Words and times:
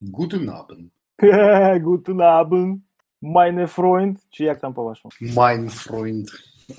Guten 0.00 0.48
Abend. 0.48 0.90
Guten 1.82 2.20
Abend, 2.20 2.80
meine 3.20 3.66
Freund. 3.66 4.16
Чи 4.30 4.44
як 4.44 4.60
там 4.60 4.74
по-вашому? 4.74 5.12
Mein 5.20 5.68
Freund. 5.68 6.26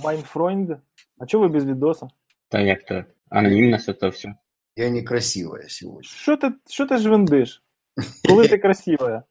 Mein 0.04 0.34
Freund. 0.34 0.78
А 1.18 1.26
чого 1.26 1.44
ви 1.44 1.50
без 1.50 1.66
відоса? 1.66 2.08
Та 2.50 2.60
як 2.60 2.86
то? 2.86 3.04
Анонімно 3.30 3.78
все 3.78 3.94
то 3.94 4.10
все. 4.10 4.36
Я 4.76 4.90
некрасивая 4.90 5.70
сегодня. 5.70 6.04
Що 6.04 6.38
ти, 6.38 6.54
що 6.70 6.86
ти 6.86 6.98
жвендиш? 6.98 7.64
Коли 8.28 8.48
ти 8.48 8.58
красива? 8.58 9.24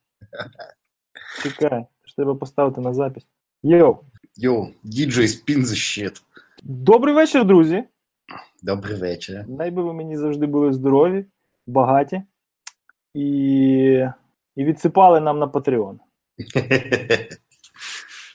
Чекай, 1.42 1.86
ж 2.04 2.16
треба 2.16 2.34
поставити 2.34 2.80
на 2.80 2.94
запись. 2.94 3.26
Йоу. 3.62 3.96
Йоу, 4.36 4.66
діджей 4.82 5.26
spin 5.26 5.58
the 5.58 5.74
shit. 5.74 6.22
Добрий 6.62 7.14
вечір, 7.14 7.44
друзі. 7.44 7.84
Добрий 8.62 8.96
вечір. 8.96 9.44
Найби 9.48 9.82
ви 9.82 9.92
мені 9.92 10.16
завжди 10.16 10.46
були 10.46 10.72
здорові, 10.72 11.24
багаті 11.66 12.22
і, 13.14 14.06
і 14.56 14.64
відсипали 14.64 15.20
нам 15.20 15.38
на 15.38 15.46
Patreon. 15.46 15.98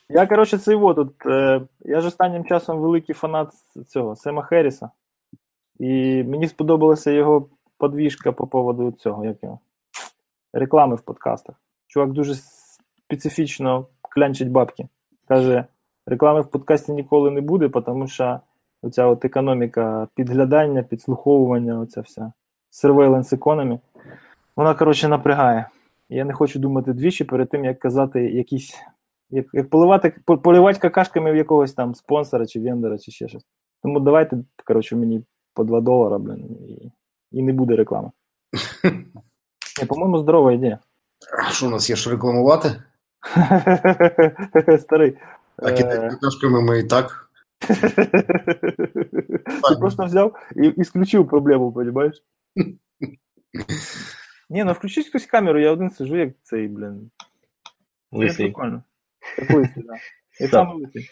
Я, 0.08 0.26
коротше, 0.26 0.58
цей 0.58 0.74
вот 0.74 0.96
тут. 0.96 1.26
Е, 1.26 1.60
я 1.80 2.00
ж 2.00 2.08
останнім 2.08 2.44
часом 2.44 2.78
великий 2.78 3.14
фанат 3.14 3.52
цього 3.88 4.16
Сема 4.16 4.42
Херріса. 4.42 4.90
І 5.78 6.22
мені 6.24 6.48
сподобалася 6.48 7.10
його 7.10 7.48
подвіжка 7.78 8.32
по 8.32 8.46
поводу 8.46 8.92
цього, 8.92 9.24
як 9.24 9.42
його, 9.42 9.58
реклами 10.52 10.96
в 10.96 11.00
подкастах. 11.00 11.56
Чувак 11.86 12.12
дуже 12.12 12.34
специфічно 12.34 13.86
клянчить 14.00 14.50
бабки. 14.50 14.88
Каже, 15.28 15.64
реклами 16.06 16.40
в 16.40 16.50
подкасті 16.50 16.92
ніколи 16.92 17.30
не 17.30 17.40
буде, 17.40 17.68
тому 17.68 18.06
що 18.06 18.40
оця 18.82 19.06
от 19.06 19.24
економіка 19.24 20.08
підглядання, 20.14 20.82
підслуховування, 20.82 21.80
оця 21.80 22.00
вся 22.00 22.32
surveillance 22.82 23.38
economy, 23.38 23.78
вона, 24.56 24.74
коротше, 24.74 25.08
напрягає. 25.08 25.68
Я 26.08 26.24
не 26.24 26.32
хочу 26.32 26.58
думати 26.58 26.92
двічі 26.92 27.24
перед 27.24 27.50
тим, 27.50 27.64
як 27.64 27.78
казати 27.78 28.20
якісь. 28.20 28.74
Як, 29.30 29.46
як 29.52 29.70
поливати, 29.70 30.14
поливати 30.24 30.78
какашками 30.78 31.32
в 31.32 31.36
якогось 31.36 31.72
там 31.72 31.94
спонсора 31.94 32.46
чи 32.46 32.60
вендора, 32.60 32.98
чи 32.98 33.12
ще 33.12 33.28
щось. 33.28 33.44
Тому 33.82 34.00
давайте, 34.00 34.36
коротше, 34.64 34.96
мені 34.96 35.24
по 35.54 35.64
2 35.64 35.80
долара, 35.80 36.18
блин, 36.18 36.44
і, 36.68 36.92
і 37.32 37.42
не 37.42 37.52
буде 37.52 37.76
реклами. 37.76 38.10
По-моєму, 39.88 40.18
здорова 40.18 40.52
ідея. 40.52 40.78
Що 41.50 41.66
у 41.66 41.70
нас 41.70 41.90
є 41.90 41.96
що 41.96 42.10
рекламувати? 42.10 42.82
Старий. 44.80 45.16
А 45.56 45.70
Е, 45.70 45.72
кидати 45.72 46.08
какашками 46.08 46.62
ми 46.62 46.78
і 46.78 46.84
так. 46.84 47.30
Ти 49.68 49.76
просто 49.80 50.04
взяв 50.04 50.36
і, 50.56 50.66
і 50.66 50.82
включив 50.82 51.28
проблему, 51.28 51.72
розумієш? 51.76 52.22
Ні, 54.50 54.64
ну 54.64 54.72
включіть 54.72 55.08
хтось 55.08 55.26
камеру, 55.26 55.60
я 55.60 55.70
один 55.72 55.90
сижу, 55.90 56.16
як 56.16 56.30
цей, 56.42 56.68
блін. 56.68 57.10
Лисий. 58.12 58.44
прикольно. 58.46 58.82
Як 59.38 59.50
лисий, 59.50 59.82
да. 59.86 59.92
Як 60.40 60.50
Так. 60.50 60.68
саме 60.68 60.74
лисий. 60.74 61.08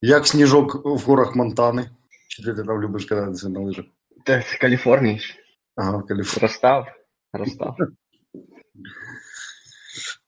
Як 0.00 0.26
сніжок 0.26 0.84
в 0.84 0.98
горах 1.06 1.36
Монтани. 1.36 1.90
Чи 2.28 2.42
ти 2.42 2.54
там 2.54 2.82
любиш 2.82 3.04
кататися 3.04 3.48
на 3.48 3.60
лижах? 3.60 3.84
Та 4.24 4.42
з 4.42 4.54
Каліфорнії 4.56 5.18
ж. 5.18 5.34
Ага, 5.76 6.02
Каліфорнія. 6.02 6.48
Розстав. 6.48 6.86
Розстав. 7.32 7.76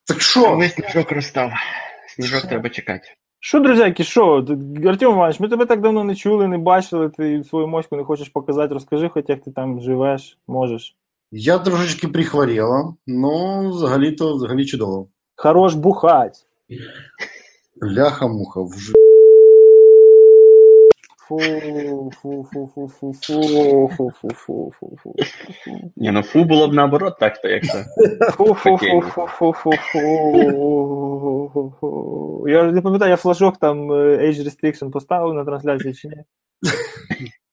Так 0.07 0.21
що? 0.21 0.41
Коли 0.43 0.69
сніжок 0.69 1.11
розстав. 1.11 1.51
Сніжок 2.07 2.41
треба 2.41 2.69
чекати. 2.69 3.07
Що, 3.39 3.59
друзяки, 3.59 4.03
що? 4.03 4.43
Ти- 4.43 4.87
Артем 4.87 5.11
Іванович, 5.11 5.39
ми 5.39 5.47
тебе 5.49 5.65
так 5.65 5.81
давно 5.81 6.03
не 6.03 6.15
чули, 6.15 6.47
не 6.47 6.57
бачили, 6.57 7.09
ти 7.09 7.43
свою 7.43 7.67
моську 7.67 7.95
не 7.95 8.03
хочеш 8.03 8.29
показати, 8.29 8.73
розкажи, 8.73 9.09
хоч 9.09 9.25
як 9.27 9.43
ти 9.43 9.51
там 9.51 9.81
живеш, 9.81 10.37
можеш. 10.47 10.95
Я 11.31 11.59
трошечки 11.59 12.07
прихворіла, 12.07 12.93
ну, 13.07 13.69
взагалі-то, 13.69 14.35
взагалі 14.35 14.65
чудово. 14.65 15.07
Хорош 15.35 15.73
бухать. 15.73 16.45
Ляха-муха, 17.83 18.61
вже. 18.61 18.93
Фу, 21.27 21.39
фу, 21.39 22.11
фу, 22.21 22.47
фу, 22.53 22.87
фу, 22.87 23.13
фу, 23.13 23.89
фу, 23.97 24.11
фу, 24.11 24.31
фу, 24.33 24.71
фу, 24.79 24.97
фу. 25.03 25.15
Ні, 25.95 26.11
ну 26.11 26.21
фу 26.21 26.43
було 26.43 26.67
б 26.67 26.73
наоборот 26.73 27.15
так-то, 27.19 27.47
як 27.47 27.63
то. 27.63 27.83
Фу, 28.31 28.53
фу, 28.53 28.77
фу, 28.77 29.01
фу, 29.01 29.27
фу, 29.27 29.53
фу, 29.53 29.71
фу, 31.53 31.73
фу. 31.79 32.45
Я 32.47 32.71
не 32.71 32.81
пам'ятаю, 32.81 33.11
я 33.11 33.17
флажок 33.17 33.57
там 33.57 33.91
е, 33.91 34.17
Age 34.17 34.43
Restriction 34.43 34.89
поставив 34.91 35.33
на 35.33 35.45
трансляції 35.45 35.93
чи 35.93 36.07
ні? 36.07 36.23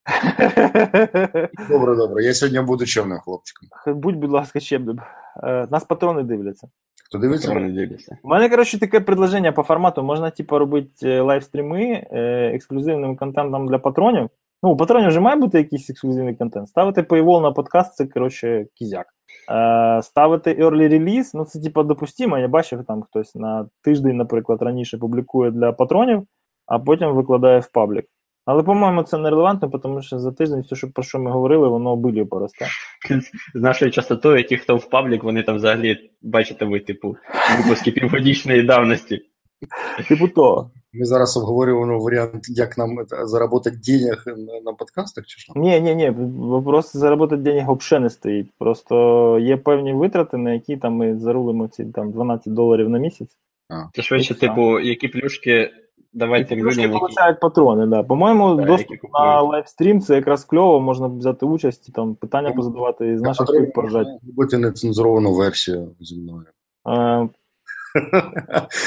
Добре, 1.70 1.96
добре. 1.96 2.24
Я 2.24 2.34
сьогодні 2.34 2.60
буду 2.60 2.86
чемним 2.86 3.18
хлопчиком. 3.18 3.68
Будь, 3.86 4.16
будь 4.16 4.30
ласка, 4.30 4.60
чемним. 4.60 4.98
Е, 5.42 5.66
Нас 5.70 5.84
патрони 5.84 6.22
дивляться. 6.22 6.68
Хто 7.04 7.18
дивиться? 7.18 7.54
Не 7.54 7.70
дивляться. 7.70 8.18
У 8.22 8.28
мене, 8.28 8.48
коротше, 8.48 8.80
таке 8.80 9.00
предложення 9.00 9.52
по 9.52 9.62
формату. 9.62 10.02
Можна, 10.02 10.30
типу, 10.30 10.58
робити 10.58 10.90
е, 11.02 11.20
лайвстріми 11.20 11.82
е, 11.82 12.50
ексклюзивним 12.54 13.16
контентом 13.16 13.68
для 13.68 13.78
патронів. 13.78 14.28
Ну, 14.62 14.70
у 14.70 14.76
патронів 14.76 15.08
вже 15.08 15.20
має 15.20 15.36
бути 15.36 15.58
якийсь 15.58 15.90
ексклюзивний 15.90 16.34
контент. 16.34 16.68
Ставити 16.68 17.02
paywall 17.02 17.40
на 17.40 17.52
подкаст 17.52 17.94
це, 17.94 18.06
коротше, 18.06 18.66
кізяк. 18.74 19.06
Е, 19.50 20.02
ставити 20.02 20.54
early 20.54 20.88
release, 20.88 21.30
ну 21.34 21.44
це 21.44 21.60
типу 21.60 21.82
допустимо. 21.82 22.38
Я 22.38 22.48
бачив, 22.48 22.84
там 22.84 23.02
хтось 23.02 23.34
на 23.34 23.66
тиждень, 23.82 24.16
наприклад, 24.16 24.62
раніше 24.62 24.98
публікує 24.98 25.50
для 25.50 25.72
патронів, 25.72 26.22
а 26.66 26.78
потім 26.78 27.14
викладає 27.14 27.60
в 27.60 27.72
паблік. 27.72 28.04
Але, 28.44 28.62
по-моєму, 28.62 29.02
це 29.02 29.18
нерелевантно, 29.18 29.68
тому 29.68 30.02
що 30.02 30.18
за 30.18 30.32
тиждень 30.32 30.60
все, 30.60 30.76
що, 30.76 30.90
про 30.90 31.02
що 31.02 31.18
ми 31.18 31.30
говорили, 31.30 31.68
воно 31.68 31.90
обилію 31.90 32.26
поросте. 32.26 32.66
З 33.54 33.60
нашою 33.60 33.90
частотою, 33.90 34.44
ті, 34.44 34.56
хто 34.56 34.76
в 34.76 34.90
паблік, 34.90 35.24
вони 35.24 35.42
там 35.42 35.56
взагалі, 35.56 36.10
бачите 36.22 36.64
ви, 36.64 36.80
типу, 36.80 37.16
випуски 37.58 37.90
півгодічної 37.90 38.62
давності. 38.62 39.22
Типу 40.08 40.28
того. 40.28 40.70
Ми 40.94 41.04
зараз 41.04 41.36
обговорюємо 41.36 41.98
варіант, 41.98 42.48
як 42.48 42.78
нам 42.78 43.06
заробити 43.10 43.70
денег 43.70 44.24
на, 44.64 44.72
подкастах, 44.72 45.26
чи 45.26 45.40
що? 45.40 45.52
Ні, 45.56 45.80
ні, 45.80 45.94
ні, 45.94 46.10
вопрос 46.36 46.96
заробити 46.96 47.36
денег 47.36 47.66
взагалі 47.68 48.02
не 48.02 48.10
стоїть. 48.10 48.50
Просто 48.58 49.38
є 49.38 49.56
певні 49.56 49.92
витрати, 49.92 50.36
на 50.36 50.52
які 50.52 50.76
там 50.76 50.92
ми 50.92 51.18
зарулимо 51.18 51.68
ці 51.68 51.84
там 51.84 52.12
12 52.12 52.52
доларів 52.54 52.88
на 52.88 52.98
місяць. 52.98 53.36
Це 53.94 54.02
швидше, 54.02 54.34
типу, 54.34 54.80
які 54.80 55.08
плюшки 55.08 55.70
давати 56.12 56.44
тим 56.44 56.60
Трошки 56.60 56.80
людям, 56.80 56.90
які. 56.92 57.00
получають 57.00 57.40
патрони, 57.40 57.86
да. 57.86 58.02
По-моєму, 58.02 58.56
Так, 58.56 58.66
доступ 58.66 58.90
на 58.90 58.96
купують. 58.98 59.52
лайвстрім 59.52 60.00
це 60.00 60.14
якраз 60.14 60.44
кльово, 60.44 60.80
можна 60.80 61.06
взяти 61.06 61.46
участь, 61.46 61.88
і 61.88 61.92
там 61.92 62.14
питання 62.14 62.52
позадавати 62.52 63.08
і 63.08 63.16
з 63.18 63.22
наших 63.22 63.46
штук 63.46 63.72
поржати. 63.74 64.10
Робити 64.26 64.58
нецензуровану 64.58 65.34
версію 65.34 65.94
зі 66.00 66.20
мною. 66.20 66.46
Е, 66.88 67.28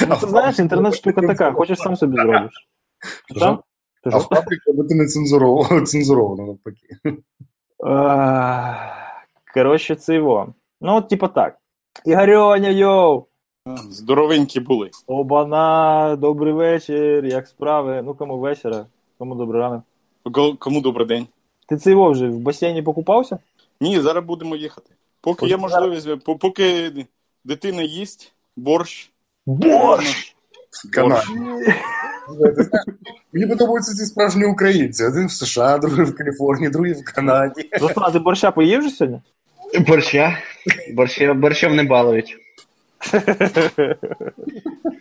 Ну, 0.10 0.16
ти 0.22 0.28
знаєш, 0.28 0.60
інтернет-штука 0.60 1.22
така, 1.22 1.52
хочеш 1.52 1.78
сам 1.80 1.96
собі 1.96 2.16
зробиш. 2.16 2.68
А 4.12 4.18
в 4.18 4.30
паблік 4.30 4.60
робити 4.68 4.96
нецензуровано, 4.96 5.82
цензуровано 5.86 6.46
навпаки. 6.46 6.88
Е, 7.88 8.76
Коротше, 9.54 9.96
це 9.96 10.16
його. 10.16 10.54
Ну, 10.82 10.96
от, 10.96 11.10
типу 11.10 11.28
так. 11.28 11.58
Ігорьоня, 12.06 12.70
йоу! 12.70 13.26
Здоровенькі 13.90 14.60
були. 14.60 14.90
Обана, 15.08 16.16
добрий 16.16 16.54
вечір, 16.54 17.26
як 17.26 17.48
справи? 17.48 18.02
Ну, 18.06 18.14
кому 18.14 18.38
вечора, 18.40 18.86
кому 19.18 19.36
добрий 19.36 19.62
ранок. 19.62 19.84
Кому 20.60 20.82
добрий 20.82 21.08
день? 21.08 21.28
Ти 21.70 21.78
цей 21.78 21.96
вже 21.96 22.28
в 22.28 22.40
басейні 22.40 22.82
покупався? 22.82 23.38
Ні, 23.82 24.00
зараз 24.00 24.24
будемо 24.26 24.56
їхати. 24.56 24.90
Поки 25.22 25.46
Ось 25.46 25.52
є 25.52 25.58
можливість, 25.58 26.24
по- 26.24 26.36
поки 26.36 26.92
дитина 27.46 27.82
їсть, 27.82 28.34
борщ. 28.56 29.12
Борщ! 29.46 30.34
Мені 33.34 33.48
подобаються 33.48 33.94
ці 33.96 34.06
справжні 34.06 34.46
українці. 34.46 35.04
Один 35.06 35.28
в 35.28 35.32
США, 35.32 35.78
другий 35.78 36.06
в 36.06 36.16
Каліфорнії, 36.16 36.70
другий 36.70 36.94
в 36.94 37.04
Канаді. 37.16 37.70
Зосна, 37.80 38.10
ти 38.10 38.20
борща 38.20 38.52
поїв 38.52 38.82
же 38.82 38.90
сьогодні? 38.90 39.22
Борща. 39.88 40.38
Борща. 40.94 41.34
Борщом 41.34 41.76
не 41.76 41.84
балують. 41.84 42.38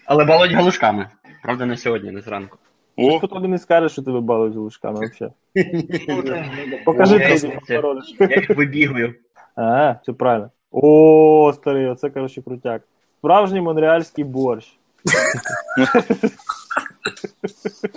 Але 0.06 0.24
балують 0.24 0.52
галушками. 0.52 1.08
Правда, 1.42 1.66
не 1.66 1.76
сьогодні, 1.76 2.10
не 2.10 2.20
зранку. 2.20 2.58
О, 2.96 3.18
Хто 3.18 3.26
тобі 3.26 3.48
не 3.48 3.58
скаже, 3.58 3.88
що 3.88 4.02
тебе 4.02 4.20
балують 4.20 4.56
ложками 4.56 5.00
взагалі? 5.06 5.32
Покажи 6.84 7.40
тобі, 7.40 7.58
породиш. 7.68 8.14
Я 8.20 8.26
їх 8.36 8.50
вибігую. 8.56 9.14
А, 9.56 9.94
все 10.02 10.12
правильно. 10.12 10.50
О, 10.70 11.52
старий, 11.56 11.86
оце, 11.86 12.10
коротше, 12.10 12.42
крутяк. 12.42 12.82
Справжній 13.18 13.60
монреальський 13.60 14.24
борщ. 14.24 14.76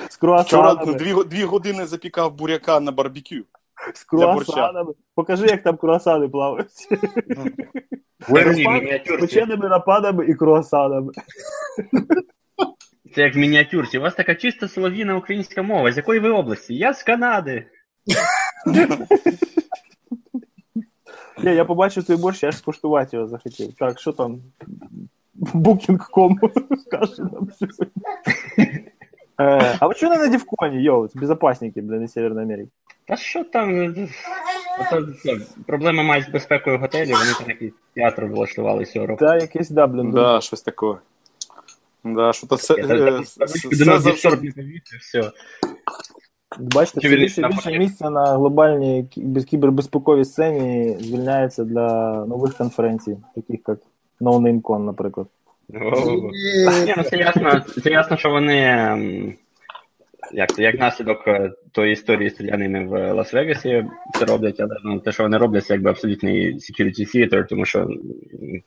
З 0.09 0.17
вчора 0.17 0.43
круасанами. 0.49 0.93
дві, 0.97 1.11
го- 1.11 1.23
дві 1.23 1.43
години 1.43 1.85
запікав 1.85 2.33
буряка 2.35 2.79
на 2.79 2.91
барбекю. 2.91 3.35
З 3.94 4.06
для 4.16 4.32
борща. 4.32 4.52
круасанами. 4.52 4.92
Покажи, 5.14 5.46
як 5.46 5.62
там 5.62 5.76
круасани 5.76 6.28
плавають. 6.28 6.70
Це 6.70 8.52
З 8.54 8.58
мініатюрці. 8.58 9.20
печеними 9.20 9.68
нападами 9.68 10.26
і 10.26 10.34
круасанами. 10.34 11.12
Це 13.14 13.22
як 13.22 13.34
в 13.34 13.38
мініатюрці. 13.38 13.98
У 13.98 14.00
вас 14.02 14.14
така 14.14 14.34
чиста 14.34 14.68
солов'їна 14.68 15.16
українська 15.16 15.62
мова. 15.62 15.92
З 15.92 15.96
якої 15.96 16.20
ви 16.20 16.28
області? 16.30 16.74
Я 16.74 16.94
з 16.94 17.02
Канади. 17.02 17.66
Ні, 21.44 21.54
я 21.54 21.64
побачив 21.64 22.04
той 22.04 22.16
борщ, 22.16 22.42
я 22.42 22.50
ж 22.50 22.56
скуштувати 22.58 23.16
його 23.16 23.28
захотів. 23.28 23.74
Так, 23.78 24.00
що 24.00 24.12
там? 24.12 24.40
Booking.com 25.54 26.34
каже 26.90 27.22
нам 27.22 27.48
сьогодні. 27.58 27.86
Е, 29.40 29.76
А 29.80 29.86
ви 29.86 29.94
чого 29.94 30.12
не 30.14 30.18
на 30.18 30.28
Дівконі, 30.28 30.82
йоу, 30.82 31.08
це 31.08 31.18
безопасники, 31.18 31.82
блин, 31.82 32.02
із 32.02 32.12
Северної 32.12 32.46
Америки. 32.46 32.70
Та 33.07 33.15
що 33.15 33.43
там? 33.43 33.95
Ото, 34.79 35.07
це, 35.23 35.37
проблеми 35.65 36.03
мають 36.03 36.25
з 36.25 36.29
безпекою 36.29 36.77
готелі, 36.77 37.11
вони 37.11 37.33
там 37.39 37.49
якийсь 37.49 37.73
театр 37.95 38.25
влаштували 38.25 38.85
цього 38.85 39.05
року. 39.07 39.25
Та 39.25 39.37
якийсь, 39.37 39.69
да, 39.69 39.87
блин, 39.87 40.11
Да, 40.11 40.41
щось 40.41 40.61
таке. 40.61 40.85
Да, 42.03 42.29
е, 42.29 42.33
так- 42.47 43.77
до 43.79 43.85
нас 43.85 44.21
це 44.21 44.29
не 44.29 44.51
все. 44.99 45.31
Бачите, 46.59 46.99
все 46.99 47.15
більше 47.15 47.41
і 47.41 47.47
більше 47.47 47.79
місця 47.79 48.09
на 48.09 48.25
глобальній 48.25 49.05
кібербезпековій 49.49 50.25
сцені 50.25 50.97
звільняється 50.99 51.63
для 51.63 52.13
нових 52.25 52.53
конференцій, 52.57 53.17
таких 53.35 53.59
як 53.67 53.77
No 54.21 54.39
Name 54.39 54.61
Con, 54.61 54.79
наприклад. 54.79 55.27
Ні, 55.69 56.93
ну 56.97 57.03
це 57.03 57.17
ясно, 57.17 57.61
це 57.83 57.89
ясно, 57.89 58.17
що 58.17 58.29
вони 58.29 59.35
як, 60.33 60.55
це, 60.55 60.63
як 60.63 60.79
наслідок 60.79 61.27
е, 61.27 61.51
тої 61.71 61.93
історії 61.93 62.29
з 62.29 62.33
стріляними 62.33 62.85
в 62.85 63.13
Лас-Вегасі 63.13 63.85
це 64.19 64.25
роблять, 64.25 64.59
але 64.59 64.75
ну, 64.83 64.99
те, 64.99 65.11
що 65.11 65.23
вони 65.23 65.37
роблять, 65.37 65.65
це 65.65 65.73
якби 65.73 65.89
абсолютний 65.89 66.55
security 66.55 67.15
theater, 67.15 67.47
тому 67.47 67.65
що 67.65 67.89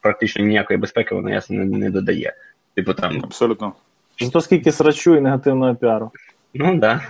практично 0.01 0.45
ніякої 0.45 0.79
безпеки 0.79 1.15
воно 1.15 1.31
ясно 1.31 1.57
не, 1.57 1.79
не 1.79 1.91
додає. 1.91 2.35
Типу 2.75 2.95
там, 2.95 3.21
Абсолютно. 3.25 3.73
Зато 4.21 4.41
скільки 4.41 4.73
срачу 4.73 5.17
і 5.17 5.21
негативного 5.21 5.75
піару. 5.75 6.11
ну 6.55 6.79
да. 6.79 7.01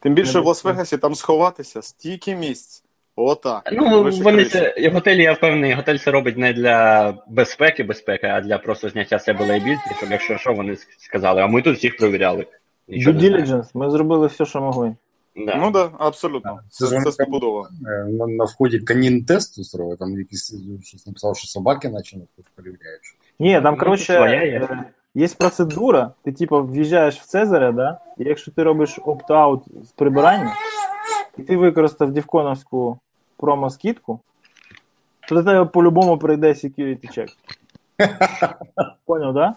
Тим 0.00 0.14
більше 0.14 0.38
Не 0.38 0.40
в 0.40 0.46
Лас-Вегасі 0.46 0.98
там 0.98 1.14
сховатися 1.14 1.82
стільки 1.82 2.36
місць. 2.36 2.84
Отак. 3.16 3.68
Ну, 3.72 4.02
Вище 4.02 4.22
вони 4.22 4.44
це 4.44 4.74
і 4.76 4.88
готелі, 4.88 5.22
я 5.22 5.32
впевнений, 5.32 5.72
готель 5.72 5.96
це 5.96 6.10
робить 6.10 6.36
не 6.36 6.52
для 6.52 7.14
безпеки, 7.28 7.82
безпеки, 7.82 8.26
а 8.26 8.40
для 8.40 8.58
просто 8.58 8.88
зняття 8.88 9.18
себе 9.18 9.46
лейбільці, 9.46 9.94
щоб 9.98 10.10
якщо 10.10 10.38
що, 10.38 10.52
вони 10.52 10.76
сказали, 10.98 11.42
а 11.42 11.46
ми 11.46 11.62
тут 11.62 11.76
всіх 11.76 11.96
провіряли. 11.96 12.46
Due 12.88 13.18
diligence, 13.18 13.70
ми 13.74 13.90
зробили 13.90 14.26
все, 14.26 14.44
що 14.46 14.60
могли. 14.60 14.96
Да. 15.36 15.56
Ну 15.56 15.72
так, 15.72 15.90
да, 15.90 15.96
абсолютно. 15.98 16.60
Це 16.70 16.86
ж 16.86 16.90
Це, 16.90 17.02
це 17.04 17.12
стопудово. 17.12 17.68
Е, 17.86 18.04
На, 18.04 18.26
на 18.26 18.44
вході 18.44 18.78
канін 18.78 19.24
тест 19.24 19.58
устроїв, 19.58 19.98
там 19.98 20.18
якийсь 20.18 20.54
щось 20.82 21.06
написав, 21.06 21.36
що 21.36 21.46
собаки 21.48 21.88
наче 21.88 22.16
перевіряють. 22.54 23.02
Ні, 23.38 23.60
там, 23.60 23.74
Ну, 23.74 23.80
коротше, 23.80 24.12
є. 24.12 25.24
е, 25.24 25.28
процедура, 25.38 26.10
ти 26.24 26.32
типу 26.32 26.62
в'їжджаєш 26.62 27.20
в 27.20 27.24
Цезаря, 27.24 27.72
да? 27.72 27.98
і 28.18 28.24
якщо 28.24 28.50
ти 28.50 28.62
робиш 28.62 28.98
опт-аут 28.98 29.60
з 29.84 29.88
прибирання, 29.90 30.54
і 31.38 31.42
ти 31.42 31.56
використав 31.56 32.12
дівконовську 32.12 32.98
промо-скидку, 33.36 34.20
то 35.28 35.34
до 35.34 35.42
тебе 35.42 35.64
по-любому 35.64 36.18
прийде 36.18 36.48
security 36.48 37.18
check. 37.18 37.28
Поняв, 39.06 39.34
да? 39.34 39.54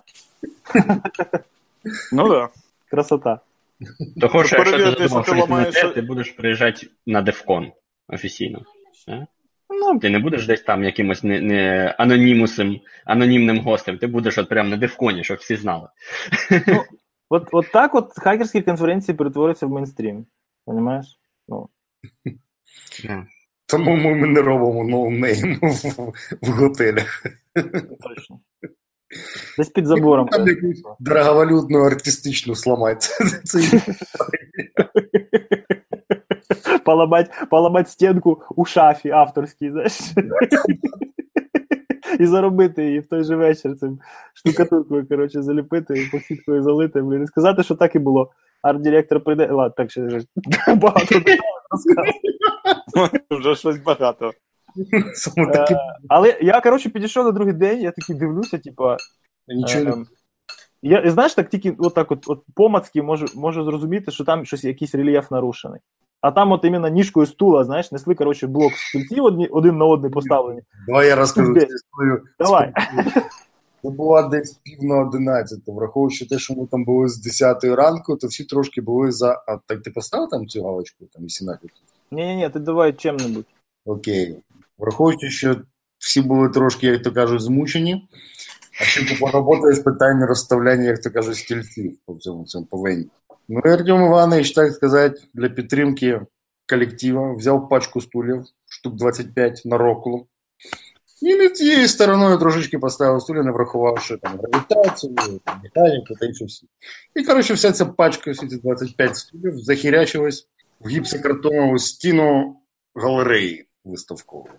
Ну 2.11 2.29
так. 2.29 2.51
Красота. 2.91 3.39
Того, 4.21 4.43
що 4.43 4.57
якщо 4.57 4.77
ти 4.77 4.83
задумав, 4.83 5.25
що 5.25 5.33
ти 5.33 5.41
ламаєш, 5.41 5.75
не 5.75 5.81
те, 5.81 5.89
ти 5.89 6.01
будеш 6.01 6.31
приїжджати 6.31 6.87
на 7.05 7.21
Дефкон 7.21 7.71
офіційно. 8.07 8.61
Все. 8.93 9.27
Ну, 9.69 9.99
Ти 9.99 10.09
не 10.09 10.19
будеш 10.19 10.47
десь 10.47 10.61
там 10.61 10.83
якимось 10.83 11.23
не, 11.23 11.41
не 11.41 11.95
анонімусом, 11.97 12.79
анонімним 13.05 13.59
гостем, 13.59 13.97
ти 13.97 14.07
будеш 14.07 14.37
от 14.37 14.49
прямо 14.49 14.69
на 14.69 14.77
Дефконі, 14.77 15.23
щоб 15.23 15.37
всі 15.37 15.55
знали. 15.55 15.89
от, 17.29 17.47
от 17.51 17.71
так 17.71 17.95
от 17.95 18.13
хакерські 18.17 18.61
конференції 18.61 19.15
перетворюються 19.17 19.65
в 19.65 19.69
мейнстрім. 19.69 20.25
Понимаєш? 20.65 21.19
Ну, 21.47 21.69
Тому 23.65 23.95
ми 23.95 24.27
не 24.27 24.41
робимо 24.41 24.83
no 24.83 25.09
name 25.09 25.59
в, 25.61 26.13
в 26.41 26.49
готелях. 26.49 27.23
точно. 28.01 28.39
Десь 29.57 29.69
під 29.69 29.85
забором. 29.85 30.27
Там 30.27 30.47
якусь 30.47 30.83
дороговалютну 30.99 31.79
артистичну 31.79 32.55
сламати. 32.55 33.07
Поламати, 36.85 37.31
поламати 37.49 37.89
стінку 37.89 38.41
у 38.55 38.65
шафі 38.65 39.09
авторській, 39.09 39.71
знаєш. 39.71 39.99
І 42.19 42.25
заробити 42.25 42.85
її 42.85 42.99
в 42.99 43.07
той 43.07 43.23
же 43.23 43.35
вечір 43.35 43.75
цим 43.75 43.99
штукатуркою, 44.33 45.07
коротше, 45.07 45.41
заліпити 45.41 45.93
і 45.93 46.09
посіткою 46.11 46.63
залити. 46.63 47.01
Блін, 47.01 47.23
і 47.23 47.27
сказати, 47.27 47.63
що 47.63 47.75
так 47.75 47.95
і 47.95 47.99
було. 47.99 48.31
Арт-директор 48.63 49.19
прийде. 49.23 49.47
Ладно, 49.51 49.73
так 49.77 49.91
ще 49.91 50.21
багато. 50.75 51.21
Вже 53.31 53.55
щось 53.55 53.77
багато. 53.77 54.31
саме 55.13 55.51
такі 55.51 55.73
Е, 55.73 55.77
Але 56.07 56.37
я, 56.41 56.61
коротше, 56.61 56.89
підійшов 56.89 57.25
на 57.25 57.31
другий 57.31 57.53
день, 57.53 57.81
я 57.81 57.91
такий 57.91 58.15
дивлюся, 58.15 58.57
типа. 58.57 58.97
нічого 59.47 59.83
не 59.83 59.91
Ем, 59.91 60.07
Я, 60.81 61.11
знаєш, 61.11 61.33
так 61.33 61.49
тільки 61.49 61.75
от 61.79 61.93
так 61.93 62.11
от, 62.11 62.23
от 62.27 62.43
помацки 62.53 63.01
можу, 63.01 63.25
можу 63.35 63.63
зрозуміти, 63.63 64.11
що 64.11 64.23
там 64.23 64.45
щось, 64.45 64.63
якийсь 64.63 64.95
рельєф 64.95 65.31
нарушений. 65.31 65.79
А 66.21 66.31
там 66.31 66.51
от 66.51 66.65
іменно 66.65 66.87
ніжкою 66.87 67.25
стула, 67.25 67.63
знаєш, 67.63 67.91
несли, 67.91 68.15
коротше, 68.15 68.47
блок 68.47 68.73
стільців 68.73 69.23
одні, 69.23 69.47
один 69.47 69.77
на 69.77 69.85
один 69.85 70.11
поставлені. 70.11 70.61
Давай 70.87 71.07
я 71.07 71.15
розкажу 71.15 71.53
цю 71.53 71.65
історію. 71.65 72.23
Давай. 72.39 72.73
Це 73.83 73.89
була 73.89 74.27
десь 74.27 74.53
пів 74.53 74.83
на 74.83 74.99
11, 74.99 75.59
враховуючи 75.67 76.27
те, 76.27 76.39
що 76.39 76.53
ми 76.53 76.67
там 76.67 76.85
були 76.85 77.07
з 77.07 77.21
10 77.21 77.63
ранку, 77.63 78.15
то 78.15 78.27
всі 78.27 78.43
трошки 78.43 78.81
були 78.81 79.11
за. 79.11 79.43
А 79.47 79.57
так 79.65 79.81
ти 79.81 79.91
поставив 79.91 80.29
там 80.29 80.47
цю 80.47 80.63
галочку, 80.63 81.05
там 81.13 81.23
18? 81.23 81.71
Ні-ні-ні, 82.11 82.49
ти 82.49 82.59
давай 82.59 82.93
чим-небудь. 82.93 83.45
Окей. 83.85 84.37
Враховуючи, 84.77 85.29
що 85.29 85.55
всі 85.97 86.21
були 86.21 86.49
трошки, 86.49 86.87
як 86.87 87.03
то 87.03 87.11
кажуть, 87.11 87.41
змучені, 87.41 88.07
а 88.81 88.83
ще 88.83 89.15
купа 89.15 89.31
роботи 89.31 89.73
з 89.73 89.79
питань 89.79 90.25
розставляння, 90.25 90.83
як 90.83 91.01
то 91.01 91.11
кажуть, 91.11 91.35
стільців 91.35 91.97
по 92.05 92.13
цьому 92.15 92.45
цьому 92.45 92.65
повинні. 92.65 93.09
Ну 93.49 93.61
і 93.65 93.69
Артем 93.69 94.05
Іванович, 94.05 94.51
так 94.51 94.73
сказати, 94.73 95.21
для 95.33 95.49
підтримки 95.49 96.21
колектива 96.69 97.33
взяв 97.33 97.69
пачку 97.69 98.01
стульів, 98.01 98.43
штук 98.69 98.95
25 98.95 99.61
на 99.65 99.77
роклу. 99.77 100.27
І 101.21 101.35
не 101.35 101.49
цією 101.49 101.87
стороною 101.87 102.37
трошечки 102.37 102.79
поставив 102.79 103.21
стулья, 103.21 103.43
не 103.43 103.51
врахувавши 103.51 104.17
там 104.17 104.39
гравітацію, 104.39 105.15
механіку 105.63 106.13
та 106.19 106.25
інше 106.25 106.45
все. 106.45 106.65
І, 107.15 107.23
коротше, 107.23 107.53
вся 107.53 107.71
ця 107.71 107.85
пачка, 107.85 108.31
всі 108.31 108.47
ці 108.47 108.57
25 108.57 109.17
стульів 109.17 109.57
захірячилась 109.57 110.47
в 110.79 110.89
гіпсокартонову 110.89 111.79
стіну 111.79 112.55
галереї 112.95 113.66
виставкової. 113.89 114.53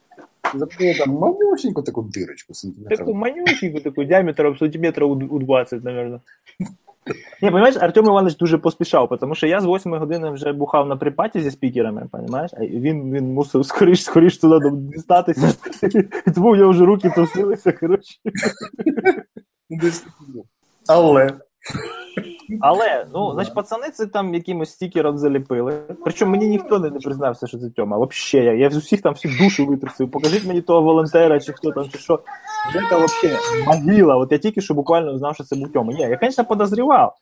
Закрили 0.55 0.95
там 0.95 1.11
малюсеньку 1.11 1.83
таку 1.83 2.03
дирочку 2.03 2.47
Таку 2.53 2.55
сантиметрів. 2.55 3.15
манюсеньку, 3.15 3.81
таку 3.81 4.05
діаметром 4.05 4.59
сантиметра 4.59 5.07
у, 5.07 5.11
у 5.11 5.39
20, 5.39 5.85
мабуть. 5.85 6.21
Ні, 7.43 7.49
розумієш, 7.49 7.77
Артем 7.81 8.05
Іванович 8.05 8.37
дуже 8.37 8.59
поспішав, 8.59 9.19
тому 9.21 9.35
що 9.35 9.47
я 9.47 9.61
з 9.61 9.67
8 9.67 9.95
години 9.95 10.31
вже 10.31 10.53
бухав 10.53 10.89
на 10.89 10.97
припаті 10.97 11.41
зі 11.41 11.51
спікерами, 11.51 12.07
розумієш? 12.13 12.51
А 12.55 12.61
він, 12.61 13.13
він 13.13 13.33
мусив 13.33 13.67
скоріш, 13.67 14.05
скоріш 14.05 14.39
туди 14.39 14.71
дістатися. 14.73 15.55
Тому 16.35 16.57
нього 16.57 16.71
вже 16.71 16.85
руки 16.85 17.11
трусилися, 17.11 17.73
коротше. 17.73 18.15
Але 20.89 21.31
Але, 22.61 23.07
ну, 23.15 23.33
значить, 23.33 23.55
пацани 23.55 23.91
це 23.91 24.07
там 24.07 24.35
якимось 24.35 24.71
стікером 24.71 25.19
заліпили. 25.19 25.83
Причому 26.05 26.33
мені 26.33 26.49
ніхто 26.49 26.79
не, 26.79 26.91
не 26.91 26.99
признався, 26.99 27.47
що 27.47 27.59
це 27.59 27.71
Тьома. 27.71 28.07
Взагалі, 28.07 28.47
я, 28.47 28.53
я 28.53 28.71
з 28.71 28.77
усіх 28.77 29.03
там 29.03 29.13
всю 29.15 29.39
душу 29.39 29.67
витрусив. 29.67 30.11
Покажіть 30.11 30.47
мені 30.47 30.63
того 30.63 30.83
волонтера, 30.83 31.41
чи 31.41 31.53
хто 31.53 31.73
там, 31.73 31.89
чи 31.89 31.99
що. 31.99 32.21
Жека 32.73 32.99
взагалі 32.99 33.39
могила. 33.67 34.17
От 34.17 34.33
я 34.33 34.39
тільки 34.39 34.61
що 34.61 34.75
буквально 34.75 35.19
знав, 35.19 35.35
що 35.35 35.45
це 35.45 35.57
був 35.57 35.73
Тьома. 35.73 35.93
Ні, 35.93 36.01
я, 36.01 36.19
звісно, 36.23 36.45
подозрівав. 36.45 37.15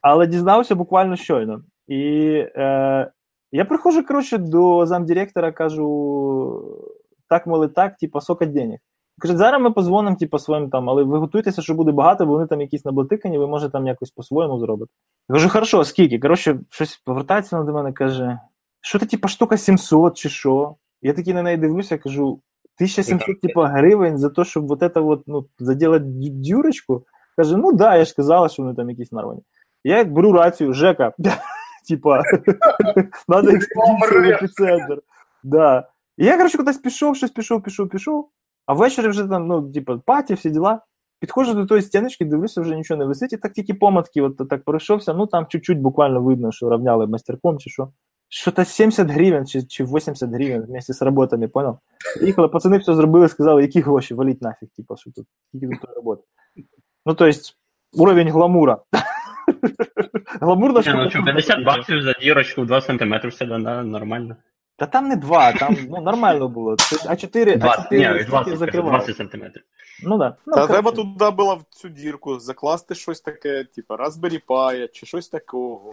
Але 0.00 0.26
дізнався 0.26 0.74
буквально 0.74 1.16
щойно. 1.16 1.62
І 1.88 2.28
е, 2.56 3.10
я 3.52 3.64
приходжу, 3.64 4.02
коротше, 4.08 4.38
до 4.38 4.86
замдиректора, 4.86 5.52
кажу: 5.52 6.88
так, 7.28 7.46
моли, 7.46 7.68
так, 7.68 7.96
типа, 7.96 8.20
сока 8.20 8.46
денег. 8.46 8.78
Каже, 9.18 9.36
зараз 9.36 9.62
ми 9.62 9.70
позвонимо, 9.70 10.16
типу, 10.16 10.38
своїм 10.38 10.70
там, 10.70 10.90
але 10.90 11.02
ви 11.02 11.18
готуйтеся, 11.18 11.62
що 11.62 11.74
буде 11.74 11.92
багато, 11.92 12.26
бо 12.26 12.32
вони 12.32 12.46
там 12.46 12.60
якісь 12.60 12.84
наблатикані, 12.84 13.38
ви 13.38 13.46
може 13.46 13.70
там 13.70 13.86
якось 13.86 14.10
по-своєму 14.10 14.58
зробити. 14.58 14.90
Я 15.28 15.34
кажу, 15.34 15.48
хорошо, 15.48 15.84
скільки? 15.84 16.18
Коротше, 16.18 16.60
щось 16.70 16.96
повертається 16.96 17.56
вона 17.56 17.66
до 17.66 17.76
мене, 17.76 17.92
каже, 17.92 18.38
що 18.80 18.98
ти, 18.98 19.06
типа, 19.06 19.28
штука 19.28 19.56
700 19.56 20.16
чи 20.16 20.28
що? 20.28 20.74
Я 21.02 21.12
такий 21.12 21.34
на 21.34 21.42
неї 21.42 21.56
дивлюся, 21.56 21.98
кажу, 21.98 22.40
1700 22.80 23.40
типа, 23.40 23.66
гривень 23.66 24.18
за 24.18 24.30
те, 24.30 24.44
щоб 24.44 24.66
вот 24.66 24.82
это 24.82 25.00
вот, 25.00 25.22
ну, 25.26 25.46
заділати 25.58 26.04
дю- 26.04 26.30
дюрочку. 26.30 27.04
Каже, 27.36 27.56
ну 27.56 27.72
да, 27.72 27.96
я 27.96 28.04
ж 28.04 28.14
казала, 28.14 28.48
що 28.48 28.62
вони 28.62 28.74
там 28.74 28.90
якісь 28.90 29.12
нарвані. 29.12 29.40
Я 29.84 29.98
як 29.98 30.12
беру 30.12 30.32
рацію, 30.32 30.72
Жека, 30.72 31.12
типа, 31.88 32.22
надо 33.28 33.50
експедицію 33.50 34.22
в 34.22 34.24
епіцентр. 34.24 35.02
Да. 35.42 35.88
І 36.16 36.26
я, 36.26 36.36
коротше, 36.36 36.58
кудись 36.58 36.78
пішов, 36.78 37.16
щось 37.16 37.30
пішов, 37.30 37.62
пішов, 37.62 37.88
пішов. 37.88 38.28
А 38.68 38.74
ввечері 38.74 39.08
вже 39.08 39.24
там, 39.24 39.46
ну, 39.46 39.72
типу, 39.72 39.98
паті, 39.98 40.34
всі 40.34 40.50
діла. 40.50 40.80
Підходжу 41.20 41.52
до 41.52 41.66
тої 41.66 41.82
стіночки, 41.82 42.24
дивлюся, 42.24 42.60
вже 42.60 42.76
нічого 42.76 42.98
не 42.98 43.04
висить, 43.04 43.32
і 43.32 43.36
так 43.36 43.52
тільки 43.52 43.74
помадки, 43.74 44.22
от 44.22 44.48
так 44.48 44.64
пройшовся, 44.64 45.14
ну 45.14 45.26
там 45.26 45.46
чуть-чуть 45.46 45.78
буквально 45.78 46.22
видно, 46.22 46.52
що 46.52 46.68
равняли 46.68 47.06
мастерком 47.06 47.58
чи 47.58 47.70
що. 47.70 47.88
що-то 48.28 48.64
70 48.64 49.10
гривень 49.10 49.46
чи, 49.46 49.62
чи 49.62 49.84
80 49.84 50.30
гривень 50.30 50.66
вместе 50.68 50.92
з 50.92 51.02
роботами, 51.02 51.48
понял? 51.48 51.78
Приїхали, 52.16 52.48
пацани 52.48 52.78
все 52.78 52.94
зробили, 52.94 53.28
сказали, 53.28 53.62
які 53.62 53.80
гроші, 53.80 54.14
валіть 54.14 54.42
нафіг, 54.42 54.68
типа, 54.76 54.96
що 54.96 55.10
тут, 55.10 55.26
які 55.52 55.66
тут 55.66 55.90
роботи. 55.96 56.22
Ну, 57.06 57.14
то 57.14 57.26
есть, 57.26 57.56
уровень 57.92 58.30
гламура. 58.30 58.78
Гламурна 60.40 60.80
Ні, 60.80 60.92
ну 60.94 61.10
що, 61.10 61.22
50 61.22 61.64
баксів 61.64 62.02
за 62.02 62.12
дірочку, 62.12 62.64
2 62.64 62.80
см 62.80 63.14
все 63.28 63.46
да, 63.46 63.82
нормально. 63.82 64.36
Та 64.78 64.86
там 64.86 65.08
не 65.08 65.16
два, 65.16 65.52
там 65.52 65.76
ну, 65.90 66.00
нормально 66.00 66.48
було. 66.48 66.72
А4, 66.72 67.58
20, 67.58 67.92
А4 67.92 68.18
ні, 68.18 68.24
20, 68.24 68.58
закривав. 68.58 68.90
20 68.90 69.16
см. 69.16 69.42
Ну 70.02 70.18
да. 70.18 70.36
Ну, 70.46 70.54
Та 70.54 70.66
треба 70.66 70.92
туди 70.92 71.30
було 71.30 71.56
в 71.56 71.62
цю 71.70 71.88
дірку 71.88 72.38
закласти 72.38 72.94
щось 72.94 73.20
таке, 73.20 73.64
типу 73.64 73.94
Raspberry 73.94 74.40
Pi 74.48 74.88
чи 74.92 75.06
щось 75.06 75.28
такого. 75.28 75.90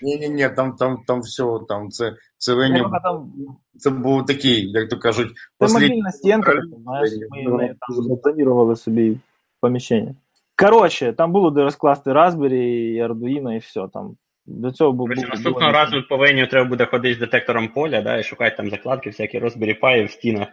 Ні-ні-ні, 0.00 0.48
там, 0.48 0.72
там, 0.72 0.98
там 1.06 1.20
все, 1.20 1.44
там 1.68 1.90
це, 1.90 2.16
це 2.38 2.54
Треба 2.54 2.68
Вені, 2.68 3.00
там 3.02 3.32
це 3.78 3.90
був 3.90 4.26
такий, 4.26 4.70
як 4.70 4.88
то 4.88 4.98
кажуть, 4.98 5.28
Це 5.28 5.34
послід... 5.58 5.82
мобільна 5.82 6.12
стінка, 6.12 6.52
знаєш, 6.82 7.10
ми, 7.30 7.52
ми 7.52 7.68
там 7.68 8.04
забронірували 8.04 8.76
собі 8.76 9.18
поміщення. 9.60 10.14
Коротше, 10.56 11.12
там 11.12 11.32
було 11.32 11.50
де 11.50 11.62
розкласти 11.62 12.12
Raspberry, 12.12 12.52
і 12.54 13.02
Arduino, 13.02 13.52
і 13.52 13.58
все. 13.58 13.88
Там 13.92 14.16
до 14.46 14.72
цього 14.72 14.92
був 14.92 15.08
наступного 15.08 15.72
разу 15.72 16.02
по 16.08 16.16
Веню 16.16 16.46
треба 16.46 16.68
буде 16.68 16.86
ходити 16.86 17.14
з 17.14 17.18
детектором 17.18 17.68
поля, 17.68 18.02
да, 18.02 18.16
і 18.18 18.22
шукати 18.22 18.56
там 18.56 18.70
закладки, 18.70 19.10
всякі 19.10 19.38
Raspberry 19.38 19.80
Pi 19.80 20.06
в 20.06 20.10
стінах. 20.10 20.48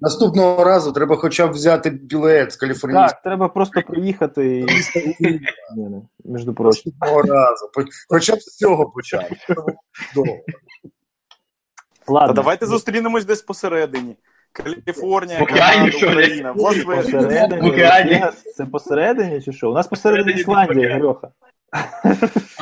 Наступного 0.00 0.64
разу 0.64 0.92
треба 0.92 1.16
хоча 1.16 1.46
б 1.46 1.50
взяти 1.50 1.90
білет 1.90 2.52
з 2.52 2.56
каліфорнійського 2.56 3.08
Так, 3.08 3.22
треба 3.22 3.48
просто 3.48 3.82
приїхати 3.82 4.58
і 4.58 4.62
між 6.24 6.44
прочим. 6.44 6.62
наступного 6.64 7.22
разу. 7.22 7.70
Хоча 8.08 8.36
б 8.36 8.40
з 8.40 8.56
цього 8.56 8.90
почати. 8.90 9.36
Ладно. 12.08 12.28
Та 12.28 12.32
давайте 12.32 12.66
зустрінемось 12.66 13.24
десь 13.24 13.42
посередині. 13.42 14.16
Каліфорнія, 14.52 15.44
Канада, 15.44 15.90
що? 15.90 16.06
Україна, 16.06 16.54
Посередині, 16.54 17.70
океані. 17.70 18.22
Це 18.56 18.66
посередині 18.66 19.42
чи 19.42 19.52
що? 19.52 19.70
У 19.70 19.74
нас 19.74 19.86
посередині 19.86 20.40
Ісландія. 20.40 20.94
Грьоха. 20.94 21.28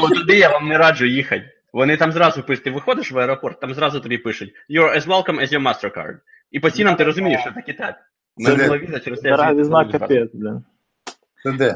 Ну 0.00 0.09
туди 0.09 0.38
я 0.38 0.49
вам 0.49 0.68
не 0.68 0.78
раджу 0.78 1.07
їхати. 1.07 1.50
Вони 1.73 1.97
там 1.97 2.12
зразу 2.12 2.42
пишуть, 2.42 2.64
ти 2.64 2.71
виходиш 2.71 3.12
в 3.12 3.18
аеропорт, 3.18 3.61
там 3.61 3.75
зразу 3.75 4.00
тобі 4.00 4.18
пишуть 4.18 4.52
You're 4.71 4.97
as 4.97 5.07
welcome 5.07 5.40
as 5.40 5.52
your 5.52 5.62
MasterCard. 5.62 6.16
І 6.50 6.61
по 6.61 6.71
цінам 6.71 6.97
ти 6.97 7.04
розумієш, 7.04 7.40
що 7.40 7.52
так 7.52 7.68
і 7.68 7.73
так. 7.73 7.95
Мене 8.37 8.57
Це 8.57 8.64
була 8.64 8.78
віза 8.78 9.00
через 9.00 9.21
те, 9.21 9.30
Дорога 9.30 9.54
візна 9.54 9.85
капець, 9.85 10.30
блін. 10.35 10.64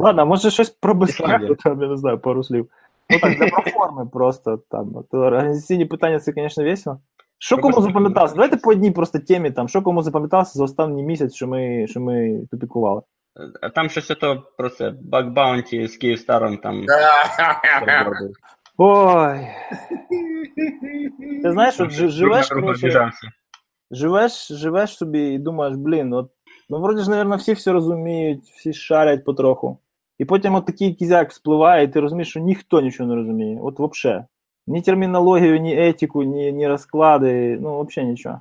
Ладно, 0.00 0.26
може 0.26 0.50
щось 0.50 0.70
про 0.70 0.94
безпеку, 0.94 1.54
там, 1.54 1.82
я 1.82 1.88
не 1.88 1.96
знаю, 1.96 2.18
пару 2.18 2.44
слів. 2.44 2.68
Ну 3.10 3.18
так, 3.18 3.38
для 3.38 3.46
проформи 3.62 4.06
просто 4.06 4.62
там. 4.70 4.96
от, 4.96 5.14
Організаційні 5.14 5.84
питання 5.84 6.18
це, 6.18 6.32
звісно, 6.32 6.64
весело. 6.64 7.00
Що 7.42 7.58
кому 7.58 7.80
запам'яталося? 7.80 8.34
Давайте 8.34 8.56
по 8.56 8.70
одній 8.70 8.90
просто 8.90 9.18
темі, 9.18 9.50
там, 9.50 9.68
що 9.68 9.82
кому 9.82 10.02
запам'яталося 10.02 10.52
за 10.58 10.64
останній 10.64 11.02
місяць, 11.02 11.34
що 11.34 11.46
ми, 11.46 11.86
що 11.86 12.00
ми 12.00 12.40
тупікували. 12.50 13.02
А 13.62 13.68
там 13.68 13.90
щось 13.90 14.10
ото 14.10 14.42
про 14.58 14.70
це, 14.70 14.94
Баг 15.02 15.30
Баунті 15.30 15.86
з 15.86 15.96
Київстаром 15.96 16.56
там. 16.56 16.84
Ой. 18.78 19.46
Ти 21.42 21.52
знаєш, 21.52 21.80
от 21.80 21.90
живеш, 21.90 22.52
обіжався. 22.52 23.28
живеш, 23.90 24.52
живеш 24.52 24.96
собі 24.96 25.20
і 25.20 25.38
думаєш, 25.38 25.76
блін, 25.76 26.12
от, 26.12 26.30
ну 26.70 26.80
вроді 26.80 27.02
ж, 27.02 27.10
мабуть, 27.10 27.40
всі 27.40 27.52
все 27.52 27.72
розуміють, 27.72 28.44
всі 28.44 28.72
шарять 28.72 29.24
потроху. 29.24 29.78
І 30.18 30.24
потім 30.24 30.54
от 30.54 30.66
такий 30.66 30.94
кізяк 30.94 31.30
вспливає, 31.30 31.84
і 31.84 31.88
ти 31.88 32.00
розумієш, 32.00 32.28
що 32.28 32.40
ніхто 32.40 32.80
нічого 32.80 33.08
не 33.08 33.14
розуміє. 33.14 33.58
От 33.62 33.78
взагалі. 33.78 34.24
Ні 34.66 34.82
термінологію, 34.82 35.58
ні 35.58 35.88
етику, 35.88 36.22
ні, 36.22 36.52
ні 36.52 36.68
розклади, 36.68 37.58
ну 37.60 37.82
взагалі 37.82 38.10
нічого. 38.10 38.40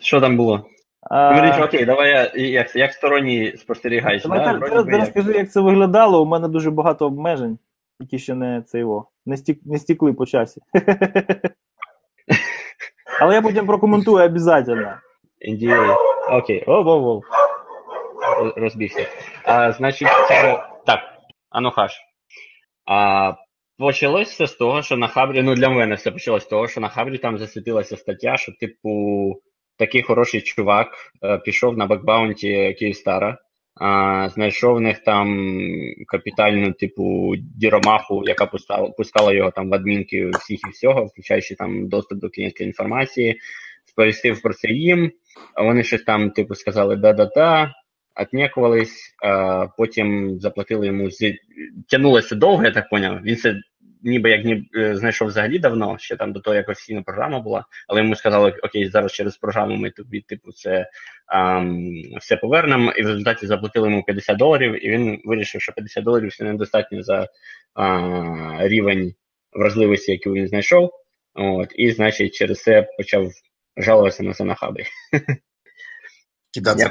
Що 0.00 0.20
там 0.20 0.36
було? 0.36 0.66
А, 1.02 1.34
Говорить, 1.34 1.60
окей, 1.60 1.84
давай 1.84 2.10
я 2.10 2.30
як, 2.46 2.76
як 2.76 2.92
сторонній 2.92 3.56
спостерігач. 3.56 4.22
давай 4.22 4.38
да? 4.38 4.52
як. 4.52 5.00
розкажи, 5.00 5.32
як 5.32 5.50
це 5.50 5.60
виглядало. 5.60 6.22
У 6.22 6.26
мене 6.26 6.48
дуже 6.48 6.70
багато 6.70 7.06
обмежень, 7.06 7.58
які 8.00 8.18
ще 8.18 8.34
не 8.34 8.62
це 8.62 8.78
його, 8.78 9.08
не, 9.26 9.36
стік, 9.36 9.60
не 9.64 9.78
стікли 9.78 10.12
по 10.12 10.26
часі. 10.26 10.60
Але 13.20 13.34
я 13.34 13.42
потім 13.42 13.66
прокоментую 13.66 14.24
обов'язково. 14.24 14.92
NDA. 15.48 15.96
Окей, 16.30 16.64
о, 16.66 16.82
воу, 16.82 17.00
воу. 17.00 17.22
Роз- 18.38 18.60
Розбігся. 18.60 19.06
А, 19.44 19.72
значить, 19.72 20.08
це... 20.28 20.64
так, 20.86 21.00
ану 21.50 21.70
хаш. 21.70 22.00
А, 22.86 23.32
почалось 23.80 24.28
все 24.28 24.46
з 24.46 24.54
того, 24.54 24.82
що 24.82 24.96
на 24.96 25.08
Хабрі, 25.08 25.42
ну 25.42 25.54
для 25.54 25.68
мене 25.68 25.94
все 25.94 26.10
почалось 26.10 26.42
з 26.42 26.46
того, 26.46 26.68
що 26.68 26.80
на 26.80 26.88
Хабрі 26.88 27.18
там 27.18 27.38
засвітилася 27.38 27.96
стаття, 27.96 28.36
що, 28.36 28.52
типу, 28.60 29.42
такий 29.78 30.02
хороший 30.02 30.40
чувак 30.40 30.88
е, 31.24 31.38
пішов 31.38 31.78
на 31.78 31.86
бакбаунті 31.86 32.76
Київстара, 32.78 33.38
а, 33.80 34.28
знайшов 34.28 34.76
в 34.76 34.80
них 34.80 34.98
там 34.98 35.50
капітальну, 36.06 36.72
типу, 36.72 37.34
діромаху, 37.36 38.22
яка 38.26 38.46
пускала, 38.46 38.90
пускала 38.90 39.32
його 39.32 39.50
там 39.50 39.70
в 39.70 39.74
адмінки 39.74 40.30
всіх 40.30 40.60
і 40.68 40.70
всього, 40.70 41.04
включаючи 41.04 41.54
там 41.54 41.88
доступ 41.88 42.18
до 42.18 42.30
клієнтської 42.30 42.66
інформації, 42.66 43.40
сповістив 43.86 44.42
про 44.42 44.54
це 44.54 44.68
їм. 44.68 45.10
Вони 45.56 45.82
щось 45.82 46.02
там, 46.02 46.30
типу, 46.30 46.54
сказали 46.54 46.96
да-да-да, 46.96 47.74
отнекувались, 48.22 49.14
а 49.22 49.66
потім 49.78 50.38
заплатили 50.40 50.86
йому. 50.86 51.08
Тянулося 51.88 52.34
довго, 52.34 52.64
я 52.64 52.70
так 52.70 52.88
поняв. 52.88 53.20
Він 53.22 53.36
це 53.36 53.54
ніби 54.02 54.30
як 54.30 54.44
ні, 54.44 54.70
е, 54.76 54.96
знайшов 54.96 55.28
взагалі 55.28 55.58
давно, 55.58 55.98
ще 55.98 56.16
там 56.16 56.32
до 56.32 56.40
того, 56.40 56.56
як 56.56 56.68
офіційна 56.68 57.02
програма 57.02 57.40
була, 57.40 57.64
але 57.88 58.00
йому 58.00 58.14
сказали, 58.14 58.54
окей, 58.62 58.88
зараз 58.88 59.12
через 59.12 59.36
програму 59.36 59.76
ми 59.76 59.90
тобі, 59.90 60.20
типу, 60.20 60.52
це 60.52 60.90
ам, 61.26 61.92
все 62.20 62.36
повернемо, 62.36 62.92
і 62.92 63.02
в 63.02 63.06
результаті 63.06 63.46
заплатили 63.46 63.88
йому 63.88 64.02
50 64.02 64.36
доларів, 64.36 64.86
і 64.86 64.90
він 64.90 65.20
вирішив, 65.24 65.62
що 65.62 65.72
50 65.72 66.04
доларів 66.04 66.36
це 66.36 66.44
недостатньо 66.44 67.02
за 67.02 67.28
а, 67.74 68.58
рівень 68.60 69.14
вразливості, 69.52 70.12
який 70.12 70.32
він 70.32 70.48
знайшов. 70.48 70.90
От, 71.34 71.72
і, 71.74 71.92
значить, 71.92 72.34
через 72.34 72.62
це 72.62 72.88
почав 72.96 73.30
жалуватися 73.76 74.22
на 74.22 74.34
це 74.34 74.44
на 74.44 74.54
хабі. 74.54 74.84
Кидатися. 76.54 76.90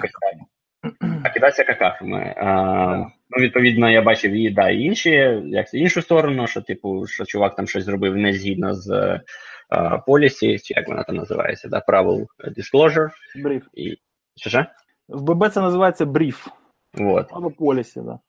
А 1.24 1.30
кидатися 1.30 1.64
какахами. 1.64 2.36
А, 2.38 2.96
ну, 3.30 3.44
відповідно, 3.44 3.90
я 3.90 4.02
бачив 4.02 4.32
і 4.32 4.50
да, 4.50 4.70
і 4.70 4.80
інші, 4.80 5.10
як 5.46 5.74
іншу 5.74 6.02
сторону, 6.02 6.48
що, 6.48 6.62
типу, 6.62 7.08
що 7.08 7.26
чувак 7.26 7.56
там 7.56 7.68
щось 7.68 7.84
зробив 7.84 8.18
не 8.18 8.34
згідно 8.34 8.74
з 8.74 9.20
полісі, 10.06 10.60
чи 10.60 10.74
як 10.78 10.88
вона 10.88 11.04
там 11.04 11.16
називається, 11.16 11.68
да, 11.68 11.80
правил 11.80 12.28
disclosure. 12.58 13.10
Бриф. 13.44 13.64
І, 13.74 13.98
що 14.36 14.50
ж? 14.50 14.66
В 15.10 15.22
ББ 15.22 15.50
це 15.50 15.62
називається 15.62 16.06
бриф. 16.06 16.48
Вот. 16.94 17.28
Або 17.32 17.52
полісі, 17.52 18.02
да. 18.02 18.20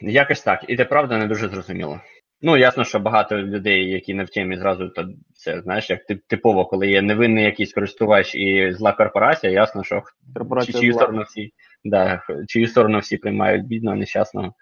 Якось 0.00 0.42
так. 0.42 0.64
І 0.68 0.76
це 0.76 0.84
правда 0.84 1.18
не 1.18 1.26
дуже 1.26 1.48
зрозуміло. 1.48 2.00
Ну, 2.46 2.56
ясно, 2.56 2.84
що 2.84 2.98
багато 3.00 3.38
людей, 3.38 3.90
які 3.90 4.14
не 4.14 4.24
в 4.24 4.30
темі, 4.30 4.56
зразу 4.56 4.88
то 4.88 5.04
це 5.34 5.60
знаєш, 5.60 5.90
як 5.90 6.00
тип- 6.10 6.20
типово, 6.26 6.64
коли 6.64 6.88
є 6.88 7.02
невинний 7.02 7.44
якийсь 7.44 7.72
користувач 7.72 8.34
і 8.34 8.72
зла 8.72 8.92
корпорація, 8.92 9.52
ясно, 9.52 9.84
що 9.84 9.96
чи, 9.96 10.32
Корпорація 10.34 10.80
чию 10.80 10.92
зла. 10.92 11.02
сторону 11.02 11.22
всі, 11.22 11.52
да, 11.84 12.22
чию 12.48 12.66
сторону 12.66 12.98
всі 12.98 13.16
приймають 13.16 13.66
бідного, 13.66 13.96
нещасного. 13.96 14.52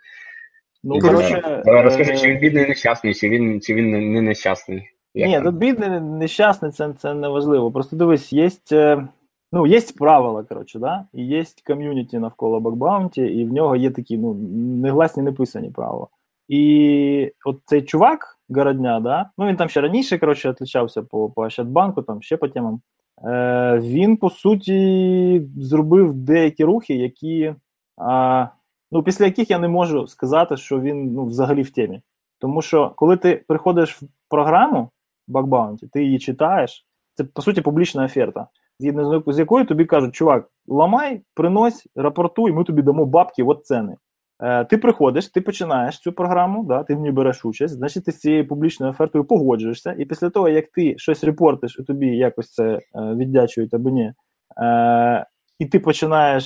Ну, 0.84 0.98
коротше, 0.98 1.62
е, 1.66 1.82
розкажи, 1.82 2.16
чи 2.16 2.28
він 2.28 2.38
бідний 2.38 2.68
нещасний, 2.68 3.14
чи 3.14 3.28
він, 3.28 3.60
чи 3.60 3.74
він 3.74 3.90
не, 3.90 4.00
не 4.00 4.22
нещасний. 4.22 4.82
Як 5.14 5.28
Ні, 5.28 5.40
тут 5.40 5.54
бідний, 5.54 6.00
нещасний, 6.00 6.70
це, 6.70 6.92
це 6.92 7.14
не 7.14 7.28
важливо. 7.28 7.72
Просто 7.72 7.96
дивись, 7.96 8.32
є, 8.32 8.50
е, 8.72 9.08
ну, 9.52 9.66
є 9.66 9.80
правила, 9.98 10.42
коротше, 10.42 10.78
да? 10.78 11.04
і 11.14 11.26
є 11.26 11.44
ком'юніті 11.66 12.18
навколо 12.18 12.60
Бакбаунті, 12.60 13.22
і 13.22 13.44
в 13.44 13.52
нього 13.52 13.76
є 13.76 13.90
такі 13.90 14.18
ну, 14.18 14.34
негласні 14.82 15.22
неписані 15.22 15.70
правила. 15.70 16.06
І 16.52 17.32
от 17.44 17.60
цей 17.64 17.82
чувак, 17.82 18.38
городня, 18.48 19.00
да? 19.00 19.30
ну 19.38 19.46
він 19.46 19.56
там 19.56 19.68
ще 19.68 19.80
раніше 19.80 20.18
коротше, 20.18 20.50
отличався 20.50 21.02
по, 21.02 21.30
по 21.30 21.42
Ощадбанку, 21.42 22.02
там 22.02 22.22
ще 22.22 22.36
по 22.36 22.48
темам. 22.48 22.80
Е, 23.24 23.78
він, 23.82 24.16
по 24.16 24.30
суті, 24.30 25.42
зробив 25.56 26.14
деякі 26.14 26.64
рухи, 26.64 26.94
які, 26.94 27.54
а, 27.96 28.46
ну, 28.90 29.02
після 29.02 29.24
яких 29.24 29.50
я 29.50 29.58
не 29.58 29.68
можу 29.68 30.06
сказати, 30.06 30.56
що 30.56 30.80
він 30.80 31.12
ну, 31.12 31.24
взагалі 31.24 31.62
в 31.62 31.70
темі. 31.70 32.02
Тому 32.38 32.62
що 32.62 32.92
коли 32.96 33.16
ти 33.16 33.44
приходиш 33.48 34.02
в 34.02 34.06
програму 34.28 34.90
Бакбаунті, 35.28 35.86
ти 35.86 36.04
її 36.04 36.18
читаєш, 36.18 36.86
це 37.14 37.24
по 37.24 37.42
суті 37.42 37.60
публічна 37.60 38.04
оферта, 38.04 38.46
згідно 38.78 39.22
з 39.26 39.38
якою 39.38 39.66
тобі 39.66 39.84
кажуть, 39.84 40.14
чувак, 40.14 40.50
ламай, 40.68 41.22
принось, 41.34 41.88
рапортуй, 41.96 42.52
ми 42.52 42.64
тобі 42.64 42.82
дамо 42.82 43.06
бабки, 43.06 43.42
от 43.42 43.66
ціни. 43.66 43.96
Е, 44.42 44.64
ти 44.64 44.78
приходиш, 44.78 45.28
ти 45.28 45.40
починаєш 45.40 45.98
цю 45.98 46.12
програму, 46.12 46.64
да, 46.64 46.82
ти 46.82 46.94
в 46.94 47.00
ній 47.00 47.10
береш 47.10 47.44
участь, 47.44 47.74
значить 47.74 48.04
ти 48.04 48.12
з 48.12 48.18
цією 48.18 48.48
публічною 48.48 48.92
офертою 48.92 49.24
погоджуєшся, 49.24 49.94
і 49.98 50.04
після 50.04 50.30
того, 50.30 50.48
як 50.48 50.66
ти 50.66 50.98
щось 50.98 51.24
репортиш, 51.24 51.76
і 51.78 51.82
тобі 51.82 52.06
якось 52.06 52.52
це 52.52 52.64
е, 52.64 52.80
віддячують 52.94 53.74
або 53.74 53.90
ні, 53.90 54.12
е, 54.58 55.26
і 55.58 55.66
ти 55.66 55.80
починаєш 55.80 56.44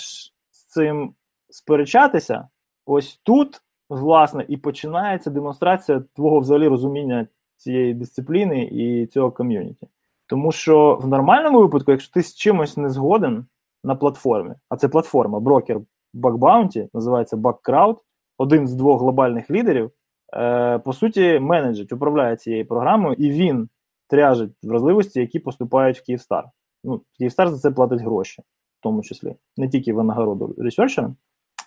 з 0.51 0.65
цим 0.65 1.15
сперечатися, 1.51 2.49
ось 2.87 3.21
тут, 3.23 3.63
власне, 3.89 4.45
і 4.49 4.57
починається 4.57 5.31
демонстрація 5.31 6.03
твого 6.15 6.41
взагалі 6.41 6.69
розуміння 6.69 7.27
цієї 7.57 7.95
дисципліни 7.95 8.65
і 8.65 9.07
цього 9.07 9.31
ком'юніті. 9.31 9.89
Тому 10.27 10.53
що 10.53 10.99
в 11.03 11.09
нормальному 11.09 11.61
випадку, 11.61 11.91
якщо 11.91 12.13
ти 12.13 12.23
з 12.23 12.35
чимось 12.35 12.77
не 12.77 12.91
згоден 12.91 13.47
на 13.85 13.95
платформі, 13.95 14.55
а 14.69 14.77
це 14.77 14.89
платформа, 14.89 15.41
брокер 15.41 15.81
BugBounty, 16.17 16.89
називається 16.95 17.37
BugCrowd, 17.37 17.97
один 18.39 18.67
з 18.69 18.75
двох 18.75 19.01
глобальних 19.01 19.51
лідерів, 19.51 19.91
е, 20.37 20.79
по 20.79 20.93
суті, 20.93 21.39
менеджить, 21.41 21.93
управляє 21.93 22.37
цією 22.37 22.67
програмою, 22.67 23.15
і 23.19 23.31
він 23.31 23.69
тряжить 24.09 24.53
вразливості, 24.63 25.21
які 25.21 25.39
поступають 25.39 25.99
в 25.99 26.05
Київстар. 26.05 26.45
Ну, 26.85 27.03
Київстар 27.19 27.49
за 27.49 27.59
це 27.59 27.71
платить 27.71 28.01
гроші, 28.01 28.43
в 28.81 28.83
тому 28.83 29.03
числі, 29.03 29.37
не 29.57 29.69
тільки 29.69 29.93
винагороду 29.93 30.55
ресерчерам, 30.59 31.17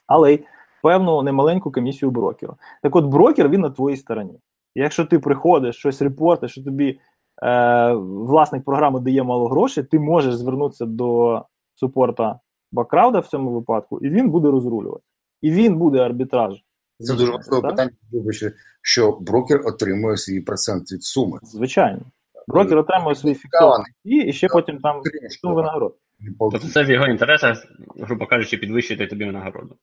але 0.07 0.33
й 0.33 0.43
певну 0.83 1.21
немаленьку 1.21 1.71
комісію 1.71 2.11
брокеру. 2.11 2.55
Так 2.83 2.95
от 2.95 3.05
брокер 3.05 3.49
він 3.49 3.61
на 3.61 3.69
твоїй 3.69 3.97
стороні. 3.97 4.39
Якщо 4.75 5.05
ти 5.05 5.19
приходиш, 5.19 5.75
щось 5.75 6.01
репортиш, 6.01 6.51
що 6.51 6.63
тобі 6.63 6.99
е, 7.43 7.93
власник 7.93 8.65
програми 8.65 8.99
дає 8.99 9.23
мало 9.23 9.47
грошей, 9.47 9.83
ти 9.83 9.99
можеш 9.99 10.35
звернутися 10.35 10.85
до 10.85 11.41
супорта 11.75 12.39
Бакрауда 12.71 13.19
в 13.19 13.27
цьому 13.27 13.51
випадку, 13.51 13.99
і 13.99 14.09
він 14.09 14.29
буде 14.29 14.47
розрулювати. 14.47 15.03
І 15.41 15.51
він 15.51 15.77
буде 15.77 15.99
арбітраж. 15.99 16.63
Це 16.99 17.13
дуже 17.13 17.31
важливе 17.31 17.69
питання, 17.69 17.91
що 18.81 19.17
брокер 19.21 19.61
отримує 19.65 20.17
свій 20.17 20.41
процент 20.41 20.91
від 20.91 21.03
суми. 21.03 21.39
Звичайно. 21.43 22.01
Брокер 22.47 22.77
отримує 22.77 23.15
свій 23.15 23.33
фіксований 23.33 23.91
і 24.03 24.33
ще 24.33 24.47
потім 24.47 24.79
там 24.79 25.01
суму 25.41 25.55
винагород. 25.55 25.95
Тобто 26.39 26.67
це 26.67 26.83
в 26.83 26.89
його 26.89 27.07
інтересах, 27.07 27.65
грубо 27.99 28.25
кажучи, 28.25 28.57
підвищити 28.57 29.07
тобі 29.07 29.25
винагороду. 29.25 29.75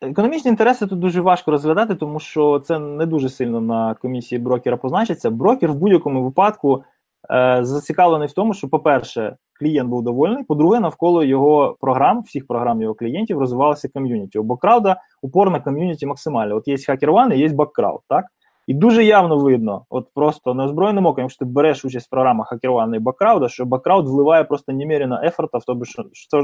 Економічні 0.00 0.50
інтереси 0.50 0.86
тут 0.86 0.98
дуже 0.98 1.20
важко 1.20 1.50
розглядати, 1.50 1.94
тому 1.94 2.20
що 2.20 2.58
це 2.58 2.78
не 2.78 3.06
дуже 3.06 3.28
сильно 3.28 3.60
на 3.60 3.94
комісії 3.94 4.38
брокера 4.38 4.76
позначиться. 4.76 5.30
Брокер 5.30 5.72
в 5.72 5.74
будь-якому 5.74 6.24
випадку 6.24 6.84
е, 7.30 7.58
зацікавлений 7.62 8.28
в 8.28 8.32
тому, 8.32 8.54
що, 8.54 8.68
по-перше, 8.68 9.36
клієнт 9.58 9.90
був 9.90 10.02
довольний. 10.02 10.44
По-друге, 10.44 10.80
навколо 10.80 11.24
його 11.24 11.76
програм, 11.80 12.22
всіх 12.22 12.46
програм 12.46 12.82
його 12.82 12.94
клієнтів, 12.94 13.38
розвивалося 13.38 13.88
ком'юніті. 13.88 14.38
У 14.38 14.42
Bugcrowd'а 14.42 14.96
упор 15.22 15.50
на 15.50 15.60
ком'юніті 15.60 16.06
максимально. 16.06 16.56
От 16.56 16.68
є 16.68 16.76
HackerOne 16.76 17.34
і 17.34 17.38
є 17.38 17.48
Баккрауд, 17.48 18.00
так? 18.08 18.24
І 18.66 18.74
дуже 18.74 19.04
явно 19.04 19.36
видно, 19.36 19.86
от 19.90 20.08
просто 20.14 20.54
неозброєним 20.54 21.06
оком, 21.06 21.22
якщо 21.24 21.38
ти 21.38 21.44
береш 21.44 21.84
участь 21.84 22.06
в 22.06 22.10
програмах 22.10 22.48
HackerOne 22.48 23.00
і 23.00 23.04
Bugcrowd'а, 23.04 23.48
що 23.48 23.64
Bugcrowd 23.64 24.08
вливає 24.08 24.44
просто 24.44 24.72
немірено 24.72 25.20
effort 25.24 25.53
а 25.53 25.58
в 25.58 25.64
тому, 25.64 25.84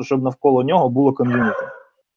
щоб 0.02 0.22
навколо 0.22 0.62
нього 0.62 0.88
було 0.88 1.12
ком'юніті. 1.12 1.62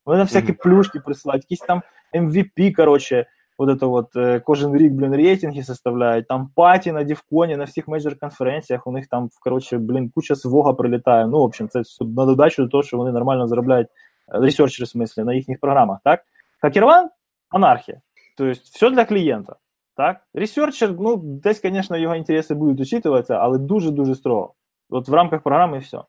Вони 0.06 0.18
на 0.18 0.24
всякі 0.24 0.54
плюшки 0.54 1.00
присилають, 1.00 1.44
якісь 1.44 1.60
там 1.60 1.82
MVP, 2.16 2.76
коротше, 2.76 3.26
от 3.63 3.70
это 3.70 3.88
вот, 3.88 4.15
е, 4.15 4.39
кожен 4.39 4.77
рік, 4.77 4.93
блін, 4.93 5.15
рейтинги 5.15 5.63
составляють, 5.63 6.27
там 6.27 6.50
паті 6.55 6.91
на 6.91 7.03
Дефконі, 7.03 7.58
на 7.58 7.63
всіх 7.63 7.88
мейджор 7.88 8.20
конференціях, 8.20 8.88
у 8.88 8.91
них 8.91 9.08
там, 9.08 9.29
коротше, 9.41 9.77
блін, 9.77 10.10
куча 10.10 10.36
swag'у 10.36 10.75
прилітає. 10.75 11.27
Ну, 11.27 11.39
в 11.39 11.41
общем, 11.41 11.70
це 11.70 11.82
на 12.01 12.25
додачу 12.25 12.63
до 12.63 12.70
того, 12.70 12.84
що 12.84 12.98
вони 12.98 13.12
нормально 13.12 13.48
заробляють 13.48 13.88
е, 13.88 14.39
ресерчери, 14.39 14.86
в 14.86 14.89
смислі, 14.89 15.24
на 15.24 15.34
їхніх 15.34 15.60
програмах, 15.60 16.00
так? 16.03 16.22
Хакерван 16.62 17.10
анархія. 17.50 18.01
Тобто, 18.38 18.60
все 18.63 18.89
для 18.89 19.05
клієнта. 19.05 19.55
Так? 19.96 20.17
Ресерчер, 20.34 20.96
ну, 21.00 21.15
десь, 21.17 21.62
звісно, 21.62 21.98
його 21.98 22.15
інтереси 22.15 22.53
будуть 22.53 22.82
учитуватися, 22.82 23.36
але 23.36 23.58
дуже-дуже 23.58 24.15
строго. 24.15 24.53
От 24.89 25.08
в 25.08 25.13
рамках 25.13 25.41
програми 25.41 25.77
і 25.77 25.79
все. 25.79 26.00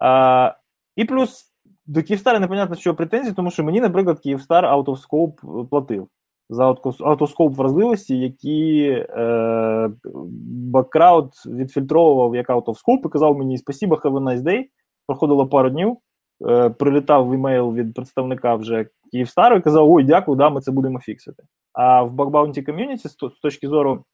А, 0.00 0.54
І 0.96 1.04
плюс 1.04 1.50
до 1.86 2.02
Київстара 2.02 2.38
непонятно, 2.38 2.76
що 2.76 2.94
претензії, 2.94 3.34
тому 3.34 3.50
що 3.50 3.64
мені, 3.64 3.80
наприклад, 3.80 4.20
Київстар 4.20 4.66
Автоскоп 4.66 5.40
платив 5.70 6.08
за 6.50 6.74
автоскоп 7.00 7.54
вразливості, 7.54 8.18
які 8.18 8.86
е, 9.08 9.90
бакрауд 10.72 11.32
відфільтровував 11.46 12.34
як 12.34 12.50
автоскоп 12.50 13.06
і 13.06 13.08
казав 13.08 13.38
мені 13.38 13.58
спасибо, 13.58 13.94
have 13.94 14.12
a 14.12 14.22
nice 14.22 14.42
day. 14.42 14.64
Проходило 15.06 15.46
пару 15.46 15.70
днів, 15.70 15.96
е, 16.48 16.70
прилітав 16.70 17.26
в 17.26 17.32
емейл 17.32 17.74
від 17.74 17.94
представника 17.94 18.54
вже 18.54 18.86
Київстару 19.12 19.56
і 19.56 19.60
казав: 19.60 19.92
Ой, 19.92 20.04
дякую, 20.04 20.36
да, 20.36 20.50
ми 20.50 20.60
це 20.60 20.72
будемо 20.72 21.00
фіксити. 21.00 21.42
А 21.72 22.02
в 22.02 22.10
Community 22.12 23.08
з, 23.08 23.36
з 23.36 23.40
точки 23.42 23.68
зору 23.68 24.04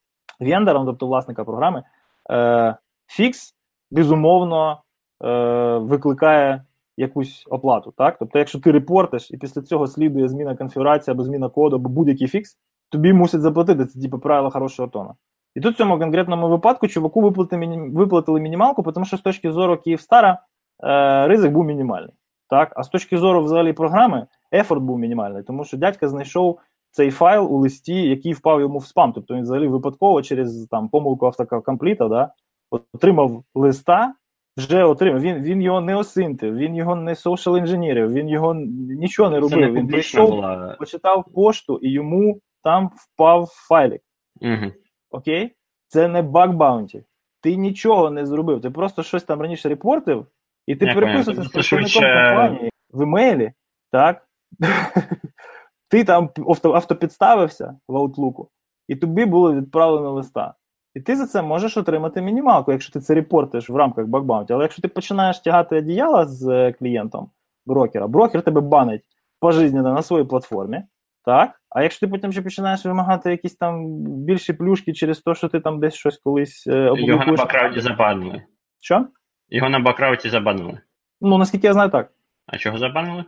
вендора, 0.41 0.85
тобто 0.85 1.07
власника 1.07 1.45
програми, 1.45 1.83
е, 2.31 2.77
фікс 3.07 3.55
безумовно 3.91 4.83
е, 5.25 5.79
викликає 5.79 6.65
якусь 6.97 7.47
оплату. 7.51 7.93
Так? 7.97 8.17
Тобто, 8.19 8.39
якщо 8.39 8.61
ти 8.61 8.73
репортиш 8.73 9.31
і 9.31 9.37
після 9.37 9.63
цього 9.63 9.87
слідує 9.87 10.29
зміна 10.29 10.57
конфігурації 10.57 11.13
або 11.13 11.25
зміна 11.25 11.49
коду, 11.49 11.77
або 11.77 11.89
будь-який 11.89 12.29
фікс, 12.29 12.57
тобі 12.91 13.13
мусять 13.13 13.41
заплатити. 13.41 13.87
Це 13.87 14.01
типу 14.01 14.19
правило 14.19 14.51
хорошого 14.51 14.89
тона. 14.89 15.15
І 15.55 15.61
тут 15.61 15.75
в 15.75 15.79
цьому 15.79 15.99
конкретному 15.99 16.49
випадку 16.49 16.89
чуваку 16.89 17.21
виплатили, 17.21 17.91
виплатили 17.95 18.41
мінімалку, 18.41 18.93
тому 18.93 19.07
що 19.07 19.17
з 19.17 19.21
точки 19.21 19.53
зору 19.53 19.77
Київстара 19.77 20.43
е, 20.85 21.27
ризик 21.29 21.53
був 21.53 21.65
мінімальний. 21.65 22.15
Так? 22.49 22.73
А 22.77 22.83
з 22.83 22.89
точки 22.89 23.19
зору 23.19 23.43
взагалі 23.43 23.73
програми, 23.73 24.27
ефорт 24.53 24.83
був 24.83 24.99
мінімальний, 24.99 25.43
тому 25.43 25.65
що 25.65 25.77
дядька 25.77 26.09
знайшов 26.09 26.61
цей 26.91 27.11
файл 27.11 27.55
у 27.55 27.59
листі, 27.59 27.95
який 27.95 28.33
впав 28.33 28.61
йому 28.61 28.79
в 28.79 28.87
спам. 28.87 29.13
Тобто 29.13 29.35
він 29.35 29.43
взагалі 29.43 29.69
випадково 29.69 30.23
через 30.23 30.67
там 30.71 30.89
помилку 30.89 31.27
автокомпліта 31.27 32.09
да, 32.09 32.33
отримав 32.71 33.45
листа, 33.55 34.15
вже 34.57 34.85
отримав. 34.85 35.21
Він 35.21 35.43
він 35.43 35.63
його 35.63 35.81
не 35.81 35.97
осинтив, 35.97 36.57
він 36.57 36.77
його 36.77 36.97
не 36.97 37.13
social 37.13 37.59
інженірив, 37.59 38.13
він 38.13 38.29
його 38.29 38.55
нічого 38.55 39.31
не 39.31 39.41
робив. 39.41 39.59
Не 39.59 39.71
він 39.71 39.89
прийшов, 39.89 40.31
була... 40.31 40.77
почитав 40.79 41.25
пошту 41.35 41.79
і 41.83 41.91
йому 41.91 42.41
там 42.63 42.91
впав 42.95 43.47
файлик. 43.47 44.03
Угу. 44.41 44.73
Окей? 45.11 45.57
Це 45.89 46.09
не 46.09 46.23
bug 46.23 46.53
bounty. 46.53 47.05
Ти 47.41 47.57
нічого 47.57 48.11
не 48.11 48.27
зробив. 48.27 48.61
Ти 48.61 48.71
просто 48.71 49.03
щось 49.03 49.25
там 49.25 49.41
раніше 49.41 49.69
репортив, 49.69 50.27
і 50.67 50.77
ти 50.77 50.87
переписувався 50.87 51.43
з 51.43 51.53
представником 51.53 52.03
компанії 52.03 52.71
в 52.91 53.03
емейлі, 53.03 53.53
так? 53.93 54.29
ти 55.91 56.05
там 56.05 56.31
автопідставився 56.63 57.79
в 57.89 57.97
Outlook, 57.97 58.47
і 58.89 58.97
тобі 58.97 59.25
було 59.25 59.55
відправлено 59.55 60.13
листа. 60.13 60.55
І 60.97 61.01
ти 61.01 61.17
за 61.17 61.27
це 61.27 61.43
можеш 61.43 61.77
отримати 61.77 62.23
мінімалку, 62.23 62.73
якщо 62.73 62.93
ти 62.93 63.01
це 63.01 63.15
репортиш 63.15 63.71
в 63.71 63.77
рамках 63.77 64.07
bug 64.07 64.20
bounty. 64.20 64.53
Але 64.53 64.65
якщо 64.65 64.83
ти 64.83 64.89
починаєш 64.89 65.39
тягати 65.39 65.77
одіяла 65.77 66.27
з 66.27 66.49
е, 66.49 66.73
клієнтом 66.73 67.31
брокера, 67.67 68.07
брокер 68.07 68.43
тебе 68.43 68.61
банить 68.61 69.03
пожизненно 69.41 69.93
на 69.93 70.03
своїй 70.03 70.25
платформі. 70.25 70.83
Так? 71.25 71.61
А 71.71 71.83
якщо 71.83 72.07
ти 72.07 72.13
потім 72.13 72.33
ще 72.33 72.43
починаєш 72.43 72.85
вимагати 72.85 73.31
якісь 73.31 73.57
там 73.57 73.87
більші 74.01 74.53
плюшки 74.53 74.93
через 74.93 75.21
те, 75.21 75.35
що 75.35 75.49
ти 75.49 75.61
там 75.61 75.81
десь 75.81 75.95
щось 75.95 76.17
колись 76.17 76.67
е, 76.67 76.71
опублікуєш. 76.71 77.09
Його 77.09 77.25
на 77.25 77.33
бакрауті 77.33 77.81
забанили. 77.81 78.43
Що? 78.81 79.07
Його 79.49 79.69
на 79.69 79.79
бакрауті 79.79 80.31
забанили. 80.31 80.81
Ну, 81.21 81.39
наскільки 81.39 81.67
я 81.67 81.73
знаю, 81.73 81.91
так. 81.91 82.13
А 82.47 82.59
чого 82.59 82.79
забанили? 82.79 83.25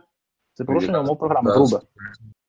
Це 0.53 0.63
порушення 0.63 0.99
умов 0.99 1.19
програми, 1.19 1.51
грубе. 1.51 1.79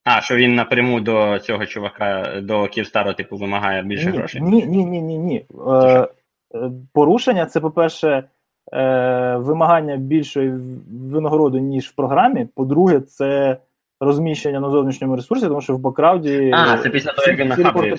А, 0.05 0.21
що 0.21 0.37
він 0.37 0.55
напряму 0.55 1.01
до 1.01 1.39
цього 1.39 1.67
чувака, 1.67 2.41
до 2.43 2.67
Київстару, 2.69 3.13
типу, 3.13 3.37
вимагає 3.37 3.83
більше 3.83 4.11
ні, 4.11 4.19
грошей? 4.19 4.41
Ні, 4.41 4.67
ні, 4.67 4.85
ні, 4.85 5.03
ні, 5.03 5.19
ні. 5.19 5.47
Е, 5.69 6.09
порушення 6.93 7.47
це, 7.47 7.61
по-перше, 7.61 8.25
е, 8.73 9.37
вимагання 9.37 9.97
більшої 9.97 10.55
винагороди, 11.13 11.61
ніж 11.61 11.89
в 11.89 11.95
програмі. 11.95 12.49
По-друге, 12.55 13.01
це 13.01 13.57
розміщення 14.01 14.61
на 14.61 14.71
зовнішньому 14.71 15.17
ресурсі, 15.17 15.47
тому 15.47 15.61
що 15.61 15.77
в 15.77 15.79
Bugcrowd'і. 15.79 16.51
А, 16.55 16.79
це 16.79 16.91
після 16.91 17.13
того, 17.13 17.29
як 17.29 17.39
він 17.39 17.49
нахабрив. 17.49 17.99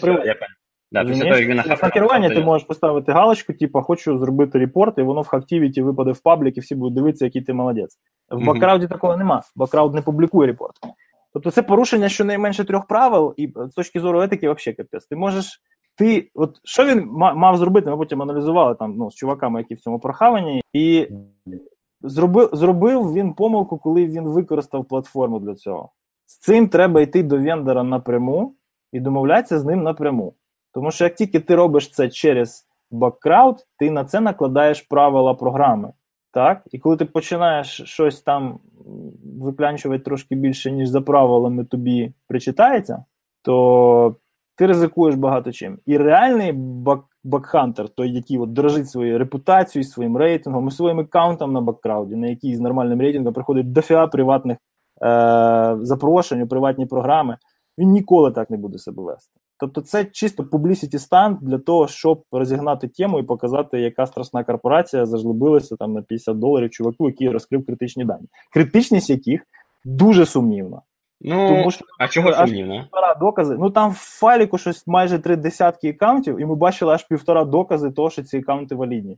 Да, 0.92 1.06
після 1.06 1.24
того, 1.24 1.36
як 1.36 1.50
він 1.50 1.58
нахабрив. 1.58 1.92
керування 1.92 2.30
ти 2.30 2.42
можеш 2.42 2.68
поставити 2.68 3.12
галочку, 3.12 3.54
типу, 3.54 3.82
хочу 3.82 4.18
зробити 4.18 4.60
репорт, 4.60 4.98
і 4.98 5.02
воно 5.02 5.22
в 5.22 5.28
Hacktivity 5.28 5.82
випаде 5.82 6.12
в 6.12 6.20
паблік, 6.20 6.58
і 6.58 6.60
всі 6.60 6.76
будуть 6.76 6.96
дивитися, 6.96 7.26
який 7.26 7.42
ти 7.42 7.54
молодець. 7.54 7.98
В 8.30 8.46
Bugcrowd'і 8.46 8.88
такого 8.88 9.18
нема. 9.18 9.42
Bugcrowd 9.56 9.94
не 9.94 10.02
публікує 10.02 10.48
репорт. 10.48 10.76
Тобто 11.34 11.52
це 11.52 11.62
порушення 11.62 12.10
щонайменше 12.10 12.64
трьох 12.64 12.88
правил, 12.88 13.34
і 13.38 13.54
з 13.70 13.74
точки 13.74 14.00
зору 14.00 14.22
етики, 14.22 14.52
взагалі 14.52 14.76
капець. 14.76 15.08
Ти 15.08 15.16
можеш. 15.16 15.62
Ти, 15.96 16.32
от 16.34 16.60
що 16.64 16.86
він 16.86 17.08
мав 17.12 17.58
зробити? 17.58 17.90
Ми 17.90 17.98
потім 17.98 18.22
аналізували 18.22 18.76
там 18.76 18.96
ну, 18.98 19.12
з 19.12 19.16
чуваками, 19.16 19.60
які 19.60 19.74
в 19.74 19.80
цьому 19.80 20.00
прохавані, 20.00 20.62
і 20.74 21.08
зробив 22.02 22.50
зробив 22.54 23.14
він 23.14 23.34
помилку, 23.34 23.78
коли 23.78 24.06
він 24.06 24.28
використав 24.28 24.86
платформу 24.86 25.40
для 25.40 25.56
цього. 25.56 25.92
З 26.26 26.40
цим 26.40 26.68
треба 26.68 27.02
йти 27.02 27.24
до 27.24 27.38
вендора 27.38 27.84
напряму 27.84 28.56
і 28.92 29.00
домовлятися 29.00 29.60
з 29.60 29.66
ним 29.66 29.84
напряму. 29.84 30.34
Тому 30.74 30.92
що 30.92 31.04
як 31.04 31.16
тільки 31.16 31.40
ти 31.40 31.56
робиш 31.56 31.92
це 31.92 32.10
через 32.10 32.68
баккрауд, 32.92 33.58
ти 33.78 33.92
на 33.92 34.06
це 34.06 34.20
накладаєш 34.20 34.82
правила 34.82 35.34
програми. 35.34 35.94
Так? 36.32 36.62
І 36.72 36.80
коли 36.80 36.98
ти 36.98 37.06
починаєш 37.06 37.82
щось 37.86 38.22
там 38.22 38.60
виклянчувати 39.42 40.04
трошки 40.04 40.36
більше, 40.36 40.72
ніж 40.72 40.90
за 40.90 41.02
правилами 41.02 41.66
тобі 41.66 42.14
причитається, 42.28 43.06
то 43.42 44.16
ти 44.56 44.68
ризикуєш 44.68 45.16
багато 45.16 45.52
чим. 45.52 45.80
І 45.86 45.98
реальний 45.98 46.52
бак 46.52 47.00
бакхантер, 47.24 47.90
той, 47.90 48.12
який 48.12 48.38
от 48.38 48.54
дорожить 48.54 48.90
своєю 48.90 49.20
репутацією, 49.20 49.90
своїм 49.90 50.18
рейтингом 50.18 50.68
і 50.68 50.72
своїм 50.72 51.00
аккаунтом 51.00 51.54
на 51.54 51.62
баккрауді, 51.62 52.16
на 52.16 52.28
який 52.28 52.56
з 52.56 52.60
нормальним 52.60 53.02
рейтингом 53.02 53.34
приходить 53.34 53.72
дофіга 53.72 54.08
приватних 54.08 54.58
е- 54.58 55.78
запрошень 55.82 56.42
у 56.42 56.48
приватні 56.48 56.86
програми, 56.86 57.38
він 57.78 57.90
ніколи 57.90 58.32
так 58.32 58.50
не 58.50 58.58
буде 58.58 58.78
себе 58.78 59.04
вести. 59.04 59.32
Тобто 59.62 59.82
це 59.82 60.06
чисто 60.06 60.44
publicity 60.44 61.00
станд 61.00 61.38
для 61.42 61.58
того, 61.58 61.88
щоб 61.88 62.24
розігнати 62.32 62.88
тему 62.88 63.20
і 63.20 63.24
показати, 63.24 63.80
яка 63.80 64.06
страшна 64.06 64.44
корпорація 64.44 65.06
зажлобилася 65.06 65.76
там 65.76 65.94
на 65.94 66.02
50 66.02 66.40
доларів 66.40 66.70
чуваку, 66.70 67.10
який 67.10 67.30
розкрив 67.30 67.66
критичні 67.66 68.06
дані. 68.06 68.28
Критичність 68.54 69.10
яких 69.10 69.42
дуже 69.86 70.26
сумнівна. 70.26 70.82
Ну, 71.22 71.48
Тому 71.50 71.72
що 71.72 71.86
а 72.00 72.08
чого 72.08 72.30
аж 72.30 72.50
сумнівно? 72.50 72.80
півтора 72.82 73.16
докази. 73.16 73.56
Ну 73.60 73.70
там 73.70 73.92
в 73.92 73.96
файліку 73.96 74.58
щось 74.58 74.88
майже 74.88 75.20
три 75.20 75.36
десятки 75.36 75.90
аккаунтів, 75.90 76.42
і 76.42 76.46
ми 76.46 76.56
бачили 76.56 76.94
аж 76.94 77.04
півтора 77.08 77.46
докази 77.46 77.92
того, 77.92 78.10
що 78.10 78.24
ці 78.24 78.38
аккаунти 78.38 78.76
валідні. 78.76 79.18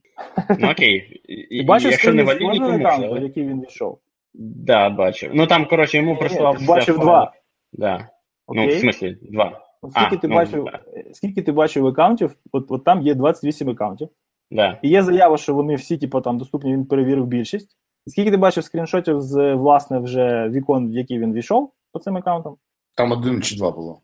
Ну 0.60 0.72
окей. 0.72 0.96
І- 1.50 1.60
Ти 1.60 1.66
бачив 1.66 1.92
якщо 1.92 2.14
не 2.14 2.24
валідні, 2.24 2.60
то 2.60 2.72
можна. 2.72 3.12
в 3.12 3.24
який 3.24 3.48
він 3.48 3.62
війшов? 3.62 4.00
Да, 4.34 4.90
бачив. 4.90 5.32
Ну 5.34 5.48
там, 5.48 5.66
коротше, 5.66 5.98
йому 5.98 6.18
прислав. 6.18 6.58
бачив 6.68 7.00
два. 7.00 7.34
Да. 7.74 8.08
Ну, 8.48 8.68
в 8.68 8.72
смислі, 8.72 9.18
два. 9.22 9.60
Скільки 9.90 10.16
А, 10.16 10.20
ти 10.20 10.28
ну, 10.28 10.36
бачив, 10.36 10.66
да. 10.66 10.80
скільки 11.14 11.42
ти 11.42 11.52
бачив 11.52 11.88
аккаунтів? 11.88 12.36
От, 12.52 12.66
от 12.70 12.84
там 12.84 13.02
є 13.02 13.16
28 13.16 13.70
аккаунтів. 13.70 14.10
Да. 14.52 14.80
І 14.82 14.90
є 14.90 15.04
заява, 15.04 15.38
що 15.38 15.54
вони 15.54 15.76
всі, 15.76 15.98
типу, 15.98 16.22
там 16.22 16.38
доступні, 16.38 16.74
він 16.74 16.86
перевірив 16.86 17.26
більшість. 17.26 17.78
Скільки 18.08 18.32
ти 18.32 18.38
бачив 18.38 18.64
скріншотів 18.64 19.22
з 19.22 19.54
власне 19.54 20.00
вже 20.00 20.50
вікон, 20.50 20.90
в 20.90 20.94
які 20.94 21.20
він 21.20 21.34
війшов 21.34 21.72
по 21.92 22.00
цим 22.00 22.18
аккаунтам? 22.18 22.56
Там 22.96 23.12
один 23.12 23.42
чи 23.42 23.56
два 23.56 23.72
було. 23.72 24.02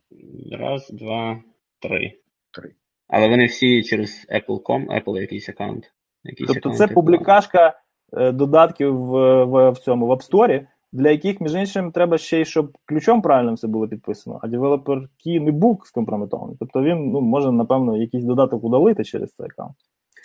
Раз, 0.52 0.90
два, 0.90 1.40
три. 1.80 2.14
Три. 2.52 2.74
Але 3.08 3.30
вони 3.30 3.46
всі 3.46 3.84
через 3.84 4.28
Apple.com, 4.30 4.86
Apple 4.88 5.22
якийсь 5.22 5.50
аккаунт. 5.50 5.94
Якийсь 6.24 6.48
Тобто 6.48 6.60
аккаунт 6.60 6.78
це 6.78 6.88
публікашка 6.88 7.80
е, 8.14 8.32
додатків 8.32 8.98
в, 8.98 9.44
в, 9.44 9.70
в 9.70 9.78
цьому 9.78 10.08
в 10.08 10.12
App 10.12 10.32
Store, 10.32 10.68
для 10.92 11.12
яких, 11.12 11.42
між 11.42 11.56
іншим, 11.56 11.92
треба 11.92 12.18
ще 12.18 12.42
й, 12.42 12.46
щоб 12.46 12.78
ключом 12.86 13.22
правильним 13.22 13.56
все 13.56 13.68
було 13.68 13.88
підписано, 13.88 14.40
а 14.44 14.48
developer 14.48 14.98
key 14.98 15.40
не 15.40 15.52
був 15.52 15.82
скомпрометований. 15.86 16.56
Тобто 16.60 16.84
він 16.84 17.12
ну, 17.12 17.22
може, 17.22 17.52
напевно, 17.52 17.98
якийсь 17.98 18.24
додаток 18.24 18.64
удалити 18.64 19.04
через 19.04 19.36
цей 19.36 19.46
аккаунт. 19.46 19.76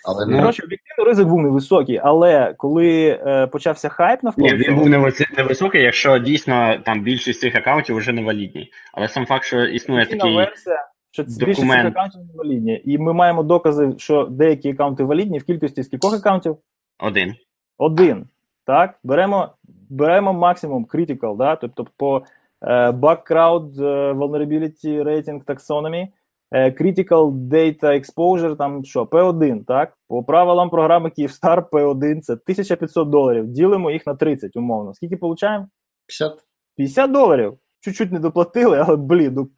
Але 0.07 0.25
Ну, 0.25 0.31
не 0.31 0.39
Коротше, 0.39 0.63
об'єктивно 0.63 1.09
ризик 1.09 1.27
був 1.27 1.41
невисокий, 1.41 2.01
але 2.03 2.53
коли 2.57 3.19
е, 3.27 3.47
почався 3.47 3.89
хайп 3.89 4.23
навколо 4.23 4.47
Ні, 4.47 4.55
він 4.55 4.75
був 4.75 4.89
невисокий, 5.37 5.81
якщо 5.81 6.19
дійсно 6.19 6.77
там 6.85 7.03
більшість 7.03 7.39
цих 7.39 7.55
аккаунтів 7.55 7.95
вже 7.95 8.13
не 8.13 8.23
валідні. 8.23 8.71
Але 8.93 9.07
сам 9.07 9.25
факт, 9.25 9.45
що 9.45 9.65
існує 9.65 10.05
такий. 10.05 10.35
версія, 10.35 10.87
що 11.11 11.23
більшість 11.23 11.71
цих 11.71 11.85
аккаунтів 11.85 12.21
не 12.21 12.33
валідні. 12.37 12.81
І 12.85 12.97
ми 12.97 13.13
маємо 13.13 13.43
докази, 13.43 13.93
що 13.97 14.23
деякі 14.31 14.69
аккаунти 14.69 15.03
валідні 15.03 15.39
в 15.39 15.43
кількості 15.43 15.83
скількох 15.83 16.13
аккаунтів? 16.13 16.57
Один. 16.99 17.35
Один. 17.77 18.27
Так, 18.65 18.99
беремо, 19.03 19.49
беремо 19.89 20.33
максимум 20.33 20.85
critical, 20.85 21.37
да? 21.37 21.55
тобто 21.55 21.87
по 21.97 22.23
е, 22.61 22.89
background 22.89 23.83
е, 23.83 24.13
vulnerability 24.13 25.03
rating 25.03 25.45
taxonomy, 25.45 26.07
е, 26.51 26.71
critical 26.71 27.31
data 27.31 27.83
exposure, 27.83 28.57
там 28.57 28.83
що, 28.83 29.03
P1, 29.03 29.65
так? 29.65 29.97
По 30.07 30.23
правилам 30.23 30.69
програми 30.69 31.11
Kyivstar 31.17 31.69
P1 31.69 32.21
це 32.21 32.33
1500 32.33 33.09
доларів. 33.09 33.47
Ділимо 33.47 33.91
їх 33.91 34.07
на 34.07 34.15
30, 34.15 34.55
умовно. 34.55 34.93
Скільки 34.93 35.17
получаємо? 35.17 35.67
50. 36.07 36.33
50 36.75 37.11
доларів. 37.11 37.57
Чуть-чуть 37.79 38.11
не 38.11 38.19
доплатили, 38.19 38.83
але 38.87 38.95
блін, 38.95 39.33
ну, 39.33 39.49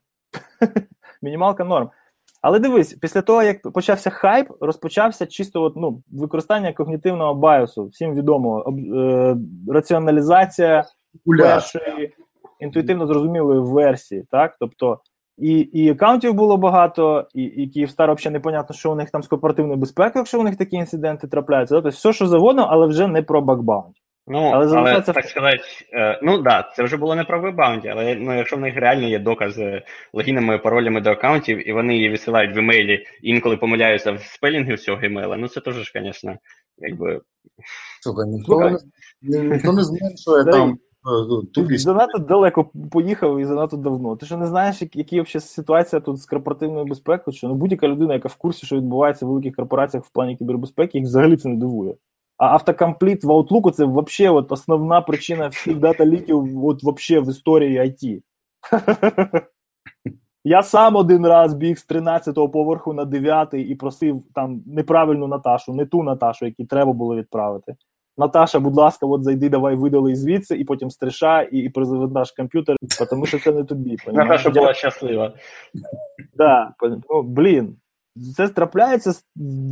мінімалка 1.22 1.64
норм. 1.64 1.90
Але 2.42 2.60
дивись, 2.60 2.94
після 2.94 3.22
того, 3.22 3.44
як 3.44 3.72
почався 3.72 4.10
хайп, 4.10 4.48
розпочався 4.60 5.26
чисто 5.26 5.62
от, 5.62 5.74
ну, 5.76 6.02
використання 6.12 6.74
когнітивного 6.74 7.34
байосу, 7.34 7.86
всім 7.86 8.16
відомого, 8.16 8.62
об, 8.68 8.80
е, 8.80 9.38
раціоналізація 9.68 10.84
першої 11.38 12.14
інтуїтивно 12.60 13.08
зрозумілої 13.08 13.60
версії. 13.60 14.26
Так? 14.32 14.56
Тобто, 14.60 15.00
і, 15.38 15.60
і 15.60 15.90
аккаунтів 15.90 16.34
було 16.34 16.58
багато, 16.58 17.28
і, 17.34 17.44
і 17.44 17.68
Київстар 17.68 18.14
взагалі 18.14 18.34
непонятно, 18.34 18.76
що 18.76 18.92
у 18.92 18.96
них 18.96 19.12
там 19.12 19.24
з 19.24 19.28
корпоративною 19.28 19.80
безпекою, 19.80 20.14
якщо 20.16 20.40
у 20.40 20.44
них 20.44 20.58
такі 20.58 20.76
інциденти 20.76 21.28
трапляються. 21.28 21.76
Тобто, 21.76 21.90
все, 21.90 22.14
що 22.14 22.28
завгодно, 22.28 22.68
але 22.70 22.88
вже 22.88 23.08
не 23.08 23.22
про 23.22 23.42
бакбаунті. 23.42 24.02
Ну, 24.30 24.40
Але 24.40 24.56
але, 24.56 24.68
залишається 24.68 25.14
так 25.14 25.26
сказати, 25.26 25.60
е, 25.94 26.20
ну 26.24 26.38
да, 26.38 26.72
це 26.76 26.84
вже 26.84 26.98
було 26.98 27.16
не 27.16 27.24
про 27.24 27.42
bug 27.42 27.56
bounty, 27.56 27.88
але 27.88 28.16
ну, 28.16 28.38
якщо 28.38 28.56
в 28.56 28.60
них 28.60 28.76
реально 28.76 29.08
є 29.08 29.20
докази 29.20 29.82
логінами, 30.14 30.58
паролями 30.58 31.02
до 31.02 31.10
аккаунтів, 31.10 31.70
і 31.70 31.74
вони 31.74 31.96
її 31.96 32.10
висилають 32.10 32.56
в 32.56 32.60
email 32.60 32.93
і, 32.93 33.06
і 33.22 33.30
інколи 33.30 33.58
помиляються 33.58 34.12
в 34.12 34.22
spelling 34.22 34.68
і 34.68 34.74
всього 34.74 35.00
email 35.04 35.28
а, 35.28 35.38
ну 35.38 35.48
це 35.48 35.62
теж 35.62 35.92
звісно, 35.94 36.36
якби. 36.78 37.22
Слухай, 38.02 38.28
ніхто, 38.28 38.46
Слухай. 38.46 38.72
не, 39.22 39.40
ні- 39.40 39.50
ніхто 39.50 39.74
не 39.74 39.84
зменшує 39.84 40.46
там 40.46 40.70
е, 40.70 40.76
ну, 41.04 41.44
Ти 41.44 41.62
тупість. 41.62 41.84
занадто 41.84 42.18
далеко 42.18 42.70
поїхав 42.92 43.40
і 43.40 43.46
занадто 43.46 43.78
давно. 43.78 44.16
Ти 44.16 44.26
що 44.26 44.38
не 44.38 44.48
знаєш, 44.48 44.82
які, 44.82 45.00
які 45.00 45.22
взагалі 45.22 45.46
ситуація 45.48 46.00
тут 46.00 46.18
з 46.18 46.26
корпоративною 46.26 46.86
безпекою? 46.86 47.38
Що 47.38 47.48
ну, 47.48 47.56
будь-яка 47.56 47.88
людина, 47.88 48.14
яка 48.14 48.30
в 48.30 48.36
курсі, 48.36 48.66
що 48.66 48.76
відбувається 48.76 49.26
в 49.26 49.30
великих 49.30 49.56
корпораціях 49.56 50.06
в 50.06 50.10
плані 50.10 50.36
кібербезпеки, 50.36 50.98
їх 50.98 51.08
взагалі 51.08 51.38
це 51.38 51.50
не 51.50 51.56
дивує. 51.56 51.96
А 52.38 52.46
автокомпліт 52.46 53.24
в 53.24 53.30
Outlook 53.30 53.72
це 53.72 53.86
взагалі 53.86 54.38
от 54.38 54.52
основна 54.52 55.02
причина 55.02 55.48
всіх 55.48 55.78
дата-ліків 55.78 56.66
от 56.66 56.84
вообще 56.84 57.20
в 57.20 57.30
історії 57.30 57.80
IT. 57.80 58.22
Я 60.44 60.64
сам 60.64 60.96
один 60.96 61.28
раз 61.28 61.54
біг 61.54 61.78
з 61.78 61.90
13-го 61.90 62.50
поверху 62.50 62.94
на 62.94 63.06
9-й 63.06 63.62
і 63.62 63.76
просив 63.76 64.24
там 64.34 64.64
неправильну 64.66 65.28
Наташу, 65.28 65.74
не 65.74 65.86
ту 65.86 66.04
Наташу, 66.04 66.46
яку 66.46 66.66
треба 66.66 66.94
було 66.94 67.16
відправити. 67.16 67.76
Наташа, 68.18 68.60
будь 68.60 68.76
ласка, 68.76 69.06
от 69.06 69.24
зайди, 69.24 69.50
давай 69.50 69.76
видали 69.76 70.16
звідси, 70.16 70.56
і 70.56 70.64
потім 70.64 70.90
стриша, 70.90 71.42
і, 71.42 71.58
і 71.58 71.70
перезавантаж 71.70 72.32
комп'ютер, 72.32 72.76
тому 73.10 73.26
що 73.26 73.40
це 73.40 73.52
не 73.52 73.64
тобі. 73.64 73.98
Наташа 74.08 74.50
була 74.50 74.74
щаслива. 74.74 75.34
Да, 76.38 76.74
ну, 77.10 77.22
блін. 77.24 77.76
Це 78.36 78.48
трапляється 78.48 79.14
з 79.14 79.26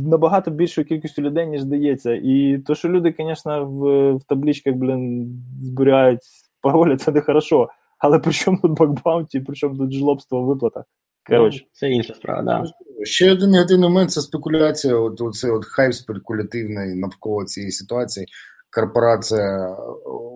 набагато 0.06 0.50
більшою 0.50 0.86
кількістю 0.86 1.22
людей, 1.22 1.46
ніж 1.46 1.60
здається. 1.60 2.14
І 2.14 2.58
то, 2.66 2.74
що 2.74 2.88
люди, 2.88 3.14
звісно, 3.18 3.66
в, 3.66 4.12
в 4.12 4.24
табличках, 4.24 4.74
блін, 4.74 5.32
зберігають 5.62 6.20
паролі, 6.60 6.96
це 6.96 7.12
не 7.12 7.20
хорошо. 7.20 7.68
Але 7.98 8.18
при 8.18 8.32
чому 8.32 8.58
тут 8.62 8.78
бакбаунті, 8.78 9.40
при 9.40 9.56
чому 9.56 9.76
тут 9.76 9.92
жлобство 9.92 10.42
в 10.42 10.46
виплатах? 10.46 10.84
Коротше. 11.28 11.60
Ну, 11.62 11.68
це 11.72 11.90
інша 11.90 12.14
справа, 12.14 12.42
да. 12.42 12.64
Ще 13.04 13.32
один 13.32 13.50
негативний 13.50 13.88
момент 13.88 14.10
це 14.10 14.20
спекуляція. 14.20 14.96
От, 14.96 15.34
цей 15.34 15.50
от 15.50 15.64
хайп 15.64 15.94
спекулятивний 15.94 16.94
навколо 16.94 17.44
цієї 17.44 17.72
ситуації. 17.72 18.26
Корпорація 18.70 19.68
е, 19.68 19.76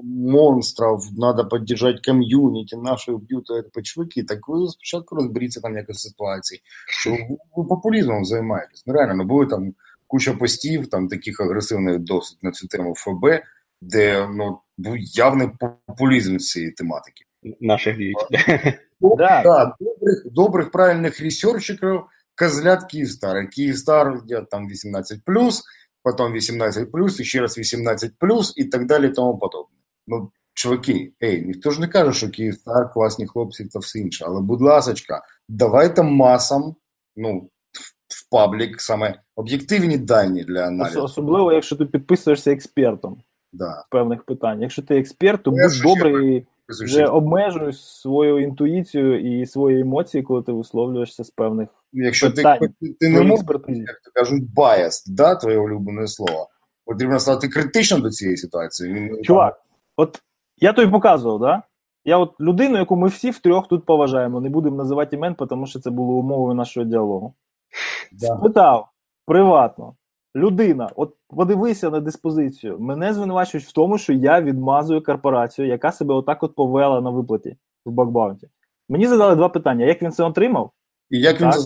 монстрів, 0.04 0.98
треба 1.18 1.44
підтримати 1.44 2.00
ком'юніті, 2.04 2.76
наші 2.76 3.10
вб'ють 3.10 3.46
це 3.74 3.82
чуваки. 3.82 4.22
Так 4.22 4.48
ви 4.48 4.68
спочатку 4.68 5.16
розберіться 5.16 5.60
там 5.60 5.76
якось 5.76 6.02
ситуації, 6.02 6.60
що 6.88 7.10
ви, 7.56 7.64
популізмом 7.64 8.24
займаєтесь. 8.24 8.82
Ну 8.86 8.94
реально, 8.94 9.14
ну 9.14 9.24
були 9.24 9.46
там 9.46 9.74
куча 10.06 10.32
постів, 10.32 10.90
там 10.90 11.08
таких 11.08 11.40
агресивних 11.40 11.98
досить 11.98 12.42
на 12.42 12.50
цю 12.50 12.68
тему 12.68 12.94
ФБ, 12.96 13.42
де 13.82 14.28
ну 14.34 14.58
був 14.78 14.96
явний 14.98 15.48
популізм 15.86 16.38
з 16.38 16.50
цієї 16.50 16.72
тематики. 16.72 17.24
Наших 17.60 17.96
б'ють. 17.96 18.16
Да. 19.02 19.42
Да, 19.42 19.76
добрих, 19.80 20.22
добрих 20.24 20.70
правильних 20.70 21.20
ресерчиків, 21.20 22.02
козлят 22.38 22.84
Київстар. 22.84 23.50
Київстар 23.50 24.22
я 24.26 24.40
там 24.40 24.68
18 24.68 25.24
потім 26.02 26.32
18 26.32 26.88
і 27.20 27.24
ще 27.24 27.40
раз 27.40 27.58
18 27.58 28.12
і 28.56 28.64
так 28.64 28.86
далі, 28.86 29.06
і 29.06 29.10
тому 29.10 29.38
подобне. 29.38 29.76
Ну, 30.06 30.30
чуваки, 30.54 31.12
ей, 31.22 31.46
ніхто 31.46 31.70
ж 31.70 31.80
не 31.80 31.88
каже, 31.88 32.12
що 32.12 32.30
Київстар 32.30 32.92
класні 32.92 33.26
хлопці 33.26 33.64
та 33.64 33.78
все 33.78 33.98
інше. 33.98 34.24
Але, 34.28 34.40
будь 34.40 34.60
ласочка, 34.60 35.22
давайте 35.48 36.02
масам, 36.02 36.74
ну, 37.16 37.50
в, 38.08 38.30
паблік 38.30 38.80
саме 38.80 39.20
об'єктивні 39.36 39.98
дані 39.98 40.44
для 40.44 40.66
аналізу. 40.66 41.02
Особливо, 41.02 41.52
якщо 41.52 41.76
ти 41.76 41.84
підписуєшся 41.84 42.52
експертом 42.52 43.22
Да. 43.52 43.84
в 43.86 43.90
певних 43.90 44.24
питаннях. 44.24 44.62
Якщо 44.62 44.82
ти 44.82 44.98
експерт, 44.98 45.42
то 45.42 45.50
будь 45.50 45.82
добрий 45.82 46.46
Вже 46.70 47.06
обмежуй 47.06 47.72
свою 47.72 48.38
інтуїцію 48.38 49.40
і 49.40 49.46
свої 49.46 49.80
емоції, 49.80 50.22
коли 50.22 50.42
ти 50.42 50.52
висловлюєшся 50.52 51.24
з 51.24 51.30
певних 51.30 51.68
Якщо 51.92 52.30
ти, 52.30 52.35
питань. 52.35 52.59
ти, 52.59 52.96
ти 53.00 53.09
не 53.09 53.20
можеш 53.20 53.44
як 53.68 54.00
то 54.04 54.11
кажуть, 54.14 54.42
biased, 54.56 55.04
да, 55.06 55.35
твоє 55.35 55.59
улюблене 55.59 56.06
слово. 56.06 56.48
Потрібно 56.85 57.20
стати 57.20 57.48
критичним 57.48 58.00
до 58.00 58.11
цієї 58.11 58.37
ситуації. 58.37 59.22
Чувак, 59.22 59.61
от 59.96 60.22
я 60.56 60.72
тобі 60.72 60.92
показував, 60.92 61.40
да? 61.40 61.62
Я 62.04 62.18
от 62.18 62.40
людину, 62.40 62.78
яку 62.78 62.96
ми 62.96 63.09
всі 63.09 63.30
втрьох 63.30 63.68
тут 63.68 63.87
поважаємо, 63.87 64.40
не 64.40 64.48
будемо 64.48 64.76
називати 64.76 65.16
імен, 65.16 65.35
тому 65.35 65.66
що 65.66 65.80
це 65.80 65.90
було 65.90 66.12
умовою 66.12 66.54
нашого 66.54 66.87
діалогу. 66.87 67.35
Да. 68.12 68.26
Спитав 68.26 68.88
приватно. 69.26 69.94
Людина, 70.36 70.90
от 70.96 71.14
подивися 71.28 71.90
на 71.90 72.00
диспозицію. 72.00 72.78
Мене 72.78 73.14
звинувачують 73.14 73.66
в 73.66 73.72
тому, 73.72 73.98
що 73.98 74.12
я 74.12 74.40
відмазую 74.40 75.02
корпорацію, 75.02 75.68
яка 75.68 75.92
себе 75.92 76.14
отак 76.14 76.42
от 76.42 76.54
повела 76.54 77.00
на 77.00 77.10
виплаті 77.10 77.56
в 77.86 77.90
бакбаунті. 77.90 78.48
Мені 78.88 79.06
задали 79.06 79.36
два 79.36 79.48
питання: 79.48 79.84
як 79.84 80.02
він 80.02 80.12
це 80.12 80.24
отримав, 80.24 80.70
І 81.10 81.18
як 81.20 81.40
він 81.40 81.52
це 81.52 81.60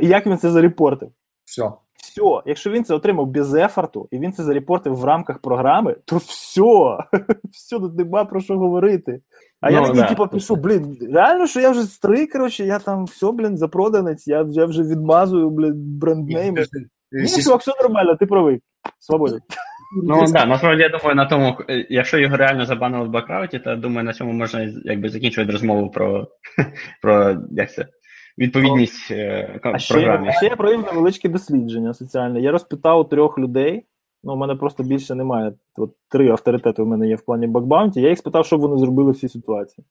і 0.00 0.06
як 0.06 0.26
він 0.26 0.38
це 0.38 0.50
зарепортив. 0.50 1.08
все. 1.44 1.70
все. 1.96 2.42
Якщо 2.46 2.70
він 2.70 2.84
це 2.84 2.94
отримав 2.94 3.26
без 3.26 3.54
ефорту, 3.54 4.08
і 4.10 4.18
він 4.18 4.32
це 4.32 4.42
зарепортив 4.42 4.96
в 4.96 5.04
рамках 5.04 5.38
програми, 5.38 5.96
то 6.04 6.16
все. 6.16 6.60
Все, 7.52 7.78
тут 7.78 7.94
нема 7.98 8.24
про 8.24 8.40
що 8.40 8.58
говорити. 8.58 9.20
А 9.60 9.70
я 9.70 9.80
Ну, 9.80 9.86
такий, 9.86 10.02
да. 10.02 10.08
типу, 10.08 10.28
пишу, 10.28 10.56
блін, 10.56 10.98
реально, 11.12 11.46
що 11.46 11.60
я 11.60 11.70
вже 11.70 11.82
старий, 11.82 12.26
коротше, 12.26 12.64
я 12.66 12.78
там 12.78 13.04
все, 13.04 13.32
блін, 13.32 13.56
запроданець, 13.58 14.26
я, 14.28 14.46
я 14.48 14.66
вже 14.66 14.82
відмазую, 14.82 15.50
блін, 15.50 15.72
бренднейми. 15.76 16.66
Ні, 17.22 17.42
чувак, 17.42 17.60
все 17.60 17.72
нормально, 17.82 18.16
ти 18.16 18.26
правий. 18.26 18.60
Свободен. 18.98 19.40
Ну 20.02 20.24
так, 20.32 20.48
насправді 20.48 20.82
я 20.82 20.88
думаю, 20.88 21.14
на 21.14 21.26
тому, 21.26 21.56
е, 21.68 21.86
якщо 21.90 22.18
його 22.18 22.36
реально 22.36 22.66
забанили 22.66 23.04
в 23.04 23.10
бакрауті, 23.10 23.58
то 23.58 23.76
думаю, 23.76 24.04
на 24.04 24.12
цьому 24.12 24.32
можна 24.32 24.72
якби 24.84 25.08
закінчувати 25.08 25.52
розмову 25.52 25.90
про, 25.90 26.26
про 27.02 27.36
як 27.50 27.72
це, 27.72 27.86
відповідність 28.38 29.10
е, 29.10 29.60
А 29.62 29.78
ще, 29.78 29.94
програмі. 29.94 30.32
ще 30.32 30.46
я 30.46 30.56
провів 30.56 30.84
невеличке 30.84 31.28
дослідження 31.28 31.94
соціальне. 31.94 32.40
Я 32.40 32.52
розпитав 32.52 33.08
трьох 33.08 33.38
людей. 33.38 33.86
Ну, 34.26 34.32
у 34.32 34.36
мене 34.36 34.54
просто 34.54 34.82
більше 34.82 35.14
немає. 35.14 35.52
От 35.76 35.90
три 36.10 36.30
авторитети 36.30 36.82
в 36.82 36.86
мене 36.86 37.08
є 37.08 37.16
в 37.16 37.24
плані 37.24 37.46
бакбаунті. 37.46 38.00
Я 38.00 38.08
їх 38.08 38.18
спитав, 38.18 38.46
що 38.46 38.58
вони 38.58 38.78
зробили 38.78 39.12
в 39.12 39.16
цій 39.16 39.28
ситуації. 39.28 39.84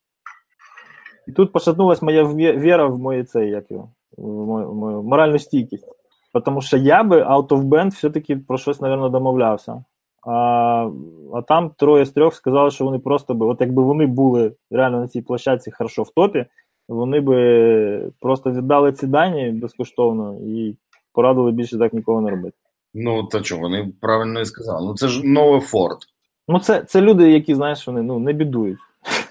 І 1.27 1.31
тут 1.31 1.51
пошатнулась 1.51 2.01
моя 2.01 2.23
віра 2.33 2.87
в 2.87 2.99
мою 2.99 3.23
цей, 3.23 3.49
як 3.49 3.71
його, 3.71 3.91
в 4.17 4.47
мою, 4.47 4.71
в 4.71 4.75
мою 4.75 5.03
моральну 5.03 5.39
стійкість. 5.39 5.87
Тому 6.39 6.61
що 6.61 6.77
я 6.77 7.03
би 7.03 7.23
out 7.23 7.47
of 7.47 7.63
band 7.63 7.89
все-таки 7.89 8.35
про 8.35 8.57
щось, 8.57 8.81
мабуть, 8.81 9.11
домовлявся. 9.11 9.83
А, 10.27 10.89
а 11.33 11.41
там 11.41 11.69
троє 11.77 12.05
з 12.05 12.11
трьох 12.11 12.35
сказали, 12.35 12.71
що 12.71 12.85
вони 12.85 12.99
просто 12.99 13.33
би, 13.33 13.45
от 13.45 13.61
якби 13.61 13.83
вони 13.83 14.05
були 14.05 14.53
реально 14.71 14.99
на 14.99 15.07
цій 15.07 15.21
площадці 15.21 15.71
хорошо 15.71 16.03
в 16.03 16.09
топі, 16.09 16.45
вони 16.89 17.19
би 17.21 18.11
просто 18.19 18.51
віддали 18.51 18.91
ці 18.91 19.07
дані 19.07 19.49
безкоштовно 19.49 20.37
і 20.47 20.77
порадили 21.13 21.51
більше 21.51 21.77
так 21.77 21.93
нікого 21.93 22.21
не 22.21 22.29
робити. 22.29 22.57
Ну, 22.93 23.23
та 23.23 23.41
чого, 23.41 23.61
вони 23.61 23.93
правильно 24.01 24.41
і 24.41 24.45
сказали. 24.45 24.87
Ну, 24.87 24.95
це 24.95 25.07
ж 25.07 25.21
новий 25.23 25.61
Форд. 25.61 25.97
Ну, 26.47 26.59
це, 26.59 26.81
це 26.83 27.01
люди, 27.01 27.31
які, 27.31 27.55
знаєш, 27.55 27.87
вони 27.87 28.01
ну, 28.01 28.19
не 28.19 28.33
бідують. 28.33 28.79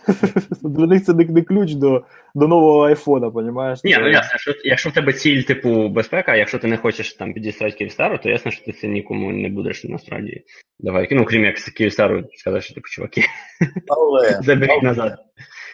Для 0.62 0.86
них 0.86 1.04
це 1.04 1.14
не, 1.14 1.42
ключ 1.42 1.72
до, 1.72 2.04
до 2.34 2.48
нового 2.48 2.86
айфона, 2.86 3.30
понімаєш? 3.30 3.84
Ні, 3.84 3.96
ну 4.00 4.08
ясно, 4.08 4.30
якщо, 4.32 4.54
якщо 4.64 4.90
в 4.90 4.92
тебе 4.92 5.12
ціль, 5.12 5.42
типу, 5.42 5.88
безпека, 5.88 6.36
якщо 6.36 6.58
ти 6.58 6.66
не 6.66 6.76
хочеш 6.76 7.14
там 7.14 7.32
підіслати 7.32 7.76
Київстару, 7.76 8.18
то 8.18 8.28
ясно, 8.28 8.50
що 8.50 8.64
ти 8.64 8.72
це 8.72 8.88
нікому 8.88 9.32
не 9.32 9.48
будеш 9.48 9.84
насправді 9.84 10.44
давай. 10.82 11.08
Ну, 11.10 11.24
крім 11.24 11.44
як 11.44 11.56
Київстару 11.56 12.24
сказати, 12.34 12.62
що 12.62 12.74
типу, 12.74 12.88
чуваки, 12.88 13.22
Але 13.88 14.40
заберіть 14.42 14.82
назад. 14.82 15.18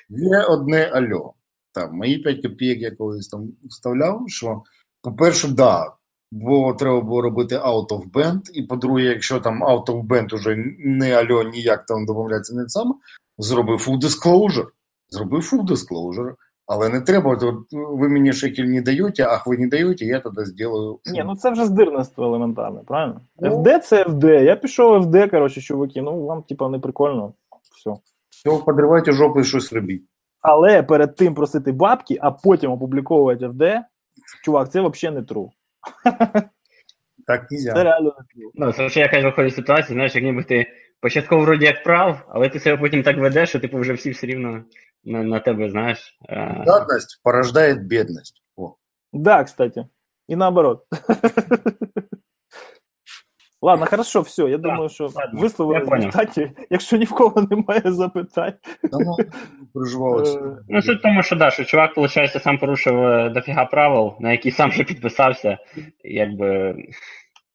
є 0.08 0.42
одне 0.42 0.84
альо. 0.84 1.34
Там, 1.72 1.96
мої 1.96 2.18
5 2.18 2.42
копійок 2.42 2.78
я 2.78 2.90
колись 2.90 3.28
там 3.28 3.48
вставляв, 3.68 4.24
що, 4.26 4.62
по-перше, 5.02 5.48
да, 5.48 5.92
бо 6.32 6.74
треба 6.74 7.00
було 7.00 7.22
робити 7.22 7.56
out 7.56 7.88
of 7.88 8.10
band, 8.10 8.40
і 8.52 8.62
по-друге, 8.62 9.04
якщо 9.04 9.40
там 9.40 9.64
out 9.64 9.84
of 9.84 10.06
band 10.06 10.34
уже 10.34 10.56
не 10.78 11.12
альо 11.12 11.42
ніяк 11.42 11.86
там 11.86 12.06
домовляється 12.06 12.54
не 12.54 12.68
саме, 12.68 12.94
зроби 13.38 13.72
full 13.72 13.98
disclosure. 13.98 14.66
Зроби 15.08 15.38
full 15.38 15.64
disclosure. 15.64 16.34
Але 16.66 16.88
не 16.88 17.00
треба, 17.00 17.32
от, 17.32 17.42
ви 17.72 18.08
мені 18.08 18.32
шекель 18.32 18.64
не 18.64 18.82
даєте, 18.82 19.24
ах, 19.24 19.46
ви 19.46 19.58
не 19.58 19.68
даєте, 19.68 20.04
я 20.04 20.20
тоді 20.20 20.44
зроблю. 20.44 21.00
Ні, 21.06 21.22
ну 21.26 21.36
це 21.36 21.50
вже 21.50 21.66
здирництво 21.66 22.24
елементарне, 22.24 22.80
правильно? 22.86 23.20
Ну. 23.38 23.50
FD 23.50 23.78
це 23.78 24.04
FD. 24.04 24.42
Я 24.42 24.56
пішов 24.56 25.06
FD, 25.06 25.30
коротше, 25.30 25.60
чуваки, 25.60 26.02
ну 26.02 26.26
вам, 26.26 26.42
типа, 26.42 26.68
не 26.68 26.78
прикольно. 26.78 27.32
Все. 27.76 27.90
Все, 28.30 28.64
подривайте 28.64 29.12
жопу 29.12 29.40
і 29.40 29.44
щось 29.44 29.72
робіть. 29.72 30.02
Але 30.42 30.82
перед 30.82 31.16
тим 31.16 31.34
просити 31.34 31.72
бабки, 31.72 32.18
а 32.20 32.30
потім 32.30 32.70
опубліковувати 32.70 33.48
FD, 33.48 33.80
чувак, 34.44 34.70
це 34.70 34.80
взагалі 34.80 35.16
не 35.16 35.22
true. 35.22 35.48
Так 37.26 37.50
нельзя. 37.50 37.74
Це 37.74 37.84
реально 37.84 38.14
не 38.18 38.42
true. 38.42 38.50
Ну, 38.54 38.72
це 38.72 38.88
ще 38.88 39.00
якась 39.00 39.24
виходить 39.24 39.54
ситуація, 39.54 39.94
знаєш, 39.94 40.14
як 40.14 40.24
ніби 40.24 40.42
ти 40.42 40.66
початково 41.00 41.42
вроді 41.42 41.64
як 41.64 41.82
прав, 41.84 42.26
але 42.28 42.48
ти 42.48 42.60
себе 42.60 42.76
потім 42.76 43.02
так 43.02 43.16
ведеш, 43.18 43.48
що 43.48 43.60
типу 43.60 43.78
вже 43.78 43.92
всі 43.92 44.10
все 44.10 44.26
рівно 44.26 44.64
на, 45.04 45.22
на 45.22 45.40
тебе, 45.40 45.70
знаєш. 45.70 46.18
е, 46.28 46.64
Жадность 46.66 47.20
порождает 47.24 47.86
бедность. 47.86 48.42
О. 48.56 48.74
Да, 49.12 49.44
кстати. 49.44 49.86
И 50.30 50.36
наоборот. 50.36 50.84
Ладно, 53.62 53.86
хорошо, 53.86 54.20
все. 54.22 54.48
Я 54.48 54.58
думаю, 54.58 54.88
що 54.88 55.10
висловили 55.32 55.78
результаті. 55.90 56.52
Якщо 56.70 56.96
ні 56.96 57.04
в 57.04 57.10
кого 57.10 57.42
немає 57.50 57.82
запитань. 57.84 58.54
Ну, 58.92 59.16
е, 59.20 60.62
Ну, 60.68 60.82
суть 60.82 60.98
в 60.98 61.02
тому, 61.02 61.22
що 61.22 61.36
да, 61.36 61.50
що 61.50 61.64
чувак, 61.64 61.96
виходить, 61.96 62.42
сам 62.42 62.58
порушив 62.58 63.02
е, 63.04 63.30
дофіга 63.30 63.64
правил, 63.64 64.14
на 64.20 64.32
які 64.32 64.50
сам 64.50 64.72
же 64.72 64.84
підписався, 64.84 65.58
якби. 66.04 66.74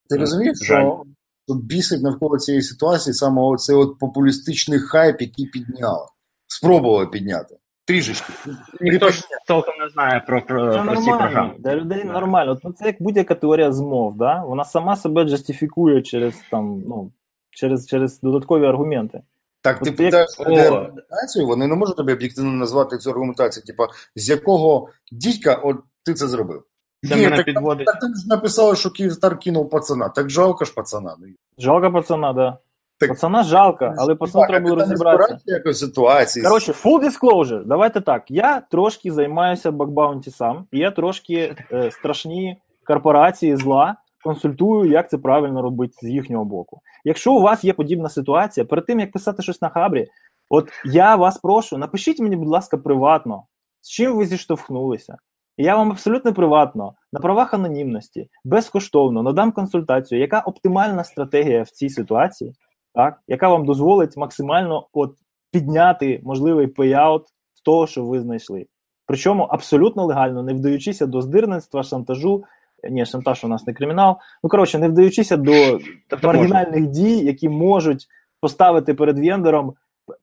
Ти 0.09 0.17
розумієш, 0.17 0.57
що 0.63 1.03
тут 1.47 1.63
бісить 1.65 2.01
навколо 2.03 2.37
цієї 2.37 2.61
ситуації 2.61 3.13
саме 3.13 3.41
оцей 3.41 3.75
от 3.75 3.99
популістичний 3.99 4.79
хайп, 4.79 5.21
який 5.21 5.45
підняли. 5.45 6.05
Спробували 6.47 7.07
підняти. 7.07 7.57
Трішечки. 7.85 8.33
Ніхто 8.81 9.09
ж 9.09 9.21
толком 9.47 9.73
не 9.79 9.89
знає 9.89 10.23
про, 10.27 10.41
про, 10.45 10.73
Це 10.73 10.81
про 10.81 10.95
ці 10.95 11.01
нормально. 11.01 11.17
програми. 11.17 11.53
Для 11.59 11.75
людей 11.75 12.03
нормально. 12.03 12.51
От, 12.51 12.59
Ну, 12.63 12.71
це 12.71 12.85
як 12.85 12.95
будь-яка 12.99 13.35
теорія 13.35 13.71
змов, 13.71 14.17
да? 14.17 14.43
вона 14.45 14.65
сама 14.65 14.95
себе 14.95 15.23
джастифікує 15.23 16.01
через 16.01 16.33
там, 16.51 16.83
ну, 16.87 17.11
через, 17.51 17.87
через 17.87 18.19
додаткові 18.19 18.65
аргументи. 18.65 19.21
Так, 19.61 19.79
ти 19.79 19.81
От 19.81 19.87
як- 19.87 19.97
питаєш 19.97 20.29
людей 20.39 20.67
аргументацію, 20.67 21.47
вони 21.47 21.67
не 21.67 21.75
можуть 21.75 21.97
тобі 21.97 22.13
об'єктивно 22.13 22.51
назвати 22.51 22.97
цю 22.97 23.09
аргументацію. 23.09 23.63
Типа, 23.63 23.87
з 24.15 24.29
якого 24.29 24.89
дідька 25.11 25.55
от 25.55 25.77
ти 26.05 26.13
це 26.13 26.27
зробив? 26.27 26.63
Це 27.09 27.15
Ні, 27.15 27.23
мене 27.23 27.35
так, 27.37 27.45
підводить. 27.45 27.85
так 27.85 27.99
ти 27.99 28.07
ж 28.07 28.27
написала, 28.29 28.75
що 28.75 28.89
Київстар 28.91 29.39
кинув 29.39 29.69
пацана. 29.69 30.09
Так 30.09 30.29
жалко 30.29 30.65
ж 30.65 30.73
пацана. 30.73 31.15
Ну, 31.19 31.27
Жалко 31.57 31.91
пацана, 31.91 32.33
да. 32.33 32.57
Так- 32.99 33.09
Пацана 33.09 33.43
жалко, 33.43 33.93
але 33.97 34.15
пацану 34.15 34.41
Так, 34.41 34.49
треба 34.49 34.69
було 34.69 34.75
розібратися. 34.81 35.37
якось 35.45 35.79
ситуації. 35.79 36.45
Коротше, 36.45 36.71
full 36.71 37.03
disclosure, 37.03 37.63
давайте 37.65 38.01
так. 38.01 38.23
Я 38.31 38.61
трошки 38.71 39.11
займаюся 39.11 39.71
бакбаунті 39.71 40.31
сам, 40.31 40.65
і 40.71 40.79
я 40.79 40.91
трошки 40.91 41.55
е, 41.71 41.91
страшні 41.91 42.57
корпорації 42.87 43.55
зла 43.55 43.95
консультую, 44.23 44.91
як 44.91 45.09
це 45.09 45.17
правильно 45.17 45.61
робити 45.61 45.93
з 46.01 46.09
їхнього 46.09 46.45
боку. 46.45 46.81
Якщо 47.03 47.33
у 47.33 47.41
вас 47.41 47.63
є 47.63 47.73
подібна 47.73 48.09
ситуація, 48.09 48.65
перед 48.65 48.85
тим 48.85 48.99
як 48.99 49.11
писати 49.11 49.43
щось 49.43 49.61
на 49.61 49.69
хабрі, 49.69 50.07
от 50.49 50.69
я 50.85 51.15
вас 51.15 51.37
прошу, 51.37 51.77
напишіть 51.77 52.19
мені, 52.19 52.35
будь 52.35 52.47
ласка, 52.47 52.77
приватно, 52.77 53.43
з 53.81 53.89
чим 53.89 54.17
ви 54.17 54.25
зіштовхнулися. 54.25 55.17
Я 55.57 55.75
вам 55.75 55.91
абсолютно 55.91 56.33
приватно, 56.33 56.93
на 57.11 57.19
правах 57.19 57.53
анонімності, 57.53 58.29
безкоштовно 58.45 59.23
надам 59.23 59.51
консультацію, 59.51 60.21
яка 60.21 60.39
оптимальна 60.39 61.03
стратегія 61.03 61.63
в 61.63 61.69
цій 61.69 61.89
ситуації, 61.89 62.53
так, 62.93 63.19
яка 63.27 63.49
вам 63.49 63.65
дозволить 63.65 64.17
максимально 64.17 64.87
от 64.93 65.15
підняти 65.51 66.21
можливий 66.23 66.67
payout 66.67 67.23
з 67.53 67.61
того, 67.61 67.87
що 67.87 68.05
ви 68.05 68.21
знайшли. 68.21 68.65
Причому 69.05 69.43
абсолютно 69.43 70.05
легально, 70.05 70.43
не 70.43 70.53
вдаючися 70.53 71.05
до 71.05 71.21
здирництва, 71.21 71.83
шантажу. 71.83 72.43
Ні, 72.89 73.05
шантаж 73.05 73.43
у 73.43 73.47
нас 73.47 73.67
не 73.67 73.73
кримінал. 73.73 74.17
Ну 74.43 74.49
коротше, 74.49 74.79
не 74.79 74.87
вдаючися 74.87 75.37
до 75.37 75.79
маргінальних 76.23 76.87
дій, 76.87 77.17
які 77.17 77.49
можуть 77.49 78.07
поставити 78.41 78.93
перед 78.93 79.19
вендором 79.19 79.73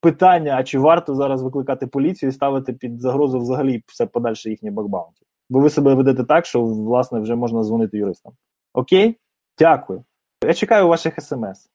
питання: 0.00 0.56
а 0.56 0.64
чи 0.64 0.78
варто 0.78 1.14
зараз 1.14 1.42
викликати 1.42 1.86
поліцію 1.86 2.28
і 2.28 2.32
ставити 2.32 2.72
під 2.72 3.00
загрозу 3.00 3.38
взагалі 3.38 3.82
все 3.86 4.06
подальше 4.06 4.50
їхнє 4.50 4.70
бакбаунті? 4.70 5.26
Бо 5.50 5.60
ви 5.60 5.70
себе 5.70 5.94
ведете 5.94 6.24
так, 6.24 6.46
що 6.46 6.62
власне 6.62 7.20
вже 7.20 7.34
можна 7.34 7.62
дзвонити 7.62 7.98
юристам. 7.98 8.32
Окей? 8.74 9.16
Дякую. 9.58 10.04
Я 10.44 10.54
чекаю 10.54 10.88
ваших 10.88 11.14
смс. 11.20 11.68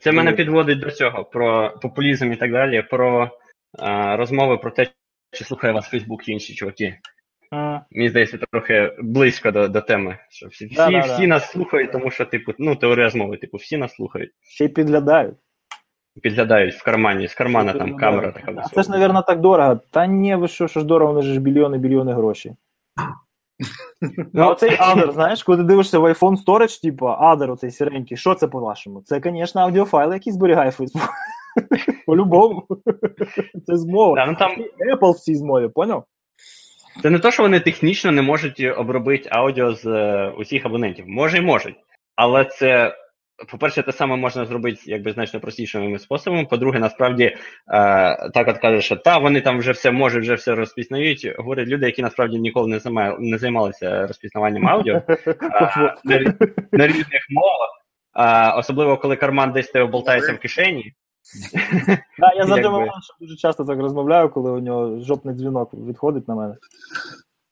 Це 0.00 0.12
мене 0.12 0.32
підводить 0.32 0.80
до 0.80 0.90
цього 0.90 1.24
про 1.24 1.78
популізм 1.82 2.32
і 2.32 2.36
так 2.36 2.52
далі, 2.52 2.82
про 2.90 3.30
е, 3.82 4.16
розмови 4.16 4.58
про 4.58 4.70
те, 4.70 4.86
чи 5.32 5.44
слухає 5.44 5.72
вас 5.72 5.88
Фейсбук 5.88 6.28
і 6.28 6.32
інші 6.32 6.54
чуваки. 6.54 6.98
Мені 7.90 8.08
здається, 8.08 8.38
трохи 8.50 8.92
близько 9.02 9.50
до, 9.50 9.68
до 9.68 9.80
теми. 9.80 10.18
Що 10.28 10.46
всі, 10.46 10.66
всі, 10.66 10.76
Да-да-да. 10.76 11.26
нас 11.26 11.50
слухають, 11.50 11.92
тому 11.92 12.10
що, 12.10 12.24
типу, 12.24 12.52
ну, 12.58 12.76
теорія 12.76 13.10
змови, 13.10 13.36
типу, 13.36 13.56
всі 13.56 13.76
нас 13.76 13.94
слухають. 13.94 14.30
Ще 14.40 14.64
й 14.64 14.68
підглядають. 14.68 15.34
Підглядають 16.22 16.74
в 16.74 16.84
кармані, 16.84 17.28
з 17.28 17.34
кармана 17.34 17.70
Ще 17.70 17.78
там 17.78 17.96
камера 17.96 18.32
така 18.32 18.52
А 18.56 18.68
це 18.68 18.82
ж, 18.82 18.90
мабуть, 18.90 19.26
так 19.26 19.40
дорого. 19.40 19.80
Та 19.90 20.06
ні, 20.06 20.36
ви 20.36 20.48
що, 20.48 20.68
що 20.68 20.80
ж 20.80 20.86
дорого, 20.86 21.12
вони 21.12 21.26
ж 21.26 21.40
мільйони, 21.40 21.78
мільйони 21.78 22.12
грошей. 22.12 22.52
Ну, 24.32 24.48
оцей 24.48 24.70
Other, 24.70 25.12
знаєш, 25.12 25.42
коли 25.42 25.58
ти 25.58 25.64
дивишся 25.64 25.98
в 25.98 26.04
iPhone 26.04 26.44
Storage, 26.44 26.82
типу, 26.82 27.06
Other, 27.06 27.52
оцей 27.52 27.70
сіренький, 27.70 28.16
що 28.16 28.34
це 28.34 28.48
по-вашому? 28.48 29.02
Це, 29.02 29.20
звісно, 29.24 29.60
аудіофайли, 29.60 30.14
які 30.14 30.32
зберігає 30.32 30.70
Facebook. 30.70 31.08
По-любому. 32.06 32.66
Це 33.66 33.76
змова. 33.76 34.14
Да, 34.14 34.26
ну, 34.26 34.36
там, 34.38 34.50
Apple 34.94 35.12
в 35.12 35.18
цій 35.18 35.34
змові, 35.34 35.68
поняв? 35.68 36.04
Це 37.02 37.10
не 37.10 37.18
то, 37.18 37.30
що 37.30 37.42
вони 37.42 37.60
технічно 37.60 38.12
не 38.12 38.22
можуть 38.22 38.60
обробити 38.76 39.28
аудіо 39.32 39.74
з 39.74 39.86
е, 39.86 40.32
усіх 40.38 40.66
абонентів. 40.66 41.04
Може 41.08 41.38
і 41.38 41.40
можуть. 41.40 41.76
Але 42.16 42.44
це 42.44 42.96
по-перше, 43.50 43.82
те 43.82 43.92
саме 43.92 44.16
можна 44.16 44.44
зробити 44.44 44.80
якби 44.84 45.12
значно 45.12 45.40
простішими 45.40 45.98
способами. 45.98 46.44
По-друге, 46.44 46.78
насправді 46.78 47.24
е, 47.24 47.36
так 48.34 48.48
от 48.48 48.58
каже, 48.58 48.82
що 48.82 48.96
та 48.96 49.18
вони 49.18 49.40
там 49.40 49.58
вже 49.58 49.72
все 49.72 49.90
можуть, 49.90 50.22
вже 50.22 50.34
все 50.34 50.54
розпізнають. 50.54 51.34
Говорять 51.38 51.68
люди, 51.68 51.86
які 51.86 52.02
насправді 52.02 52.38
ніколи 52.38 52.68
не 52.68 52.78
займали, 52.78 53.16
не 53.18 53.38
займалися 53.38 54.06
розпізнаванням 54.06 54.68
аудіо 54.68 55.02
е, 56.10 56.34
на 56.72 56.86
різних 56.86 57.26
мовах. 57.30 57.70
Особливо 58.56 58.96
коли 58.96 59.16
карман 59.16 59.52
десь 59.52 59.70
тебе 59.70 59.86
болтається 59.86 60.32
в 60.32 60.38
кишені. 60.38 60.92
Да, 62.18 62.32
я 62.36 62.46
завжди 62.46 62.68
мовляв, 62.68 62.94
що 63.04 63.14
дуже 63.20 63.36
часто 63.36 63.64
так 63.64 63.78
розмовляю, 63.78 64.28
коли 64.28 64.50
у 64.50 64.58
нього 64.58 65.00
жопний 65.00 65.34
дзвінок 65.34 65.74
відходить 65.74 66.28
на 66.28 66.34
мене. 66.34 66.54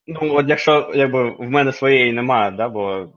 Ну, 0.06 0.34
от 0.34 0.48
якщо 0.48 0.90
якби 0.94 1.30
в 1.30 1.50
мене 1.50 1.72
своєї 1.72 2.12
немає, 2.12 2.50
да, 2.50 2.68
бо, 2.68 3.08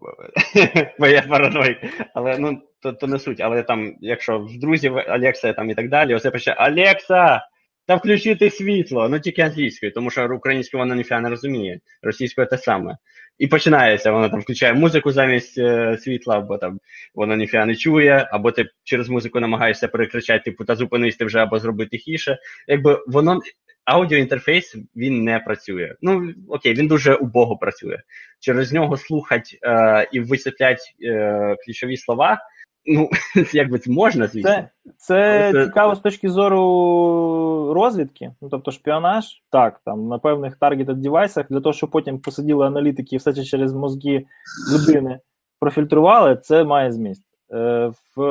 я 1.00 1.22
параноїк, 1.22 1.78
але 2.14 2.38
ну 2.38 2.62
то, 2.80 2.94
то 2.94 3.08
не 3.08 3.20
суть. 3.20 3.42
Але 3.42 3.64
там, 3.64 3.96
якщо 4.02 4.40
в 4.40 4.60
друзів 4.60 4.98
Алекса 4.98 5.54
там 5.54 5.70
і 5.70 5.76
так 5.76 5.90
далі, 5.90 6.16
оце 6.16 6.32
пише 6.32 6.52
Алекса, 6.52 7.42
та 7.86 7.96
включити 7.96 8.50
світло, 8.50 9.10
ну 9.10 9.20
тільки 9.20 9.42
англійською, 9.42 9.92
тому 9.92 10.10
що 10.10 10.36
українською 10.36 10.84
вона 10.84 10.96
ніфіга 10.96 11.22
не 11.22 11.30
розуміє, 11.30 11.80
російською 12.02 12.48
те 12.48 12.58
саме. 12.58 12.98
І 13.38 13.48
починається, 13.48 14.12
вона 14.12 14.30
там 14.30 14.40
включає 14.40 14.74
музику 14.74 15.12
замість 15.12 15.58
е, 15.58 15.98
світла, 15.98 16.38
або 16.38 16.58
там 16.58 16.80
вона 17.16 17.36
ніфіга 17.36 17.66
не 17.66 17.76
чує, 17.76 18.30
або 18.32 18.52
ти 18.52 18.66
через 18.84 19.10
музику 19.10 19.40
намагаєшся 19.40 19.88
перекричати, 19.88 20.44
типу, 20.44 20.66
та 20.66 20.76
зупинись 20.76 21.16
ти 21.16 21.26
вже 21.26 21.40
або 21.40 21.60
зробити 21.60 21.90
тихіше. 21.90 22.38
Якби 22.68 23.04
воно 23.08 23.42
аудіоінтерфейс 23.86 24.76
він 24.96 25.24
не 25.24 25.40
працює. 25.40 25.96
Ну 26.02 26.34
окей, 26.50 26.74
він 26.74 26.88
дуже 26.88 27.16
убого 27.16 27.58
працює. 27.58 27.98
Через 28.40 28.74
нього 28.74 28.98
слухать 28.98 29.60
е, 29.64 30.08
і 30.12 30.20
висвітлять 30.20 30.96
е, 31.04 31.56
ключові 31.66 31.98
слова. 31.98 32.38
Ну, 32.86 33.10
якби 33.54 33.80
це 33.80 33.92
можна, 33.92 34.28
звісно. 34.28 34.50
Це, 34.52 34.70
це 34.98 35.50
це- 35.54 35.66
цікаво 35.66 35.96
з 35.96 36.00
точки 36.00 36.30
зору 36.30 37.74
розвідки, 37.74 38.32
ну 38.42 38.50
тобто 38.50 38.72
шпіонаж, 38.72 39.26
так, 39.52 39.82
там 39.86 40.08
на 40.08 40.18
певних 40.18 40.56
таргетед 40.56 41.02
девайсах, 41.02 41.46
для 41.50 41.62
того, 41.62 41.74
щоб 41.74 41.90
потім 41.90 42.20
посиділи 42.20 42.68
аналітики 42.68 43.16
і 43.16 43.18
все 43.18 43.34
це 43.34 43.44
через 43.44 43.74
мозги 43.74 44.26
людини 44.74 45.20
профільтрували, 45.60 46.36
це 46.36 46.64
має 46.64 46.92
зміст. 46.92 47.24
Е, 47.54 47.92
В 48.16 48.22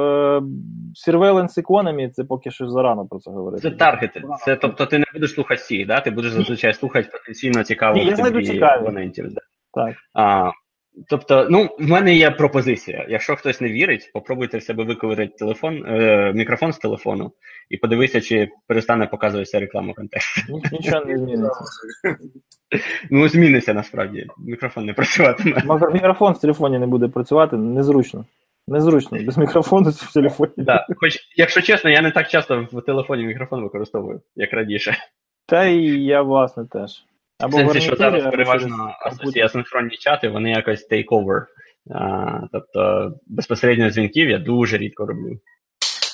Surveillance 1.09 1.63
Economy 1.63 2.11
це 2.11 2.25
поки 2.25 2.51
що 2.51 2.69
зарано 2.69 3.07
про 3.07 3.19
це 3.19 3.31
говорити. 3.31 3.63
Це 3.63 3.77
таргети. 3.77 4.23
Це 4.45 4.57
тобто 4.57 4.87
ти 4.87 4.99
не 4.99 5.05
будеш 5.15 5.33
слухати 5.35 5.61
всіх, 5.61 5.87
да? 5.87 6.01
Ти 6.01 6.11
будеш 6.11 6.33
зазвичай 6.33 6.75
слухати 6.75 7.09
потенційно 7.13 7.65
цікавих 7.65 8.03
Ні, 8.05 8.11
я 8.11 8.17
знайду 8.17 8.43
цікаві. 8.43 8.81
абонентів. 8.81 9.29
Да. 9.35 9.41
Так. 9.75 9.97
А, 10.15 10.51
тобто, 11.09 11.47
ну, 11.51 11.69
в 11.79 11.89
мене 11.89 12.15
є 12.15 12.31
пропозиція. 12.31 13.07
Якщо 13.09 13.37
хтось 13.37 13.61
не 13.61 13.69
вірить, 13.69 14.11
попробуйте 14.15 14.59
в 14.59 14.63
себе 14.63 14.85
виковирити 14.85 15.35
телефон, 15.39 15.85
е, 15.87 16.33
мікрофон 16.35 16.73
з 16.73 16.79
телефону 16.79 17.33
і 17.71 17.77
подивися, 17.77 18.21
чи 18.21 18.49
перестане 18.67 19.07
показуватися 19.07 19.61
реклама 19.61 19.95
контексту. 19.95 20.61
Нічого 20.73 21.05
не 21.05 21.19
зміниться. 21.19 21.65
Ну, 23.11 23.29
зміниться 23.29 23.75
насправді. 23.75 24.27
Мікрофон 24.39 24.85
не 24.87 24.93
працюватиме. 24.93 25.57
Мікро- 25.61 25.93
Мікрофон 25.93 26.33
в 26.33 26.41
телефоні 26.41 26.79
не 26.79 26.87
буде 26.87 27.09
працювати, 27.09 27.57
незручно. 27.57 28.25
Незручно, 28.69 29.19
без 29.27 29.39
мікрофону 29.39 29.91
в 29.91 30.13
телефоні. 30.13 30.53
Да. 30.57 30.87
Хоч, 30.97 31.19
якщо 31.37 31.61
чесно, 31.63 31.91
я 31.91 32.03
не 32.03 32.11
так 32.11 32.29
часто 32.29 32.69
в 32.73 32.83
телефоні 32.83 33.25
мікрофон 33.25 33.63
використовую, 33.63 34.21
як 34.37 34.53
раніше. 34.53 34.97
Та 35.47 35.65
і 35.65 35.83
я, 35.85 36.23
власне, 36.23 36.67
теж. 36.67 37.05
В 37.43 37.45
Або 37.45 37.57
сенсі, 37.57 37.81
що 37.81 37.97
зараз 37.97 38.23
переважно 38.23 38.95
асинхронні 39.45 39.97
чати, 39.97 40.29
вони 40.29 40.51
якось 40.51 40.89
take-over. 40.91 41.45
Тобто 42.53 43.13
безпосередньо 43.27 43.91
дзвінків 43.91 44.29
я 44.29 44.39
дуже 44.39 44.77
рідко 44.77 45.07
роблю. 45.07 45.39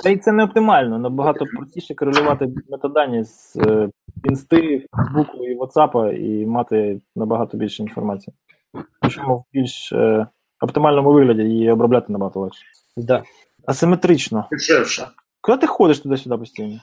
Та 0.03 0.11
й 0.11 0.17
це 0.17 0.33
не 0.33 0.45
оптимально. 0.45 0.99
Набагато 0.99 1.45
простіше 1.45 1.95
корелювати 1.95 2.49
метадані 2.69 3.25
з 3.25 3.57
е, 3.57 3.89
інсти, 4.25 4.87
Фейсбуку 4.97 5.45
і 5.45 5.59
WhatsApp 5.59 6.13
і 6.13 6.47
мати 6.47 7.01
набагато 7.17 7.57
більше 7.57 7.83
інформації. 7.83 8.35
Причому 9.01 9.37
в 9.37 9.45
більш 9.53 9.93
е, 9.93 10.27
оптимальному 10.61 11.13
вигляді 11.13 11.43
її 11.43 11.71
обробляти 11.71 12.13
набагато 12.13 12.41
легше. 12.41 12.63
Да. 12.97 13.23
Асиметрично. 13.67 14.47
Дешевше. 14.51 15.07
Куди 15.41 15.59
ти 15.59 15.67
ходиш 15.67 15.99
туди-сюди 15.99 16.37
постійно? 16.37 16.81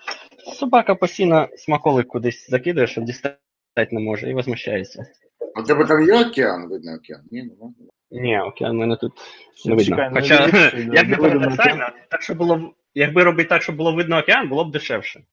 Собака 0.53 0.95
постійно 0.95 1.47
смаколик 1.57 2.07
кудись 2.07 2.49
закидає, 2.49 2.87
що 2.87 3.01
дістати 3.01 3.37
не 3.77 3.99
може, 3.99 4.29
і 4.29 4.33
возмущається. 4.33 5.05
У 5.55 5.63
тебе 5.63 5.85
там 5.85 6.01
є 6.01 6.25
океан, 6.25 6.69
видно 6.69 6.95
океан? 6.95 7.21
Ні, 7.31 7.43
нема. 7.43 7.73
Ні, 8.11 8.39
океан 8.39 8.77
мене 8.77 8.95
тут 8.95 9.13
не 9.65 9.75
видно. 9.75 9.95
Чекай, 9.95 10.09
ну, 10.09 10.21
Хоча, 10.21 10.37
дивіться, 10.37 10.77
як 10.93 11.07
не 11.07 11.15
видно 11.15 11.39
парадоксально, 11.39 11.89
так 12.09 12.21
що 12.21 12.35
було 12.35 12.73
якби 12.93 13.23
робити 13.23 13.49
так, 13.49 13.63
щоб 13.63 13.75
було 13.75 13.95
видно 13.95 14.17
океан, 14.17 14.49
було 14.49 14.65
б 14.65 14.71
дешевше. 14.71 15.23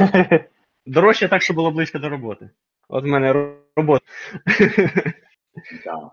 Дорожче 0.86 1.28
так, 1.28 1.42
щоб 1.42 1.56
було 1.56 1.70
близько 1.70 1.98
до 1.98 2.08
роботи. 2.08 2.50
От 2.88 3.04
в 3.04 3.06
мене 3.06 3.54
робота. 3.76 4.04
Да. 5.84 6.10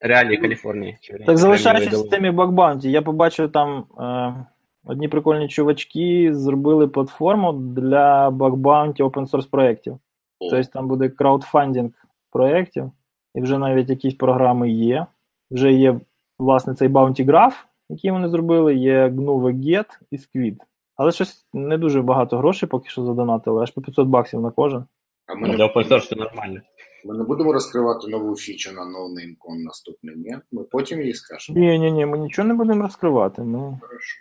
Реалії 0.00 0.36
Каліфорнії. 0.36 0.98
Так 1.26 1.38
залишаючись 1.38 1.94
в 1.94 2.10
темі 2.10 2.30
Бакбаунті, 2.30 2.90
я 2.90 3.02
побачив 3.02 3.52
там 3.52 3.86
е, 4.00 4.46
одні 4.84 5.08
прикольні 5.08 5.48
чувачки 5.48 6.34
зробили 6.34 6.88
платформу 6.88 7.52
для 7.52 8.30
Бакбаунті 8.30 9.02
open 9.02 9.30
source 9.30 9.50
проєктів. 9.50 9.98
Тобто 10.40 10.70
там 10.72 10.88
буде 10.88 11.08
краудфандинг 11.08 11.90
проєктів, 12.30 12.90
і 13.34 13.40
вже 13.40 13.58
навіть 13.58 13.90
якісь 13.90 14.14
програми 14.14 14.70
є. 14.70 15.06
Вже 15.50 15.72
є, 15.72 16.00
власне, 16.38 16.74
цей 16.74 16.88
Bounty 16.88 17.24
Graph, 17.26 17.52
який 17.88 18.10
вони 18.10 18.28
зробили, 18.28 18.74
є 18.74 19.08
GNU 19.08 19.40
Get 19.42 19.86
і 20.10 20.16
Squid. 20.16 20.56
Але 20.96 21.12
щось 21.12 21.46
не 21.52 21.78
дуже 21.78 22.02
багато 22.02 22.38
грошей 22.38 22.68
поки 22.68 22.88
що 22.88 23.04
задонатили, 23.04 23.62
аж 23.62 23.70
по 23.70 23.82
500 23.82 24.08
баксів 24.08 24.40
на 24.40 24.50
кожен. 24.50 24.84
А 25.26 25.34
ми 25.34 25.40
Ну, 25.40 25.48
не, 25.48 25.56
Для 25.56 25.66
open 25.66 25.88
source 25.88 26.08
це 26.08 26.16
нормально. 26.16 26.60
ми 27.04 27.18
не 27.18 27.24
будемо 27.24 27.52
розкривати 27.52 28.08
нову 28.08 28.36
фічу 28.36 28.72
на 28.72 28.80
NoNameCon 28.82 29.64
наступний, 29.64 30.16
ні? 30.16 30.36
Ми 30.52 30.64
потім 30.64 31.00
її 31.00 31.14
скажемо. 31.14 31.58
Ні, 31.60 31.78
ні, 31.78 31.92
ні, 31.92 32.06
ми 32.06 32.18
нічого 32.18 32.48
не 32.48 32.54
будемо 32.54 32.82
розкривати. 32.82 33.42
Ми, 33.42 33.58
Хорошо. 33.80 34.16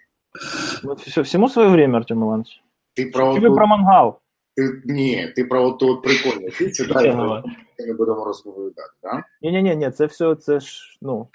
Ми 0.84 0.94
все, 0.94 1.22
всьому 1.22 1.50
своє 1.50 1.68
время, 1.68 1.98
Артем 1.98 2.22
Іванович. 2.22 2.62
Ти 2.94 3.06
про 3.06 3.34
ви 3.34 3.52
про 3.52 3.68
мангал? 3.68 4.22
ти, 4.56 4.82
ні, 4.86 5.34
ти 5.36 5.44
про 5.44 5.66
оту 5.66 5.90
от 5.90 6.02
прикольну 6.02 6.50
Чого? 6.50 7.06
яку 7.06 7.18
ми 7.18 7.44
не 7.88 7.94
будемо 7.94 8.26
розповідати, 8.26 8.92
да? 9.04 9.24
Ні, 9.42 9.52
ні, 9.52 9.64
ні, 9.64 9.76
ні, 9.76 9.92
це 9.92 10.06
все, 10.06 10.36
це 10.36 10.60
ж, 10.60 10.98
ну, 11.02 11.28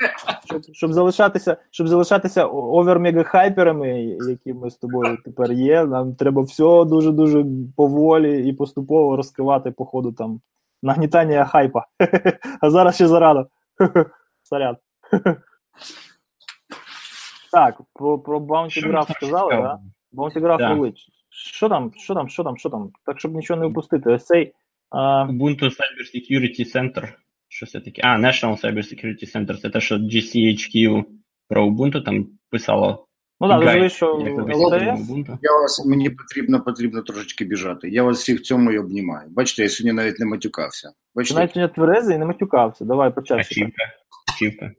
щоб, 0.44 0.62
щоб 0.72 0.92
залишатися, 0.92 1.56
щоб 1.70 1.88
залишатися 1.88 2.46
овер-мега-хайперами, 2.46 4.16
які 4.28 4.54
ми 4.54 4.70
з 4.70 4.76
тобою 4.76 5.18
тепер 5.24 5.52
є, 5.52 5.84
нам 5.84 6.14
треба 6.14 6.42
все 6.42 6.84
дуже-дуже 6.84 7.44
поволі 7.76 8.48
і 8.48 8.52
поступово 8.52 9.16
розкривати 9.16 9.70
по 9.70 9.84
ходу 9.84 10.12
там 10.12 10.40
нагнітання 10.82 11.44
хайпа. 11.44 11.86
А 12.60 12.70
зараз 12.70 12.94
ще 12.94 13.08
зарано. 13.08 13.46
Сорян. 14.42 14.76
Так, 17.52 17.80
про, 17.94 18.18
про 18.18 18.40
Bounty 18.40 18.90
Graph 18.90 19.14
сказали, 19.14 19.50
так? 19.50 19.62
Да? 19.62 19.80
Bounty 20.22 20.40
Graph 20.40 20.58
Да. 20.58 20.74
рулить. 20.74 21.06
Що 21.30 21.68
там, 21.68 21.92
що 21.96 22.14
там, 22.14 22.28
що 22.28 22.44
там, 22.44 22.56
що 22.56 22.70
там? 22.70 22.90
Так, 23.06 23.18
щоб 23.18 23.34
нічого 23.34 23.60
не 23.60 23.66
впустити. 23.66 24.10
Ось 24.10 24.24
цей. 24.24 24.52
А, 24.90 25.26
Ubuntu 25.26 25.62
Cyber 25.64 26.04
Security 26.14 26.76
Center. 26.76 27.12
Що 27.48 27.66
це 27.66 27.80
таке? 27.80 28.02
А, 28.04 28.18
National 28.18 28.64
Cyber 28.64 28.78
Security 28.94 29.36
Center. 29.36 29.56
Це 29.56 29.70
те, 29.70 29.80
що 29.80 29.96
GCHQ 29.96 31.04
про 31.48 31.66
Ubuntu 31.66 32.04
там 32.04 32.26
писало. 32.50 33.06
ну 33.40 33.48
так, 33.48 33.60
розумієш, 33.62 33.92
що. 33.92 34.22
Я 35.42 35.52
вас, 35.60 35.86
мені 35.86 36.10
потрібно, 36.10 36.60
потрібно 36.60 37.02
трошечки 37.02 37.44
біжати. 37.44 37.88
Я 37.88 38.02
вас 38.02 38.18
всіх 38.18 38.40
в 38.40 38.42
цьому 38.42 38.72
і 38.72 38.78
обнімаю. 38.78 39.28
Бачите, 39.30 39.62
я 39.62 39.68
сьогодні 39.68 39.92
навіть 39.92 40.18
не 40.18 40.26
матюкався. 40.26 40.88
Ти 40.88 40.94
Бачите, 41.14 41.40
навіть 41.40 41.56
не 41.56 41.68
тверезий 41.68 42.16
і 42.16 42.18
не 42.18 42.26
матюкався. 42.26 42.84
Давай, 42.84 43.14
почався. 43.14 43.54
чівка. 43.54 43.82
Чівка. 44.38 44.70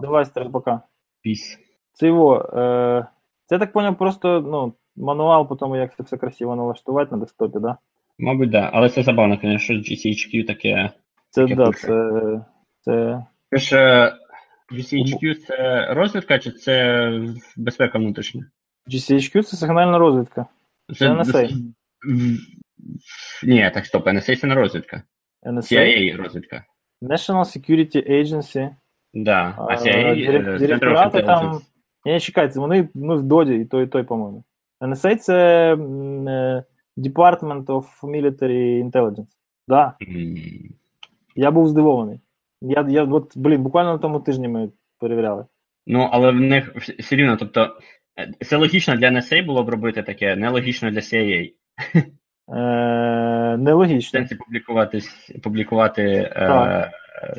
Давай, 0.00 0.24
старий, 0.24 0.50
пока. 0.50 0.80
Піс. 1.22 1.58
Це 1.92 2.06
його. 2.06 2.36
Е, 2.54 3.06
це 3.46 3.58
так 3.58 3.72
поняв, 3.72 3.98
просто 3.98 4.40
ну, 4.40 4.74
мануал 4.96 5.48
по 5.48 5.56
тому, 5.56 5.76
як 5.76 5.96
це 5.96 6.02
все 6.02 6.16
красиво 6.16 6.56
налаштувати 6.56 7.14
на 7.14 7.20
десктопі, 7.20 7.58
да? 7.58 7.76
Мабуть, 8.18 8.50
да. 8.50 8.70
Але 8.72 8.88
це 8.88 9.02
забавно, 9.02 9.38
звісно, 9.42 9.58
що 9.58 9.74
GCHQ 9.74 10.46
таке. 10.46 10.90
Це, 11.30 11.42
Таке 11.42 11.54
да, 11.54 11.72
це, 11.72 12.44
це 12.80 13.24
Це 13.50 13.58
ж 13.58 13.76
е, 13.76 14.12
GCHQ 14.72 15.34
це 15.34 15.86
розвідка 15.94 16.38
чи 16.38 16.50
це 16.50 17.10
безпека 17.56 17.98
внутрішня? 17.98 18.50
GCHQ 18.88 19.42
це 19.42 19.56
сигнальна 19.56 19.98
розвідка. 19.98 20.46
Це 20.98 21.08
NSA. 21.08 21.56
Ні, 23.42 23.70
так 23.74 23.86
стоп, 23.86 24.06
NSA 24.06 24.36
це 24.36 24.46
не 24.46 24.54
розвідка. 24.54 25.02
NSA, 25.42 25.72
CIA 25.72 26.16
розвідка. 26.16 26.64
National 27.02 27.44
Security 27.44 28.10
Agency. 28.10 28.70
Да. 29.14 29.54
А 29.58 29.74
CIA 29.76 30.14
дирек- 30.14 30.54
е, 30.54 30.58
директорати 30.58 31.22
там. 31.22 31.60
Ні, 32.04 32.12
не 32.12 32.20
чекайте, 32.20 32.60
вони 32.60 32.88
ми 32.94 33.16
в 33.16 33.22
доді, 33.22 33.54
і 33.54 33.64
той, 33.64 33.84
і 33.84 33.86
той, 33.86 34.02
по-моєму. 34.02 34.44
NSA 34.80 35.16
це 35.16 35.36
е, 35.74 36.64
Department 36.96 37.64
of 37.64 37.84
Military 38.02 38.90
Intelligence. 38.90 39.28
Да, 39.68 39.94
я 41.36 41.50
був 41.50 41.68
здивований. 41.68 42.20
Я, 42.62 42.86
я 42.88 43.04
от, 43.04 43.32
блін, 43.38 43.62
буквально 43.62 43.92
на 43.92 43.98
тому 43.98 44.20
тижні 44.20 44.48
ми 44.48 44.68
перевіряли. 44.98 45.44
Ну, 45.86 46.08
але 46.12 46.30
в 46.30 46.34
них 46.40 46.76
все 46.76 47.16
рівно, 47.16 47.36
тобто, 47.36 47.76
е, 48.18 48.32
це 48.44 48.56
логічно 48.56 48.96
для 48.96 49.08
NSA 49.10 49.46
було 49.46 49.62
б 49.64 49.68
робити 49.68 50.02
таке, 50.02 50.36
нелогічно 50.36 50.90
для 50.90 51.00
CIA. 51.00 51.52
Е, 51.94 52.10
В 52.48 53.58
нелогічно. 53.58 54.18
сенсі 54.20 54.34
публікуватись, 54.34 55.30
публікувати 55.42 56.02
е, 56.36 56.90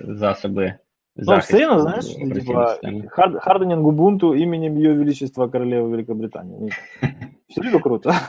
засоби 0.03 0.73
Ну, 1.16 1.24
захисту 1.24 1.56
все 1.56 1.66
равно, 1.66 1.82
знаешь, 1.82 2.04
операційної 2.04 2.40
типа, 2.40 2.68
системи. 2.68 3.08
хард, 3.08 3.42
харденинг 3.42 3.86
Ubuntu 3.86 4.36
именем 4.36 4.76
Ее 4.76 4.94
Величества 4.94 5.48
Королевы 5.48 5.90
Великобритании. 5.90 6.58
Ну, 6.60 6.68
Все 7.48 7.62
равно 7.62 7.80
круто. 7.80 8.12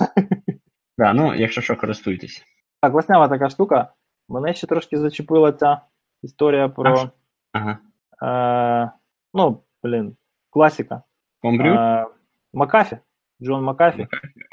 Да, 0.97 1.13
ну, 1.13 1.35
якщо 1.35 1.61
що, 1.61 1.75
користуйтесь. 1.75 2.43
Так, 2.81 2.93
власнява 2.93 3.27
така 3.27 3.49
штука. 3.49 3.93
Мене 4.29 4.53
ще 4.53 4.67
трошки 4.67 4.97
зачепила 4.97 5.51
ця 5.51 5.81
історія 6.23 6.69
про. 6.69 7.11
Ага. 7.53 7.77
Е, 8.23 8.91
ну, 9.33 9.63
блін, 9.83 10.15
класика. 10.49 11.01
Homebrew? 11.43 11.79
Е, 11.79 12.07
Макафі. 12.53 12.97
Джон 13.41 13.63
Макафі. 13.63 14.07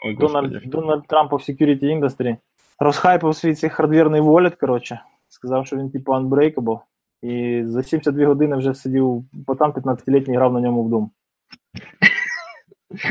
Ой, 0.07 0.16
Дональд, 0.16 0.53
господи. 0.53 0.70
Дональд 0.70 1.07
Трамп 1.07 1.32
в 1.32 1.34
security 1.34 1.84
industry. 1.84 2.36
Розхайпив 2.78 3.36
свій 3.36 3.55
цей 3.55 3.70
хардверний 3.70 4.20
волет, 4.20 4.55
коротше. 4.55 5.01
Сказав, 5.28 5.66
що 5.66 5.76
він 5.76 5.90
типу 5.90 6.12
unbreakable. 6.12 6.80
І 7.22 7.63
за 7.65 7.84
72 7.84 8.26
години 8.26 8.55
вже 8.55 8.74
сидів, 8.74 9.26
бо 9.34 9.55
там 9.55 9.72
15-літній 9.72 10.36
грав 10.36 10.53
на 10.53 10.61
ньому 10.61 10.84
в 10.84 10.89
Doom. 10.93 11.09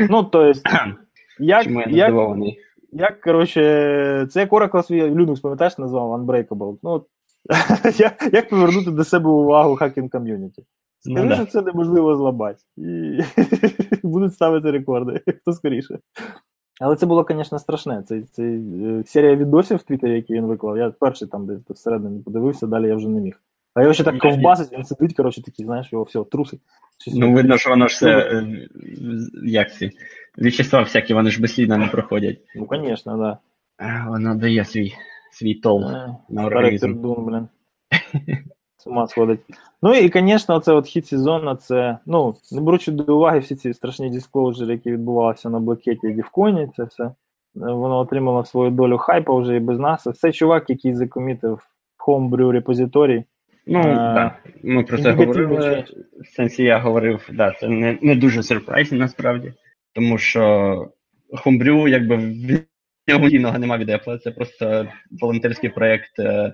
Ну, 0.09 0.23
то 0.23 0.45
есть, 0.45 0.63
як, 1.39 1.63
Чому 1.63 1.81
я 1.81 1.87
як, 1.89 2.09
здивований? 2.09 2.59
як, 2.91 3.21
коротше, 3.21 3.61
це 4.31 4.39
як 4.39 4.51
Oracle 4.51 4.83
свій 4.83 5.03
Linux, 5.03 5.41
пам'ятаєш, 5.41 5.77
назвав 5.77 6.21
Unbreakable. 6.21 6.77
Ну, 6.83 7.05
як, 7.97 8.29
як 8.33 8.49
повернути 8.49 8.91
до 8.91 9.03
себе 9.03 9.29
увагу 9.29 9.75
хакінг 9.75 10.09
ком'юніті? 10.09 10.65
Скажи, 10.99 11.23
Ну, 11.23 11.29
да. 11.29 11.35
що 11.35 11.45
це 11.45 11.61
неможливо 11.61 12.15
зламати. 12.15 12.59
І 12.77 13.19
будуть 14.07 14.33
ставити 14.33 14.71
рекорди, 14.71 15.21
хто 15.41 15.53
скоріше. 15.53 15.99
Але 16.81 16.95
це 16.95 17.05
було, 17.05 17.25
звісно, 17.29 17.59
страшне. 17.59 18.03
Це, 18.03 18.21
це 18.21 18.43
е, 18.43 19.03
серія 19.05 19.35
відосів 19.35 19.77
в 19.77 19.83
Твіттері, 19.83 20.15
які 20.15 20.33
він 20.33 20.45
виклав. 20.45 20.77
Я 20.77 20.91
перший 20.99 21.27
там 21.27 21.45
десь 21.45 21.59
всередині 21.69 22.19
подивився, 22.23 22.67
далі 22.67 22.87
я 22.87 22.95
вже 22.95 23.09
не 23.09 23.21
міг. 23.21 23.41
А 23.73 23.81
його 23.81 23.93
ще 23.93 24.03
так 24.03 24.17
ковбасить, 24.19 24.71
він 24.73 24.83
сидить, 24.83 25.15
коротше, 25.15 25.43
такий, 25.43 25.65
знаєш, 25.65 25.93
його 25.93 26.03
все, 26.03 26.23
трусить. 26.23 26.59
Ну, 27.13 27.33
видно, 27.33 27.57
що 27.57 27.69
воно 27.69 27.87
ж 27.87 27.95
все, 27.95 28.09
е, 28.17 28.67
як 29.45 29.73
ці, 29.73 29.91
вещества 30.37 30.81
всякі, 30.81 31.13
вони 31.13 31.29
ж 31.31 31.41
безслідно 31.41 31.77
не 31.77 31.87
проходять. 31.87 32.39
Ну, 32.55 32.67
звісно, 32.71 33.17
да. 33.17 33.37
Воно 34.09 34.35
дає 34.35 34.65
свій, 34.65 34.93
свій 35.31 35.55
тол 35.55 35.83
Е, 35.83 36.15
на 36.29 36.45
організм. 36.45 36.93
блін. 37.01 37.47
З 38.77 38.87
ума 38.87 39.07
сходить. 39.07 39.39
Ну 39.81 39.93
і, 39.95 40.09
звісно, 40.13 40.55
оце 40.55 40.73
от 40.73 40.87
хід 40.87 41.07
сезону, 41.07 41.55
це, 41.55 41.97
ну, 42.05 42.35
не 42.51 42.61
беручи 42.61 42.91
до 42.91 43.15
уваги 43.15 43.39
всі 43.39 43.55
ці 43.55 43.73
страшні 43.73 44.09
дисклоужери, 44.09 44.73
які 44.73 44.91
відбувалися 44.91 45.49
на 45.49 45.59
блокеті 45.59 46.07
і 46.07 46.13
Дівконі, 46.13 46.69
це 46.75 46.83
все. 46.83 47.03
е, 47.03 47.13
Воно 47.53 47.97
отримало 47.99 48.45
свою 48.45 48.71
долю 48.71 48.97
хайпа 48.97 49.33
вже 49.39 49.55
і 49.55 49.59
без 49.59 49.79
нас. 49.79 50.07
Це 50.15 50.31
чувак, 50.31 50.69
який 50.69 50.93
закомітив 50.93 51.59
Homebrew 52.07 52.51
репозиторій. 52.51 53.23
Ну, 53.71 53.79
Е, 53.79 53.95
так, 53.95 54.43
ми 54.63 54.83
про 54.83 54.97
це 54.97 55.11
говорили. 55.11 55.85
В 56.21 56.27
сенсі 56.27 56.63
я 56.63 56.79
говорив, 56.79 57.29
да, 57.33 57.51
це 57.51 57.67
не, 57.67 57.97
не 58.01 58.15
дуже 58.15 58.43
сюрпрайзно 58.43 58.97
насправді, 58.97 59.53
тому 59.93 60.17
що 60.17 60.91
Homebrew, 61.45 61.87
якби 61.87 62.15
в 62.15 62.65
нього 63.07 63.27
ніного 63.27 63.59
нема 63.59 63.77
від 63.77 63.89
Apple, 63.89 64.17
це 64.17 64.31
просто 64.31 64.87
волонтерський 65.21 65.69
проєкт 65.69 66.19
е, 66.19 66.23
е, 66.23 66.53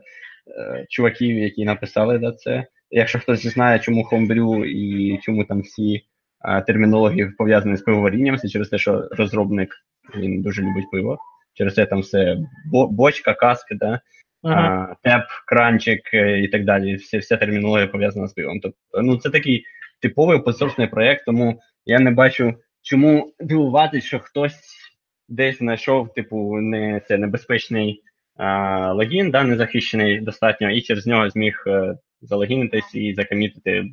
чуваків, 0.89 1.37
які 1.37 1.65
написали 1.65 2.17
да, 2.19 2.31
це. 2.31 2.65
Якщо 2.91 3.19
хтось 3.19 3.47
знає, 3.47 3.79
чому 3.79 4.07
Homebrew 4.11 4.65
і 4.65 5.19
чому 5.21 5.43
там 5.43 5.61
всі 5.61 6.01
е, 6.45 6.61
термінології 6.61 7.31
пов'язані 7.37 7.77
з 7.77 7.81
пивоварінням, 7.81 8.37
це 8.37 8.47
через 8.47 8.69
те, 8.69 8.77
що 8.77 9.09
розробник 9.11 9.69
він 10.17 10.41
дуже 10.41 10.61
любить 10.61 10.91
пиво. 10.91 11.17
Через 11.53 11.73
це 11.73 11.85
там 11.85 11.99
все 11.99 12.37
бо- 12.71 12.87
бочка, 12.87 13.33
каски, 13.33 13.75
да, 13.75 13.99
а, 14.45 14.95
теп, 15.03 15.23
кранчик 15.47 16.13
е, 16.13 16.39
і 16.39 16.47
так 16.47 16.65
далі. 16.65 16.95
Вся, 16.95 17.17
вся 17.19 17.37
термінологія 17.37 17.87
пов'язана 17.87 18.27
з 18.27 18.33
пивом. 18.33 18.59
Тобто, 18.59 19.01
ну 19.01 19.17
це 19.17 19.29
такий 19.29 19.65
типовий 20.01 20.37
open 20.37 20.89
проєкт, 20.89 21.25
тому 21.25 21.61
я 21.85 21.99
не 21.99 22.11
бачу, 22.11 22.53
чому 22.81 23.33
дивуватися, 23.39 24.07
що 24.07 24.19
хтось 24.19 24.59
десь 25.29 25.57
знайшов, 25.57 26.13
типу, 26.13 26.57
не 26.61 27.01
це 27.07 27.17
небезпечний 27.17 28.01
а, 28.35 28.93
логін, 28.93 29.31
да, 29.31 29.43
незахищений 29.43 30.21
достатньо, 30.21 30.71
і 30.71 30.81
через 30.81 31.07
нього 31.07 31.29
зміг 31.29 31.63
е, 31.67 31.97
залогінитись 32.21 32.95
і 32.95 33.13
закомітити 33.13 33.85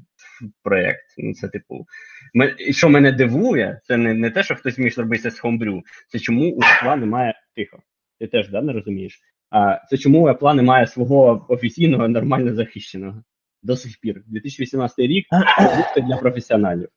проєкт. 0.63 1.05
Ну, 1.19 1.35
це 1.35 1.49
типу. 1.49 1.87
Ми, 2.35 2.57
що 2.71 2.89
мене 2.89 3.13
дивує, 3.13 3.81
це 3.85 3.97
не, 3.97 4.15
не 4.15 4.31
те, 4.31 4.43
що 4.43 4.55
хтось 4.55 4.75
зміг 4.75 4.95
зробити 4.95 5.31
з 5.31 5.45
Homebrew, 5.45 5.81
це 6.09 6.19
чому 6.19 6.51
у 6.51 6.61
Apple 6.61 6.97
немає 6.97 7.35
тихо. 7.57 7.79
Ти 8.21 8.27
теж 8.27 8.49
да, 8.49 8.63
не 8.63 8.73
розумієш? 8.73 9.21
А 9.53 9.79
це 9.91 9.99
чому 9.99 10.29
Apple 10.29 10.55
немає 10.55 10.87
свого 10.87 11.47
офіційного 11.49 12.09
нормально 12.09 12.55
захищеного 12.55 13.23
до 13.63 13.77
сих 13.77 14.01
пір. 14.01 14.23
2018 14.27 14.99
рік 14.99 15.27
продукти 15.57 16.01
для 16.01 16.17
професіоналів. 16.17 16.89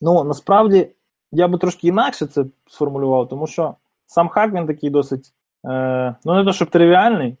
Ну, 0.00 0.24
насправді, 0.24 0.88
я 1.32 1.48
би 1.48 1.58
трошки 1.58 1.88
інакше 1.88 2.26
це 2.26 2.44
сформулював, 2.66 3.28
тому 3.28 3.46
що 3.46 3.74
сам 4.06 4.28
хак 4.28 4.52
він 4.54 4.66
такий 4.66 4.90
досить, 4.90 5.32
е, 5.68 6.14
ну 6.24 6.34
не 6.34 6.44
то 6.44 6.52
щоб 6.52 6.70
тривіальний, 6.70 7.36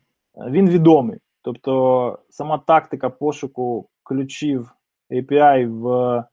він 0.50 0.70
відомий. 0.70 1.18
Тобто 1.42 2.18
сама 2.30 2.58
тактика 2.58 3.10
пошуку 3.10 3.88
ключів 4.02 4.72
API 5.10 5.66
в 5.68 6.24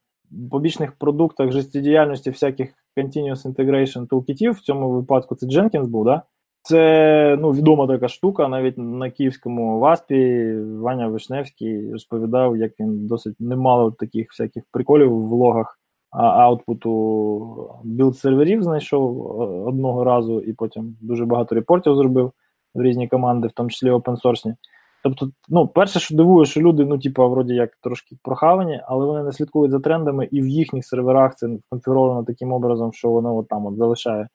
побічних 0.52 0.92
продуктах 0.92 1.52
життєдіяльності 1.52 2.30
всяких 2.30 2.74
Continuous 2.98 3.54
Integration 3.54 4.08
toolkitів, 4.08 4.52
в 4.52 4.60
цьому 4.60 4.92
випадку 4.92 5.36
це 5.36 5.46
Jenkins 5.46 5.86
був, 5.86 6.06
да? 6.06 6.22
Це 6.68 7.38
ну, 7.42 7.52
відома 7.52 7.88
така 7.88 8.08
штука, 8.08 8.48
навіть 8.48 8.78
на 8.78 9.10
київському 9.10 9.80
ВАСПі 9.80 10.54
Ваня 10.62 11.08
Вишневський 11.08 11.92
розповідав, 11.92 12.58
як 12.58 12.72
він 12.80 13.08
досить 13.08 13.36
немало 13.40 13.92
таких 13.92 14.30
всяких 14.30 14.64
приколів 14.72 15.12
в 15.12 15.28
влогах 15.28 15.80
output 16.12 17.80
у 17.84 17.89
build 17.89 18.18
серверів 18.18 18.64
знайшов 18.64 19.20
е, 19.20 19.46
одного 19.46 20.04
разу, 20.04 20.42
і 20.42 20.54
потім 20.54 20.98
дуже 21.02 21.26
багато 21.26 21.56
репортів 21.56 21.96
зробив 21.96 22.32
в 22.76 22.82
різні 22.82 23.08
команди, 23.08 23.48
в 23.48 23.52
тому 23.52 23.70
числі 23.70 23.90
open 23.90 24.10
source 24.10 24.40
ні. 24.40 24.56
Тобто, 25.04 25.30
ну, 25.50 25.68
перше, 25.68 26.00
що 26.00 26.16
дивує, 26.16 26.46
що 26.46 26.62
люди, 26.62 26.86
ну, 26.86 27.00
типу, 27.00 27.30
вроді 27.30 27.54
як 27.54 27.76
трошки 27.82 28.16
прохавані, 28.24 28.82
але 28.88 29.06
вони 29.06 29.24
не 29.24 29.32
слідкують 29.32 29.72
за 29.72 29.80
трендами, 29.80 30.28
і 30.32 30.42
в 30.42 30.48
їхніх 30.48 30.86
серверах 30.86 31.36
це 31.36 31.50
конфігуровано 31.70 32.24
таким 32.24 32.54
образом, 32.54 32.94
що 32.94 33.10
воно 33.10 33.38
от 33.38 33.48
там 33.48 33.66
от 33.66 33.78
залишає 33.78 34.28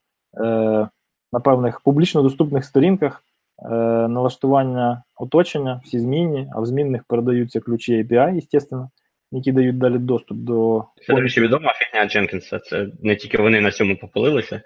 е, 0.45 0.89
на 1.33 1.41
певних 1.41 1.81
публічно 1.81 2.23
доступних 2.23 2.65
сторінках 2.65 3.25
е, 3.65 3.69
налаштування 4.09 5.03
оточення, 5.17 5.81
всі 5.85 5.99
змінні, 5.99 6.51
а 6.55 6.61
в 6.61 6.67
змінних 6.67 7.05
передаються 7.05 7.61
ключі 7.61 8.05
API, 8.05 8.41
звісно, 8.51 8.91
які 9.33 9.53
дають 9.53 9.79
далі 9.79 9.99
доступ 9.99 10.39
до 10.39 10.85
Це, 11.07 11.15
до 11.15 11.21
речі, 11.21 11.41
відома 11.41 11.73
фігня 11.73 12.09
Дженкінса. 12.09 12.59
Це 12.59 12.87
не 13.03 13.17
тільки 13.17 13.43
вони 13.43 13.61
на 13.61 13.71
цьому 13.71 13.97
попалилися. 13.97 14.63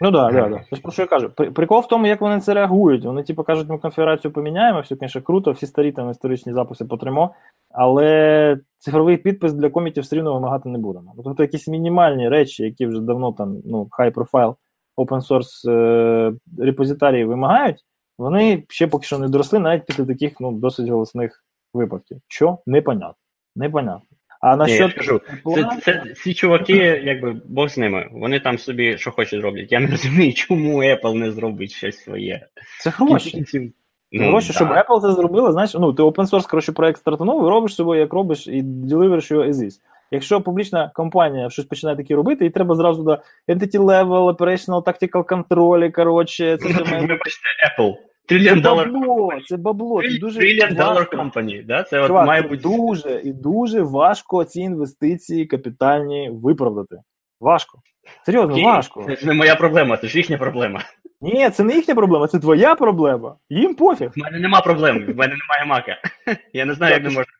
Ну 0.00 0.12
так, 0.12 0.34
да, 0.34 0.48
да, 0.48 0.64
да. 0.70 0.78
Про 0.82 0.92
що 0.92 1.02
я 1.02 1.08
кажу? 1.08 1.30
Прикол 1.30 1.80
в 1.80 1.88
тому, 1.88 2.06
як 2.06 2.20
вони 2.20 2.40
це 2.40 2.54
реагують. 2.54 3.04
Вони, 3.04 3.22
типу, 3.22 3.44
кажуть, 3.44 3.68
ми 3.68 3.78
конфігурацію 3.78 4.32
поміняємо, 4.32 4.80
все, 4.80 4.96
звісно, 5.00 5.22
круто, 5.22 5.52
всі 5.52 5.66
старі 5.66 5.92
там 5.92 6.10
історичні 6.10 6.52
записи 6.52 6.84
потримо, 6.84 7.34
але 7.70 8.58
цифровий 8.78 9.16
підпис 9.16 9.52
для 9.52 9.70
комітів 9.70 10.02
все 10.02 10.16
рівно 10.16 10.34
вимагати 10.34 10.68
не 10.68 10.78
будемо. 10.78 11.14
Тобто 11.24 11.42
якісь 11.42 11.68
мінімальні 11.68 12.28
речі, 12.28 12.64
які 12.64 12.86
вже 12.86 13.00
давно 13.00 13.32
там, 13.32 13.56
ну, 13.64 13.88
high 13.98 14.12
profile 14.12 14.54
open 14.96 15.28
source 15.28 15.70
е- 15.70 16.32
репозитарії 16.58 17.24
вимагають, 17.24 17.84
вони 18.18 18.64
ще 18.68 18.86
поки 18.86 19.06
що 19.06 19.18
не 19.18 19.28
доросли 19.28 19.58
навіть 19.58 19.86
після 19.86 20.04
таких 20.04 20.40
ну, 20.40 20.52
досить 20.52 20.88
голосних 20.88 21.44
випадків. 21.74 22.20
Що? 22.28 22.58
Непонятно. 22.66 23.14
Непонятно. 23.56 24.02
А 24.40 24.50
я 24.50 24.56
насчет 24.56 24.90
ж 24.90 24.96
кажу, 24.96 25.20
Це, 25.54 25.80
це, 25.82 26.14
ці 26.16 26.34
чуваки, 26.34 27.02
якби 27.04 27.40
Бог 27.44 27.68
з 27.68 27.78
ними, 27.78 28.08
вони 28.12 28.40
там 28.40 28.58
собі 28.58 28.98
що 28.98 29.10
хочуть 29.10 29.42
роблять. 29.42 29.72
Я 29.72 29.80
не 29.80 29.86
розумію, 29.90 30.32
чому 30.32 30.82
Apple 30.82 31.14
не 31.14 31.32
зробить 31.32 31.70
щось 31.70 31.98
своє. 31.98 32.46
це 32.80 32.90
гроші. 32.90 33.72
Ну, 34.12 34.28
гроші, 34.28 34.52
щоб. 34.52 34.68
Apple 34.68 35.00
це 35.00 35.12
зробила, 35.12 35.52
знаєш, 35.52 35.74
ну 35.74 35.92
ти 35.92 36.02
open 36.02 36.30
source, 36.30 36.50
коротше, 36.50 36.72
проект 36.72 36.98
стартанув, 37.00 37.48
робиш 37.48 37.74
собою, 37.74 38.00
як 38.00 38.12
робиш, 38.12 38.46
і 38.46 38.62
делівериш 38.62 39.30
його 39.30 39.44
as 39.44 39.54
is. 39.54 39.80
Якщо 40.10 40.40
публічна 40.40 40.90
компанія 40.94 41.50
щось 41.50 41.64
починає 41.64 41.96
таке 41.96 42.14
робити, 42.14 42.46
і 42.46 42.50
треба 42.50 42.74
зразу 42.74 43.02
до 43.02 43.18
entity 43.48 43.78
level, 43.78 44.36
operational 44.36 44.82
tactical 44.82 45.24
control, 45.24 45.92
коротше, 45.92 46.56
це. 46.56 46.68
Вибачте, 47.00 47.48
Apple. 47.78 47.94
Трильйон 48.28 48.60
долар 48.60 48.92
бабло, 48.92 49.32
це 49.48 49.56
бабло, 49.56 50.02
це 50.02 50.18
дуже 50.18 50.68
долар 50.70 51.10
компанії, 51.10 51.62
да? 51.62 51.82
Це 51.82 52.00
от 52.00 52.06
Чувак, 52.06 52.26
має 52.26 52.42
бути. 52.42 52.56
дуже 52.56 53.20
і 53.24 53.32
дуже 53.32 53.82
важко 53.82 54.44
ці 54.44 54.60
інвестиції 54.60 55.46
капітальні 55.46 56.30
виправдати. 56.32 56.96
Важко. 57.40 57.78
Серйозно, 58.26 58.52
Окей, 58.52 58.64
важко. 58.64 59.06
Це 59.20 59.26
не 59.26 59.34
моя 59.34 59.54
проблема, 59.54 59.96
це 59.96 60.06
ж 60.06 60.18
їхня 60.18 60.38
проблема. 60.38 60.80
Ні, 61.20 61.50
це 61.50 61.64
не 61.64 61.74
їхня 61.74 61.94
проблема, 61.94 62.26
це 62.28 62.38
твоя 62.38 62.74
проблема. 62.74 63.36
Їм 63.50 63.74
пофіг. 63.74 64.10
В 64.16 64.18
мене 64.18 64.38
нема 64.38 64.60
проблем, 64.60 64.96
в 64.96 65.16
мене 65.16 65.34
немає 65.34 65.64
мака. 65.66 65.96
Я 66.52 66.64
не 66.64 66.74
знаю, 66.74 66.94
як 66.94 67.02
не 67.02 67.08
можна. 67.08 67.32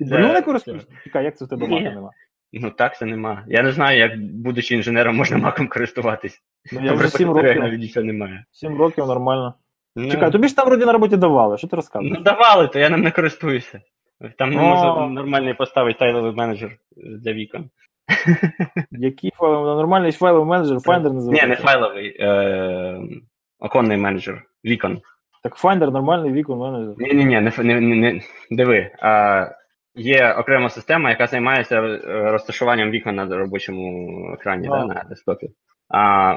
Брю 0.00 0.32
не 0.32 0.42
користуєшся? 0.42 0.88
Чекай, 1.04 1.24
як 1.24 1.36
це 1.38 1.44
в 1.44 1.48
тебе 1.48 1.68
Ні. 1.68 1.74
мака 1.80 1.94
нема? 1.94 2.10
Ну 2.52 2.70
так, 2.70 2.96
це 2.98 3.06
нема. 3.06 3.44
Я 3.48 3.62
не 3.62 3.72
знаю, 3.72 3.98
як, 3.98 4.20
будучи 4.20 4.74
інженером, 4.74 5.16
можна 5.16 5.38
маком 5.38 5.68
користуватись. 5.68 6.38
Ну, 6.72 6.80
я 6.84 6.92
вже 6.92 7.08
7 7.08 7.30
років. 7.30 8.04
немає. 8.04 8.44
7 8.50 8.78
років 8.78 9.06
нормально. 9.06 9.54
Ну, 9.96 10.10
Чекай, 10.10 10.30
тобі 10.32 10.48
ж 10.48 10.56
там 10.56 10.66
вроді 10.66 10.84
на 10.84 10.92
роботі 10.92 11.16
давали, 11.16 11.58
що 11.58 11.68
ти 11.68 11.76
розказуєш? 11.76 12.14
Ну 12.18 12.24
давали, 12.24 12.68
то 12.68 12.78
я 12.78 12.90
ним 12.90 13.00
не 13.00 13.10
користуюся. 13.10 13.80
Там 14.38 14.50
не 14.50 14.56
можу 14.60 15.06
нормальний 15.06 15.54
поставити 15.54 15.98
тайловий 15.98 16.32
менеджер 16.32 16.70
для 16.96 17.32
вікон. 17.32 17.70
Який 18.90 19.30
файловий, 19.30 19.74
нормальний 19.76 20.12
файловий 20.12 20.48
менеджер, 20.48 20.76
Finder 20.76 21.08
Ні, 21.08 21.14
називається. 21.14 21.46
не 21.48 21.56
файловий, 21.56 22.16
е- 22.20 23.00
оконний 23.58 23.96
менеджер, 23.96 24.42
вікон. 24.64 25.00
Так 25.42 25.64
Finder 25.64 25.90
нормальний 25.90 26.32
вікон 26.32 26.58
менеджер. 26.58 26.94
Ні, 26.98 27.14
ні, 27.14 27.24
ні, 27.24 27.40
не, 27.40 27.80
не, 27.80 28.12
не 28.12 28.22
диви. 28.50 28.90
А, 29.00 29.46
є 29.94 30.32
окрема 30.32 30.68
система, 30.70 31.10
яка 31.10 31.26
займається 31.26 31.80
е, 31.80 32.00
розташуванням 32.30 32.90
вікон 32.90 33.14
на 33.14 33.38
робочому 33.38 34.34
екрані, 34.34 34.68
да, 34.68 34.84
на 34.84 35.04
десктопі. 35.08 35.50
А, 35.88 36.36